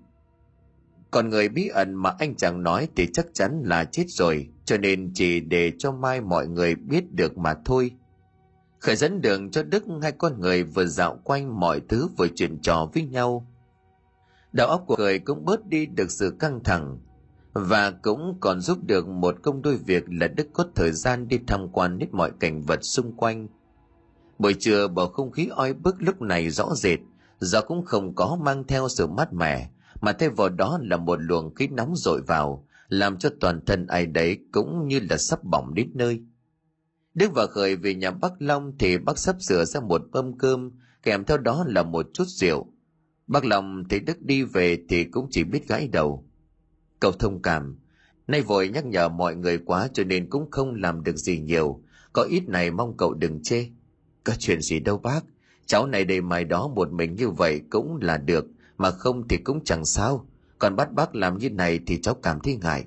Còn 1.12 1.30
người 1.30 1.50
bí 1.50 1.68
ẩn 1.68 1.94
mà 1.94 2.14
anh 2.20 2.36
chàng 2.36 2.64
nói 2.64 2.88
thì 2.96 3.08
chắc 3.14 3.26
chắn 3.34 3.62
là 3.66 3.84
chết 3.84 4.06
rồi, 4.08 4.48
cho 4.66 4.78
nên 4.78 5.12
chỉ 5.14 5.40
để 5.40 5.72
cho 5.78 5.92
mai 5.92 6.22
mọi 6.22 6.48
người 6.48 6.76
biết 6.76 7.12
được 7.12 7.38
mà 7.38 7.56
thôi. 7.66 7.92
Khởi 8.80 8.96
dẫn 8.96 9.22
đường 9.22 9.52
cho 9.52 9.64
đức 9.64 9.84
hai 10.02 10.12
con 10.12 10.42
người 10.42 10.64
vừa 10.64 10.86
dạo 10.86 11.20
quanh 11.24 11.60
mọi 11.60 11.82
thứ 11.90 12.08
vừa 12.18 12.28
chuyện 12.36 12.60
trò 12.62 12.90
với 12.94 13.04
nhau. 13.04 13.48
Đầu 14.52 14.68
óc 14.68 14.84
của 14.88 14.96
người 14.98 15.20
cũng 15.20 15.46
bớt 15.46 15.66
đi 15.66 15.86
được 15.86 16.12
sự 16.12 16.36
căng 16.40 16.64
thẳng 16.64 16.98
và 17.54 17.92
cũng 17.92 18.38
còn 18.40 18.62
giúp 18.62 18.78
được 18.84 19.08
một 19.08 19.36
công 19.44 19.62
đôi 19.62 19.78
việc 19.78 20.04
là 20.08 20.28
đức 20.28 20.48
có 20.54 20.66
thời 20.76 20.92
gian 20.92 21.28
đi 21.28 21.40
tham 21.48 21.70
quan 21.72 22.00
hết 22.00 22.08
mọi 22.12 22.32
cảnh 22.40 22.62
vật 22.62 22.80
xung 22.82 23.18
quanh. 23.18 23.48
Buổi 24.40 24.54
trưa, 24.54 24.88
bầu 24.88 25.08
không 25.08 25.32
khí 25.32 25.50
oi 25.56 25.74
bức 25.74 25.96
lúc 26.00 26.22
này 26.22 26.50
rõ 26.50 26.76
rệt. 26.76 27.00
Do 27.40 27.62
cũng 27.62 27.86
không 27.86 28.16
có 28.16 28.38
mang 28.42 28.64
theo 28.68 28.90
sự 28.90 29.08
mát 29.08 29.34
mẻ, 29.34 29.70
mà 30.02 30.14
thay 30.14 30.30
vào 30.30 30.50
đó 30.50 30.80
là 30.82 30.98
một 30.98 31.20
luồng 31.22 31.56
khí 31.56 31.68
nóng 31.68 31.96
dội 31.96 32.22
vào, 32.22 32.66
làm 32.88 33.18
cho 33.18 33.30
toàn 33.40 33.66
thân 33.66 33.88
ai 33.88 34.06
đấy 34.06 34.38
cũng 34.52 34.88
như 34.88 35.00
là 35.10 35.18
sắp 35.18 35.44
bỏng 35.44 35.74
đến 35.74 35.92
nơi. 35.94 36.22
Đức 37.14 37.32
và 37.34 37.46
khởi 37.48 37.76
về 37.76 37.96
nhà 37.96 38.12
bắc 38.12 38.34
long 38.40 38.78
thì 38.80 38.98
bác 38.98 39.18
sắp 39.18 39.36
sửa 39.40 39.66
ra 39.66 39.80
một 39.80 40.02
mâm 40.12 40.38
cơm, 40.38 40.72
kèm 41.04 41.24
theo 41.24 41.38
đó 41.38 41.66
là 41.68 41.84
một 41.84 42.06
chút 42.14 42.28
rượu. 42.28 42.74
Bác 43.28 43.46
long 43.46 43.84
thấy 43.90 44.00
đức 44.00 44.22
đi 44.22 44.44
về 44.44 44.78
thì 44.90 45.04
cũng 45.04 45.28
chỉ 45.32 45.44
biết 45.44 45.68
gãi 45.68 45.88
đầu 45.88 46.29
cậu 47.00 47.12
thông 47.12 47.42
cảm. 47.42 47.80
Nay 48.28 48.42
vội 48.42 48.70
nhắc 48.70 48.86
nhở 48.86 49.10
mọi 49.10 49.36
người 49.36 49.58
quá 49.58 49.88
cho 49.94 50.04
nên 50.04 50.30
cũng 50.30 50.52
không 50.52 50.76
làm 50.76 51.04
được 51.04 51.18
gì 51.18 51.40
nhiều. 51.40 51.84
Có 52.14 52.24
ít 52.24 52.50
này 52.50 52.72
mong 52.72 52.98
cậu 52.98 53.14
đừng 53.14 53.44
chê. 53.44 53.66
Có 54.24 54.34
chuyện 54.40 54.62
gì 54.62 54.80
đâu 54.80 54.98
bác. 54.98 55.22
Cháu 55.66 55.88
này 55.88 56.06
đầy 56.06 56.22
mày 56.22 56.44
đó 56.44 56.68
một 56.68 56.92
mình 56.92 57.16
như 57.16 57.30
vậy 57.30 57.62
cũng 57.70 57.98
là 58.02 58.18
được, 58.18 58.46
mà 58.78 58.92
không 58.92 59.28
thì 59.28 59.38
cũng 59.38 59.64
chẳng 59.64 59.86
sao. 59.86 60.26
Còn 60.60 60.76
bắt 60.76 60.92
bác 60.94 61.16
làm 61.16 61.38
như 61.38 61.50
này 61.50 61.80
thì 61.88 62.02
cháu 62.02 62.14
cảm 62.16 62.40
thấy 62.40 62.58
ngại. 62.62 62.86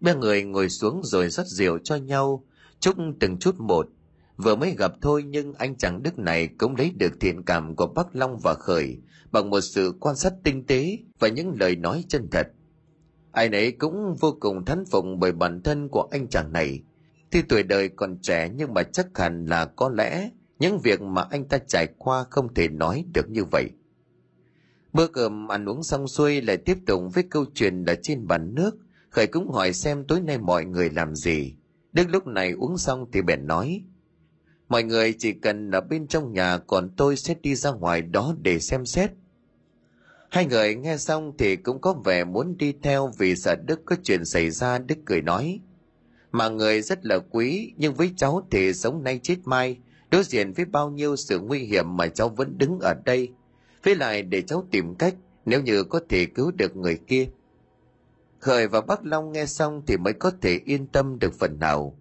Ba 0.00 0.14
người 0.14 0.42
ngồi 0.42 0.68
xuống 0.68 1.00
rồi 1.04 1.28
rót 1.28 1.46
rượu 1.46 1.78
cho 1.78 1.96
nhau, 1.96 2.44
chúc 2.80 2.96
từng 3.20 3.38
chút 3.38 3.60
một. 3.60 3.88
Vừa 4.36 4.56
mới 4.56 4.74
gặp 4.78 4.92
thôi 5.00 5.22
nhưng 5.22 5.54
anh 5.54 5.76
chàng 5.76 6.02
đức 6.02 6.18
này 6.18 6.48
cũng 6.58 6.76
lấy 6.76 6.92
được 6.96 7.12
thiện 7.20 7.42
cảm 7.42 7.76
của 7.76 7.86
bác 7.86 8.16
long 8.16 8.38
và 8.38 8.54
khởi 8.54 8.98
bằng 9.32 9.50
một 9.50 9.60
sự 9.60 9.94
quan 10.00 10.16
sát 10.16 10.32
tinh 10.44 10.66
tế 10.66 10.98
và 11.18 11.28
những 11.28 11.52
lời 11.60 11.76
nói 11.76 12.04
chân 12.08 12.28
thật 12.30 12.48
ai 13.34 13.48
nấy 13.48 13.72
cũng 13.72 14.14
vô 14.20 14.36
cùng 14.40 14.64
thán 14.64 14.84
phục 14.84 15.04
bởi 15.18 15.32
bản 15.32 15.62
thân 15.62 15.88
của 15.88 16.08
anh 16.10 16.28
chàng 16.28 16.52
này. 16.52 16.82
Tuy 17.30 17.42
tuổi 17.42 17.62
đời 17.62 17.88
còn 17.88 18.18
trẻ 18.22 18.50
nhưng 18.56 18.74
mà 18.74 18.82
chắc 18.82 19.18
hẳn 19.18 19.46
là 19.46 19.64
có 19.64 19.88
lẽ 19.88 20.30
những 20.58 20.78
việc 20.78 21.02
mà 21.02 21.22
anh 21.30 21.48
ta 21.48 21.58
trải 21.58 21.86
qua 21.98 22.24
không 22.30 22.54
thể 22.54 22.68
nói 22.68 23.04
được 23.14 23.30
như 23.30 23.44
vậy. 23.44 23.70
Bữa 24.92 25.06
cơm 25.06 25.48
ăn 25.48 25.68
uống 25.68 25.82
xong 25.82 26.08
xuôi 26.08 26.40
lại 26.40 26.56
tiếp 26.56 26.78
tục 26.86 27.02
với 27.14 27.24
câu 27.30 27.44
chuyện 27.54 27.84
đã 27.84 27.94
trên 28.02 28.26
bàn 28.26 28.54
nước. 28.54 28.76
Khởi 29.10 29.26
cũng 29.26 29.50
hỏi 29.50 29.72
xem 29.72 30.04
tối 30.08 30.20
nay 30.20 30.38
mọi 30.38 30.64
người 30.64 30.90
làm 30.90 31.14
gì. 31.14 31.54
Đức 31.92 32.08
lúc 32.10 32.26
này 32.26 32.52
uống 32.52 32.78
xong 32.78 33.06
thì 33.12 33.22
bèn 33.22 33.46
nói, 33.46 33.84
mọi 34.68 34.82
người 34.82 35.14
chỉ 35.18 35.32
cần 35.32 35.70
ở 35.70 35.80
bên 35.80 36.06
trong 36.06 36.32
nhà, 36.32 36.58
còn 36.58 36.90
tôi 36.96 37.16
sẽ 37.16 37.34
đi 37.42 37.54
ra 37.54 37.70
ngoài 37.70 38.02
đó 38.02 38.34
để 38.42 38.58
xem 38.58 38.86
xét. 38.86 39.10
Hai 40.34 40.46
người 40.46 40.74
nghe 40.74 40.96
xong 40.96 41.32
thì 41.38 41.56
cũng 41.56 41.80
có 41.80 41.92
vẻ 41.92 42.24
muốn 42.24 42.56
đi 42.56 42.74
theo 42.82 43.10
vì 43.18 43.36
sợ 43.36 43.56
Đức 43.66 43.80
có 43.84 43.96
chuyện 44.02 44.24
xảy 44.24 44.50
ra 44.50 44.78
Đức 44.78 44.94
cười 45.04 45.22
nói. 45.22 45.60
Mà 46.32 46.48
người 46.48 46.82
rất 46.82 47.06
là 47.06 47.18
quý 47.30 47.72
nhưng 47.76 47.94
với 47.94 48.12
cháu 48.16 48.46
thì 48.50 48.72
sống 48.72 49.02
nay 49.02 49.20
chết 49.22 49.36
mai 49.44 49.78
đối 50.10 50.24
diện 50.24 50.52
với 50.52 50.64
bao 50.64 50.90
nhiêu 50.90 51.16
sự 51.16 51.40
nguy 51.40 51.58
hiểm 51.58 51.96
mà 51.96 52.06
cháu 52.06 52.28
vẫn 52.28 52.58
đứng 52.58 52.78
ở 52.80 52.94
đây. 53.04 53.28
Với 53.84 53.96
lại 53.96 54.22
để 54.22 54.42
cháu 54.42 54.66
tìm 54.70 54.94
cách 54.94 55.14
nếu 55.44 55.62
như 55.62 55.84
có 55.84 56.00
thể 56.08 56.26
cứu 56.26 56.50
được 56.50 56.76
người 56.76 56.98
kia. 57.06 57.26
Khởi 58.38 58.68
và 58.68 58.80
Bắc 58.80 59.04
Long 59.04 59.32
nghe 59.32 59.46
xong 59.46 59.82
thì 59.86 59.96
mới 59.96 60.12
có 60.12 60.32
thể 60.40 60.60
yên 60.64 60.86
tâm 60.86 61.18
được 61.18 61.34
phần 61.34 61.58
nào. 61.60 61.98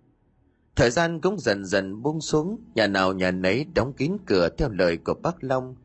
Thời 0.75 0.91
gian 0.91 1.21
cũng 1.21 1.39
dần 1.39 1.65
dần 1.65 2.01
buông 2.01 2.21
xuống, 2.21 2.59
nhà 2.75 2.87
nào 2.87 3.13
nhà 3.13 3.31
nấy 3.31 3.65
đóng 3.75 3.93
kín 3.93 4.17
cửa 4.25 4.49
theo 4.57 4.69
lời 4.69 4.97
của 4.97 5.13
Bắc 5.13 5.43
Long 5.43 5.75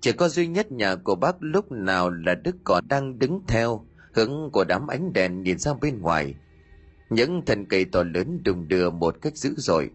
chỉ 0.00 0.12
có 0.12 0.28
duy 0.28 0.46
nhất 0.46 0.72
nhà 0.72 0.96
của 0.96 1.14
bác 1.14 1.36
lúc 1.40 1.72
nào 1.72 2.10
là 2.10 2.34
Đức 2.34 2.56
còn 2.64 2.88
đang 2.88 3.18
đứng 3.18 3.40
theo, 3.48 3.86
hướng 4.14 4.50
của 4.52 4.64
đám 4.64 4.86
ánh 4.86 5.12
đèn 5.12 5.42
nhìn 5.42 5.58
ra 5.58 5.74
bên 5.80 6.00
ngoài. 6.00 6.34
Những 7.10 7.42
thân 7.46 7.66
cây 7.66 7.84
to 7.84 8.02
lớn 8.02 8.40
đùng 8.44 8.68
đưa 8.68 8.90
một 8.90 9.16
cách 9.22 9.36
dữ 9.36 9.54
dội. 9.56 9.90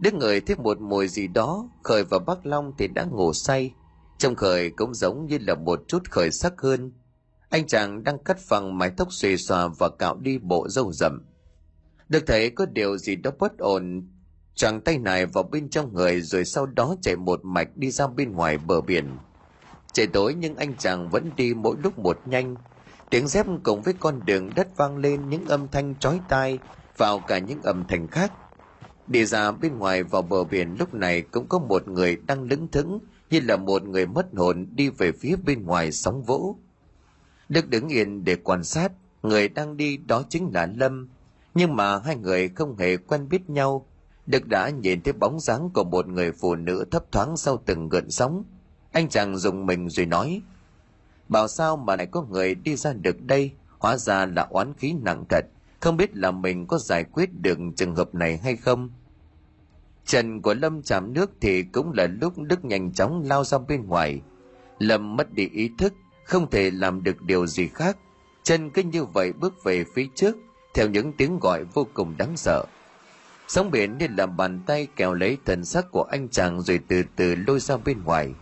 Đức 0.00 0.14
người 0.14 0.40
thấy 0.40 0.56
một 0.56 0.80
mùi 0.80 1.08
gì 1.08 1.28
đó, 1.28 1.68
Khởi 1.82 2.04
và 2.04 2.18
bác 2.18 2.46
Long 2.46 2.72
thì 2.78 2.88
đã 2.88 3.04
ngủ 3.04 3.32
say. 3.32 3.74
trong 4.18 4.34
Khởi 4.34 4.70
cũng 4.70 4.94
giống 4.94 5.26
như 5.26 5.38
là 5.40 5.54
một 5.54 5.80
chút 5.88 6.10
khởi 6.10 6.30
sắc 6.30 6.52
hơn. 6.58 6.92
Anh 7.48 7.66
chàng 7.66 8.04
đang 8.04 8.18
cắt 8.24 8.38
phẳng 8.38 8.78
mái 8.78 8.90
tóc 8.96 9.12
xòe 9.12 9.36
xòa 9.36 9.68
và 9.78 9.88
cạo 9.98 10.16
đi 10.16 10.38
bộ 10.38 10.68
râu 10.68 10.92
rậm. 10.92 11.26
Được 12.08 12.26
thấy 12.26 12.50
có 12.50 12.66
điều 12.66 12.98
gì 12.98 13.16
đó 13.16 13.30
bất 13.38 13.58
ổn 13.58 14.08
chàng 14.56 14.80
tay 14.80 14.98
này 14.98 15.26
vào 15.26 15.44
bên 15.44 15.68
trong 15.68 15.94
người 15.94 16.20
rồi 16.20 16.44
sau 16.44 16.66
đó 16.66 16.96
chạy 17.02 17.16
một 17.16 17.44
mạch 17.44 17.76
đi 17.76 17.90
ra 17.90 18.06
bên 18.06 18.32
ngoài 18.32 18.58
bờ 18.58 18.80
biển. 18.80 19.16
Trời 19.92 20.06
tối 20.06 20.34
nhưng 20.34 20.56
anh 20.56 20.74
chàng 20.78 21.08
vẫn 21.08 21.30
đi 21.36 21.54
mỗi 21.54 21.76
lúc 21.82 21.98
một 21.98 22.18
nhanh. 22.26 22.54
Tiếng 23.10 23.28
dép 23.28 23.46
cùng 23.62 23.82
với 23.82 23.94
con 24.00 24.20
đường 24.24 24.50
đất 24.56 24.76
vang 24.76 24.96
lên 24.96 25.28
những 25.28 25.46
âm 25.46 25.68
thanh 25.68 25.94
chói 25.94 26.20
tai 26.28 26.58
vào 26.96 27.18
cả 27.18 27.38
những 27.38 27.62
âm 27.62 27.84
thanh 27.88 28.08
khác. 28.08 28.32
Đi 29.06 29.24
ra 29.24 29.52
bên 29.52 29.78
ngoài 29.78 30.02
vào 30.02 30.22
bờ 30.22 30.44
biển 30.44 30.76
lúc 30.78 30.94
này 30.94 31.22
cũng 31.22 31.46
có 31.48 31.58
một 31.58 31.88
người 31.88 32.16
đang 32.26 32.42
lững 32.42 32.68
thững 32.68 32.98
như 33.30 33.40
là 33.40 33.56
một 33.56 33.84
người 33.84 34.06
mất 34.06 34.26
hồn 34.36 34.66
đi 34.74 34.88
về 34.88 35.12
phía 35.12 35.36
bên 35.46 35.64
ngoài 35.64 35.92
sóng 35.92 36.22
vỗ. 36.22 36.56
Đức 37.48 37.68
đứng 37.68 37.88
yên 37.88 38.24
để 38.24 38.36
quan 38.36 38.64
sát, 38.64 38.92
người 39.22 39.48
đang 39.48 39.76
đi 39.76 39.96
đó 39.96 40.22
chính 40.28 40.50
là 40.54 40.66
lâm. 40.76 41.08
Nhưng 41.54 41.76
mà 41.76 41.98
hai 41.98 42.16
người 42.16 42.48
không 42.48 42.78
hề 42.78 42.96
quen 42.96 43.28
biết 43.28 43.50
nhau 43.50 43.86
đức 44.26 44.46
đã 44.46 44.70
nhìn 44.70 45.02
thấy 45.02 45.12
bóng 45.12 45.40
dáng 45.40 45.70
của 45.74 45.84
một 45.84 46.08
người 46.08 46.32
phụ 46.32 46.54
nữ 46.54 46.84
thấp 46.90 47.12
thoáng 47.12 47.36
sau 47.36 47.62
từng 47.66 47.88
gợn 47.88 48.10
sóng. 48.10 48.44
Anh 48.92 49.08
chàng 49.08 49.36
dùng 49.36 49.66
mình 49.66 49.88
rồi 49.88 50.06
nói, 50.06 50.42
bảo 51.28 51.48
sao 51.48 51.76
mà 51.76 51.96
lại 51.96 52.06
có 52.06 52.22
người 52.22 52.54
đi 52.54 52.76
ra 52.76 52.92
được 52.92 53.22
đây? 53.22 53.50
Hóa 53.78 53.96
ra 53.96 54.26
là 54.26 54.46
oán 54.50 54.74
khí 54.74 54.94
nặng 55.02 55.24
thật. 55.28 55.44
Không 55.80 55.96
biết 55.96 56.16
là 56.16 56.30
mình 56.30 56.66
có 56.66 56.78
giải 56.78 57.04
quyết 57.04 57.30
được 57.40 57.58
trường 57.76 57.94
hợp 57.94 58.14
này 58.14 58.36
hay 58.36 58.56
không? 58.56 58.90
Trần 60.04 60.42
của 60.42 60.54
lâm 60.54 60.82
chạm 60.82 61.12
nước 61.12 61.30
thì 61.40 61.62
cũng 61.62 61.92
là 61.92 62.06
lúc 62.20 62.38
đức 62.38 62.64
nhanh 62.64 62.92
chóng 62.92 63.22
lao 63.24 63.44
ra 63.44 63.58
bên 63.58 63.86
ngoài. 63.86 64.20
Lâm 64.78 65.16
mất 65.16 65.32
đi 65.32 65.48
ý 65.48 65.70
thức, 65.78 65.94
không 66.24 66.50
thể 66.50 66.70
làm 66.70 67.02
được 67.02 67.22
điều 67.22 67.46
gì 67.46 67.68
khác. 67.68 67.96
Chân 68.42 68.70
cứ 68.70 68.82
như 68.82 69.04
vậy 69.04 69.32
bước 69.32 69.64
về 69.64 69.84
phía 69.94 70.06
trước, 70.14 70.36
theo 70.74 70.88
những 70.88 71.12
tiếng 71.12 71.38
gọi 71.38 71.64
vô 71.64 71.86
cùng 71.94 72.14
đáng 72.18 72.36
sợ 72.36 72.64
sóng 73.48 73.70
biển 73.70 73.98
như 73.98 74.06
làm 74.16 74.36
bàn 74.36 74.60
tay 74.66 74.86
kéo 74.96 75.14
lấy 75.14 75.38
thần 75.44 75.64
sắc 75.64 75.90
của 75.90 76.02
anh 76.02 76.28
chàng 76.28 76.62
rồi 76.62 76.80
từ 76.88 77.02
từ 77.16 77.34
lôi 77.34 77.60
ra 77.60 77.76
bên 77.76 78.04
ngoài. 78.04 78.34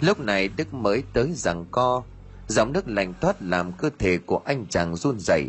Lúc 0.00 0.20
này 0.20 0.48
đức 0.48 0.74
mới 0.74 1.02
tới 1.12 1.32
rằng 1.34 1.64
co 1.70 2.02
dòng 2.48 2.72
nước 2.72 2.88
lạnh 2.88 3.14
toát 3.20 3.42
làm 3.42 3.72
cơ 3.72 3.90
thể 3.98 4.18
của 4.18 4.40
anh 4.44 4.66
chàng 4.66 4.96
run 4.96 5.20
rẩy, 5.20 5.44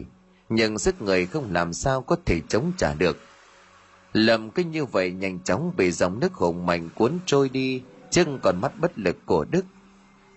nhưng 0.49 0.79
sức 0.79 1.01
người 1.01 1.25
không 1.25 1.53
làm 1.53 1.73
sao 1.73 2.01
có 2.01 2.17
thể 2.25 2.41
chống 2.47 2.71
trả 2.77 2.93
được. 2.93 3.17
Lầm 4.13 4.49
cứ 4.49 4.63
như 4.63 4.85
vậy 4.85 5.11
nhanh 5.11 5.39
chóng 5.39 5.73
bị 5.77 5.91
dòng 5.91 6.19
nước 6.19 6.33
hùng 6.33 6.65
mạnh 6.65 6.89
cuốn 6.95 7.19
trôi 7.25 7.49
đi, 7.49 7.81
chân 8.09 8.39
còn 8.43 8.61
mắt 8.61 8.71
bất 8.79 8.99
lực 8.99 9.17
của 9.25 9.45
đức. 9.45 9.65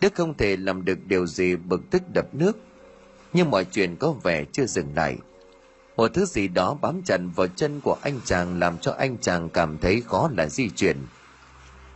Đức 0.00 0.14
không 0.14 0.36
thể 0.36 0.56
làm 0.56 0.84
được 0.84 0.98
điều 1.06 1.26
gì 1.26 1.56
bực 1.56 1.90
tức 1.90 2.02
đập 2.14 2.34
nước, 2.34 2.58
nhưng 3.32 3.50
mọi 3.50 3.64
chuyện 3.64 3.96
có 3.96 4.12
vẻ 4.12 4.44
chưa 4.52 4.66
dừng 4.66 4.94
lại 4.96 5.18
một 6.00 6.14
thứ 6.14 6.24
gì 6.24 6.48
đó 6.48 6.76
bám 6.80 7.02
chặt 7.04 7.20
vào 7.36 7.46
chân 7.46 7.80
của 7.80 7.96
anh 8.02 8.20
chàng 8.24 8.58
làm 8.58 8.78
cho 8.78 8.94
anh 8.98 9.18
chàng 9.18 9.48
cảm 9.48 9.78
thấy 9.78 10.02
khó 10.06 10.30
là 10.36 10.46
di 10.46 10.70
chuyển. 10.70 10.96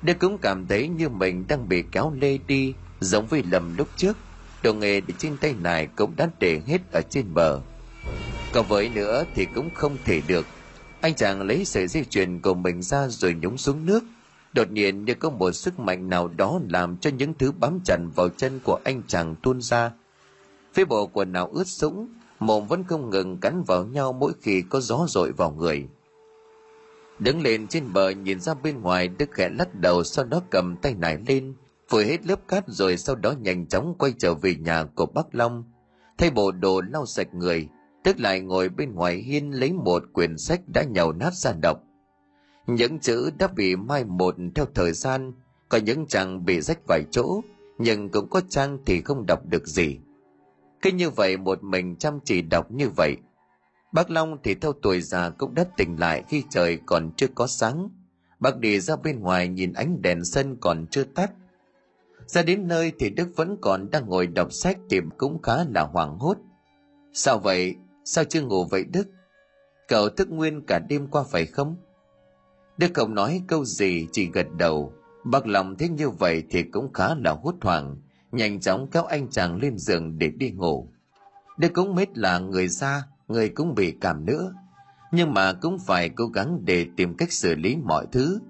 Đức 0.03 0.19
cũng 0.19 0.39
cảm 0.39 0.67
thấy 0.67 0.89
như 0.89 1.09
mình 1.09 1.45
đang 1.49 1.69
bị 1.69 1.85
kéo 1.93 2.13
lê 2.21 2.39
đi, 2.47 2.75
giống 3.01 3.27
với 3.27 3.43
lầm 3.51 3.77
lúc 3.77 3.89
trước, 3.97 4.17
đồ 4.63 4.75
nghề 4.75 5.01
để 5.01 5.15
trên 5.19 5.37
tay 5.37 5.55
này 5.61 5.89
cũng 5.97 6.17
đã 6.17 6.29
để 6.39 6.61
hết 6.67 6.93
ở 6.93 7.01
trên 7.11 7.35
bờ. 7.35 7.61
Còn 8.53 8.67
với 8.69 8.89
nữa 8.89 9.25
thì 9.35 9.47
cũng 9.55 9.71
không 9.75 9.97
thể 10.05 10.23
được. 10.27 10.47
Anh 11.01 11.15
chàng 11.15 11.43
lấy 11.43 11.65
sợi 11.65 11.87
dây 11.87 12.05
chuyền 12.05 12.41
của 12.41 12.55
mình 12.55 12.83
ra 12.83 13.09
rồi 13.09 13.35
nhúng 13.43 13.59
xuống 13.59 13.87
nước. 13.87 14.05
Đột 14.53 14.71
nhiên 14.71 15.05
như 15.05 15.15
có 15.15 15.31
một 15.31 15.53
sức 15.53 15.79
mạnh 15.79 16.09
nào 16.09 16.29
đó 16.29 16.61
làm 16.69 16.97
cho 16.97 17.11
những 17.11 17.35
thứ 17.35 17.53
bám 17.53 17.81
chặt 17.85 17.99
vào 18.15 18.29
chân 18.29 18.61
của 18.65 18.81
anh 18.85 19.03
chàng 19.07 19.35
tuôn 19.43 19.63
ra. 19.63 19.91
Phía 20.75 20.85
bộ 20.85 21.07
quần 21.07 21.33
áo 21.33 21.51
ướt 21.53 21.69
sũng 21.69 22.09
mồm 22.47 22.67
vẫn 22.67 22.85
không 22.85 23.11
ngừng 23.11 23.39
cắn 23.41 23.63
vào 23.63 23.85
nhau 23.85 24.13
mỗi 24.13 24.33
khi 24.41 24.63
có 24.63 24.81
gió 24.81 25.05
dội 25.09 25.33
vào 25.33 25.51
người. 25.51 25.89
Đứng 27.19 27.43
lên 27.43 27.67
trên 27.67 27.93
bờ 27.93 28.11
nhìn 28.11 28.41
ra 28.41 28.55
bên 28.55 28.81
ngoài, 28.81 29.09
đức 29.09 29.31
khẽ 29.33 29.49
lắc 29.49 29.75
đầu 29.75 30.05
sau 30.05 30.25
đó 30.25 30.43
cầm 30.51 30.77
tay 30.77 30.95
nải 30.95 31.19
lên, 31.27 31.55
phủi 31.89 32.05
hết 32.05 32.27
lớp 32.27 32.49
cát 32.49 32.65
rồi 32.69 32.97
sau 32.97 33.17
đó 33.17 33.35
nhanh 33.41 33.67
chóng 33.67 33.95
quay 33.99 34.15
trở 34.19 34.35
về 34.35 34.55
nhà 34.55 34.85
của 34.85 35.07
bác 35.07 35.35
long. 35.35 35.65
Thay 36.19 36.31
bộ 36.31 36.53
đồ 36.53 36.81
lau 36.81 37.07
sạch 37.07 37.35
người 37.35 37.69
tức 38.05 38.21
lại 38.21 38.41
ngồi 38.41 38.69
bên 38.69 38.95
ngoài 38.95 39.17
hiên 39.17 39.51
lấy 39.51 39.73
một 39.73 40.03
quyển 40.13 40.39
sách 40.39 40.61
đã 40.75 40.85
nhầu 40.85 41.13
nát 41.13 41.35
ra 41.35 41.53
đọc. 41.63 41.83
Những 42.67 42.99
chữ 42.99 43.31
đã 43.39 43.47
bị 43.47 43.77
mai 43.77 44.05
một 44.05 44.37
theo 44.55 44.67
thời 44.75 44.93
gian, 44.93 45.33
có 45.69 45.79
những 45.79 46.07
trang 46.07 46.45
bị 46.45 46.61
rách 46.61 46.79
vài 46.89 47.03
chỗ, 47.11 47.41
nhưng 47.79 48.09
cũng 48.09 48.31
có 48.31 48.41
trang 48.49 48.79
thì 48.87 49.01
không 49.01 49.25
đọc 49.27 49.41
được 49.51 49.67
gì 49.67 49.99
cứ 50.85 50.91
như 50.91 51.11
vậy 51.11 51.37
một 51.37 51.65
mình 51.65 51.97
chăm 51.97 52.19
chỉ 52.25 52.43
đọc 52.43 52.71
như 52.71 52.89
vậy. 52.89 53.17
Bác 53.93 54.11
long 54.11 54.39
thì 54.43 54.55
theo 54.55 54.73
tuổi 54.83 55.01
già 55.01 55.31
cũng 55.31 55.55
đã 55.55 55.65
tỉnh 55.77 56.01
lại 56.01 56.23
khi 56.29 56.43
trời 56.51 56.79
còn 56.87 57.11
chưa 57.17 57.27
có 57.35 57.47
sáng. 57.47 57.89
Bác 58.41 58.59
đi 58.59 58.81
ra 58.81 58.97
bên 58.97 59.21
ngoài 59.21 59.49
nhìn 59.49 59.73
ánh 59.73 60.03
đèn 60.03 60.25
sân 60.25 60.57
còn 60.61 60.87
chưa 60.91 61.05
tắt. 61.05 61.31
Ra 62.27 62.43
đến 62.43 62.69
nơi 62.69 62.93
thì 62.99 63.11
đức 63.11 63.29
vẫn 63.37 63.57
còn 63.61 63.91
đang 63.91 64.07
ngồi 64.07 64.27
đọc 64.27 64.53
sách 64.53 64.79
tìm 64.89 65.11
cũng 65.19 65.43
khá 65.43 65.65
là 65.75 65.83
hoảng 65.83 66.19
hốt. 66.19 66.37
Sao 67.13 67.39
vậy? 67.39 67.77
Sao 68.05 68.25
chưa 68.25 68.43
ngủ 68.43 68.65
vậy 68.65 68.85
đức? 68.85 69.09
Cậu 69.89 70.09
thức 70.09 70.31
nguyên 70.31 70.61
cả 70.67 70.79
đêm 70.79 71.07
qua 71.07 71.23
phải 71.23 71.47
không? 71.47 71.77
Đức 72.77 72.91
không 72.95 73.15
nói 73.15 73.43
câu 73.47 73.65
gì, 73.65 74.09
chỉ 74.13 74.31
gật 74.33 74.47
đầu. 74.59 74.93
Bác 75.25 75.47
lòng 75.47 75.77
thấy 75.79 75.89
như 75.89 76.11
vậy 76.11 76.43
thì 76.51 76.63
cũng 76.63 76.93
khá 76.93 77.15
là 77.15 77.31
hốt 77.31 77.55
hoảng 77.61 77.97
nhanh 78.35 78.61
chóng 78.61 78.87
kéo 78.91 79.05
anh 79.05 79.31
chàng 79.31 79.57
lên 79.57 79.79
giường 79.79 80.19
để 80.19 80.29
đi 80.29 80.51
ngủ. 80.51 80.89
Đây 81.59 81.71
cũng 81.71 81.95
mết 81.95 82.19
là 82.19 82.39
người 82.39 82.69
xa, 82.69 83.03
người 83.29 83.49
cũng 83.49 83.75
bị 83.75 83.95
cảm 84.01 84.27
nữa 84.27 84.53
nhưng 85.15 85.35
mà 85.35 85.53
cũng 85.53 85.79
phải 85.79 86.09
cố 86.09 86.27
gắng 86.27 86.65
để 86.65 86.87
tìm 86.97 87.17
cách 87.17 87.33
xử 87.33 87.55
lý 87.55 87.77
mọi 87.77 88.07
thứ. 88.13 88.41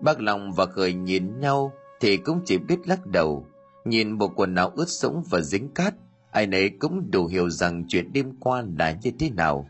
Bác 0.00 0.20
lòng 0.20 0.52
và 0.52 0.66
khởi 0.66 0.94
nhìn 0.94 1.40
nhau 1.40 1.72
thì 2.00 2.16
cũng 2.16 2.40
chỉ 2.44 2.58
biết 2.58 2.88
lắc 2.88 3.06
đầu. 3.06 3.46
Nhìn 3.84 4.18
bộ 4.18 4.28
quần 4.28 4.54
áo 4.54 4.72
ướt 4.76 4.88
sũng 4.88 5.22
và 5.30 5.40
dính 5.40 5.68
cát, 5.74 5.94
ai 6.30 6.46
nấy 6.46 6.70
cũng 6.78 7.10
đủ 7.10 7.26
hiểu 7.26 7.50
rằng 7.50 7.84
chuyện 7.88 8.12
đêm 8.12 8.32
qua 8.40 8.64
là 8.78 8.96
như 9.02 9.10
thế 9.18 9.30
nào. 9.30 9.68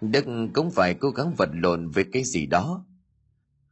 Đức 0.00 0.24
cũng 0.54 0.70
phải 0.70 0.94
cố 0.94 1.10
gắng 1.10 1.34
vật 1.36 1.48
lộn 1.52 1.88
với 1.88 2.04
cái 2.12 2.24
gì 2.24 2.46
đó. 2.46 2.84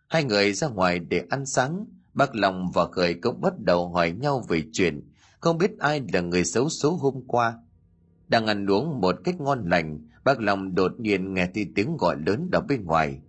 Hai 0.08 0.24
người 0.24 0.52
ra 0.52 0.68
ngoài 0.68 0.98
để 0.98 1.22
ăn 1.30 1.46
sáng 1.46 1.86
bác 2.20 2.36
Long 2.36 2.70
và 2.74 2.86
khởi 2.86 3.14
cũng 3.14 3.40
bắt 3.40 3.52
đầu 3.58 3.88
hỏi 3.88 4.12
nhau 4.12 4.44
về 4.48 4.62
chuyện, 4.72 5.00
không 5.40 5.58
biết 5.58 5.78
ai 5.78 6.02
là 6.12 6.20
người 6.20 6.44
xấu 6.44 6.68
số 6.68 6.96
hôm 6.96 7.14
qua. 7.26 7.58
Đang 8.28 8.46
ăn 8.46 8.66
uống 8.70 9.00
một 9.00 9.16
cách 9.24 9.40
ngon 9.40 9.68
lành, 9.68 10.08
bác 10.24 10.40
Long 10.40 10.74
đột 10.74 11.00
nhiên 11.00 11.34
nghe 11.34 11.48
thấy 11.54 11.66
tiếng 11.74 11.96
gọi 11.96 12.16
lớn 12.26 12.48
ở 12.52 12.60
bên 12.60 12.84
ngoài. 12.84 13.20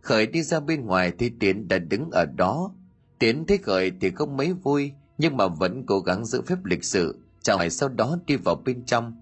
Khởi 0.00 0.26
đi 0.26 0.42
ra 0.42 0.60
bên 0.60 0.86
ngoài 0.86 1.12
thì 1.18 1.30
tiến 1.40 1.68
đã 1.68 1.78
đứng 1.78 2.10
ở 2.10 2.24
đó. 2.24 2.72
Tiến 3.18 3.44
thấy 3.46 3.58
khởi 3.58 3.92
thì 4.00 4.10
không 4.10 4.36
mấy 4.36 4.52
vui, 4.52 4.92
nhưng 5.18 5.36
mà 5.36 5.46
vẫn 5.46 5.86
cố 5.86 6.00
gắng 6.00 6.24
giữ 6.24 6.42
phép 6.42 6.64
lịch 6.64 6.84
sự, 6.84 7.18
chào 7.42 7.56
hỏi 7.56 7.70
sau 7.70 7.88
đó 7.88 8.18
đi 8.26 8.36
vào 8.36 8.62
bên 8.64 8.84
trong. 8.84 9.20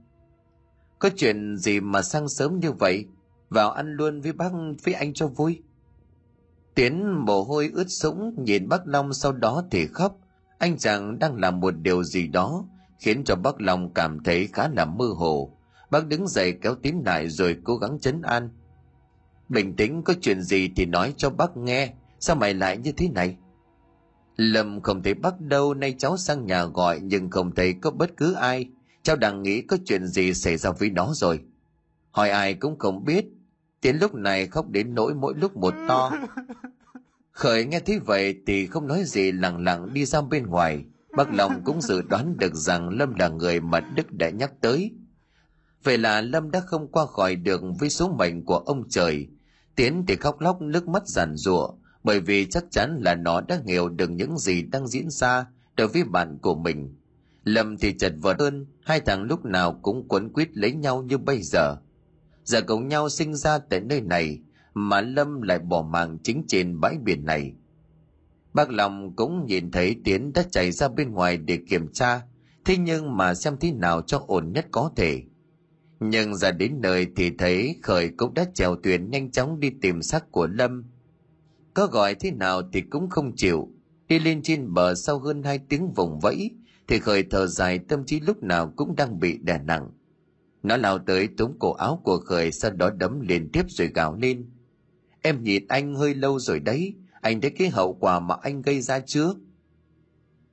Có 0.99 1.11
chuyện 1.16 1.57
gì 1.57 1.80
mà 1.80 2.03
sang 2.03 2.28
sớm 2.28 2.61
như 2.61 2.72
vậy? 2.72 3.07
Vào 3.49 3.70
ăn 3.70 3.92
luôn 3.92 4.20
với 4.20 4.32
bác, 4.32 4.53
với 4.84 4.94
anh 4.94 5.14
cho 5.14 5.26
vui 5.26 5.62
tiến 6.79 7.24
mồ 7.26 7.43
hôi 7.43 7.70
ướt 7.74 7.91
sũng 7.91 8.45
nhìn 8.45 8.68
bác 8.68 8.87
long 8.87 9.12
sau 9.12 9.33
đó 9.33 9.62
thì 9.70 9.87
khóc. 9.87 10.18
Anh 10.59 10.79
chàng 10.79 11.18
đang 11.18 11.37
làm 11.37 11.61
một 11.61 11.70
điều 11.70 12.05
gì 12.05 12.26
đó 12.26 12.64
khiến 12.99 13.24
cho 13.24 13.37
bác 13.37 13.61
long 13.61 13.95
cảm 13.95 14.22
thấy 14.22 14.49
khá 14.53 14.68
là 14.68 14.85
mơ 14.85 15.07
hồ. 15.16 15.57
Bác 15.91 16.07
đứng 16.07 16.29
dậy 16.29 16.59
kéo 16.62 16.74
tiến 16.74 17.03
lại 17.07 17.29
rồi 17.29 17.57
cố 17.64 17.76
gắng 17.76 17.99
chấn 18.01 18.22
an. 18.22 18.51
Bình 19.49 19.76
tĩnh 19.76 20.03
có 20.03 20.14
chuyện 20.20 20.43
gì 20.43 20.68
thì 20.76 20.87
nói 20.87 21.14
cho 21.16 21.31
bác 21.31 21.57
nghe. 21.57 21.93
Sao 22.20 22.37
mày 22.37 22.55
lại 22.55 22.76
như 22.76 22.93
thế 22.93 23.09
này? 23.09 23.37
Lâm 24.37 24.81
không 24.81 25.03
thấy 25.03 25.14
bác 25.14 25.41
đâu, 25.41 25.74
nay 25.74 25.95
cháu 25.99 26.16
sang 26.16 26.47
nhà 26.47 26.64
gọi 26.64 27.01
nhưng 27.03 27.31
không 27.31 27.55
thấy 27.55 27.74
có 27.81 27.91
bất 27.91 28.16
cứ 28.16 28.33
ai. 28.33 28.66
Cháu 29.03 29.16
đang 29.16 29.43
nghĩ 29.43 29.62
có 29.62 29.76
chuyện 29.85 30.07
gì 30.07 30.35
xảy 30.35 30.57
ra 30.57 30.70
với 30.70 30.91
nó 30.91 31.11
rồi. 31.14 31.41
Hỏi 32.11 32.31
ai 32.31 32.55
cũng 32.55 32.79
không 32.79 33.05
biết 33.05 33.24
tiến 33.81 33.97
lúc 33.97 34.14
này 34.14 34.47
khóc 34.47 34.68
đến 34.70 34.95
nỗi 34.95 35.14
mỗi 35.14 35.35
lúc 35.37 35.57
một 35.57 35.74
to. 35.89 36.12
Khởi 37.33 37.64
nghe 37.64 37.81
thấy 37.81 37.99
vậy 37.99 38.37
thì 38.47 38.66
không 38.66 38.87
nói 38.87 39.05
gì 39.05 39.33
lặng 39.33 39.64
lặng 39.64 39.95
đi 39.95 40.05
ra 40.05 40.20
bên 40.20 40.47
ngoài. 40.47 40.85
Bác 41.16 41.35
lòng 41.35 41.62
cũng 41.64 41.81
dự 41.81 42.03
đoán 42.03 42.37
được 42.37 42.55
rằng 42.55 42.89
lâm 42.89 43.14
là 43.14 43.29
người 43.29 43.61
mà 43.61 43.81
đức 43.81 44.12
đã 44.12 44.31
nhắc 44.31 44.53
tới. 44.61 44.91
Vậy 45.83 45.99
là 45.99 46.20
lâm 46.20 46.51
đã 46.51 46.61
không 46.61 46.89
qua 46.93 47.07
khỏi 47.07 47.37
được 47.37 47.62
với 47.81 47.91
số 47.91 48.09
mệnh 48.09 48.45
của 48.45 48.59
ông 48.59 48.89
trời. 48.89 49.29
Tiến 49.76 50.05
thì 50.09 50.16
khóc 50.16 50.41
lóc 50.41 50.62
nước 50.62 50.89
mắt 50.89 51.09
giàn 51.09 51.37
giụa 51.37 51.72
bởi 52.05 52.20
vì 52.20 52.47
chắc 52.47 52.64
chắn 52.70 53.01
là 53.05 53.14
nó 53.14 53.41
đã 53.41 53.61
hiểu 53.66 53.89
được 53.89 54.11
những 54.11 54.39
gì 54.39 54.62
đang 54.62 54.87
diễn 54.87 55.11
ra 55.11 55.47
đối 55.76 55.89
với 55.89 56.05
bạn 56.05 56.39
của 56.43 56.55
mình. 56.55 56.95
Lâm 57.45 57.76
thì 57.76 57.93
chật 57.99 58.12
vật 58.20 58.37
hơn 58.39 58.66
hai 58.85 59.01
thằng 59.01 59.22
lúc 59.22 59.45
nào 59.45 59.79
cũng 59.83 60.09
quấn 60.09 60.33
quýt 60.33 60.57
lấy 60.57 60.72
nhau 60.72 61.03
như 61.03 61.18
bây 61.18 61.43
giờ 61.43 61.76
giờ 62.49 62.62
cùng 62.62 62.88
nhau 62.88 63.09
sinh 63.09 63.34
ra 63.34 63.59
tại 63.59 63.80
nơi 63.80 64.01
này, 64.01 64.38
mà 64.74 65.01
lâm 65.01 65.42
lại 65.42 65.59
bỏ 65.59 65.82
mạng 65.82 66.18
chính 66.22 66.44
trên 66.49 66.80
bãi 66.80 66.99
biển 67.05 67.24
này. 67.24 67.53
Bác 68.55 68.70
lòng 68.70 69.16
cũng 69.16 69.46
nhìn 69.46 69.70
thấy 69.70 69.96
tiến 70.05 70.32
đã 70.32 70.42
chạy 70.51 70.72
ra 70.72 70.88
bên 70.88 71.11
ngoài 71.11 71.36
để 71.36 71.59
kiểm 71.68 71.92
tra, 71.92 72.22
thế 72.64 72.76
nhưng 72.76 73.16
mà 73.16 73.34
xem 73.34 73.57
thế 73.61 73.72
nào 73.72 74.03
cho 74.03 74.24
ổn 74.26 74.53
nhất 74.53 74.66
có 74.70 74.90
thể. 74.96 75.22
Nhưng 76.01 76.36
ra 76.36 76.51
đến 76.51 76.80
nơi 76.80 77.07
thì 77.16 77.30
thấy 77.38 77.76
khởi 77.82 78.09
cũng 78.09 78.34
đã 78.34 78.44
trèo 78.55 78.76
thuyền 78.76 79.11
nhanh 79.11 79.30
chóng 79.30 79.61
đi 79.61 79.70
tìm 79.82 80.03
xác 80.03 80.32
của 80.32 80.46
lâm. 80.46 80.84
Có 81.74 81.86
gọi 81.86 82.14
thế 82.14 82.30
nào 82.30 82.62
thì 82.72 82.80
cũng 82.80 83.11
không 83.11 83.36
chịu. 83.36 83.68
Đi 84.09 84.18
lên 84.18 84.42
trên 84.42 84.74
bờ 84.74 84.94
sau 84.94 85.18
hơn 85.18 85.42
hai 85.42 85.59
tiếng 85.59 85.92
vùng 85.92 86.20
vẫy, 86.20 86.51
thì 86.86 86.99
khởi 86.99 87.22
thở 87.30 87.46
dài, 87.46 87.78
tâm 87.78 88.05
trí 88.05 88.20
lúc 88.20 88.42
nào 88.42 88.72
cũng 88.76 88.96
đang 88.96 89.20
bị 89.20 89.38
đè 89.38 89.59
nặng 89.59 89.90
nó 90.62 90.76
lao 90.76 90.98
tới 90.98 91.28
túm 91.36 91.52
cổ 91.59 91.72
áo 91.72 92.00
của 92.04 92.18
khởi, 92.18 92.52
sau 92.52 92.70
đó 92.70 92.90
đấm 92.90 93.20
liên 93.20 93.48
tiếp 93.52 93.64
rồi 93.68 93.88
gào 93.94 94.14
lên 94.14 94.46
em 95.22 95.42
nhìn 95.42 95.68
anh 95.68 95.94
hơi 95.94 96.14
lâu 96.14 96.38
rồi 96.38 96.61
đấy, 96.61 96.94
anh 97.20 97.40
thấy 97.40 97.50
cái 97.50 97.68
hậu 97.68 97.94
quả 97.94 98.20
mà 98.20 98.36
anh 98.42 98.62
gây 98.62 98.80
ra 98.80 99.00
chưa 99.00 99.34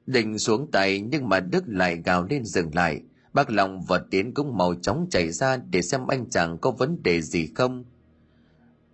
định 0.05 0.39
xuống 0.39 0.71
tay, 0.71 1.01
nhưng 1.01 1.29
mà 1.29 1.39
đức 1.39 1.63
lại 1.67 2.01
gào 2.05 2.23
lên 2.23 2.45
dừng 2.45 2.75
lại 2.75 3.01
Bác 3.33 3.49
Long 3.49 3.81
và 3.81 3.99
Tiến 4.11 4.33
cũng 4.33 4.57
mau 4.57 4.75
chóng 4.75 5.07
chạy 5.11 5.31
ra 5.31 5.57
để 5.57 5.81
xem 5.81 6.07
anh 6.07 6.29
chàng 6.29 6.57
có 6.57 6.71
vấn 6.71 7.03
đề 7.03 7.21
gì 7.21 7.49
không. 7.55 7.83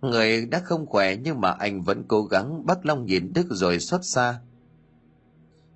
Người 0.00 0.46
đã 0.46 0.60
không 0.64 0.86
khỏe 0.86 1.16
nhưng 1.16 1.40
mà 1.40 1.50
anh 1.50 1.82
vẫn 1.82 2.04
cố 2.08 2.22
gắng 2.22 2.66
bác 2.66 2.86
Long 2.86 3.06
nhìn 3.06 3.32
Đức 3.32 3.46
rồi 3.50 3.80
xót 3.80 4.00
xa. 4.04 4.40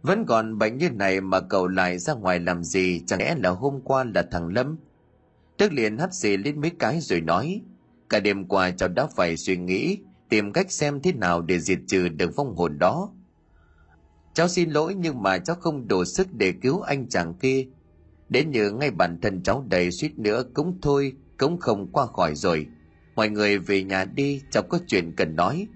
Vẫn 0.02 0.24
còn 0.26 0.58
bệnh 0.58 0.78
như 0.78 0.90
này 0.90 1.20
mà 1.20 1.40
cậu 1.40 1.68
lại 1.68 1.98
ra 1.98 2.14
ngoài 2.14 2.40
làm 2.40 2.64
gì 2.64 3.02
chẳng 3.06 3.18
lẽ 3.18 3.34
là 3.38 3.50
hôm 3.50 3.80
qua 3.84 4.04
là 4.14 4.22
thằng 4.30 4.48
Lâm. 4.48 4.76
Đức 5.58 5.72
liền 5.72 5.98
hắt 5.98 6.14
xì 6.14 6.36
lên 6.36 6.60
mấy 6.60 6.70
cái 6.78 7.00
rồi 7.00 7.20
nói 7.20 7.62
cả 8.08 8.20
đêm 8.20 8.44
qua 8.44 8.70
cháu 8.70 8.88
đã 8.88 9.06
phải 9.16 9.36
suy 9.36 9.56
nghĩ 9.56 9.98
tìm 10.28 10.52
cách 10.52 10.72
xem 10.72 11.00
thế 11.02 11.12
nào 11.12 11.42
để 11.42 11.58
diệt 11.58 11.78
trừ 11.86 12.08
được 12.08 12.36
vong 12.36 12.56
hồn 12.56 12.78
đó. 12.78 13.10
Cháu 14.34 14.48
xin 14.48 14.70
lỗi 14.70 14.94
nhưng 14.94 15.22
mà 15.22 15.38
cháu 15.38 15.56
không 15.56 15.88
đủ 15.88 16.04
sức 16.04 16.32
để 16.32 16.52
cứu 16.52 16.80
anh 16.80 17.08
chàng 17.08 17.34
kia. 17.34 17.66
Đến 18.28 18.50
như 18.50 18.70
ngay 18.70 18.90
bản 18.90 19.20
thân 19.22 19.42
cháu 19.42 19.64
đầy 19.68 19.90
suýt 19.90 20.18
nữa 20.18 20.44
cũng 20.54 20.78
thôi, 20.82 21.12
cũng 21.38 21.58
không 21.58 21.92
qua 21.92 22.06
khỏi 22.06 22.34
rồi. 22.34 22.66
Mọi 23.14 23.28
người 23.28 23.58
về 23.58 23.82
nhà 23.82 24.04
đi, 24.04 24.42
cháu 24.50 24.62
có 24.62 24.78
chuyện 24.86 25.12
cần 25.16 25.36
nói. 25.36 25.66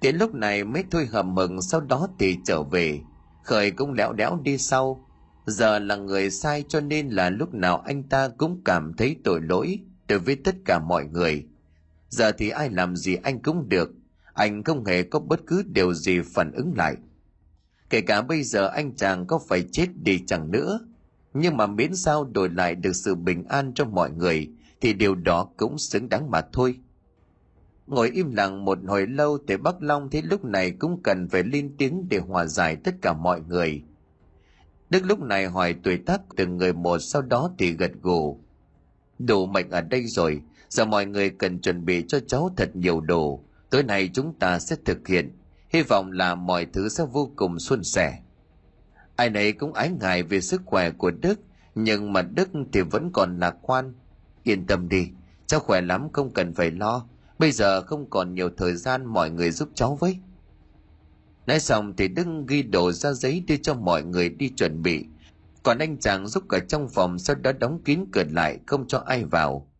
Tiến 0.00 0.16
lúc 0.16 0.34
này 0.34 0.64
mới 0.64 0.84
thôi 0.90 1.06
hầm 1.06 1.34
mừng 1.34 1.62
sau 1.62 1.80
đó 1.80 2.08
thì 2.18 2.36
trở 2.44 2.62
về. 2.62 3.00
Khởi 3.42 3.70
cũng 3.70 3.92
lẽo 3.92 4.12
đẽo 4.12 4.38
đi 4.42 4.58
sau. 4.58 5.05
Giờ 5.46 5.78
là 5.78 5.96
người 5.96 6.30
sai 6.30 6.64
cho 6.68 6.80
nên 6.80 7.08
là 7.08 7.30
lúc 7.30 7.54
nào 7.54 7.78
anh 7.78 8.02
ta 8.02 8.28
cũng 8.28 8.60
cảm 8.64 8.92
thấy 8.94 9.16
tội 9.24 9.40
lỗi 9.40 9.80
đối 10.08 10.18
với 10.18 10.36
tất 10.36 10.54
cả 10.64 10.78
mọi 10.78 11.04
người. 11.04 11.46
Giờ 12.08 12.32
thì 12.32 12.48
ai 12.48 12.70
làm 12.70 12.96
gì 12.96 13.16
anh 13.22 13.42
cũng 13.42 13.68
được. 13.68 13.92
Anh 14.34 14.64
không 14.64 14.84
hề 14.84 15.02
có 15.02 15.18
bất 15.18 15.40
cứ 15.46 15.62
điều 15.66 15.94
gì 15.94 16.20
phản 16.34 16.52
ứng 16.52 16.74
lại. 16.76 16.96
Kể 17.90 18.00
cả 18.00 18.22
bây 18.22 18.42
giờ 18.42 18.68
anh 18.68 18.96
chàng 18.96 19.26
có 19.26 19.40
phải 19.48 19.64
chết 19.72 19.86
đi 20.02 20.20
chẳng 20.26 20.50
nữa. 20.50 20.80
Nhưng 21.34 21.56
mà 21.56 21.66
miễn 21.66 21.96
sao 21.96 22.24
đổi 22.24 22.48
lại 22.48 22.74
được 22.74 22.92
sự 22.92 23.14
bình 23.14 23.44
an 23.48 23.72
cho 23.74 23.84
mọi 23.84 24.10
người, 24.10 24.50
thì 24.80 24.92
điều 24.92 25.14
đó 25.14 25.48
cũng 25.56 25.78
xứng 25.78 26.08
đáng 26.08 26.30
mà 26.30 26.40
thôi. 26.52 26.78
Ngồi 27.86 28.10
im 28.10 28.32
lặng 28.32 28.64
một 28.64 28.78
hồi 28.86 29.06
lâu 29.06 29.38
thì 29.48 29.56
Bắc 29.56 29.82
Long 29.82 30.10
thấy 30.10 30.22
lúc 30.22 30.44
này 30.44 30.70
cũng 30.70 31.02
cần 31.02 31.28
phải 31.28 31.42
lên 31.42 31.74
tiếng 31.78 32.08
để 32.08 32.18
hòa 32.18 32.46
giải 32.46 32.76
tất 32.76 32.94
cả 33.02 33.12
mọi 33.12 33.40
người. 33.48 33.82
Đức 34.90 35.02
lúc 35.04 35.20
này 35.20 35.46
hỏi 35.46 35.74
tuổi 35.82 35.96
tác 35.96 36.20
từng 36.36 36.56
người 36.56 36.72
một 36.72 36.98
sau 36.98 37.22
đó 37.22 37.50
thì 37.58 37.72
gật 37.72 37.92
gù. 38.02 38.40
Đủ 39.18 39.46
mệnh 39.46 39.70
ở 39.70 39.80
đây 39.80 40.06
rồi, 40.06 40.42
giờ 40.68 40.84
mọi 40.84 41.06
người 41.06 41.30
cần 41.30 41.60
chuẩn 41.60 41.84
bị 41.84 42.04
cho 42.08 42.20
cháu 42.26 42.50
thật 42.56 42.76
nhiều 42.76 43.00
đồ. 43.00 43.44
Tối 43.70 43.82
nay 43.82 44.10
chúng 44.14 44.34
ta 44.38 44.58
sẽ 44.58 44.76
thực 44.84 45.08
hiện. 45.08 45.38
Hy 45.68 45.82
vọng 45.82 46.12
là 46.12 46.34
mọi 46.34 46.66
thứ 46.72 46.88
sẽ 46.88 47.04
vô 47.12 47.30
cùng 47.36 47.58
suôn 47.58 47.84
sẻ. 47.84 48.18
Ai 49.16 49.30
nấy 49.30 49.52
cũng 49.52 49.72
ái 49.72 49.90
ngại 50.00 50.22
về 50.22 50.40
sức 50.40 50.62
khỏe 50.64 50.90
của 50.90 51.10
Đức, 51.10 51.40
nhưng 51.74 52.12
mà 52.12 52.22
Đức 52.22 52.48
thì 52.72 52.80
vẫn 52.80 53.10
còn 53.12 53.38
lạc 53.38 53.54
quan. 53.62 53.94
Yên 54.42 54.66
tâm 54.66 54.88
đi, 54.88 55.08
cháu 55.46 55.60
khỏe 55.60 55.80
lắm 55.80 56.08
không 56.12 56.32
cần 56.32 56.54
phải 56.54 56.70
lo. 56.70 57.06
Bây 57.38 57.52
giờ 57.52 57.82
không 57.82 58.10
còn 58.10 58.34
nhiều 58.34 58.50
thời 58.56 58.76
gian 58.76 59.06
mọi 59.06 59.30
người 59.30 59.50
giúp 59.50 59.68
cháu 59.74 59.96
với. 60.00 60.18
Nói 61.46 61.60
xong 61.60 61.96
thì 61.96 62.08
Đức 62.08 62.26
ghi 62.48 62.62
đồ 62.62 62.92
ra 62.92 63.12
giấy 63.12 63.44
đưa 63.46 63.56
cho 63.56 63.74
mọi 63.74 64.02
người 64.02 64.28
đi 64.28 64.48
chuẩn 64.48 64.82
bị. 64.82 65.04
Còn 65.62 65.78
anh 65.78 65.98
chàng 65.98 66.26
giúp 66.26 66.44
cả 66.48 66.58
trong 66.68 66.88
phòng 66.88 67.18
sau 67.18 67.36
đó 67.36 67.52
đóng 67.52 67.82
kín 67.84 68.04
cửa 68.12 68.24
lại 68.30 68.58
không 68.66 68.86
cho 68.86 68.98
ai 68.98 69.24
vào. 69.24 69.70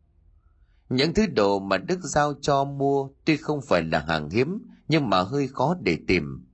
Những 0.88 1.14
thứ 1.14 1.26
đồ 1.26 1.58
mà 1.58 1.76
Đức 1.76 1.98
giao 2.02 2.34
cho 2.40 2.64
mua 2.64 3.08
tuy 3.24 3.36
không 3.36 3.60
phải 3.62 3.82
là 3.82 4.04
hàng 4.08 4.30
hiếm 4.30 4.58
nhưng 4.88 5.10
mà 5.10 5.22
hơi 5.22 5.48
khó 5.48 5.76
để 5.80 5.98
tìm. 6.06 6.46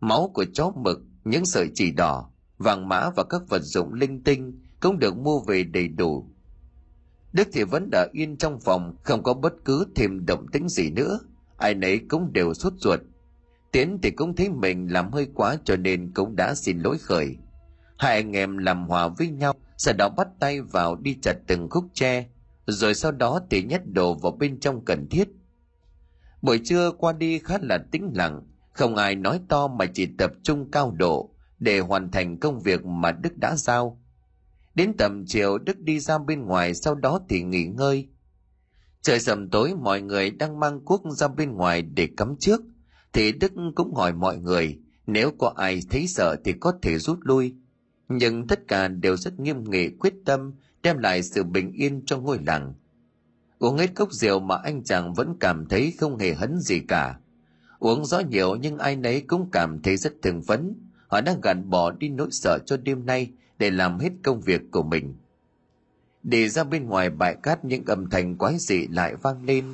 Máu 0.00 0.30
của 0.34 0.44
chó 0.52 0.72
mực, 0.76 1.00
những 1.24 1.46
sợi 1.46 1.70
chỉ 1.74 1.90
đỏ, 1.90 2.30
vàng 2.58 2.88
mã 2.88 3.10
và 3.16 3.24
các 3.24 3.42
vật 3.48 3.62
dụng 3.62 3.92
linh 3.92 4.22
tinh 4.22 4.60
cũng 4.80 4.98
được 4.98 5.16
mua 5.16 5.40
về 5.40 5.64
đầy 5.64 5.88
đủ. 5.88 6.30
Đức 7.32 7.48
thì 7.52 7.62
vẫn 7.62 7.88
đã 7.92 8.08
yên 8.12 8.36
trong 8.36 8.60
phòng, 8.60 8.96
không 9.02 9.22
có 9.22 9.34
bất 9.34 9.52
cứ 9.64 9.84
thêm 9.94 10.26
động 10.26 10.46
tĩnh 10.52 10.68
gì 10.68 10.90
nữa. 10.90 11.18
Ai 11.56 11.74
nấy 11.74 12.00
cũng 12.08 12.32
đều 12.32 12.54
sốt 12.54 12.72
ruột. 12.76 13.00
Tiến 13.74 13.98
thì 14.02 14.10
cũng 14.10 14.36
thấy 14.36 14.48
mình 14.48 14.92
làm 14.92 15.12
hơi 15.12 15.28
quá 15.34 15.56
cho 15.64 15.76
nên 15.76 16.12
cũng 16.14 16.36
đã 16.36 16.54
xin 16.54 16.78
lỗi 16.78 16.98
khởi. 16.98 17.36
Hai 17.98 18.14
anh 18.16 18.36
em 18.36 18.58
làm 18.58 18.88
hòa 18.88 19.08
với 19.08 19.28
nhau, 19.28 19.54
sau 19.76 19.94
đó 19.98 20.08
bắt 20.08 20.28
tay 20.40 20.60
vào 20.60 20.96
đi 20.96 21.16
chặt 21.22 21.34
từng 21.46 21.70
khúc 21.70 21.84
tre, 21.94 22.26
rồi 22.66 22.94
sau 22.94 23.12
đó 23.12 23.40
thì 23.50 23.62
nhét 23.62 23.80
đồ 23.86 24.14
vào 24.14 24.32
bên 24.32 24.60
trong 24.60 24.84
cần 24.84 25.08
thiết. 25.10 25.28
Buổi 26.42 26.60
trưa 26.64 26.90
qua 26.90 27.12
đi 27.12 27.38
khá 27.38 27.58
là 27.62 27.78
tĩnh 27.92 28.10
lặng, 28.14 28.42
không 28.72 28.96
ai 28.96 29.14
nói 29.14 29.40
to 29.48 29.68
mà 29.68 29.86
chỉ 29.86 30.06
tập 30.18 30.32
trung 30.42 30.70
cao 30.70 30.90
độ 30.90 31.30
để 31.58 31.78
hoàn 31.78 32.10
thành 32.10 32.38
công 32.38 32.60
việc 32.60 32.84
mà 32.84 33.12
Đức 33.12 33.36
đã 33.36 33.56
giao. 33.56 34.00
Đến 34.74 34.92
tầm 34.98 35.24
chiều 35.26 35.58
Đức 35.58 35.78
đi 35.78 36.00
ra 36.00 36.18
bên 36.18 36.42
ngoài 36.42 36.74
sau 36.74 36.94
đó 36.94 37.20
thì 37.28 37.42
nghỉ 37.42 37.64
ngơi. 37.64 38.08
Trời 39.02 39.20
sầm 39.20 39.50
tối 39.50 39.74
mọi 39.74 40.00
người 40.00 40.30
đang 40.30 40.60
mang 40.60 40.84
cuốc 40.84 41.02
ra 41.10 41.28
bên 41.28 41.52
ngoài 41.52 41.82
để 41.82 42.08
cắm 42.16 42.36
trước, 42.40 42.60
thì 43.14 43.32
Đức 43.32 43.52
cũng 43.74 43.94
hỏi 43.94 44.12
mọi 44.12 44.38
người, 44.38 44.78
nếu 45.06 45.30
có 45.38 45.52
ai 45.56 45.82
thấy 45.90 46.06
sợ 46.06 46.36
thì 46.44 46.52
có 46.52 46.72
thể 46.82 46.98
rút 46.98 47.18
lui. 47.22 47.54
Nhưng 48.08 48.46
tất 48.46 48.68
cả 48.68 48.88
đều 48.88 49.16
rất 49.16 49.40
nghiêm 49.40 49.64
nghị, 49.70 49.88
quyết 49.88 50.14
tâm, 50.24 50.52
đem 50.82 50.98
lại 50.98 51.22
sự 51.22 51.42
bình 51.42 51.72
yên 51.72 52.02
cho 52.06 52.18
ngôi 52.18 52.38
làng. 52.46 52.74
Uống 53.58 53.76
hết 53.76 53.94
cốc 53.94 54.12
rượu 54.12 54.40
mà 54.40 54.56
anh 54.56 54.84
chàng 54.84 55.14
vẫn 55.14 55.36
cảm 55.40 55.66
thấy 55.66 55.94
không 55.98 56.18
hề 56.18 56.34
hấn 56.34 56.58
gì 56.58 56.80
cả. 56.80 57.18
Uống 57.78 58.04
rõ 58.04 58.18
nhiều 58.18 58.56
nhưng 58.56 58.78
ai 58.78 58.96
nấy 58.96 59.20
cũng 59.20 59.48
cảm 59.52 59.82
thấy 59.82 59.96
rất 59.96 60.12
thường 60.22 60.42
phấn. 60.42 60.74
Họ 61.08 61.20
đang 61.20 61.40
gạt 61.40 61.54
bỏ 61.54 61.90
đi 61.90 62.08
nỗi 62.08 62.28
sợ 62.30 62.58
cho 62.66 62.76
đêm 62.76 63.06
nay 63.06 63.30
để 63.58 63.70
làm 63.70 63.98
hết 63.98 64.10
công 64.22 64.40
việc 64.40 64.60
của 64.70 64.82
mình. 64.82 65.14
Đi 66.22 66.48
ra 66.48 66.64
bên 66.64 66.86
ngoài 66.86 67.10
bãi 67.10 67.36
cát 67.42 67.64
những 67.64 67.84
âm 67.86 68.10
thanh 68.10 68.36
quái 68.36 68.58
dị 68.58 68.86
lại 68.86 69.14
vang 69.16 69.44
lên. 69.44 69.64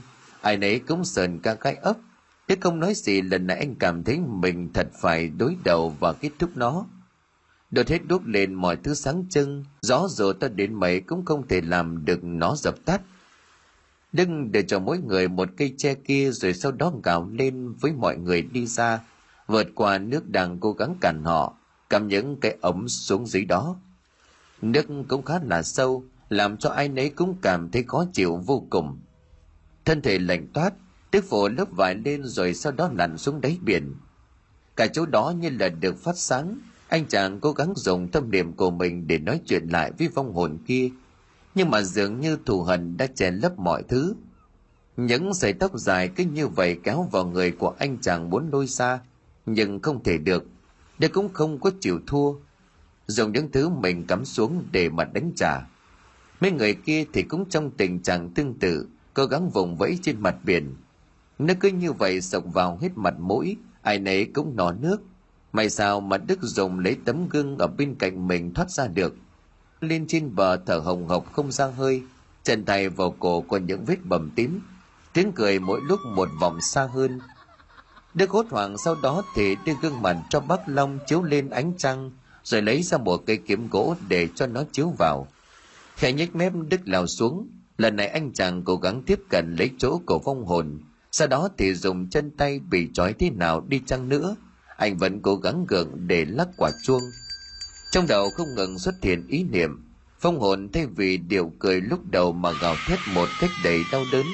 Ai 0.40 0.56
nấy 0.56 0.78
cũng 0.78 1.04
sờn 1.04 1.40
ca 1.40 1.54
gai 1.54 1.74
ấp 1.74 1.96
thế 2.50 2.56
không 2.60 2.80
nói 2.80 2.94
gì 2.94 3.22
lần 3.22 3.46
này 3.46 3.58
anh 3.58 3.74
cảm 3.74 4.04
thấy 4.04 4.20
mình 4.20 4.72
thật 4.74 4.88
phải 5.00 5.28
đối 5.28 5.56
đầu 5.64 5.96
và 6.00 6.12
kết 6.12 6.30
thúc 6.38 6.50
nó. 6.54 6.86
Đột 7.70 7.88
hết 7.88 7.98
đốt 8.08 8.24
lên 8.24 8.54
mọi 8.54 8.76
thứ 8.76 8.94
sáng 8.94 9.24
trưng, 9.30 9.64
gió 9.82 10.08
dù 10.08 10.32
ta 10.32 10.48
đến 10.48 10.74
mấy 10.74 11.00
cũng 11.00 11.24
không 11.24 11.48
thể 11.48 11.60
làm 11.60 12.04
được 12.04 12.24
nó 12.24 12.56
dập 12.56 12.74
tắt. 12.84 13.00
Đừng 14.12 14.52
để 14.52 14.62
cho 14.62 14.78
mỗi 14.78 14.98
người 14.98 15.28
một 15.28 15.48
cây 15.56 15.74
tre 15.78 15.94
kia 15.94 16.30
rồi 16.30 16.54
sau 16.54 16.72
đó 16.72 16.92
gào 17.02 17.28
lên 17.32 17.72
với 17.72 17.92
mọi 17.92 18.16
người 18.16 18.42
đi 18.42 18.66
ra, 18.66 19.00
vượt 19.46 19.66
qua 19.74 19.98
nước 19.98 20.28
đang 20.28 20.58
cố 20.58 20.72
gắng 20.72 20.94
cản 21.00 21.24
họ, 21.24 21.56
cầm 21.88 22.08
những 22.08 22.40
cái 22.40 22.56
ống 22.60 22.88
xuống 22.88 23.26
dưới 23.26 23.44
đó. 23.44 23.76
Nước 24.62 24.86
cũng 25.08 25.22
khá 25.22 25.34
là 25.44 25.62
sâu, 25.62 26.04
làm 26.28 26.56
cho 26.56 26.70
ai 26.70 26.88
nấy 26.88 27.10
cũng 27.10 27.36
cảm 27.42 27.70
thấy 27.70 27.84
khó 27.86 28.04
chịu 28.12 28.36
vô 28.36 28.66
cùng. 28.70 29.00
Thân 29.84 30.02
thể 30.02 30.18
lạnh 30.18 30.46
toát, 30.52 30.72
tức 31.10 31.24
phổ 31.24 31.48
lớp 31.48 31.64
vải 31.70 31.94
lên 31.94 32.24
rồi 32.24 32.54
sau 32.54 32.72
đó 32.72 32.90
lặn 32.94 33.18
xuống 33.18 33.40
đáy 33.40 33.58
biển. 33.62 33.94
Cả 34.76 34.86
chỗ 34.86 35.06
đó 35.06 35.32
như 35.40 35.50
là 35.50 35.68
được 35.68 35.98
phát 35.98 36.18
sáng, 36.18 36.58
anh 36.88 37.06
chàng 37.08 37.40
cố 37.40 37.52
gắng 37.52 37.72
dùng 37.76 38.08
tâm 38.08 38.30
niệm 38.30 38.52
của 38.52 38.70
mình 38.70 39.06
để 39.06 39.18
nói 39.18 39.40
chuyện 39.46 39.68
lại 39.68 39.92
với 39.98 40.08
vong 40.08 40.32
hồn 40.34 40.58
kia. 40.66 40.90
Nhưng 41.54 41.70
mà 41.70 41.82
dường 41.82 42.20
như 42.20 42.38
thù 42.46 42.62
hận 42.62 42.96
đã 42.96 43.06
che 43.06 43.30
lấp 43.30 43.58
mọi 43.58 43.82
thứ. 43.88 44.14
Những 44.96 45.34
sợi 45.34 45.52
tóc 45.52 45.78
dài 45.78 46.08
cứ 46.16 46.24
như 46.24 46.48
vậy 46.48 46.78
kéo 46.82 47.08
vào 47.12 47.24
người 47.24 47.50
của 47.50 47.74
anh 47.78 47.98
chàng 48.00 48.30
muốn 48.30 48.50
lôi 48.52 48.66
xa, 48.66 48.98
nhưng 49.46 49.80
không 49.80 50.02
thể 50.02 50.18
được. 50.18 50.44
Để 50.98 51.08
cũng 51.08 51.32
không 51.32 51.60
có 51.60 51.70
chịu 51.80 52.00
thua. 52.06 52.32
Dùng 53.06 53.32
những 53.32 53.52
thứ 53.52 53.68
mình 53.68 54.06
cắm 54.06 54.24
xuống 54.24 54.64
để 54.72 54.88
mà 54.88 55.04
đánh 55.04 55.32
trả. 55.36 55.60
Mấy 56.40 56.50
người 56.50 56.74
kia 56.74 57.04
thì 57.12 57.22
cũng 57.22 57.48
trong 57.48 57.70
tình 57.70 58.02
trạng 58.02 58.30
tương 58.30 58.58
tự, 58.58 58.88
cố 59.14 59.26
gắng 59.26 59.50
vùng 59.50 59.76
vẫy 59.76 59.98
trên 60.02 60.20
mặt 60.20 60.36
biển. 60.44 60.74
Nó 61.40 61.54
cứ 61.60 61.68
như 61.68 61.92
vậy 61.92 62.20
sộc 62.20 62.44
vào 62.52 62.78
hết 62.80 62.88
mặt 62.94 63.14
mũi, 63.18 63.56
ai 63.82 63.98
nấy 63.98 64.30
cũng 64.34 64.56
nọ 64.56 64.72
nước. 64.72 64.96
May 65.52 65.70
sao 65.70 66.00
mà 66.00 66.18
Đức 66.18 66.38
dùng 66.42 66.78
lấy 66.78 66.96
tấm 67.04 67.28
gương 67.28 67.58
ở 67.58 67.66
bên 67.66 67.94
cạnh 67.94 68.28
mình 68.28 68.54
thoát 68.54 68.70
ra 68.70 68.86
được. 68.86 69.14
Lên 69.80 70.06
trên 70.08 70.34
bờ 70.34 70.56
thở 70.56 70.78
hồng 70.78 71.08
hộc 71.08 71.32
không 71.32 71.52
ra 71.52 71.66
hơi, 71.66 72.02
chân 72.42 72.64
tay 72.64 72.88
vào 72.88 73.14
cổ 73.18 73.40
có 73.40 73.56
những 73.56 73.84
vết 73.84 74.04
bầm 74.04 74.30
tím. 74.36 74.60
Tiếng 75.12 75.32
cười 75.32 75.58
mỗi 75.58 75.80
lúc 75.88 76.00
một 76.14 76.28
vòng 76.40 76.60
xa 76.60 76.88
hơn. 76.94 77.20
Đức 78.14 78.30
hốt 78.30 78.46
hoảng 78.50 78.78
sau 78.84 78.96
đó 79.02 79.22
thì 79.34 79.56
đưa 79.66 79.74
gương 79.82 80.02
mặt 80.02 80.16
cho 80.30 80.40
bác 80.40 80.68
Long 80.68 80.98
chiếu 81.06 81.22
lên 81.22 81.50
ánh 81.50 81.72
trăng, 81.78 82.10
rồi 82.42 82.62
lấy 82.62 82.82
ra 82.82 82.98
một 82.98 83.22
cây 83.26 83.36
kiếm 83.46 83.68
gỗ 83.70 83.94
để 84.08 84.28
cho 84.34 84.46
nó 84.46 84.64
chiếu 84.72 84.92
vào. 84.98 85.26
Khẽ 85.96 86.12
nhếch 86.12 86.34
mép 86.34 86.52
Đức 86.68 86.80
lao 86.84 87.06
xuống, 87.06 87.48
lần 87.78 87.96
này 87.96 88.06
anh 88.06 88.32
chàng 88.32 88.62
cố 88.64 88.76
gắng 88.76 89.02
tiếp 89.02 89.20
cận 89.30 89.56
lấy 89.58 89.70
chỗ 89.78 90.00
của 90.06 90.18
vong 90.18 90.44
hồn, 90.44 90.80
sau 91.12 91.28
đó 91.28 91.48
thì 91.58 91.74
dùng 91.74 92.10
chân 92.10 92.30
tay 92.30 92.58
bị 92.58 92.88
trói 92.92 93.12
thế 93.12 93.30
nào 93.30 93.64
đi 93.68 93.80
chăng 93.86 94.08
nữa– 94.08 94.36
anh 94.80 94.96
vẫn 94.96 95.20
cố 95.22 95.36
gắng 95.36 95.64
gượng 95.68 96.06
để 96.06 96.24
lắc 96.24 96.48
quả 96.56 96.70
chuông. 96.82 97.02
Trong 97.90 98.06
đầu 98.06 98.30
không 98.30 98.54
ngừng 98.54 98.78
xuất 98.78 98.94
hiện 99.02 99.26
ý 99.26 99.44
niệm, 99.44 99.82
phong 100.20 100.40
hồn 100.40 100.68
thay 100.72 100.86
vì 100.86 101.16
điệu 101.16 101.52
cười 101.58 101.80
lúc 101.80 102.10
đầu 102.10 102.32
mà 102.32 102.52
gào 102.62 102.74
thét 102.86 102.98
một 103.14 103.28
cách 103.40 103.50
đầy 103.64 103.82
đau 103.92 104.02
đớn. 104.12 104.26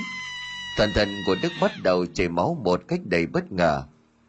Toàn 0.79 0.91
thân 0.95 1.09
của 1.27 1.37
Đức 1.43 1.49
bắt 1.61 1.71
đầu 1.83 2.07
chảy 2.07 2.29
máu 2.29 2.61
một 2.65 2.83
cách 2.89 3.01
đầy 3.05 3.27
bất 3.27 3.53
ngờ. 3.53 3.83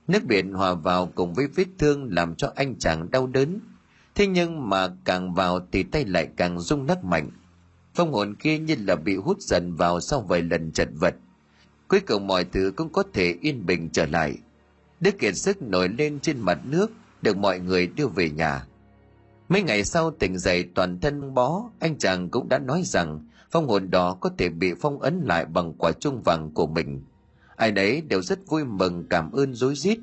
Nước 0.08 0.24
biển 0.24 0.54
hòa 0.54 0.74
vào 0.74 1.12
cùng 1.16 1.34
với 1.34 1.48
vết 1.48 1.68
thương 1.80 2.14
làm 2.14 2.36
cho 2.36 2.52
anh 2.56 2.76
chàng 2.80 3.12
đau 3.12 3.28
đớn. 3.28 3.60
thế 4.16 4.28
nhưng 4.28 4.70
mà 4.70 4.88
càng 5.06 5.34
vào 5.34 5.68
thì 5.72 5.84
tay 5.84 6.06
lại 6.06 6.28
càng 6.38 6.60
rung 6.60 6.88
lắc 6.88 7.04
mạnh 7.04 7.30
phong 7.96 8.14
hồn 8.14 8.36
kia 8.36 8.60
như 8.60 8.76
là 8.80 8.96
bị 8.96 9.16
hút 9.16 9.42
dần 9.42 9.76
vào 9.76 10.00
sau 10.00 10.22
vài 10.22 10.42
lần 10.42 10.72
chật 10.72 10.90
vật 10.94 11.16
cuối 11.88 12.00
cùng 12.00 12.28
mọi 12.28 12.44
thứ 12.44 12.74
cũng 12.76 12.90
có 12.90 13.04
thể 13.14 13.36
yên 13.42 13.66
bình 13.66 13.90
trở 13.94 14.06
lại. 14.06 14.38
Đức 15.00 15.20
kiệt 15.20 15.36
sức 15.38 15.62
nổi 15.62 15.90
lên 15.90 16.20
trên 16.20 16.40
mặt 16.40 16.60
nước, 16.66 16.92
được 17.22 17.38
mọi 17.38 17.60
người 17.60 17.88
đưa 17.88 18.08
về 18.08 18.30
nhà. 18.30 18.66
Mấy 19.50 19.64
ngày 19.64 19.84
sau 19.84 20.12
tỉnh 20.12 20.38
dậy 20.38 20.66
toàn 20.76 21.00
thân 21.00 21.34
bó, 21.34 21.70
anh 21.80 21.98
chàng 21.98 22.30
cũng 22.30 22.50
đã 22.50 22.60
nói 22.60 22.82
rằng 22.86 23.28
phong 23.52 23.68
hồn 23.68 23.90
đó 23.92 24.18
có 24.22 24.30
thể 24.38 24.50
bị 24.50 24.74
phong 24.82 25.00
ấn 25.00 25.22
lại 25.26 25.46
bằng 25.46 25.74
quả 25.74 25.92
chuông 25.92 26.22
vàng 26.26 26.52
của 26.54 26.68
mình. 26.68 27.04
Ai 27.56 27.72
đấy 27.72 28.02
đều 28.02 28.22
rất 28.22 28.40
vui 28.48 28.66
mừng, 28.66 29.08
cảm 29.10 29.32
ơn 29.32 29.54
rối 29.54 29.76
rít. 29.76 30.00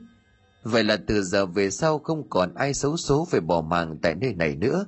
Vậy 0.62 0.84
là 0.84 0.96
từ 1.06 1.22
giờ 1.22 1.46
về 1.46 1.70
sau 1.70 1.98
không 1.98 2.28
còn 2.28 2.54
ai 2.54 2.74
xấu 2.74 2.96
số 2.96 3.26
về 3.30 3.40
bỏ 3.40 3.60
mạng 3.60 3.98
tại 4.02 4.14
nơi 4.14 4.34
này 4.34 4.56
nữa. 4.56 4.86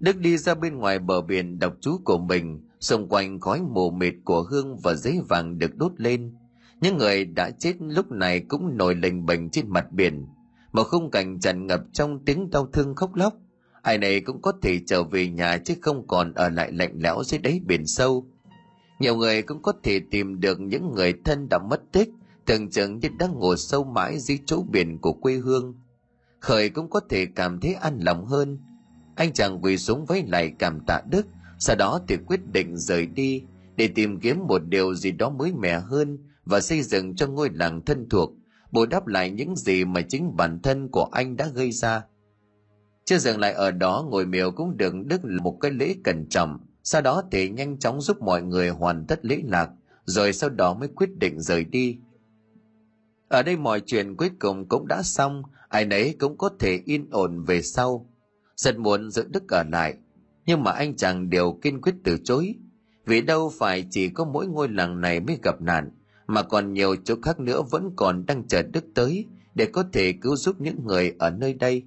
Đức 0.00 0.16
đi 0.16 0.38
ra 0.38 0.54
bên 0.54 0.76
ngoài 0.76 0.98
bờ 0.98 1.20
biển 1.20 1.58
đọc 1.58 1.74
chú 1.80 2.00
của 2.04 2.18
mình 2.18 2.60
xung 2.82 3.08
quanh 3.08 3.40
khói 3.40 3.62
mù 3.62 3.90
mịt 3.90 4.14
của 4.24 4.42
hương 4.42 4.76
và 4.76 4.94
giấy 4.94 5.20
vàng 5.28 5.58
được 5.58 5.76
đốt 5.76 5.92
lên. 5.96 6.34
Những 6.80 6.98
người 6.98 7.24
đã 7.24 7.50
chết 7.50 7.74
lúc 7.80 8.10
này 8.10 8.40
cũng 8.40 8.76
nổi 8.76 8.94
lềnh 8.94 9.26
bềnh 9.26 9.50
trên 9.50 9.68
mặt 9.68 9.92
biển. 9.92 10.26
Một 10.72 10.84
khung 10.84 11.10
cảnh 11.10 11.40
tràn 11.40 11.66
ngập 11.66 11.80
trong 11.92 12.24
tiếng 12.24 12.50
đau 12.50 12.66
thương 12.72 12.94
khóc 12.94 13.14
lóc. 13.14 13.34
Ai 13.82 13.98
này 13.98 14.20
cũng 14.20 14.42
có 14.42 14.52
thể 14.62 14.80
trở 14.86 15.02
về 15.04 15.28
nhà 15.28 15.58
chứ 15.58 15.74
không 15.82 16.06
còn 16.06 16.34
ở 16.34 16.48
lại 16.48 16.72
lạnh 16.72 16.92
lẽo 16.94 17.22
dưới 17.24 17.40
đáy 17.40 17.60
biển 17.66 17.86
sâu. 17.86 18.26
Nhiều 19.00 19.16
người 19.16 19.42
cũng 19.42 19.62
có 19.62 19.72
thể 19.82 20.00
tìm 20.10 20.40
được 20.40 20.60
những 20.60 20.94
người 20.94 21.14
thân 21.24 21.48
đã 21.50 21.58
mất 21.58 21.92
tích, 21.92 22.10
tưởng 22.46 22.70
chừng 22.70 22.98
như 22.98 23.08
đang 23.18 23.38
ngồi 23.38 23.56
sâu 23.56 23.84
mãi 23.84 24.18
dưới 24.18 24.38
chỗ 24.46 24.64
biển 24.70 24.98
của 24.98 25.12
quê 25.12 25.34
hương. 25.34 25.74
Khởi 26.40 26.70
cũng 26.70 26.90
có 26.90 27.00
thể 27.08 27.26
cảm 27.26 27.60
thấy 27.60 27.74
an 27.74 27.98
lòng 28.00 28.26
hơn. 28.26 28.58
Anh 29.16 29.32
chàng 29.32 29.64
quỳ 29.64 29.78
xuống 29.78 30.04
với 30.04 30.24
lại 30.26 30.52
cảm 30.58 30.80
tạ 30.86 31.00
đức 31.10 31.26
sau 31.64 31.76
đó 31.76 32.00
thì 32.08 32.16
quyết 32.16 32.40
định 32.52 32.76
rời 32.76 33.06
đi, 33.06 33.42
để 33.76 33.88
tìm 33.88 34.20
kiếm 34.20 34.46
một 34.46 34.58
điều 34.58 34.94
gì 34.94 35.10
đó 35.10 35.30
mới 35.30 35.52
mẻ 35.52 35.80
hơn 35.80 36.18
và 36.44 36.60
xây 36.60 36.82
dựng 36.82 37.16
cho 37.16 37.26
ngôi 37.26 37.50
làng 37.52 37.84
thân 37.84 38.08
thuộc, 38.08 38.30
bù 38.72 38.86
đắp 38.86 39.06
lại 39.06 39.30
những 39.30 39.56
gì 39.56 39.84
mà 39.84 40.00
chính 40.08 40.36
bản 40.36 40.60
thân 40.62 40.88
của 40.88 41.04
anh 41.12 41.36
đã 41.36 41.48
gây 41.54 41.72
ra. 41.72 42.04
Chưa 43.04 43.18
dừng 43.18 43.38
lại 43.38 43.52
ở 43.52 43.70
đó 43.70 44.06
ngồi 44.10 44.26
miều 44.26 44.50
cũng 44.50 44.76
được 44.76 44.94
đức 45.06 45.24
một 45.24 45.58
cái 45.60 45.70
lễ 45.70 45.94
cẩn 46.04 46.28
trọng, 46.28 46.58
sau 46.82 47.00
đó 47.00 47.22
thì 47.32 47.50
nhanh 47.50 47.78
chóng 47.78 48.00
giúp 48.00 48.22
mọi 48.22 48.42
người 48.42 48.68
hoàn 48.68 49.06
tất 49.06 49.24
lễ 49.24 49.40
lạc, 49.44 49.70
rồi 50.04 50.32
sau 50.32 50.50
đó 50.50 50.74
mới 50.74 50.88
quyết 50.88 51.18
định 51.18 51.40
rời 51.40 51.64
đi. 51.64 51.98
Ở 53.28 53.42
đây 53.42 53.56
mọi 53.56 53.82
chuyện 53.86 54.16
cuối 54.16 54.30
cùng 54.38 54.68
cũng 54.68 54.88
đã 54.88 55.02
xong, 55.02 55.42
ai 55.68 55.84
nấy 55.84 56.16
cũng 56.18 56.38
có 56.38 56.50
thể 56.58 56.80
yên 56.84 57.10
ổn 57.10 57.44
về 57.44 57.62
sau. 57.62 58.10
Rất 58.56 58.78
muốn 58.78 59.10
giữ 59.10 59.24
đức 59.30 59.48
ở 59.48 59.62
lại 59.72 59.94
nhưng 60.46 60.64
mà 60.64 60.70
anh 60.70 60.96
chàng 60.96 61.30
đều 61.30 61.58
kiên 61.62 61.80
quyết 61.80 61.94
từ 62.04 62.18
chối. 62.24 62.54
Vì 63.06 63.20
đâu 63.20 63.52
phải 63.58 63.86
chỉ 63.90 64.08
có 64.08 64.24
mỗi 64.24 64.46
ngôi 64.46 64.68
làng 64.68 65.00
này 65.00 65.20
mới 65.20 65.38
gặp 65.42 65.60
nạn, 65.60 65.90
mà 66.26 66.42
còn 66.42 66.72
nhiều 66.72 66.96
chỗ 67.04 67.14
khác 67.22 67.40
nữa 67.40 67.62
vẫn 67.70 67.90
còn 67.96 68.26
đang 68.26 68.48
chờ 68.48 68.62
đức 68.62 68.84
tới 68.94 69.26
để 69.54 69.66
có 69.66 69.84
thể 69.92 70.12
cứu 70.12 70.36
giúp 70.36 70.60
những 70.60 70.86
người 70.86 71.12
ở 71.18 71.30
nơi 71.30 71.54
đây. 71.54 71.82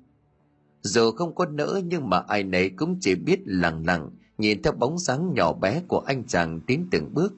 Dù 0.82 1.12
không 1.12 1.36
có 1.36 1.46
nỡ, 1.46 1.82
nhưng 1.86 2.10
mà 2.10 2.24
ai 2.28 2.44
nấy 2.44 2.70
cũng 2.70 2.98
chỉ 3.02 3.16
biết 3.16 3.40
lặng 3.46 3.84
lặng, 3.88 4.10
nhìn 4.38 4.62
theo 4.62 4.74
bóng 4.74 4.98
dáng 4.98 5.34
nhỏ 5.34 5.54
bé 5.54 5.82
của 5.88 6.00
anh 6.00 6.24
chàng 6.28 6.60
tiến 6.68 6.88
từng 6.92 7.14
bước. 7.14 7.34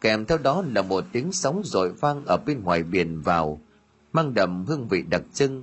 Kèm 0.00 0.24
theo 0.24 0.38
đó 0.38 0.64
là 0.74 0.82
một 0.82 1.04
tiếng 1.12 1.32
sóng 1.32 1.62
rội 1.64 1.92
vang 1.92 2.24
ở 2.26 2.36
bên 2.46 2.62
ngoài 2.62 2.82
biển 2.82 3.20
vào, 3.20 3.60
mang 4.12 4.34
đậm 4.34 4.64
hương 4.66 4.88
vị 4.88 5.02
đặc 5.02 5.22
trưng, 5.34 5.62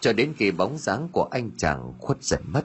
cho 0.00 0.12
đến 0.12 0.32
khi 0.36 0.50
bóng 0.50 0.78
dáng 0.78 1.08
của 1.12 1.28
anh 1.30 1.50
chàng 1.56 1.92
khuất 1.98 2.22
dần 2.22 2.40
mất. 2.52 2.64